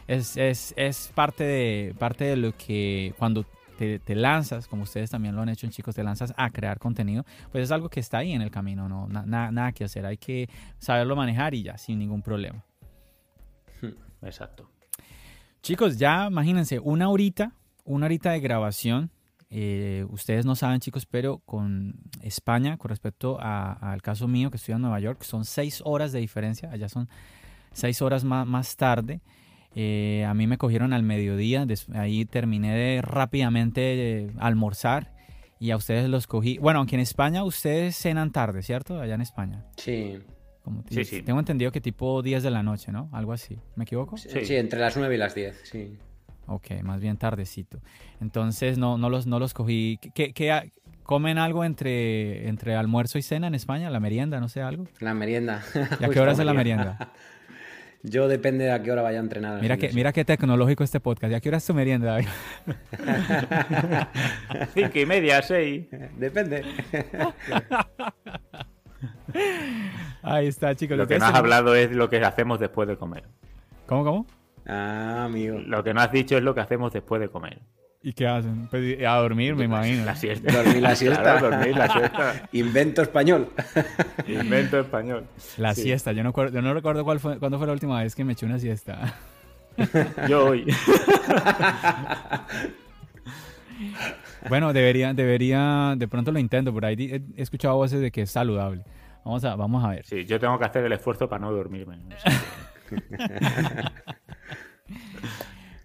es, 0.07 0.37
es, 0.37 0.73
es 0.77 1.11
parte, 1.15 1.43
de, 1.43 1.95
parte 1.97 2.25
de 2.25 2.35
lo 2.37 2.55
que 2.57 3.13
cuando 3.17 3.45
te, 3.77 3.99
te 3.99 4.15
lanzas, 4.15 4.67
como 4.67 4.83
ustedes 4.83 5.09
también 5.09 5.35
lo 5.35 5.41
han 5.41 5.49
hecho, 5.49 5.67
chicos, 5.67 5.95
te 5.95 6.03
lanzas 6.03 6.33
a 6.37 6.49
crear 6.51 6.79
contenido, 6.79 7.25
pues 7.51 7.63
es 7.65 7.71
algo 7.71 7.89
que 7.89 7.99
está 7.99 8.19
ahí 8.19 8.31
en 8.31 8.41
el 8.41 8.49
camino, 8.51 8.87
no 8.87 9.07
Na- 9.07 9.25
na- 9.25 9.51
nada 9.51 9.71
que 9.73 9.83
hacer, 9.83 10.05
hay 10.05 10.17
que 10.17 10.49
saberlo 10.79 11.15
manejar 11.15 11.53
y 11.53 11.63
ya, 11.63 11.77
sin 11.77 11.99
ningún 11.99 12.21
problema. 12.21 12.63
Exacto. 14.21 14.69
Chicos, 15.61 15.97
ya 15.97 16.27
imagínense, 16.27 16.79
una 16.79 17.09
horita, 17.09 17.51
una 17.83 18.05
horita 18.05 18.31
de 18.31 18.39
grabación. 18.39 19.11
Eh, 19.49 20.05
ustedes 20.09 20.45
no 20.45 20.55
saben, 20.55 20.79
chicos, 20.79 21.05
pero 21.05 21.39
con 21.39 21.95
España, 22.21 22.77
con 22.77 22.89
respecto 22.89 23.37
a- 23.39 23.73
al 23.91 24.01
caso 24.01 24.27
mío 24.27 24.49
que 24.51 24.57
estoy 24.57 24.75
en 24.75 24.81
Nueva 24.81 24.99
York, 24.99 25.21
son 25.23 25.45
seis 25.45 25.81
horas 25.85 26.11
de 26.11 26.19
diferencia. 26.19 26.69
Allá 26.71 26.89
son 26.89 27.07
seis 27.71 28.01
horas 28.01 28.23
más, 28.23 28.45
más 28.47 28.75
tarde. 28.75 29.21
Eh, 29.75 30.25
a 30.27 30.33
mí 30.33 30.47
me 30.47 30.57
cogieron 30.57 30.93
al 30.93 31.03
mediodía. 31.03 31.65
des- 31.65 31.89
ahí 31.89 32.25
terminé 32.25 32.73
de 32.75 33.01
rápidamente 33.01 34.23
eh, 34.25 34.31
almorzar. 34.39 35.13
Y 35.59 35.71
a 35.71 35.77
ustedes 35.77 36.09
los 36.09 36.27
cogí. 36.27 36.57
Bueno, 36.57 36.79
aunque 36.79 36.95
en 36.95 37.01
España 37.01 37.43
ustedes 37.43 37.95
cenan 37.97 38.31
tarde, 38.31 38.61
¿cierto? 38.61 38.99
Allá 38.99 39.15
en 39.15 39.21
España. 39.21 39.65
Sí. 39.77 40.19
Como 40.61 40.83
Sí, 40.89 41.05
sí. 41.05 41.21
Tengo 41.21 41.39
entendido 41.39 41.71
que 41.71 41.79
tipo 41.79 42.21
10 42.21 42.43
de 42.43 42.51
la 42.51 42.61
noche, 42.63 42.91
¿no? 42.91 43.09
Algo 43.13 43.31
así. 43.33 43.57
¿Me 43.75 43.83
equivoco? 43.83 44.17
Sí, 44.17 44.55
entre 44.55 44.79
las 44.79 44.97
9 44.97 45.15
y 45.15 45.17
las 45.17 45.33
10, 45.35 45.61
sí. 45.63 45.97
Ok, 46.47 46.71
más 46.83 47.01
bien 47.01 47.17
tardecito. 47.17 47.79
Entonces 48.21 48.77
no, 48.77 48.97
no, 48.97 49.09
los, 49.09 49.25
no 49.25 49.39
los 49.39 49.53
cogí. 49.53 49.99
¿Qué, 50.13 50.71
comen 51.03 51.37
algo 51.37 51.63
entre, 51.63 52.47
entre 52.47 52.75
almuerzo 52.75 53.17
y 53.17 53.21
cena 53.21 53.47
en 53.47 53.55
España? 53.55 53.89
¿La 53.89 53.99
merienda? 53.99 54.39
No 54.39 54.49
sé, 54.49 54.61
algo. 54.61 54.85
La 54.99 55.13
merienda. 55.13 55.63
¿Y 55.99 56.03
a 56.03 56.09
qué 56.11 56.19
hora 56.19 56.33
es 56.33 56.37
la 56.39 56.53
merienda? 56.53 57.11
Yo 58.03 58.27
depende 58.27 58.65
de 58.65 58.71
a 58.71 58.83
qué 58.83 58.91
hora 58.91 59.01
vaya 59.01 59.17
a 59.17 59.21
entrenar. 59.21 59.59
Mira 59.59 59.77
que, 59.77 59.91
mira 59.93 60.13
qué 60.13 60.23
tecnológico 60.23 60.83
este 60.83 60.99
podcast. 60.99 61.31
¿Y 61.31 61.35
a 61.35 61.39
qué 61.39 61.49
hora 61.49 61.57
es 61.57 61.65
tu 61.65 61.73
merienda? 61.73 62.11
David? 62.11 62.27
Cinco 64.75 64.99
y 64.99 65.05
media, 65.07 65.41
seis. 65.41 65.87
Depende. 66.15 66.63
Ahí 70.21 70.45
está, 70.45 70.75
chicos. 70.75 70.97
Lo 70.97 71.07
que 71.07 71.17
no 71.17 71.25
has 71.25 71.33
hablado 71.33 71.73
es 71.73 71.91
lo 71.91 72.07
que 72.07 72.17
hacemos 72.17 72.59
después 72.59 72.87
de 72.87 72.95
comer. 72.95 73.23
¿Cómo, 73.87 74.03
cómo? 74.03 74.27
Ah, 74.67 75.25
amigo. 75.25 75.59
Lo 75.59 75.83
que 75.83 75.93
no 75.93 76.01
has 76.01 76.11
dicho 76.11 76.37
es 76.37 76.43
lo 76.43 76.53
que 76.55 76.61
hacemos 76.61 76.91
después 76.93 77.21
de 77.21 77.29
comer. 77.29 77.59
¿Y 78.01 78.13
qué 78.13 78.27
hacen? 78.27 78.67
Pues, 78.67 79.03
a 79.03 79.15
dormir, 79.15 79.55
me 79.55 79.65
imagino. 79.65 80.05
La 80.05 80.15
siesta. 80.15 80.51
Dormir 80.63 80.81
la 80.81 80.95
siesta. 80.95 81.21
Claro, 81.21 81.49
dormir 81.49 81.75
la 81.75 81.87
siesta. 81.91 82.47
Invento 82.51 83.01
español. 83.01 83.49
Invento 84.27 84.79
español. 84.79 85.25
La 85.57 85.73
Sí. 85.73 85.81
siesta. 85.83 86.11
Yo 86.11 86.23
no, 86.23 86.31
yo 86.49 86.61
no 86.61 86.73
recuerdo 86.73 87.03
cuál 87.03 87.19
fue, 87.19 87.39
cuándo 87.39 87.57
fue 87.57 87.65
la 87.67 87.73
última 87.73 88.01
vez 88.03 88.13
que 88.15 88.23
me 88.23 88.33
eché 88.33 88.45
una 88.45 88.59
siesta. 88.59 89.15
Yo 90.29 90.45
hoy. 90.45 90.65
Bueno, 94.47 94.71
debería, 94.73 95.13
debería, 95.13 95.95
de 95.97 96.07
pronto 96.07 96.31
lo 96.31 96.39
intento, 96.39 96.71
por 96.71 96.85
ahí 96.85 96.95
he 97.35 97.41
escuchado 97.41 97.75
voces 97.75 97.99
de 97.99 98.11
que 98.11 98.21
es 98.21 98.31
saludable. 98.31 98.83
Vamos 99.25 99.43
a, 99.43 99.55
vamos 99.55 99.83
a 99.83 99.89
ver. 99.89 100.05
Sí, 100.05 100.23
yo 100.25 100.39
tengo 100.39 100.57
que 100.59 100.65
hacer 100.65 100.85
el 100.85 100.91
esfuerzo 100.93 101.27
para 101.27 101.41
no 101.41 101.51
dormirme. 101.51 101.97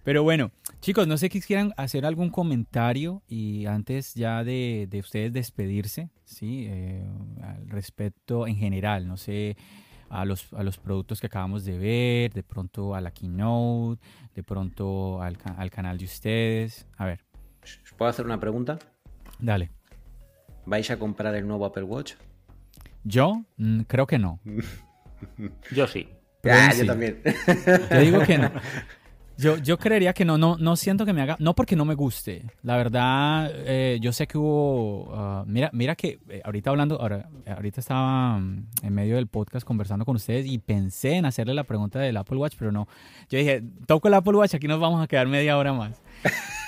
Pero 0.03 0.23
bueno, 0.23 0.51
chicos, 0.79 1.07
no 1.07 1.15
sé 1.17 1.27
si 1.27 1.29
quisieran 1.29 1.73
hacer 1.77 2.05
algún 2.05 2.29
comentario 2.29 3.21
y 3.27 3.67
antes 3.67 4.15
ya 4.15 4.43
de, 4.43 4.87
de 4.89 4.99
ustedes 4.99 5.31
despedirse, 5.31 6.09
¿sí? 6.25 6.65
Eh, 6.67 7.07
al 7.43 7.69
respecto 7.69 8.47
en 8.47 8.55
general, 8.55 9.07
no 9.07 9.15
sé, 9.15 9.57
a 10.09 10.25
los, 10.25 10.51
a 10.53 10.63
los 10.63 10.77
productos 10.77 11.21
que 11.21 11.27
acabamos 11.27 11.65
de 11.65 11.77
ver, 11.77 12.33
de 12.33 12.41
pronto 12.41 12.95
a 12.95 13.01
la 13.01 13.11
keynote, 13.11 14.01
de 14.33 14.43
pronto 14.43 15.21
al, 15.21 15.37
al 15.55 15.69
canal 15.69 15.97
de 15.99 16.05
ustedes. 16.05 16.87
A 16.97 17.05
ver, 17.05 17.23
¿Os 17.63 17.93
puedo 17.95 18.09
hacer 18.09 18.25
una 18.25 18.39
pregunta? 18.39 18.79
dale. 19.39 19.69
¿Vais 20.65 20.89
a 20.91 20.97
comprar 20.97 21.35
el 21.35 21.47
nuevo 21.47 21.65
Apple 21.65 21.83
Watch? 21.83 22.13
Yo 23.03 23.43
mm, 23.57 23.81
creo 23.81 24.07
que 24.07 24.17
no. 24.19 24.39
Yo 25.71 25.87
sí. 25.87 26.07
Pero 26.41 26.55
ah, 26.57 26.73
yo 26.73 26.85
también. 26.85 27.21
Yo 27.91 27.99
digo 27.99 28.19
que 28.21 28.37
no. 28.37 28.51
Yo, 29.41 29.57
yo 29.57 29.79
creería 29.79 30.13
que 30.13 30.23
no, 30.23 30.37
no, 30.37 30.55
no 30.59 30.75
siento 30.75 31.03
que 31.03 31.13
me 31.13 31.21
haga, 31.23 31.35
no 31.39 31.55
porque 31.55 31.75
no 31.75 31.83
me 31.83 31.95
guste. 31.95 32.45
La 32.61 32.77
verdad, 32.77 33.51
eh, 33.65 33.97
yo 33.99 34.13
sé 34.13 34.27
que 34.27 34.37
hubo, 34.37 35.11
ah, 35.15 35.43
mira, 35.47 35.71
mira 35.73 35.95
que 35.95 36.19
eh, 36.29 36.41
ahorita 36.45 36.69
hablando, 36.69 37.01
ahora, 37.01 37.27
ahorita 37.47 37.79
estaba 37.79 38.37
mm, 38.37 38.67
en 38.83 38.93
medio 38.93 39.15
del 39.15 39.25
podcast 39.25 39.65
conversando 39.65 40.05
con 40.05 40.15
ustedes 40.15 40.45
y 40.45 40.59
pensé 40.59 41.13
en 41.13 41.25
hacerle 41.25 41.55
la 41.55 41.63
pregunta 41.63 41.97
del 41.97 42.17
Apple 42.17 42.37
Watch, 42.37 42.53
pero 42.59 42.71
no. 42.71 42.87
Yo 43.29 43.39
dije, 43.39 43.63
toco 43.87 44.09
el 44.09 44.13
Apple 44.13 44.33
Watch, 44.33 44.53
aquí 44.53 44.67
nos 44.67 44.79
vamos 44.79 45.03
a 45.03 45.07
quedar 45.07 45.27
media 45.27 45.57
hora 45.57 45.73
más. 45.73 45.99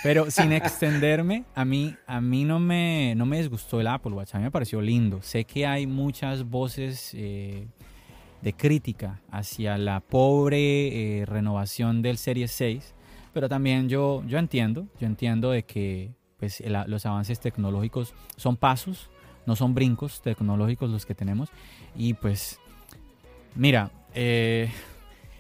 Pero 0.02 0.32
sin 0.32 0.52
extenderme, 0.54 1.44
a 1.54 1.66
mí, 1.66 1.96
a 2.08 2.22
mí 2.22 2.44
no 2.44 2.60
me, 2.60 3.14
no 3.16 3.28
me 3.28 3.38
disgustó 3.38 3.82
el 3.82 3.88
Apple 3.88 4.14
Watch, 4.14 4.34
a 4.34 4.40
mí 4.40 4.46
me 4.46 4.52
pareció 4.52 4.82
lindo. 4.82 5.22
Sé 5.22 5.44
que 5.44 5.68
hay 5.68 5.86
muchas 5.86 6.44
voces 6.44 7.12
eh, 7.14 7.68
de 8.44 8.54
crítica 8.54 9.22
hacia 9.32 9.78
la 9.78 10.02
pobre 10.02 11.22
eh, 11.22 11.26
renovación 11.26 12.02
del 12.02 12.18
Series 12.18 12.52
6, 12.52 12.94
pero 13.34 13.50
también 13.50 13.89
yo, 13.89 14.24
yo 14.28 14.38
entiendo, 14.38 14.88
yo 15.00 15.08
entiendo 15.08 15.50
de 15.52 15.64
que 15.64 16.12
pues, 16.38 16.62
los 16.88 17.06
avances 17.06 17.39
tecnológicos 17.39 18.14
son 18.36 18.58
pasos, 18.58 19.10
no 19.46 19.56
son 19.56 19.74
brincos 19.74 20.22
tecnológicos 20.22 20.89
los 20.89 21.06
que 21.06 21.16
tenemos. 21.16 21.50
Y 21.96 22.14
pues, 22.14 22.60
mira, 23.56 23.91
eh, 24.14 24.70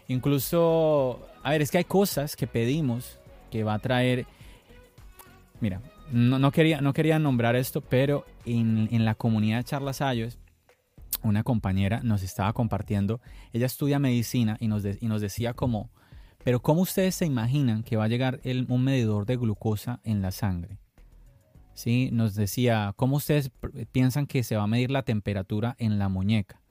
incluso 0.07 1.19
a 1.43 1.51
ver, 1.51 1.61
es 1.61 1.69
que 1.69 1.77
hay 1.77 1.83
cosas 1.83 2.35
que 2.35 2.47
pedimos 2.47 3.19
que 3.51 3.63
va 3.63 3.73
a 3.75 3.79
traer. 3.79 4.25
Mira, 5.59 5.81
no, 6.11 6.51
quería, 6.51 6.79
no 6.79 6.93
quería 6.93 7.19
nombrar 7.19 7.55
esto, 7.57 7.81
pero 7.81 8.25
en, 8.45 9.03
la 9.03 9.13
comunidad 9.13 9.57
de 9.57 9.63
Charlas 9.65 10.01
Ayos, 10.01 10.39
una 11.23 11.43
compañera 11.43 12.01
nos 12.03 12.23
estaba 12.23 12.53
compartiendo, 12.53 13.21
ella 13.51 13.65
estudia 13.65 13.99
medicina 13.99 14.57
y 14.59 14.67
nos, 14.67 14.83
y 14.85 15.07
nos 15.07 15.21
decía 15.21 15.53
como, 15.53 15.91
pero 16.43 16.61
¿cómo 16.61 16.81
ustedes 16.81 17.15
se 17.15 17.25
imaginan 17.25 17.83
que 17.83 17.95
va 17.95 18.05
a 18.05 18.09
llegar 18.09 18.41
un 18.67 18.83
medidor 18.83 19.25
de 19.25 19.37
glucosa 19.37 19.99
en 20.03 20.21
la 20.21 20.31
sangre? 20.31 20.77
¿Sí? 21.73 22.09
Nos 22.11 22.35
decía, 22.35 22.93
¿cómo 22.95 23.15
ustedes 23.15 23.51
piensan 23.91 24.27
que 24.27 24.43
se 24.43 24.55
va 24.55 24.63
a 24.63 24.67
medir 24.67 24.91
la 24.91 25.03
temperatura 25.03 25.75
en 25.79 25.97
la 25.97 26.09
muñeca? 26.09 26.61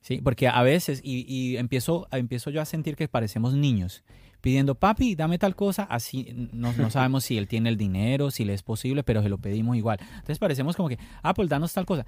Sí, 0.00 0.20
porque 0.22 0.48
a 0.48 0.62
veces, 0.62 1.00
y, 1.02 1.56
empiezo, 1.56 2.06
empiezo 2.12 2.50
yo 2.50 2.60
a 2.60 2.66
sentir 2.66 2.94
que 2.94 3.08
parecemos 3.08 3.54
niños, 3.54 4.04
pidiendo, 4.42 4.74
papi, 4.74 5.14
dame 5.14 5.38
tal 5.38 5.56
cosa, 5.56 5.84
así 5.84 6.28
no, 6.52 6.74
no, 6.74 6.90
sabemos 6.90 7.24
si 7.24 7.38
él 7.38 7.48
tiene 7.48 7.70
el 7.70 7.78
dinero, 7.78 8.30
si 8.30 8.44
le 8.44 8.52
es 8.52 8.62
posible, 8.62 9.02
pero 9.02 9.22
se 9.22 9.30
lo 9.30 9.38
pedimos 9.38 9.78
igual. 9.78 9.98
Entonces 10.02 10.38
parecemos 10.38 10.76
como 10.76 10.90
que, 10.90 10.98
Apple, 11.22 11.46
danos 11.46 11.72
tal 11.72 11.86
cosa. 11.86 12.04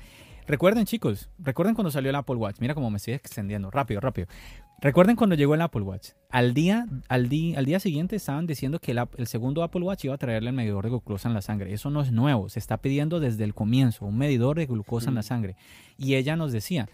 Recuerden, 0.47 0.86
chicos, 0.86 1.28
recuerden 1.38 1.74
cuando 1.74 1.90
salió 1.90 2.11
el 2.11 2.16
Apple 2.16 2.36
Watch. 2.36 2.57
Mira 2.61 2.74
cómo 2.74 2.88
me 2.88 2.99
estoy 2.99 3.14
extendiendo, 3.14 3.70
rápido, 3.70 4.01
rápido. 4.01 4.28
Recuerden 4.80 5.16
cuando 5.16 5.34
llegó 5.34 5.55
el 5.55 5.62
Apple 5.62 5.82
Watch. 5.82 6.11
Al 6.30 6.55
día, 6.55 6.86
al 7.09 7.28
día, 7.28 7.59
al 7.59 7.64
día 7.64 7.80
siguiente 7.80 8.14
estaban 8.14 8.47
diciendo 8.47 8.78
que 8.78 8.92
el, 8.92 9.01
el, 9.16 9.26
segundo 9.26 9.62
Apple 9.62 9.80
Watch 9.80 10.05
iba 10.05 10.14
a 10.14 10.18
traerle 10.18 10.51
el 10.51 10.57
medidor 10.57 10.84
de 10.84 10.90
glucosa 10.90 11.28
en 11.28 11.34
la 11.34 11.42
sangre. 11.42 11.72
Eso 11.72 11.90
no 11.90 12.01
es 12.01 12.12
nuevo, 12.12 12.49
se 12.49 12.61
está 12.61 12.76
pidiendo 12.76 13.18
desde 13.18 13.42
el 13.42 13.55
comienzo, 13.55 14.05
un 14.05 14.18
medidor 14.18 14.57
de 14.57 14.66
glucosa 14.66 15.09
en 15.09 15.16
la 15.16 15.22
sangre. 15.22 15.57
Y 15.99 16.14
ella 16.14 16.36
nos 16.36 16.53
decía, 16.53 16.88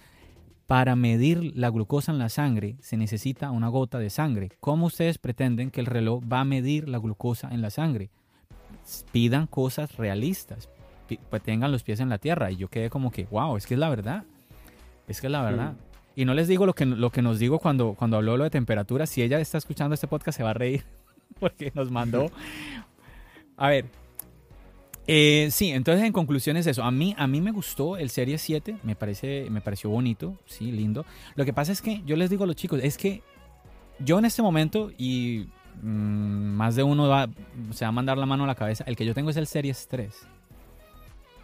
para 0.67 0.97
medir 0.97 1.55
la 1.55 1.69
glucosa 1.69 2.13
en 2.13 2.19
la 2.19 2.31
sangre 2.31 2.77
se 2.81 2.97
necesita 2.97 3.51
una 3.51 3.69
gota 3.69 3.99
de 3.99 4.09
sangre. 4.09 4.53
¿Cómo 4.61 4.87
ustedes 4.87 5.19
pretenden 5.19 5.71
que 5.71 5.81
el 5.81 5.87
reloj 5.87 6.23
va 6.25 6.41
a 6.41 6.45
medir 6.45 6.89
la 6.89 6.99
glucosa 6.99 7.51
en 7.51 7.61
la 7.61 7.69
sangre? 7.69 8.09
Pidan 9.13 9.47
cosas 9.47 9.97
realistas, 9.97 10.71
pues 11.31 11.43
tengan 11.43 11.73
los 11.73 11.83
pies 11.83 12.01
en 12.01 12.09
la 12.09 12.19
tierra. 12.19 12.51
Y 12.51 12.57
yo 12.57 12.69
quedé 12.69 12.91
como 12.91 13.11
que, 13.11 13.25
wow, 13.31 13.57
es 13.57 13.67
que 13.67 13.75
es 13.75 13.81
la 13.81 13.89
verdad. 13.89 14.25
Es 15.09 15.21
que 15.21 15.27
es 15.29 15.31
la 15.31 15.43
verdad. 15.43 15.75
Y 16.15 16.25
no 16.25 16.35
les 16.35 16.49
digo 16.49 16.67
lo 16.67 16.75
que, 16.75 16.87
lo 16.87 17.11
que 17.11 17.23
nos 17.23 17.39
digo 17.39 17.59
cuando, 17.59 17.95
cuando 17.95 18.17
habló 18.17 18.37
lo 18.37 18.45
de 18.45 18.51
temperatura. 18.51 19.07
Si 19.07 19.23
ella 19.23 19.41
está 19.41 19.59
escuchando 19.59 19.95
este 19.95 20.07
podcast 20.07 20.37
se 20.37 20.43
va 20.43 20.51
a 20.51 20.55
reír 20.55 20.85
porque 21.41 21.73
nos 21.75 21.91
mandó... 21.91 22.31
A 23.55 23.69
ver, 23.69 23.85
eh, 25.07 25.49
sí, 25.51 25.71
entonces 25.71 26.05
en 26.05 26.13
conclusión 26.13 26.57
es 26.57 26.67
eso. 26.67 26.83
A 26.83 26.91
mí, 26.91 27.15
a 27.19 27.27
mí 27.27 27.41
me 27.41 27.51
gustó 27.51 27.97
el 27.97 28.11
Serie 28.11 28.39
7, 28.39 28.79
me, 28.83 28.95
parece, 28.95 29.49
me 29.51 29.61
pareció 29.61 29.91
bonito, 29.91 30.39
sí, 30.47 30.71
lindo. 30.71 31.05
Lo 31.35 31.45
que 31.45 31.53
pasa 31.53 31.73
es 31.73 31.83
que 31.83 32.03
yo 32.05 32.17
les 32.17 32.31
digo 32.31 32.45
a 32.45 32.47
los 32.47 32.57
chicos, 32.57 32.81
es 32.83 32.97
que 32.97 33.23
yo 33.99 34.19
en 34.19 34.25
este 34.25 34.43
momento, 34.43 34.91
y 34.97 35.49
mm, 35.83 36.55
más 36.57 36.77
de 36.77 36.83
uno 36.83 37.09
va, 37.09 37.29
se 37.71 37.85
va 37.85 37.89
a 37.89 37.93
mandar 37.93 38.17
la 38.19 38.27
mano 38.27 38.45
a 38.45 38.47
la 38.47 38.55
cabeza, 38.55 38.85
el 38.87 38.97
que 38.97 39.05
yo 39.05 39.15
tengo 39.15 39.31
es 39.31 39.37
el 39.37 39.47
Series 39.47 39.89
3. 39.89 40.29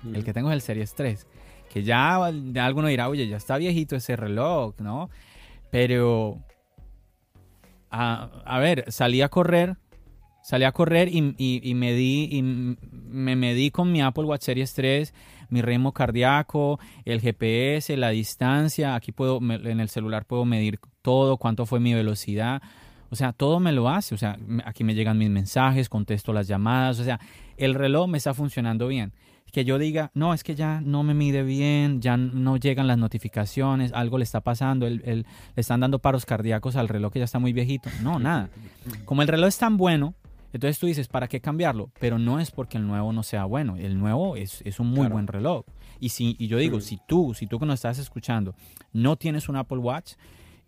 El 0.05 0.25
que 0.25 0.33
tengo 0.33 0.51
es 0.51 0.55
el 0.55 0.61
Series 0.61 0.95
3. 0.95 1.27
Que 1.71 1.83
ya, 1.83 2.19
ya 2.53 2.67
alguno 2.67 2.89
dirá, 2.89 3.09
oye, 3.09 3.29
ya 3.29 3.37
está 3.37 3.59
viejito 3.59 3.97
ese 3.97 4.17
reloj, 4.17 4.75
¿no? 4.79 5.11
Pero, 5.71 6.43
a, 7.91 8.31
a 8.45 8.59
ver, 8.59 8.85
salí 8.89 9.21
a 9.23 9.29
correr 9.29 9.77
Salí 10.49 10.65
a 10.65 10.73
correr 10.73 11.09
y, 11.13 11.35
y, 11.37 11.75
me, 11.75 11.93
y 12.01 12.43
me 12.43 13.37
medí 13.37 13.71
con 13.71 13.93
mi 13.93 14.01
Apple 14.01 14.25
Watch 14.25 14.45
Series 14.45 14.73
3, 14.73 15.13
mi 15.51 15.61
ritmo 15.61 15.93
cardíaco, 15.93 16.81
el 17.05 17.21
GPS, 17.21 17.95
la 17.99 18.09
distancia. 18.09 18.95
Aquí 18.95 19.13
puedo, 19.13 19.41
en 19.43 19.79
el 19.79 19.91
celular 19.91 20.25
puedo 20.25 20.47
medir 20.47 20.81
todo, 21.03 21.37
cuánto 21.37 21.67
fue 21.67 21.81
mi 21.81 21.93
velocidad. 21.93 22.63
O 23.11 23.17
sea, 23.17 23.33
todo 23.33 23.61
me 23.61 23.73
lo 23.73 23.89
hace. 23.89 24.15
O 24.15 24.19
sea, 24.19 24.39
aquí 24.65 24.85
me 24.85 24.95
llegan 24.95 25.19
mis 25.19 25.31
mensajes, 25.31 25.89
contesto 25.89 26.33
las 26.33 26.49
llamadas. 26.49 27.01
O 27.01 27.05
sea, 27.05 27.21
el 27.57 27.75
reloj 27.75 28.09
me 28.09 28.19
está 28.19 28.35
funcionando 28.35 28.89
bien. 28.89 29.13
Que 29.53 29.65
yo 29.65 29.79
diga, 29.79 30.11
no, 30.13 30.35
es 30.35 30.45
que 30.45 30.55
ya 30.55 30.83
no 30.83 31.03
me 31.03 31.15
mide 31.15 31.43
bien, 31.43 32.03
ya 32.03 32.19
no 32.19 32.59
llegan 32.59 32.87
las 32.87 32.99
notificaciones, 32.99 33.95
algo 33.95 34.19
le 34.19 34.25
está 34.25 34.43
pasando, 34.43 34.87
le 34.87 35.25
están 35.57 35.81
dando 35.81 36.01
paros 36.01 36.27
cardíacos 36.27 36.77
al 36.77 36.87
reloj 36.87 37.15
que 37.15 37.21
ya 37.21 37.25
está 37.25 37.39
muy 37.39 37.55
viejito. 37.55 37.89
No, 38.03 38.19
nada. 38.21 38.51
Como 39.07 39.23
el 39.23 39.29
reloj 39.29 39.49
es 39.49 39.57
tan 39.57 39.79
bueno, 39.79 40.15
entonces 40.53 40.79
tú 40.79 40.87
dices, 40.87 41.09
¿para 41.09 41.29
qué 41.29 41.41
cambiarlo? 41.41 41.91
Pero 42.01 42.19
no 42.19 42.41
es 42.41 42.51
porque 42.51 42.79
el 42.79 42.87
nuevo 42.87 43.13
no 43.13 43.23
sea 43.23 43.45
bueno. 43.45 43.77
El 43.77 43.99
nuevo 43.99 44.37
es, 44.37 44.63
un 44.79 44.89
muy 44.89 45.09
buen 45.09 45.27
reloj. 45.27 45.65
Y, 46.01 46.11
si, 46.11 46.37
y 46.39 46.47
yo 46.47 46.59
digo, 46.59 46.81
si 46.81 46.99
tú, 47.07 47.35
si 47.35 47.47
tú 47.47 47.59
que 47.59 47.67
nos 47.67 47.75
estás 47.77 47.99
escuchando, 47.99 48.55
no 48.93 49.17
tienes 49.17 49.49
un 49.49 49.57
Apple 49.57 49.79
Watch, 49.79 50.13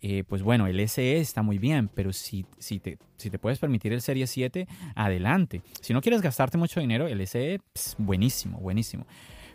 eh, 0.01 0.23
pues 0.27 0.41
bueno, 0.41 0.67
el 0.67 0.87
SE 0.87 1.17
está 1.19 1.41
muy 1.41 1.57
bien, 1.57 1.87
pero 1.87 2.11
si, 2.11 2.45
si, 2.57 2.79
te, 2.79 2.97
si 3.17 3.29
te 3.29 3.39
puedes 3.39 3.59
permitir 3.59 3.93
el 3.93 4.01
Serie 4.01 4.27
7, 4.27 4.67
adelante. 4.95 5.61
Si 5.81 5.93
no 5.93 6.01
quieres 6.01 6.21
gastarte 6.21 6.57
mucho 6.57 6.79
dinero, 6.79 7.07
el 7.07 7.25
SE, 7.27 7.59
buenísimo, 7.97 8.59
buenísimo. 8.59 9.05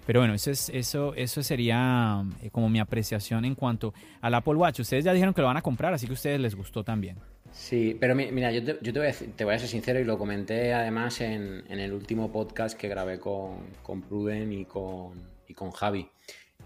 Pero 0.06 0.20
bueno, 0.20 0.34
eso, 0.34 0.52
es, 0.52 0.68
eso, 0.68 1.14
eso 1.14 1.42
sería 1.42 2.24
eh, 2.40 2.50
como 2.50 2.68
mi 2.68 2.78
apreciación 2.78 3.44
en 3.44 3.56
cuanto 3.56 3.92
al 4.20 4.34
Apple 4.34 4.54
Watch. 4.54 4.80
Ustedes 4.80 5.04
ya 5.04 5.12
dijeron 5.12 5.34
que 5.34 5.40
lo 5.40 5.48
van 5.48 5.56
a 5.56 5.62
comprar, 5.62 5.92
así 5.92 6.06
que 6.06 6.12
a 6.12 6.14
ustedes 6.14 6.40
les 6.40 6.54
gustó 6.54 6.84
también. 6.84 7.16
Sí, 7.50 7.96
pero 7.98 8.14
mira, 8.14 8.52
yo, 8.52 8.62
te, 8.62 8.92
voy 8.92 9.06
a, 9.54 9.58
ser 9.58 9.68
sincero 9.68 9.98
y 9.98 10.04
lo 10.04 10.18
comenté 10.18 10.74
además 10.74 11.20
en, 11.22 11.64
el 11.68 11.92
último 11.92 12.30
podcast 12.30 12.78
que 12.78 12.86
grabé 12.86 13.18
con, 13.18 13.58
con 13.82 14.02
Pruden 14.02 14.52
y 14.52 14.64
con, 14.66 15.14
y 15.48 15.54
con 15.54 15.70
Javi. 15.70 16.08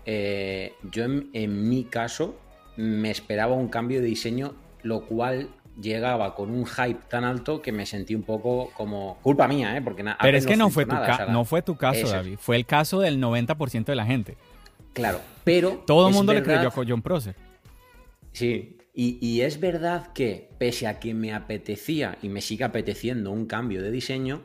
Eh, 0.04 0.72
yo 0.90 1.04
en, 1.04 1.68
mi 1.68 1.84
caso 1.84 2.38
me 2.76 3.10
esperaba 3.10 3.54
un 3.54 3.68
cambio 3.68 4.00
de 4.00 4.06
diseño, 4.06 4.54
lo 4.82 5.06
cual 5.06 5.50
llegaba 5.80 6.34
con 6.34 6.50
un 6.50 6.66
hype 6.66 7.00
tan 7.08 7.24
alto 7.24 7.62
que 7.62 7.72
me 7.72 7.86
sentí 7.86 8.14
un 8.14 8.22
poco 8.22 8.70
como 8.74 9.18
culpa 9.22 9.48
mía, 9.48 9.76
¿eh? 9.76 9.82
Porque 9.82 10.04
Pero 10.20 10.36
es 10.36 10.46
que 10.46 10.56
no, 10.56 10.70
fue 10.70 10.86
tu 10.86 10.94
no 11.30 11.44
fue 11.44 11.62
tu 11.62 11.76
caso, 11.76 12.08
David. 12.08 12.38
Fue 12.38 12.56
el 12.56 12.66
caso 12.66 13.00
del 13.00 13.20
90% 13.20 13.84
de 13.84 13.94
la 13.94 14.04
gente. 14.04 14.36
Claro, 14.92 15.20
pero... 15.44 15.82
Todo 15.86 16.08
el 16.08 16.14
mundo 16.14 16.32
le 16.32 16.42
creyó 16.42 16.68
a 16.68 16.72
John 16.72 17.02
Prosser. 17.02 17.34
Sí, 18.32 18.76
y, 18.92 19.40
es 19.40 19.60
verdad 19.60 20.12
que, 20.12 20.50
pese 20.58 20.86
a 20.86 20.98
que 20.98 21.14
me 21.14 21.32
apetecía 21.32 22.18
y 22.22 22.28
me 22.28 22.40
sigue 22.40 22.64
apeteciendo 22.64 23.30
un 23.30 23.46
cambio 23.46 23.82
de 23.82 23.90
diseño, 23.90 24.42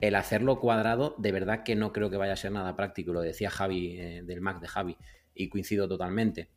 el 0.00 0.14
hacerlo 0.14 0.60
cuadrado, 0.60 1.14
de 1.18 1.30
verdad 1.30 1.62
que 1.62 1.76
no 1.76 1.92
creo 1.92 2.08
que 2.08 2.16
vaya 2.16 2.32
a 2.32 2.36
ser 2.36 2.52
nada 2.52 2.74
práctico. 2.74 3.12
Lo 3.12 3.20
decía 3.20 3.50
Javi 3.50 3.96
eh, 3.98 4.22
del 4.24 4.40
Mac 4.40 4.60
de 4.60 4.68
Javi 4.68 4.96
y 5.34 5.48
coincido 5.48 5.88
totalmente. 5.88 6.48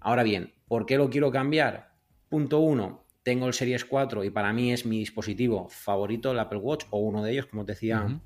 Ahora 0.00 0.22
bien, 0.22 0.54
¿por 0.66 0.86
qué 0.86 0.96
lo 0.96 1.10
quiero 1.10 1.30
cambiar? 1.30 1.92
Punto 2.28 2.60
uno, 2.60 3.04
tengo 3.22 3.46
el 3.46 3.54
Series 3.54 3.84
4 3.84 4.24
y 4.24 4.30
para 4.30 4.52
mí 4.52 4.72
es 4.72 4.86
mi 4.86 4.98
dispositivo 4.98 5.68
favorito, 5.68 6.32
el 6.32 6.38
Apple 6.38 6.58
Watch, 6.58 6.84
o 6.90 6.98
uno 7.00 7.22
de 7.22 7.32
ellos, 7.32 7.46
como 7.46 7.64
te 7.64 7.72
decía 7.72 8.20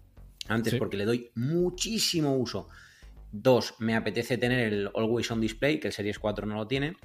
antes, 0.49 0.75
porque 0.75 0.97
le 0.97 1.05
doy 1.05 1.31
muchísimo 1.35 2.37
uso. 2.37 2.68
Dos, 3.31 3.75
me 3.79 3.97
apetece 3.97 4.37
tener 4.39 4.73
el 4.73 4.91
Always 4.95 5.31
On 5.31 5.41
Display, 5.41 5.81
que 5.81 5.89
el 5.89 5.93
Series 5.93 6.18
4 6.18 6.47
no 6.47 6.55
lo 6.55 6.66
tiene. 6.66 6.97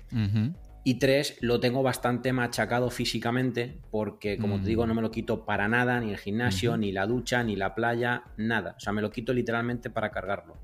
Y 0.83 0.99
tres, 0.99 1.37
lo 1.41 1.59
tengo 1.59 1.83
bastante 1.83 2.31
machacado 2.31 2.89
físicamente 2.89 3.81
porque, 3.91 4.37
como 4.37 4.61
te 4.61 4.69
digo, 4.69 4.87
no 4.87 4.93
me 4.93 5.01
lo 5.01 5.11
quito 5.11 5.45
para 5.45 5.67
nada, 5.67 5.99
ni 5.99 6.11
el 6.11 6.17
gimnasio, 6.17 6.77
ni 6.77 6.91
la 6.91 7.05
ducha, 7.07 7.43
ni 7.43 7.55
la 7.55 7.75
playa, 7.75 8.23
nada. 8.37 8.75
O 8.77 8.79
sea, 8.79 8.93
me 8.93 9.01
lo 9.01 9.11
quito 9.11 9.33
literalmente 9.33 9.89
para 9.89 10.11
cargarlo. 10.11 10.55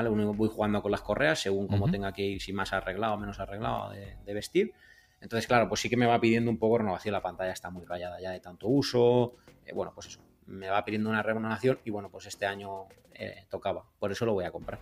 ¿Vale? 0.00 0.08
Voy 0.08 0.48
jugando 0.48 0.80
con 0.82 0.90
las 0.90 1.02
correas 1.02 1.40
según 1.40 1.66
como 1.66 1.90
tenga 1.90 2.12
que 2.12 2.22
ir, 2.22 2.40
si 2.40 2.52
más 2.52 2.72
arreglado 2.72 3.14
o 3.14 3.18
menos 3.18 3.38
arreglado 3.38 3.90
de, 3.90 4.34
vestir. 4.34 4.72
Entonces, 5.20 5.46
claro, 5.46 5.68
pues 5.68 5.80
sí 5.80 5.90
que 5.90 5.96
me 5.96 6.06
va 6.06 6.18
pidiendo 6.18 6.50
un 6.50 6.58
poco 6.58 6.78
renovación. 6.78 7.12
La 7.12 7.20
pantalla 7.20 7.52
está 7.52 7.68
muy 7.70 7.84
rayada 7.84 8.20
ya 8.20 8.30
de 8.30 8.40
tanto 8.40 8.68
uso. 8.68 9.34
Eh, 9.66 9.72
bueno, 9.74 9.92
pues 9.94 10.06
eso, 10.06 10.20
me 10.46 10.70
va 10.70 10.82
pidiendo 10.84 11.10
una 11.10 11.22
renovación 11.22 11.78
y 11.84 11.90
bueno, 11.90 12.08
pues 12.08 12.26
este 12.26 12.46
año 12.46 12.86
eh, 13.14 13.44
tocaba. 13.50 13.84
Por 13.98 14.10
eso 14.10 14.24
lo 14.24 14.32
voy 14.32 14.44
a 14.44 14.50
comprar. 14.50 14.80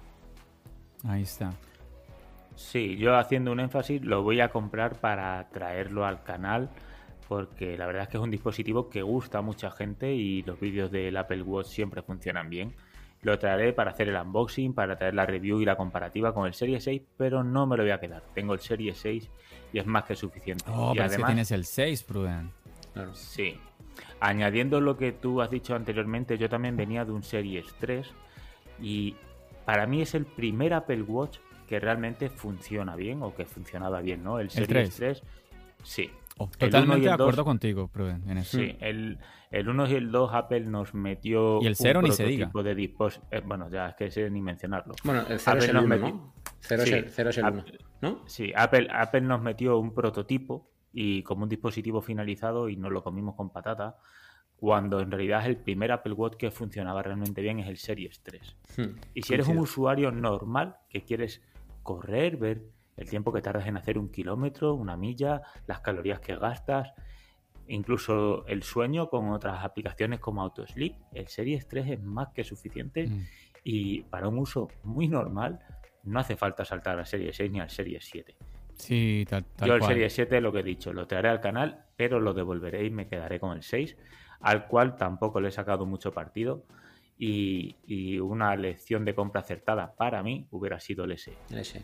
Ahí 1.04 1.22
está. 1.22 1.52
Sí, 2.54 2.96
yo 2.96 3.16
haciendo 3.16 3.50
un 3.50 3.60
énfasis 3.60 4.02
lo 4.02 4.22
voy 4.22 4.40
a 4.40 4.50
comprar 4.50 5.00
para 5.00 5.48
traerlo 5.50 6.06
al 6.06 6.22
canal 6.22 6.70
porque 7.28 7.76
la 7.76 7.86
verdad 7.86 8.04
es 8.04 8.08
que 8.08 8.16
es 8.16 8.22
un 8.22 8.30
dispositivo 8.30 8.88
que 8.88 9.02
gusta 9.02 9.38
a 9.38 9.42
mucha 9.42 9.70
gente 9.70 10.14
y 10.14 10.42
los 10.42 10.58
vídeos 10.58 10.90
del 10.90 11.16
Apple 11.16 11.42
Watch 11.42 11.66
siempre 11.66 12.02
funcionan 12.02 12.48
bien. 12.48 12.74
Lo 13.28 13.38
traeré 13.38 13.74
para 13.74 13.90
hacer 13.90 14.08
el 14.08 14.16
unboxing, 14.16 14.72
para 14.72 14.96
traer 14.96 15.12
la 15.12 15.26
review 15.26 15.60
y 15.60 15.66
la 15.66 15.76
comparativa 15.76 16.32
con 16.32 16.46
el 16.46 16.54
Serie 16.54 16.80
6, 16.80 17.02
pero 17.18 17.44
no 17.44 17.66
me 17.66 17.76
lo 17.76 17.82
voy 17.82 17.92
a 17.92 18.00
quedar. 18.00 18.22
Tengo 18.34 18.54
el 18.54 18.60
Serie 18.60 18.94
6 18.94 19.28
y 19.70 19.78
es 19.78 19.84
más 19.84 20.04
que 20.04 20.16
suficiente. 20.16 20.64
Oh, 20.66 20.92
y 20.92 20.96
pero 20.96 21.08
además, 21.08 21.28
tienes 21.28 21.50
el 21.50 21.66
6, 21.66 22.04
Pruden. 22.04 22.50
Sí. 23.12 23.54
Añadiendo 24.20 24.80
lo 24.80 24.96
que 24.96 25.12
tú 25.12 25.42
has 25.42 25.50
dicho 25.50 25.74
anteriormente, 25.74 26.38
yo 26.38 26.48
también 26.48 26.74
venía 26.74 27.04
de 27.04 27.12
un 27.12 27.22
Series 27.22 27.66
3 27.80 28.10
y 28.80 29.14
para 29.66 29.86
mí 29.86 30.00
es 30.00 30.14
el 30.14 30.24
primer 30.24 30.72
Apple 30.72 31.02
Watch 31.02 31.36
que 31.68 31.78
realmente 31.78 32.30
funciona 32.30 32.96
bien 32.96 33.22
o 33.22 33.34
que 33.34 33.44
funcionaba 33.44 34.00
bien, 34.00 34.24
¿no? 34.24 34.38
El 34.38 34.48
Series 34.48 34.96
3. 34.96 35.22
sí. 35.82 36.10
Oh, 36.38 36.48
totalmente 36.56 37.08
de 37.08 37.12
acuerdo 37.12 37.44
contigo, 37.44 37.88
Pruden, 37.88 38.22
en 38.28 38.38
eso. 38.38 38.58
Sí, 38.58 38.76
el, 38.80 39.18
el 39.50 39.68
1 39.68 39.90
y 39.90 39.94
el 39.94 40.10
2 40.10 40.30
Apple 40.32 40.60
nos 40.60 40.94
metió 40.94 41.60
y 41.60 41.66
el 41.66 41.74
0 41.74 42.00
ni 42.02 42.12
se 42.12 42.24
diga. 42.24 42.50
de 42.54 42.94
eh, 43.30 43.42
bueno, 43.44 43.68
ya 43.70 43.88
es 43.88 43.96
que 43.96 44.10
sé 44.10 44.30
ni 44.30 44.40
mencionarlo. 44.40 44.94
Bueno, 45.02 45.24
el 45.28 45.40
0 45.40 45.58
es 45.58 45.68
el 45.68 45.76
1, 45.76 45.96
¿no? 45.96 46.34
0 46.60 46.82
es 46.84 47.38
el 47.38 47.44
1, 47.44 47.64
¿no? 48.02 48.22
Sí, 48.26 48.52
Apple, 48.54 48.88
Apple 48.92 49.22
nos 49.22 49.42
metió 49.42 49.78
un 49.78 49.92
prototipo 49.92 50.70
y 50.92 51.22
como 51.22 51.42
un 51.42 51.48
dispositivo 51.48 52.00
finalizado 52.00 52.68
y 52.68 52.76
nos 52.76 52.92
lo 52.92 53.02
comimos 53.02 53.34
con 53.34 53.50
patata, 53.50 53.96
cuando 54.56 55.00
en 55.00 55.10
realidad 55.10 55.46
el 55.46 55.56
primer 55.56 55.92
Apple 55.92 56.12
Watch 56.12 56.36
que 56.36 56.50
funcionaba 56.50 57.02
realmente 57.02 57.42
bien 57.42 57.58
es 57.58 57.68
el 57.68 57.76
Series 57.76 58.20
3. 58.22 58.56
Hmm, 58.76 59.00
y 59.14 59.22
si 59.22 59.34
eres 59.34 59.48
un 59.48 59.58
usuario 59.58 60.10
normal 60.12 60.76
que 60.88 61.04
quieres 61.04 61.42
correr, 61.82 62.36
ver 62.36 62.62
el 62.98 63.08
tiempo 63.08 63.32
que 63.32 63.40
tardas 63.40 63.66
en 63.66 63.76
hacer 63.76 63.98
un 63.98 64.10
kilómetro, 64.10 64.74
una 64.74 64.96
milla, 64.96 65.42
las 65.66 65.80
calorías 65.80 66.20
que 66.20 66.36
gastas, 66.36 66.92
incluso 67.66 68.46
el 68.46 68.62
sueño 68.62 69.08
con 69.08 69.30
otras 69.30 69.64
aplicaciones 69.64 70.20
como 70.20 70.42
AutoSleep, 70.42 70.94
el 71.12 71.28
Series 71.28 71.66
3 71.68 71.90
es 71.92 72.02
más 72.02 72.28
que 72.34 72.44
suficiente 72.44 73.06
hmm. 73.06 73.26
y 73.64 74.02
para 74.02 74.28
un 74.28 74.38
uso 74.38 74.68
muy 74.84 75.08
normal 75.08 75.60
no 76.04 76.20
hace 76.20 76.36
falta 76.36 76.64
saltar 76.64 76.98
a 76.98 77.04
Series 77.04 77.36
6 77.36 77.50
ni 77.50 77.60
al 77.60 77.70
Series 77.70 78.04
7. 78.04 78.36
Sí, 78.74 79.26
tal, 79.28 79.44
Yo 79.64 79.74
el 79.74 79.82
Series 79.82 80.12
7 80.12 80.40
lo 80.40 80.52
que 80.52 80.60
he 80.60 80.62
dicho, 80.62 80.92
lo 80.92 81.06
traeré 81.06 81.28
al 81.28 81.40
canal, 81.40 81.84
pero 81.96 82.20
lo 82.20 82.32
devolveré 82.32 82.84
y 82.84 82.90
me 82.90 83.08
quedaré 83.08 83.40
con 83.40 83.56
el 83.56 83.62
6 83.62 83.96
al 84.40 84.68
cual 84.68 84.96
tampoco 84.96 85.40
le 85.40 85.48
he 85.48 85.52
sacado 85.52 85.86
mucho 85.86 86.12
partido. 86.12 86.64
Y, 87.20 88.18
una 88.20 88.54
lección 88.54 89.04
de 89.04 89.14
compra 89.14 89.40
acertada 89.40 89.96
para 89.96 90.22
mí 90.22 90.46
hubiera 90.52 90.78
sido 90.78 91.04
el 91.04 91.12
S. 91.12 91.32
El 91.50 91.58
S. 91.58 91.82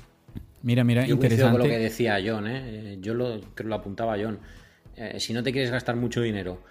Mira, 0.65 0.83
mira, 0.83 1.07
Yo 1.07 1.15
interesante. 1.15 1.53
con 1.53 1.61
lo 1.61 1.69
que 1.69 1.79
decía 1.79 2.19
John, 2.25 2.47
¿eh? 2.49 2.99
yo 3.01 3.15
lo, 3.15 3.41
creo 3.55 3.69
lo 3.69 3.75
apuntaba 3.77 4.17
John. 4.21 4.41
Eh, 4.97 5.21
si 5.21 5.33
no 5.33 5.43
te 5.43 5.53
quieres 5.53 5.71
gastar 5.71 5.95
mucho 5.95 6.23
dinero 6.23 6.63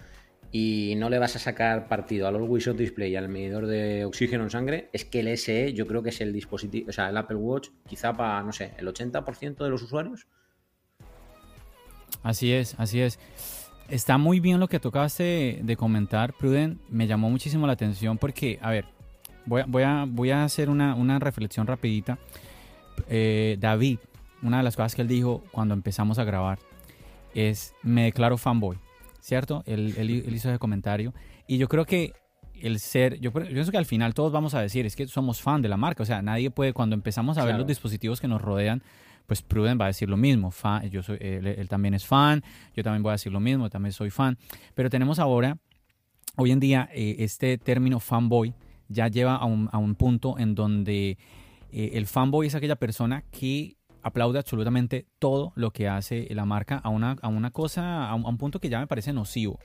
y 0.52 0.95
no 0.98 1.10
le 1.10 1.20
vas 1.20 1.36
a 1.36 1.40
sacar 1.40 1.88
partido 1.88 2.28
al 2.28 2.36
Always 2.36 2.68
On 2.68 2.76
Display 2.76 3.11
y 3.11 3.15
al 3.15 3.30
medidor 3.30 3.68
de 3.68 4.03
oxígeno 4.06 4.44
en 4.44 4.49
sangre, 4.49 4.90
es 4.94 5.06
que 5.06 5.20
el 5.20 5.38
SE 5.38 5.74
yo 5.74 5.88
creo 5.88 6.03
que 6.03 6.10
es 6.10 6.22
el 6.22 6.34
dispositivo, 6.34 6.90
o 6.90 6.91
sea, 6.91 7.10
el 7.10 7.18
Apple 7.18 7.38
Watch, 7.38 7.70
quizá 7.88 8.14
para, 8.14 8.41
no 8.44 8.52
sé, 8.52 8.72
el 8.78 8.88
80% 8.88 9.64
de 9.64 9.70
los 9.70 9.82
usuarios. 9.82 10.28
Así 12.24 12.52
es, 12.52 12.76
así 12.80 12.99
es. 12.99 13.20
Está 13.90 14.18
muy 14.18 14.40
bien 14.40 14.60
lo 14.60 14.68
que 14.68 14.80
tocaste 14.80 15.60
de, 15.61 15.76
comentar, 15.76 16.34
Pruden. 16.34 16.80
Me 16.90 17.06
llamó 17.06 17.30
muchísimo 17.30 17.68
la 17.68 17.74
atención 17.74 18.18
porque, 18.18 18.57
a 18.61 18.72
ver, 18.72 18.86
voy, 19.45 19.84
a, 19.84 20.06
voy 20.07 20.32
a 20.32 20.44
hacer 20.44 20.70
una, 20.70 21.20
reflexión 21.20 21.68
rapidita. 21.68 22.18
Eh, 23.07 23.57
David, 23.60 23.99
una 24.41 24.57
de 24.57 24.64
las 24.64 24.76
cosas 24.76 24.95
que 24.95 25.02
él 25.02 25.07
dijo 25.07 25.44
cuando 25.52 25.74
empezamos 25.74 26.20
a 26.20 26.24
grabar 26.24 26.60
es, 27.34 27.74
me 27.82 28.03
declaro 28.03 28.38
fanboy, 28.38 28.78
¿cierto? 29.20 29.64
Él, 29.65 30.10
hizo 30.10 30.49
ese 30.49 30.60
comentario. 30.60 31.14
Y 31.48 31.57
yo 31.57 31.68
creo 31.68 31.86
que 31.86 32.14
el 32.61 32.80
ser, 32.80 33.20
yo, 33.20 33.32
pienso 33.32 33.72
que 33.72 33.78
al 33.78 33.86
final 33.86 34.14
todos 34.14 34.32
vamos 34.32 34.53
a 34.53 34.61
decir, 34.61 34.86
es 34.86 34.95
que 34.95 35.07
somos 35.07 35.41
fan 35.41 35.61
de 35.61 35.70
la 35.70 35.78
marca. 35.78 36.03
O 36.03 36.06
sea, 36.06 36.22
nadie 36.22 36.52
puede, 36.52 36.74
cuando 36.74 36.95
empezamos 36.95 37.38
a 37.38 37.45
ver 37.45 37.56
los 37.56 37.68
dispositivos 37.68 38.22
que 38.22 38.28
nos 38.28 38.41
rodean, 38.41 38.84
pues 39.26 39.41
Pruden 39.41 39.80
va 39.80 39.86
a 39.86 39.88
decir 39.88 40.10
lo 40.10 40.18
mismo. 40.18 40.52
Fan, 40.52 40.90
yo 40.90 41.02
soy, 41.02 41.18
él, 41.20 41.68
también 41.70 41.94
es 41.94 42.06
fan, 42.06 42.44
yo 42.76 42.84
también 42.84 43.03
voy 43.03 43.11
a 43.11 43.14
decir 43.14 43.32
lo 43.32 43.40
mismo, 43.40 43.70
también 43.70 43.94
soy 43.94 44.10
fan. 44.10 44.38
Pero 44.76 44.90
tenemos 44.90 45.20
ahora, 45.20 45.57
hoy 46.36 46.52
en 46.52 46.60
día, 46.60 46.90
eh, 46.94 47.18
este 47.20 47.57
término 47.57 47.99
fanboy 47.99 48.53
ya 48.90 49.07
lleva 49.07 49.36
a 49.36 49.45
un, 49.45 49.70
a 49.72 49.78
un 49.78 49.95
punto 49.95 50.38
en 50.38 50.56
donde 50.56 51.18
eh, 51.73 51.97
el 51.97 52.05
fanboy 52.05 52.47
es 52.47 52.55
aquella 52.55 52.75
persona 52.75 53.23
que 53.31 53.77
aplaude 54.03 54.37
absolutamente 54.37 55.07
todo 55.17 55.53
lo 55.55 55.71
que 55.71 55.87
hace 55.87 56.27
la 56.31 56.45
marca 56.45 56.77
a 56.77 56.89
una, 56.89 57.15
a 57.21 57.27
una 57.29 57.49
cosa, 57.49 58.09
a 58.09 58.13
un, 58.13 58.37
punto 58.37 58.59
que 58.59 58.69
ya 58.69 58.79
me 58.79 58.85
parece 58.85 59.11
nocivo. 59.11 59.59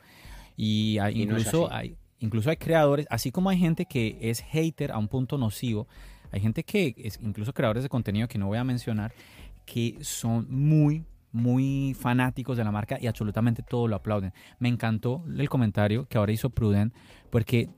Y, 0.57 0.99
incluso, 1.13 1.71
hay, 1.71 1.97
incluso 2.19 2.49
hay 2.49 2.57
creadores, 2.57 3.07
así 3.11 3.31
como 3.31 3.51
hay 3.51 3.59
gente 3.59 3.85
que 3.85 4.17
es 4.23 4.41
hater 4.41 4.91
a 4.93 4.99
un 4.99 5.09
punto 5.09 5.37
nocivo, 5.37 5.87
hay 6.33 6.41
gente 6.41 6.65
que 6.65 6.95
es 6.97 7.19
incluso 7.23 7.53
creadores 7.53 7.83
de 7.83 7.89
contenido 7.89 8.27
que 8.27 8.39
no 8.39 8.47
voy 8.47 8.59
a 8.59 8.65
mencionar, 8.65 9.13
que 9.67 9.99
son 10.01 10.47
muy, 10.49 11.05
muy 11.31 11.95
fanáticos 11.99 12.57
de 12.57 12.65
la 12.65 12.73
marca 12.73 12.97
y 13.01 13.07
absolutamente 13.07 13.63
todo 13.63 13.87
lo 13.87 13.97
aplauden. 13.97 14.33
Me 14.59 14.69
encantó 14.69 15.25
el 15.27 15.49
comentario 15.49 16.07
que 16.07 16.17
ahora 16.17 16.33
hizo 16.33 16.49
Prudent, 16.49 16.95
porque 17.31 17.69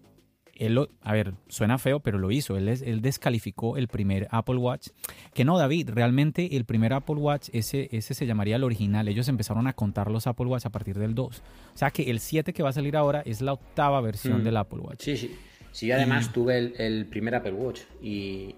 él 0.61 0.75
lo, 0.75 0.91
a 1.03 1.15
ver, 1.15 1.33
suena 1.49 1.79
feo, 1.79 2.01
pero 2.01 2.19
lo 2.19 2.31
hizo. 2.31 2.57
Él, 2.57 2.69
él 2.69 3.01
descalificó 3.01 3.79
el 3.79 3.89
primer 3.89 4.29
Apple 4.31 4.57
Watch. 4.57 4.89
Que 5.33 5.45
no, 5.45 5.59
David, 5.59 5.89
realmente 5.91 6.55
el 6.57 6.67
primer 6.67 6.93
Apple 6.93 7.17
Watch, 7.17 7.49
ese, 7.55 7.89
ese 7.93 8.13
se 8.13 8.27
llamaría 8.27 8.57
el 8.57 8.65
original. 8.65 9.09
Ellos 9.09 9.27
empezaron 9.29 9.67
a 9.67 9.73
contar 9.73 10.11
los 10.11 10.27
Apple 10.27 10.47
Watch 10.47 10.67
a 10.67 10.71
partir 10.71 10.99
del 10.99 11.15
2. 11.15 11.39
O 11.39 11.79
sea 11.79 11.91
que 11.91 12.11
el 12.11 12.21
7 12.21 12.53
que 12.53 12.63
va 12.63 12.69
a 12.69 12.73
salir 12.73 12.95
ahora 12.95 13.23
es 13.25 13.41
la 13.41 13.55
octava 13.55 14.03
versión 14.03 14.43
mm. 14.43 14.45
del 14.45 14.57
Apple 14.59 14.81
Watch. 14.81 15.03
Sí, 15.03 15.17
sí. 15.17 15.35
Sí, 15.73 15.87
yo 15.87 15.95
además 15.95 16.33
tuve 16.33 16.75
el, 16.77 17.07
primer 17.07 17.35
Apple 17.37 17.53
Watch 17.53 17.83
y, 18.03 18.55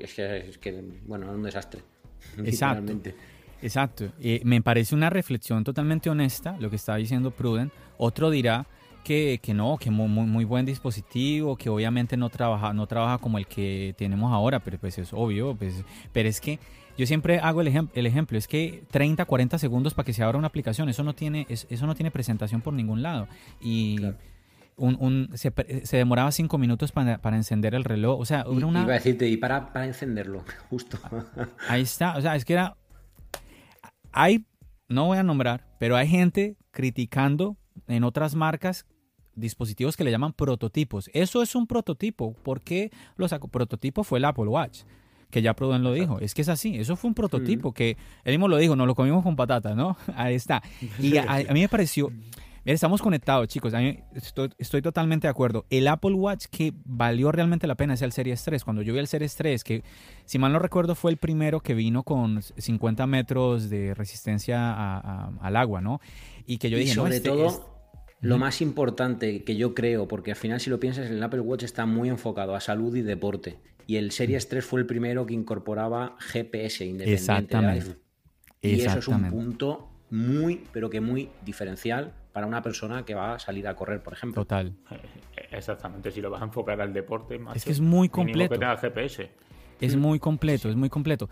es, 0.00 0.14
que, 0.14 0.38
es 0.48 0.58
que, 0.58 0.84
bueno, 1.06 1.26
era 1.26 1.34
un 1.34 1.42
desastre. 1.44 1.80
Exacto. 2.44 2.92
Exacto. 3.62 4.12
me 4.42 4.60
parece 4.60 4.94
una 4.94 5.08
reflexión 5.08 5.62
totalmente 5.62 6.10
honesta 6.10 6.56
lo 6.58 6.68
que 6.68 6.76
está 6.76 6.96
diciendo 6.96 7.30
Pruden. 7.30 7.70
Otro 7.96 8.30
dirá 8.30 8.66
que, 9.02 9.40
que 9.42 9.54
no, 9.54 9.76
que 9.78 9.90
muy, 9.90 10.08
muy, 10.08 10.44
buen 10.44 10.64
dispositivo, 10.64 11.56
que 11.56 11.68
obviamente 11.68 12.16
no 12.16 12.30
trabaja, 12.30 12.72
no 12.72 12.86
trabaja 12.86 13.18
como 13.18 13.38
el 13.38 13.46
que 13.46 13.94
tenemos 13.98 14.32
ahora, 14.32 14.60
pero 14.60 14.78
pues 14.78 14.98
es 14.98 15.12
obvio. 15.12 15.54
Pues, 15.54 15.84
pero 16.12 16.28
es 16.28 16.40
que 16.40 16.58
yo 16.96 17.06
siempre 17.06 17.38
hago 17.38 17.60
el, 17.60 17.88
el 17.94 18.06
ejemplo, 18.06 18.38
es 18.38 18.46
que 18.46 18.84
30, 18.90 19.24
40 19.24 19.58
segundos 19.58 19.94
para 19.94 20.06
que 20.06 20.12
se 20.12 20.22
abra 20.22 20.38
una 20.38 20.48
aplicación, 20.48 20.88
eso 20.88 21.02
no 21.02 21.14
tiene, 21.14 21.46
eso 21.48 21.86
no 21.86 21.94
tiene 21.94 22.10
presentación 22.10 22.60
por 22.60 22.74
ningún 22.74 23.02
lado. 23.02 23.28
Y 23.60 23.98
un, 24.76 25.30
se, 25.34 25.52
demoraba 25.96 26.32
cinco 26.32 26.58
minutos 26.58 26.92
para, 26.92 27.18
encender 27.36 27.74
el 27.74 27.84
reloj. 27.84 28.20
O 28.20 28.24
sea, 28.24 28.44
una... 28.46 28.82
Iba 28.82 28.92
a 28.92 28.94
decirte, 28.94 29.28
y 29.28 29.36
para, 29.36 29.72
para 29.72 29.86
encenderlo, 29.86 30.44
justo. 30.70 30.98
Ahí 31.68 31.82
está, 31.82 32.16
o 32.16 32.20
sea, 32.20 32.36
es 32.36 32.44
que 32.44 32.54
era... 32.54 32.76
Hay, 34.12 34.44
no 34.88 35.06
voy 35.06 35.18
a 35.18 35.22
nombrar, 35.22 35.66
pero 35.78 35.96
hay 35.96 36.06
gente 36.08 36.56
criticando 36.70 37.56
en 37.86 38.04
otras 38.04 38.34
marcas 38.34 38.86
dispositivos 39.34 39.96
que 39.96 40.04
le 40.04 40.10
llaman 40.10 40.32
prototipos. 40.32 41.10
Eso 41.12 41.42
es 41.42 41.54
un 41.54 41.66
prototipo. 41.66 42.34
¿Por 42.42 42.60
qué 42.60 42.90
lo 43.16 43.28
saco? 43.28 43.48
Prototipo 43.48 44.04
fue 44.04 44.18
el 44.18 44.24
Apple 44.24 44.46
Watch 44.46 44.82
que 45.32 45.42
ya 45.42 45.54
Pruden 45.54 45.82
lo 45.82 45.92
dijo. 45.94 46.20
Es 46.20 46.34
que 46.34 46.42
es 46.42 46.48
así, 46.50 46.78
eso 46.78 46.94
fue 46.94 47.08
un 47.08 47.14
prototipo 47.14 47.70
mm. 47.70 47.72
que 47.72 47.96
él 48.22 48.32
mismo 48.32 48.48
lo 48.48 48.58
dijo, 48.58 48.76
nos 48.76 48.86
lo 48.86 48.94
comimos 48.94 49.24
con 49.24 49.34
patata, 49.34 49.74
¿no? 49.74 49.96
Ahí 50.14 50.34
está. 50.34 50.62
Y 51.00 51.16
a, 51.16 51.46
mí 51.52 51.60
me 51.60 51.68
pareció, 51.70 52.12
estamos 52.66 53.00
conectados, 53.00 53.48
chicos. 53.48 53.72
estoy, 54.14 54.82
totalmente 54.82 55.26
de 55.26 55.30
acuerdo. 55.30 55.64
El 55.70 55.88
Apple 55.88 56.12
Watch 56.12 56.46
que 56.50 56.74
valió 56.84 57.32
realmente 57.32 57.66
la 57.66 57.76
pena 57.76 57.94
es 57.94 58.02
el 58.02 58.12
Series 58.12 58.44
3. 58.44 58.62
Cuando 58.62 58.82
yo 58.82 58.92
vi 58.92 58.98
el 58.98 59.06
Series 59.06 59.34
3, 59.34 59.64
que 59.64 59.82
si 60.26 60.38
mal 60.38 60.52
no 60.52 60.58
recuerdo 60.58 60.94
fue 60.94 61.10
el 61.10 61.16
primero 61.16 61.60
que 61.60 61.72
vino 61.72 62.02
con 62.02 62.42
50 62.42 63.06
metros 63.06 63.70
de 63.70 63.94
resistencia 63.94 65.08
al 65.40 65.56
agua, 65.56 65.80
¿no? 65.80 66.02
Y 66.46 66.58
que 66.58 66.68
yo 66.68 66.76
dije, 66.76 66.92
sobre 66.92 67.16
este 67.16 67.30
todo, 67.30 67.71
lo 68.22 68.38
más 68.38 68.62
importante 68.62 69.44
que 69.44 69.56
yo 69.56 69.74
creo, 69.74 70.08
porque 70.08 70.30
al 70.30 70.36
final 70.36 70.60
si 70.60 70.70
lo 70.70 70.80
piensas, 70.80 71.10
el 71.10 71.22
Apple 71.22 71.40
Watch 71.40 71.64
está 71.64 71.86
muy 71.86 72.08
enfocado 72.08 72.54
a 72.54 72.60
salud 72.60 72.96
y 72.96 73.02
deporte. 73.02 73.58
Y 73.86 73.96
el 73.96 74.12
Series 74.12 74.48
3 74.48 74.64
fue 74.64 74.80
el 74.80 74.86
primero 74.86 75.26
que 75.26 75.34
incorporaba 75.34 76.16
GPS 76.18 76.84
independiente. 76.84 77.20
Exactamente. 77.20 77.96
Y 78.60 78.80
eso 78.80 79.00
es 79.00 79.08
un 79.08 79.28
punto 79.28 79.88
muy, 80.10 80.62
pero 80.72 80.88
que 80.88 81.00
muy 81.00 81.30
diferencial 81.44 82.14
para 82.32 82.46
una 82.46 82.62
persona 82.62 83.04
que 83.04 83.14
va 83.14 83.34
a 83.34 83.38
salir 83.38 83.66
a 83.66 83.74
correr, 83.74 84.02
por 84.02 84.12
ejemplo. 84.12 84.42
Total. 84.42 84.72
Exactamente, 85.50 86.10
si 86.10 86.20
lo 86.20 86.30
vas 86.30 86.42
a 86.42 86.44
enfocar 86.44 86.80
al 86.80 86.92
deporte, 86.92 87.38
más 87.38 87.56
es 87.56 87.64
que 87.64 87.72
es 87.72 87.80
muy 87.80 88.08
completo. 88.08 88.58
Que 88.58 88.76
GPS. 88.76 89.30
Es 89.80 89.96
muy 89.96 90.20
completo, 90.20 90.70
es 90.70 90.76
muy 90.76 90.88
completo. 90.88 91.28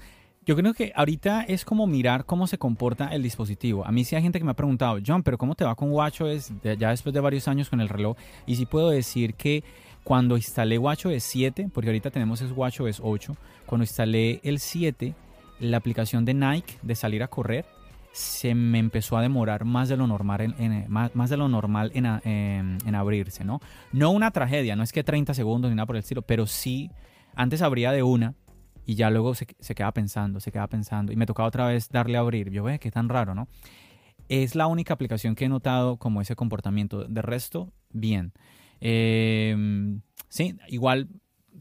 Yo 0.46 0.56
creo 0.56 0.72
que 0.72 0.90
ahorita 0.96 1.42
es 1.42 1.66
como 1.66 1.86
mirar 1.86 2.24
cómo 2.24 2.46
se 2.46 2.56
comporta 2.56 3.08
el 3.08 3.22
dispositivo. 3.22 3.86
A 3.86 3.92
mí 3.92 4.04
sí 4.04 4.16
hay 4.16 4.22
gente 4.22 4.38
que 4.38 4.44
me 4.44 4.52
ha 4.52 4.54
preguntado, 4.54 4.98
John, 5.06 5.22
pero 5.22 5.36
¿cómo 5.36 5.54
te 5.54 5.64
va 5.66 5.74
con 5.74 5.92
WatchOS 5.92 6.52
ya 6.78 6.90
después 6.90 7.12
de 7.12 7.20
varios 7.20 7.46
años 7.46 7.68
con 7.68 7.82
el 7.82 7.90
reloj? 7.90 8.16
Y 8.46 8.56
sí 8.56 8.64
puedo 8.64 8.88
decir 8.88 9.34
que 9.34 9.62
cuando 10.02 10.38
instalé 10.38 10.78
WatchOS 10.78 11.22
7, 11.22 11.68
porque 11.74 11.90
ahorita 11.90 12.10
tenemos 12.10 12.40
es 12.40 12.52
WatchOS 12.52 13.00
8, 13.04 13.36
cuando 13.66 13.82
instalé 13.82 14.40
el 14.42 14.60
7, 14.60 15.14
la 15.60 15.76
aplicación 15.76 16.24
de 16.24 16.32
Nike 16.32 16.78
de 16.80 16.94
salir 16.94 17.22
a 17.22 17.28
correr, 17.28 17.66
se 18.12 18.54
me 18.54 18.78
empezó 18.78 19.18
a 19.18 19.22
demorar 19.22 19.66
más 19.66 19.90
de 19.90 19.98
lo 19.98 20.06
normal 20.06 20.54
en, 20.58 20.86
más, 20.88 21.30
de 21.30 21.36
lo 21.36 21.48
normal 21.48 21.92
en, 21.94 22.94
abrirse, 22.94 23.44
¿no? 23.44 23.60
No 23.92 24.10
una 24.10 24.30
tragedia, 24.30 24.74
no 24.74 24.82
es 24.82 24.92
que 24.92 25.04
30 25.04 25.34
segundos 25.34 25.70
ni 25.70 25.76
nada 25.76 25.86
por 25.86 25.96
el 25.96 26.00
estilo, 26.00 26.22
pero 26.22 26.46
sí, 26.46 26.90
antes 27.36 27.60
abría 27.60 27.92
de 27.92 28.02
una 28.02 28.34
y 28.90 28.96
ya 28.96 29.08
luego 29.08 29.36
se, 29.36 29.46
se 29.60 29.76
quedaba 29.76 29.92
pensando, 29.92 30.40
se 30.40 30.50
quedaba 30.50 30.66
pensando 30.66 31.12
y 31.12 31.16
me 31.16 31.24
tocaba 31.24 31.46
otra 31.46 31.68
vez 31.68 31.90
darle 31.90 32.16
a 32.16 32.20
abrir. 32.22 32.50
Yo, 32.50 32.64
ve, 32.64 32.80
qué 32.80 32.90
tan 32.90 33.08
raro, 33.08 33.36
¿no? 33.36 33.46
Es 34.28 34.56
la 34.56 34.66
única 34.66 34.94
aplicación 34.94 35.36
que 35.36 35.44
he 35.44 35.48
notado 35.48 35.96
como 35.96 36.20
ese 36.20 36.34
comportamiento. 36.34 37.04
De 37.04 37.22
resto, 37.22 37.72
bien. 37.90 38.32
Em, 38.80 40.00
sí, 40.28 40.56
igual 40.66 41.08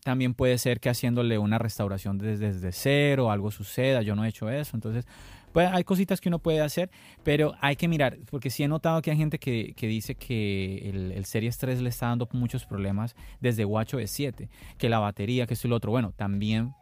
también 0.03 0.33
puede 0.33 0.57
ser 0.57 0.79
que 0.79 0.89
haciéndole 0.89 1.37
una 1.37 1.59
restauración 1.59 2.17
desde, 2.17 2.51
desde 2.51 2.71
cero 2.71 3.29
algo 3.29 3.51
suceda. 3.51 4.01
Yo 4.01 4.15
no 4.15 4.25
he 4.25 4.29
hecho 4.29 4.49
eso, 4.49 4.75
entonces 4.75 5.05
pues 5.51 5.69
hay 5.71 5.83
cositas 5.83 6.21
que 6.21 6.29
uno 6.29 6.39
puede 6.39 6.61
hacer, 6.61 6.89
pero 7.23 7.53
hay 7.61 7.75
que 7.75 7.87
mirar, 7.87 8.17
porque 8.31 8.49
sí 8.49 8.63
he 8.63 8.67
notado 8.67 9.03
que 9.03 9.11
hay 9.11 9.17
gente 9.17 9.37
que, 9.37 9.75
dice 9.79 10.15
que 10.15 10.89
el, 10.89 11.11
el, 11.11 11.25
Series 11.25 11.59
3 11.59 11.81
le 11.81 11.89
está 11.89 12.07
dando 12.07 12.27
muchos 12.33 12.65
problemas 12.65 13.15
desde 13.39 13.65
WatchOS 13.65 14.09
7, 14.09 14.49
que 14.79 14.89
la 14.89 14.97
batería, 14.97 15.45
que 15.45 15.53
esto 15.53 15.67
y 15.67 15.69
lo 15.69 15.75
otro. 15.75 15.91
Bueno, 15.91 16.11
también 16.15 16.73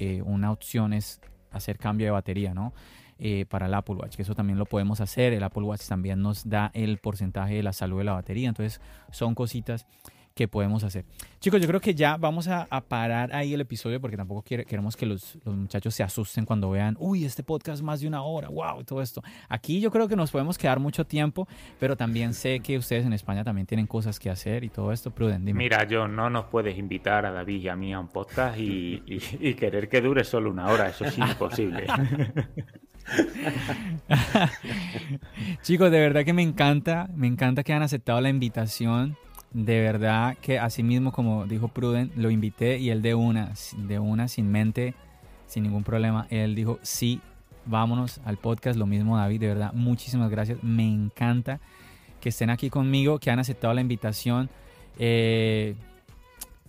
eh, 0.00 0.22
una 0.22 0.50
opción 0.50 0.92
es 0.92 1.20
hacer 1.52 1.78
cambio 1.78 2.06
de 2.06 2.10
batería, 2.12 2.54
¿no? 2.54 2.72
eh, 3.20 3.44
para 3.48 3.66
el 3.66 3.74
Apple 3.74 3.96
Watch, 3.96 4.16
que 4.16 4.22
eso 4.22 4.34
también 4.34 4.58
lo 4.58 4.64
podemos 4.64 5.00
hacer. 5.00 5.34
El 5.34 5.42
Apple 5.42 5.62
Watch 5.62 5.86
también 5.86 6.22
nos 6.22 6.48
da 6.48 6.70
el 6.72 6.98
porcentaje 6.98 7.54
de 7.54 7.62
la 7.62 7.74
salud 7.74 7.98
de 7.98 8.04
la 8.04 8.14
batería. 8.14 8.48
Entonces 8.48 8.80
son 9.10 9.34
cositas 9.34 9.86
que 10.34 10.48
podemos 10.48 10.84
hacer. 10.84 11.04
Chicos, 11.40 11.60
yo 11.60 11.66
creo 11.66 11.80
que 11.80 11.94
ya 11.94 12.16
vamos 12.16 12.48
a, 12.48 12.66
parar 12.88 13.34
ahí 13.34 13.54
el 13.54 13.60
episodio 13.60 14.00
porque 14.00 14.16
tampoco 14.16 14.42
queremos 14.42 14.96
que 14.96 15.06
los, 15.06 15.38
muchachos 15.44 15.94
se 15.94 16.02
asusten 16.02 16.44
cuando 16.44 16.70
vean, 16.70 16.96
uy, 16.98 17.24
este 17.24 17.42
podcast 17.42 17.82
más 17.82 18.00
de 18.00 18.08
una 18.08 18.22
hora, 18.22 18.48
wow, 18.48 18.82
todo 18.84 19.02
esto. 19.02 19.22
Aquí 19.48 19.80
yo 19.80 19.90
creo 19.90 20.08
que 20.08 20.16
nos 20.16 20.30
podemos 20.30 20.56
quedar 20.58 20.80
mucho 20.80 21.04
tiempo, 21.04 21.46
pero 21.78 21.96
también 21.96 22.34
sé 22.34 22.60
que 22.60 22.78
ustedes 22.78 23.06
en 23.06 23.12
España 23.12 23.44
también 23.44 23.66
tienen 23.66 23.86
cosas 23.86 24.18
que 24.18 24.30
hacer 24.30 24.64
y 24.64 24.68
todo 24.68 24.92
esto. 24.92 25.10
Pruden, 25.10 25.44
Mira, 25.44 25.84
yo 25.84 26.08
no 26.08 26.30
nos 26.30 26.46
puedes 26.46 26.78
invitar 26.78 27.26
a 27.26 27.30
David 27.32 27.62
y 27.62 27.68
a 27.68 27.76
mí 27.76 27.92
a 27.92 28.00
un 28.00 28.08
podcast 28.08 28.58
y, 28.58 29.02
y 29.06 29.54
querer 29.54 29.88
que 29.88 30.00
dure 30.00 30.24
solo 30.24 30.50
una 30.50 30.68
hora, 30.68 30.88
eso 30.88 31.04
es 31.04 31.18
imposible. 31.18 31.86
Chicos, 35.62 35.90
de 35.90 36.00
verdad 36.00 36.24
que 36.24 36.32
me 36.32 36.42
encanta, 36.42 37.08
me 37.14 37.26
encanta 37.26 37.62
que 37.62 37.72
han 37.72 37.82
aceptado 37.82 38.20
la 38.20 38.28
invitación 38.28 39.16
de 39.52 39.80
verdad 39.80 40.36
que 40.40 40.58
así 40.58 40.82
mismo 40.82 41.12
como 41.12 41.46
dijo 41.46 41.68
Pruden, 41.68 42.12
lo 42.16 42.30
invité 42.30 42.78
y 42.78 42.90
él 42.90 43.02
de 43.02 43.14
una, 43.14 43.52
de 43.76 43.98
una 43.98 44.28
sin 44.28 44.50
mente, 44.50 44.94
sin 45.46 45.64
ningún 45.64 45.82
problema, 45.82 46.26
él 46.30 46.54
dijo, 46.54 46.78
sí, 46.82 47.20
vámonos 47.66 48.20
al 48.24 48.36
podcast, 48.36 48.78
lo 48.78 48.86
mismo 48.86 49.16
David, 49.16 49.40
de 49.40 49.48
verdad, 49.48 49.72
muchísimas 49.72 50.30
gracias, 50.30 50.62
me 50.62 50.86
encanta 50.86 51.60
que 52.20 52.28
estén 52.28 52.50
aquí 52.50 52.70
conmigo, 52.70 53.18
que 53.18 53.30
han 53.30 53.38
aceptado 53.38 53.74
la 53.74 53.80
invitación, 53.80 54.50
eh, 54.98 55.74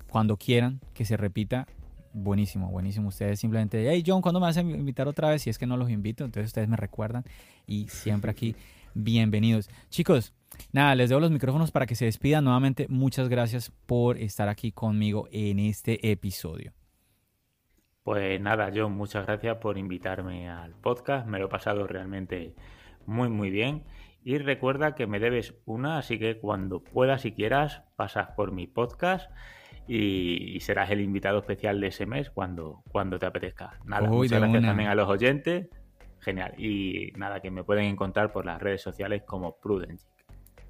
cuando 0.09 0.37
quieran, 0.37 0.79
que 0.93 1.05
se 1.05 1.17
repita, 1.17 1.67
buenísimo, 2.13 2.69
buenísimo, 2.69 3.09
ustedes 3.09 3.39
simplemente, 3.39 3.89
hey 3.89 4.03
John, 4.05 4.21
¿cuándo 4.21 4.39
me 4.39 4.47
vas 4.47 4.57
a 4.57 4.61
invitar 4.61 5.07
otra 5.07 5.29
vez? 5.29 5.43
Si 5.43 5.49
es 5.49 5.57
que 5.57 5.67
no 5.67 5.77
los 5.77 5.89
invito, 5.89 6.25
entonces 6.25 6.49
ustedes 6.49 6.67
me 6.67 6.77
recuerdan 6.77 7.23
y 7.67 7.87
siempre 7.87 8.31
aquí, 8.31 8.55
bienvenidos. 8.93 9.69
Chicos, 9.89 10.33
Nada, 10.71 10.95
les 10.95 11.09
doy 11.09 11.21
los 11.21 11.31
micrófonos 11.31 11.71
para 11.71 11.85
que 11.85 11.95
se 11.95 12.05
despidan. 12.05 12.43
Nuevamente, 12.43 12.88
muchas 12.89 13.29
gracias 13.29 13.71
por 13.85 14.17
estar 14.17 14.49
aquí 14.49 14.71
conmigo 14.71 15.27
en 15.31 15.59
este 15.59 16.11
episodio. 16.11 16.73
Pues 18.03 18.41
nada, 18.41 18.71
John, 18.73 18.93
muchas 18.93 19.25
gracias 19.27 19.57
por 19.57 19.77
invitarme 19.77 20.49
al 20.49 20.73
podcast. 20.73 21.27
Me 21.27 21.38
lo 21.38 21.45
he 21.45 21.49
pasado 21.49 21.85
realmente 21.85 22.55
muy, 23.05 23.29
muy 23.29 23.51
bien. 23.51 23.83
Y 24.23 24.38
recuerda 24.38 24.95
que 24.95 25.07
me 25.07 25.19
debes 25.19 25.55
una, 25.65 25.97
así 25.97 26.19
que 26.19 26.38
cuando 26.38 26.83
puedas 26.83 27.25
y 27.25 27.31
quieras, 27.31 27.83
pasas 27.95 28.29
por 28.35 28.51
mi 28.51 28.67
podcast 28.67 29.31
y, 29.88 30.59
serás 30.61 30.91
el 30.91 31.01
invitado 31.01 31.39
especial 31.39 31.79
de 31.79 31.88
ese 31.88 32.05
mes 32.05 32.29
cuando, 32.29 32.83
cuando 32.91 33.19
te 33.19 33.25
apetezca. 33.25 33.79
Nada, 33.85 34.07
muchas 34.07 34.39
gracias 34.39 34.63
también 34.63 34.89
a 34.89 34.95
los 34.95 35.09
oyentes. 35.09 35.69
Genial. 36.19 36.53
Y 36.59 37.13
nada, 37.17 37.39
que 37.39 37.49
me 37.49 37.63
pueden 37.63 37.85
encontrar 37.85 38.31
por 38.31 38.45
las 38.45 38.61
redes 38.61 38.81
sociales 38.81 39.23
como 39.25 39.57
Prudence. 39.59 40.07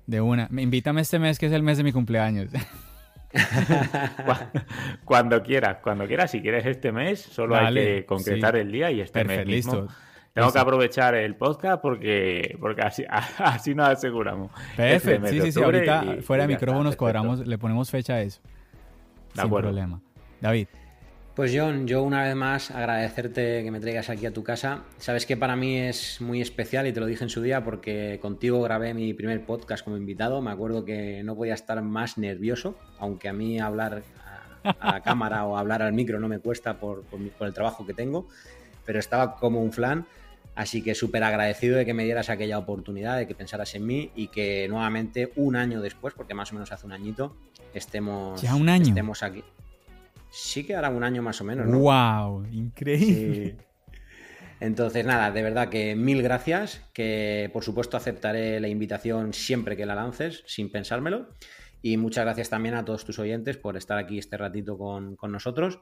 De 0.07 0.21
una. 0.21 0.49
Invítame 0.51 1.01
este 1.01 1.19
mes 1.19 1.39
que 1.39 1.45
es 1.45 1.51
el 1.51 1.63
mes 1.63 1.77
de 1.77 1.83
mi 1.83 1.91
cumpleaños. 1.91 2.49
cuando 5.05 5.41
quieras, 5.41 5.77
cuando 5.81 6.05
quieras. 6.07 6.31
Si 6.31 6.41
quieres 6.41 6.65
este 6.65 6.91
mes, 6.91 7.21
solo 7.21 7.55
hay 7.55 7.73
que 7.73 8.05
concretar 8.05 8.55
el 8.55 8.71
día 8.71 8.91
y 8.91 9.01
este 9.01 9.23
mes 9.23 9.45
mismo. 9.45 9.87
Tengo 10.33 10.51
que 10.53 10.59
aprovechar 10.59 11.13
el 11.15 11.35
podcast 11.35 11.81
porque, 11.81 12.57
porque 12.59 12.81
así, 12.81 13.05
así 13.37 13.75
nos 13.75 13.89
aseguramos. 13.89 14.51
Este 14.77 15.17
Perfecto. 15.17 15.27
Sí, 15.27 15.41
sí, 15.41 15.51
sí. 15.51 15.61
Ahorita 15.61 16.17
fuera 16.21 16.47
de 16.47 16.53
micrófonos 16.53 16.95
cuadramos, 16.95 17.45
le 17.45 17.57
ponemos 17.57 17.89
fecha 17.89 18.15
a 18.15 18.21
eso. 18.21 18.41
Sin 19.33 19.49
problema. 19.49 20.01
David. 20.39 20.67
Pues 21.41 21.53
John, 21.55 21.87
yo 21.87 22.03
una 22.03 22.21
vez 22.21 22.35
más 22.35 22.69
agradecerte 22.69 23.63
que 23.63 23.71
me 23.71 23.79
traigas 23.79 24.11
aquí 24.11 24.27
a 24.27 24.31
tu 24.31 24.43
casa. 24.43 24.83
Sabes 24.99 25.25
que 25.25 25.35
para 25.35 25.55
mí 25.55 25.75
es 25.75 26.21
muy 26.21 26.39
especial 26.39 26.85
y 26.85 26.93
te 26.93 26.99
lo 26.99 27.07
dije 27.07 27.23
en 27.23 27.31
su 27.31 27.41
día 27.41 27.63
porque 27.63 28.19
contigo 28.21 28.61
grabé 28.61 28.93
mi 28.93 29.11
primer 29.15 29.43
podcast 29.43 29.83
como 29.83 29.97
invitado. 29.97 30.39
Me 30.43 30.51
acuerdo 30.51 30.85
que 30.85 31.23
no 31.23 31.35
podía 31.35 31.55
estar 31.55 31.81
más 31.81 32.19
nervioso, 32.19 32.75
aunque 32.99 33.27
a 33.27 33.33
mí 33.33 33.59
hablar 33.59 34.03
a, 34.63 34.91
la 34.91 35.01
cámara 35.01 35.43
o 35.45 35.57
hablar 35.57 35.81
al 35.81 35.93
micro 35.93 36.19
no 36.19 36.27
me 36.27 36.37
cuesta 36.37 36.79
por, 36.79 37.05
el 37.39 37.53
trabajo 37.55 37.87
que 37.87 37.95
tengo, 37.95 38.27
pero 38.85 38.99
estaba 38.99 39.37
como 39.37 39.63
un 39.63 39.73
flan. 39.73 40.05
Así 40.53 40.83
que 40.83 40.93
súper 40.93 41.23
agradecido 41.23 41.75
de 41.75 41.87
que 41.87 41.95
me 41.95 42.03
dieras 42.03 42.29
aquella 42.29 42.59
oportunidad, 42.59 43.17
de 43.17 43.25
que 43.25 43.33
pensaras 43.33 43.73
en 43.73 43.87
mí 43.87 44.11
y 44.15 44.27
que 44.27 44.67
nuevamente 44.69 45.31
un 45.37 45.55
año 45.55 45.81
después, 45.81 46.13
porque 46.13 46.35
más 46.35 46.51
o 46.51 46.53
menos 46.53 46.71
hace 46.71 46.85
un 46.85 46.91
añito, 46.91 47.35
estemos, 47.73 48.39
ya 48.43 48.53
un 48.53 48.69
año. 48.69 48.89
estemos 48.89 49.23
aquí. 49.23 49.43
Sí 50.31 50.65
que 50.65 50.75
hará 50.75 50.89
un 50.89 51.03
año 51.03 51.21
más 51.21 51.41
o 51.41 51.43
menos, 51.43 51.67
¿no? 51.67 51.77
¡Wow! 51.79 52.45
Increíble. 52.51 53.57
Entonces, 54.61 55.05
nada, 55.05 55.31
de 55.31 55.41
verdad 55.41 55.69
que 55.69 55.95
mil 55.95 56.21
gracias, 56.21 56.81
que 56.93 57.49
por 57.51 57.63
supuesto 57.63 57.97
aceptaré 57.97 58.59
la 58.59 58.67
invitación 58.67 59.33
siempre 59.33 59.75
que 59.75 59.85
la 59.85 59.95
lances, 59.95 60.43
sin 60.45 60.71
pensármelo. 60.71 61.29
Y 61.81 61.97
muchas 61.97 62.25
gracias 62.25 62.49
también 62.49 62.75
a 62.75 62.85
todos 62.85 63.03
tus 63.03 63.19
oyentes 63.19 63.57
por 63.57 63.75
estar 63.75 63.97
aquí 63.97 64.19
este 64.19 64.37
ratito 64.37 64.77
con, 64.77 65.15
con 65.15 65.31
nosotros. 65.31 65.81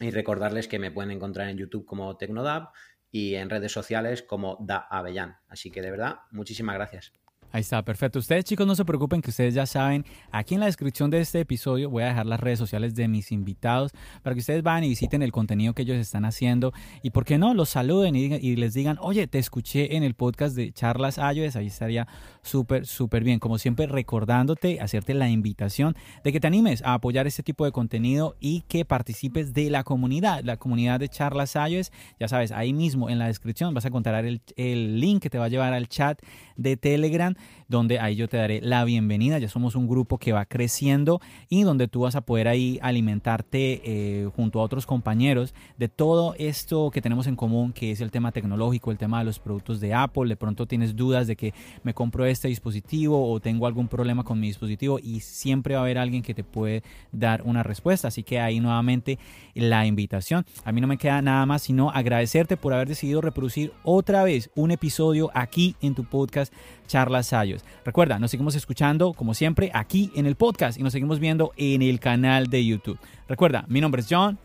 Y 0.00 0.10
recordarles 0.10 0.66
que 0.66 0.78
me 0.78 0.90
pueden 0.90 1.10
encontrar 1.10 1.48
en 1.48 1.58
YouTube 1.58 1.84
como 1.84 2.16
Tecnodab 2.16 2.70
y 3.10 3.34
en 3.34 3.50
redes 3.50 3.72
sociales 3.72 4.22
como 4.22 4.56
Da 4.60 4.86
Avellán. 4.90 5.36
Así 5.48 5.70
que 5.70 5.82
de 5.82 5.90
verdad, 5.90 6.16
muchísimas 6.30 6.74
gracias. 6.74 7.12
Ahí 7.56 7.62
está, 7.62 7.82
perfecto. 7.82 8.18
Ustedes 8.18 8.44
chicos 8.44 8.66
no 8.66 8.74
se 8.74 8.84
preocupen 8.84 9.22
que 9.22 9.30
ustedes 9.30 9.54
ya 9.54 9.64
saben, 9.64 10.04
aquí 10.30 10.52
en 10.52 10.60
la 10.60 10.66
descripción 10.66 11.08
de 11.08 11.22
este 11.22 11.40
episodio 11.40 11.88
voy 11.88 12.02
a 12.02 12.08
dejar 12.08 12.26
las 12.26 12.38
redes 12.38 12.58
sociales 12.58 12.94
de 12.94 13.08
mis 13.08 13.32
invitados 13.32 13.92
para 14.22 14.34
que 14.34 14.40
ustedes 14.40 14.62
vayan 14.62 14.84
y 14.84 14.90
visiten 14.90 15.22
el 15.22 15.32
contenido 15.32 15.72
que 15.72 15.80
ellos 15.80 15.96
están 15.96 16.26
haciendo 16.26 16.74
y 17.02 17.12
por 17.12 17.24
qué 17.24 17.38
no, 17.38 17.54
los 17.54 17.70
saluden 17.70 18.14
y, 18.14 18.56
les 18.56 18.74
digan, 18.74 18.98
oye, 19.00 19.26
te 19.26 19.38
escuché 19.38 19.96
en 19.96 20.02
el 20.02 20.12
podcast 20.12 20.54
de 20.54 20.70
Charlas 20.70 21.18
Ayudes, 21.18 21.56
ahí 21.56 21.68
estaría 21.68 22.06
súper, 22.42 22.84
súper 22.84 23.24
bien. 23.24 23.38
Como 23.38 23.56
siempre, 23.56 23.86
recordándote, 23.86 24.78
hacerte 24.82 25.14
la 25.14 25.30
invitación 25.30 25.96
de 26.24 26.32
que 26.32 26.40
te 26.40 26.46
animes 26.46 26.82
a 26.82 26.92
apoyar 26.92 27.26
este 27.26 27.42
tipo 27.42 27.64
de 27.64 27.72
contenido 27.72 28.36
y 28.38 28.64
que 28.68 28.84
participes 28.84 29.54
de 29.54 29.70
la 29.70 29.82
comunidad, 29.82 30.44
la 30.44 30.58
comunidad 30.58 31.00
de 31.00 31.08
Charlas 31.08 31.56
Ayudes. 31.56 31.90
Ya 32.20 32.28
sabes, 32.28 32.52
ahí 32.52 32.74
mismo 32.74 33.08
en 33.08 33.18
la 33.18 33.28
descripción 33.28 33.72
vas 33.72 33.86
a 33.86 33.88
encontrar 33.88 34.26
el, 34.26 34.42
el 34.56 35.00
link 35.00 35.22
que 35.22 35.30
te 35.30 35.38
va 35.38 35.46
a 35.46 35.48
llevar 35.48 35.72
al 35.72 35.88
chat 35.88 36.20
de 36.56 36.76
Telegram 36.76 37.34
donde 37.68 37.98
ahí 37.98 38.16
yo 38.16 38.28
te 38.28 38.36
daré 38.36 38.60
la 38.60 38.84
bienvenida. 38.84 39.38
Ya 39.38 39.48
somos 39.48 39.74
un 39.74 39.88
grupo 39.88 40.18
que 40.18 40.32
va 40.32 40.44
creciendo 40.44 41.20
y 41.48 41.62
donde 41.62 41.88
tú 41.88 42.00
vas 42.00 42.16
a 42.16 42.20
poder 42.20 42.48
ahí 42.48 42.78
alimentarte 42.82 43.80
eh, 43.84 44.28
junto 44.34 44.60
a 44.60 44.62
otros 44.62 44.86
compañeros 44.86 45.54
de 45.76 45.88
todo 45.88 46.34
esto 46.38 46.90
que 46.90 47.02
tenemos 47.02 47.26
en 47.26 47.36
común, 47.36 47.72
que 47.72 47.90
es 47.90 48.00
el 48.00 48.10
tema 48.10 48.32
tecnológico, 48.32 48.90
el 48.90 48.98
tema 48.98 49.18
de 49.18 49.24
los 49.24 49.38
productos 49.38 49.80
de 49.80 49.94
Apple. 49.94 50.28
De 50.28 50.36
pronto 50.36 50.66
tienes 50.66 50.94
dudas 50.94 51.26
de 51.26 51.36
que 51.36 51.54
me 51.82 51.94
compro 51.94 52.24
este 52.24 52.48
dispositivo 52.48 53.30
o 53.30 53.40
tengo 53.40 53.66
algún 53.66 53.88
problema 53.88 54.24
con 54.24 54.38
mi 54.38 54.46
dispositivo 54.46 54.98
y 55.02 55.20
siempre 55.20 55.74
va 55.74 55.80
a 55.80 55.84
haber 55.84 55.98
alguien 55.98 56.22
que 56.22 56.34
te 56.34 56.44
puede 56.44 56.82
dar 57.12 57.42
una 57.42 57.62
respuesta. 57.62 58.08
Así 58.08 58.22
que 58.22 58.40
ahí 58.40 58.60
nuevamente 58.60 59.18
la 59.54 59.86
invitación. 59.86 60.44
A 60.64 60.72
mí 60.72 60.80
no 60.80 60.86
me 60.86 60.98
queda 60.98 61.22
nada 61.22 61.44
más 61.46 61.62
sino 61.62 61.90
agradecerte 61.90 62.56
por 62.56 62.72
haber 62.72 62.88
decidido 62.88 63.20
reproducir 63.20 63.72
otra 63.82 64.22
vez 64.22 64.50
un 64.54 64.70
episodio 64.70 65.30
aquí 65.34 65.74
en 65.80 65.94
tu 65.94 66.04
podcast 66.04 66.52
Charlas 66.86 67.28
Sayos. 67.28 67.64
Recuerda, 67.84 68.18
nos 68.18 68.30
seguimos 68.30 68.54
escuchando 68.54 69.12
como 69.12 69.34
siempre 69.34 69.70
aquí 69.74 70.10
en 70.14 70.26
el 70.26 70.36
podcast 70.36 70.78
y 70.78 70.82
nos 70.82 70.92
seguimos 70.92 71.20
viendo 71.20 71.52
en 71.56 71.82
el 71.82 72.00
canal 72.00 72.46
de 72.48 72.64
YouTube. 72.64 72.98
Recuerda, 73.28 73.64
mi 73.68 73.80
nombre 73.80 74.00
es 74.00 74.08
John. 74.10 74.38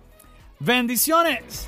Bendiciones. 0.59 1.68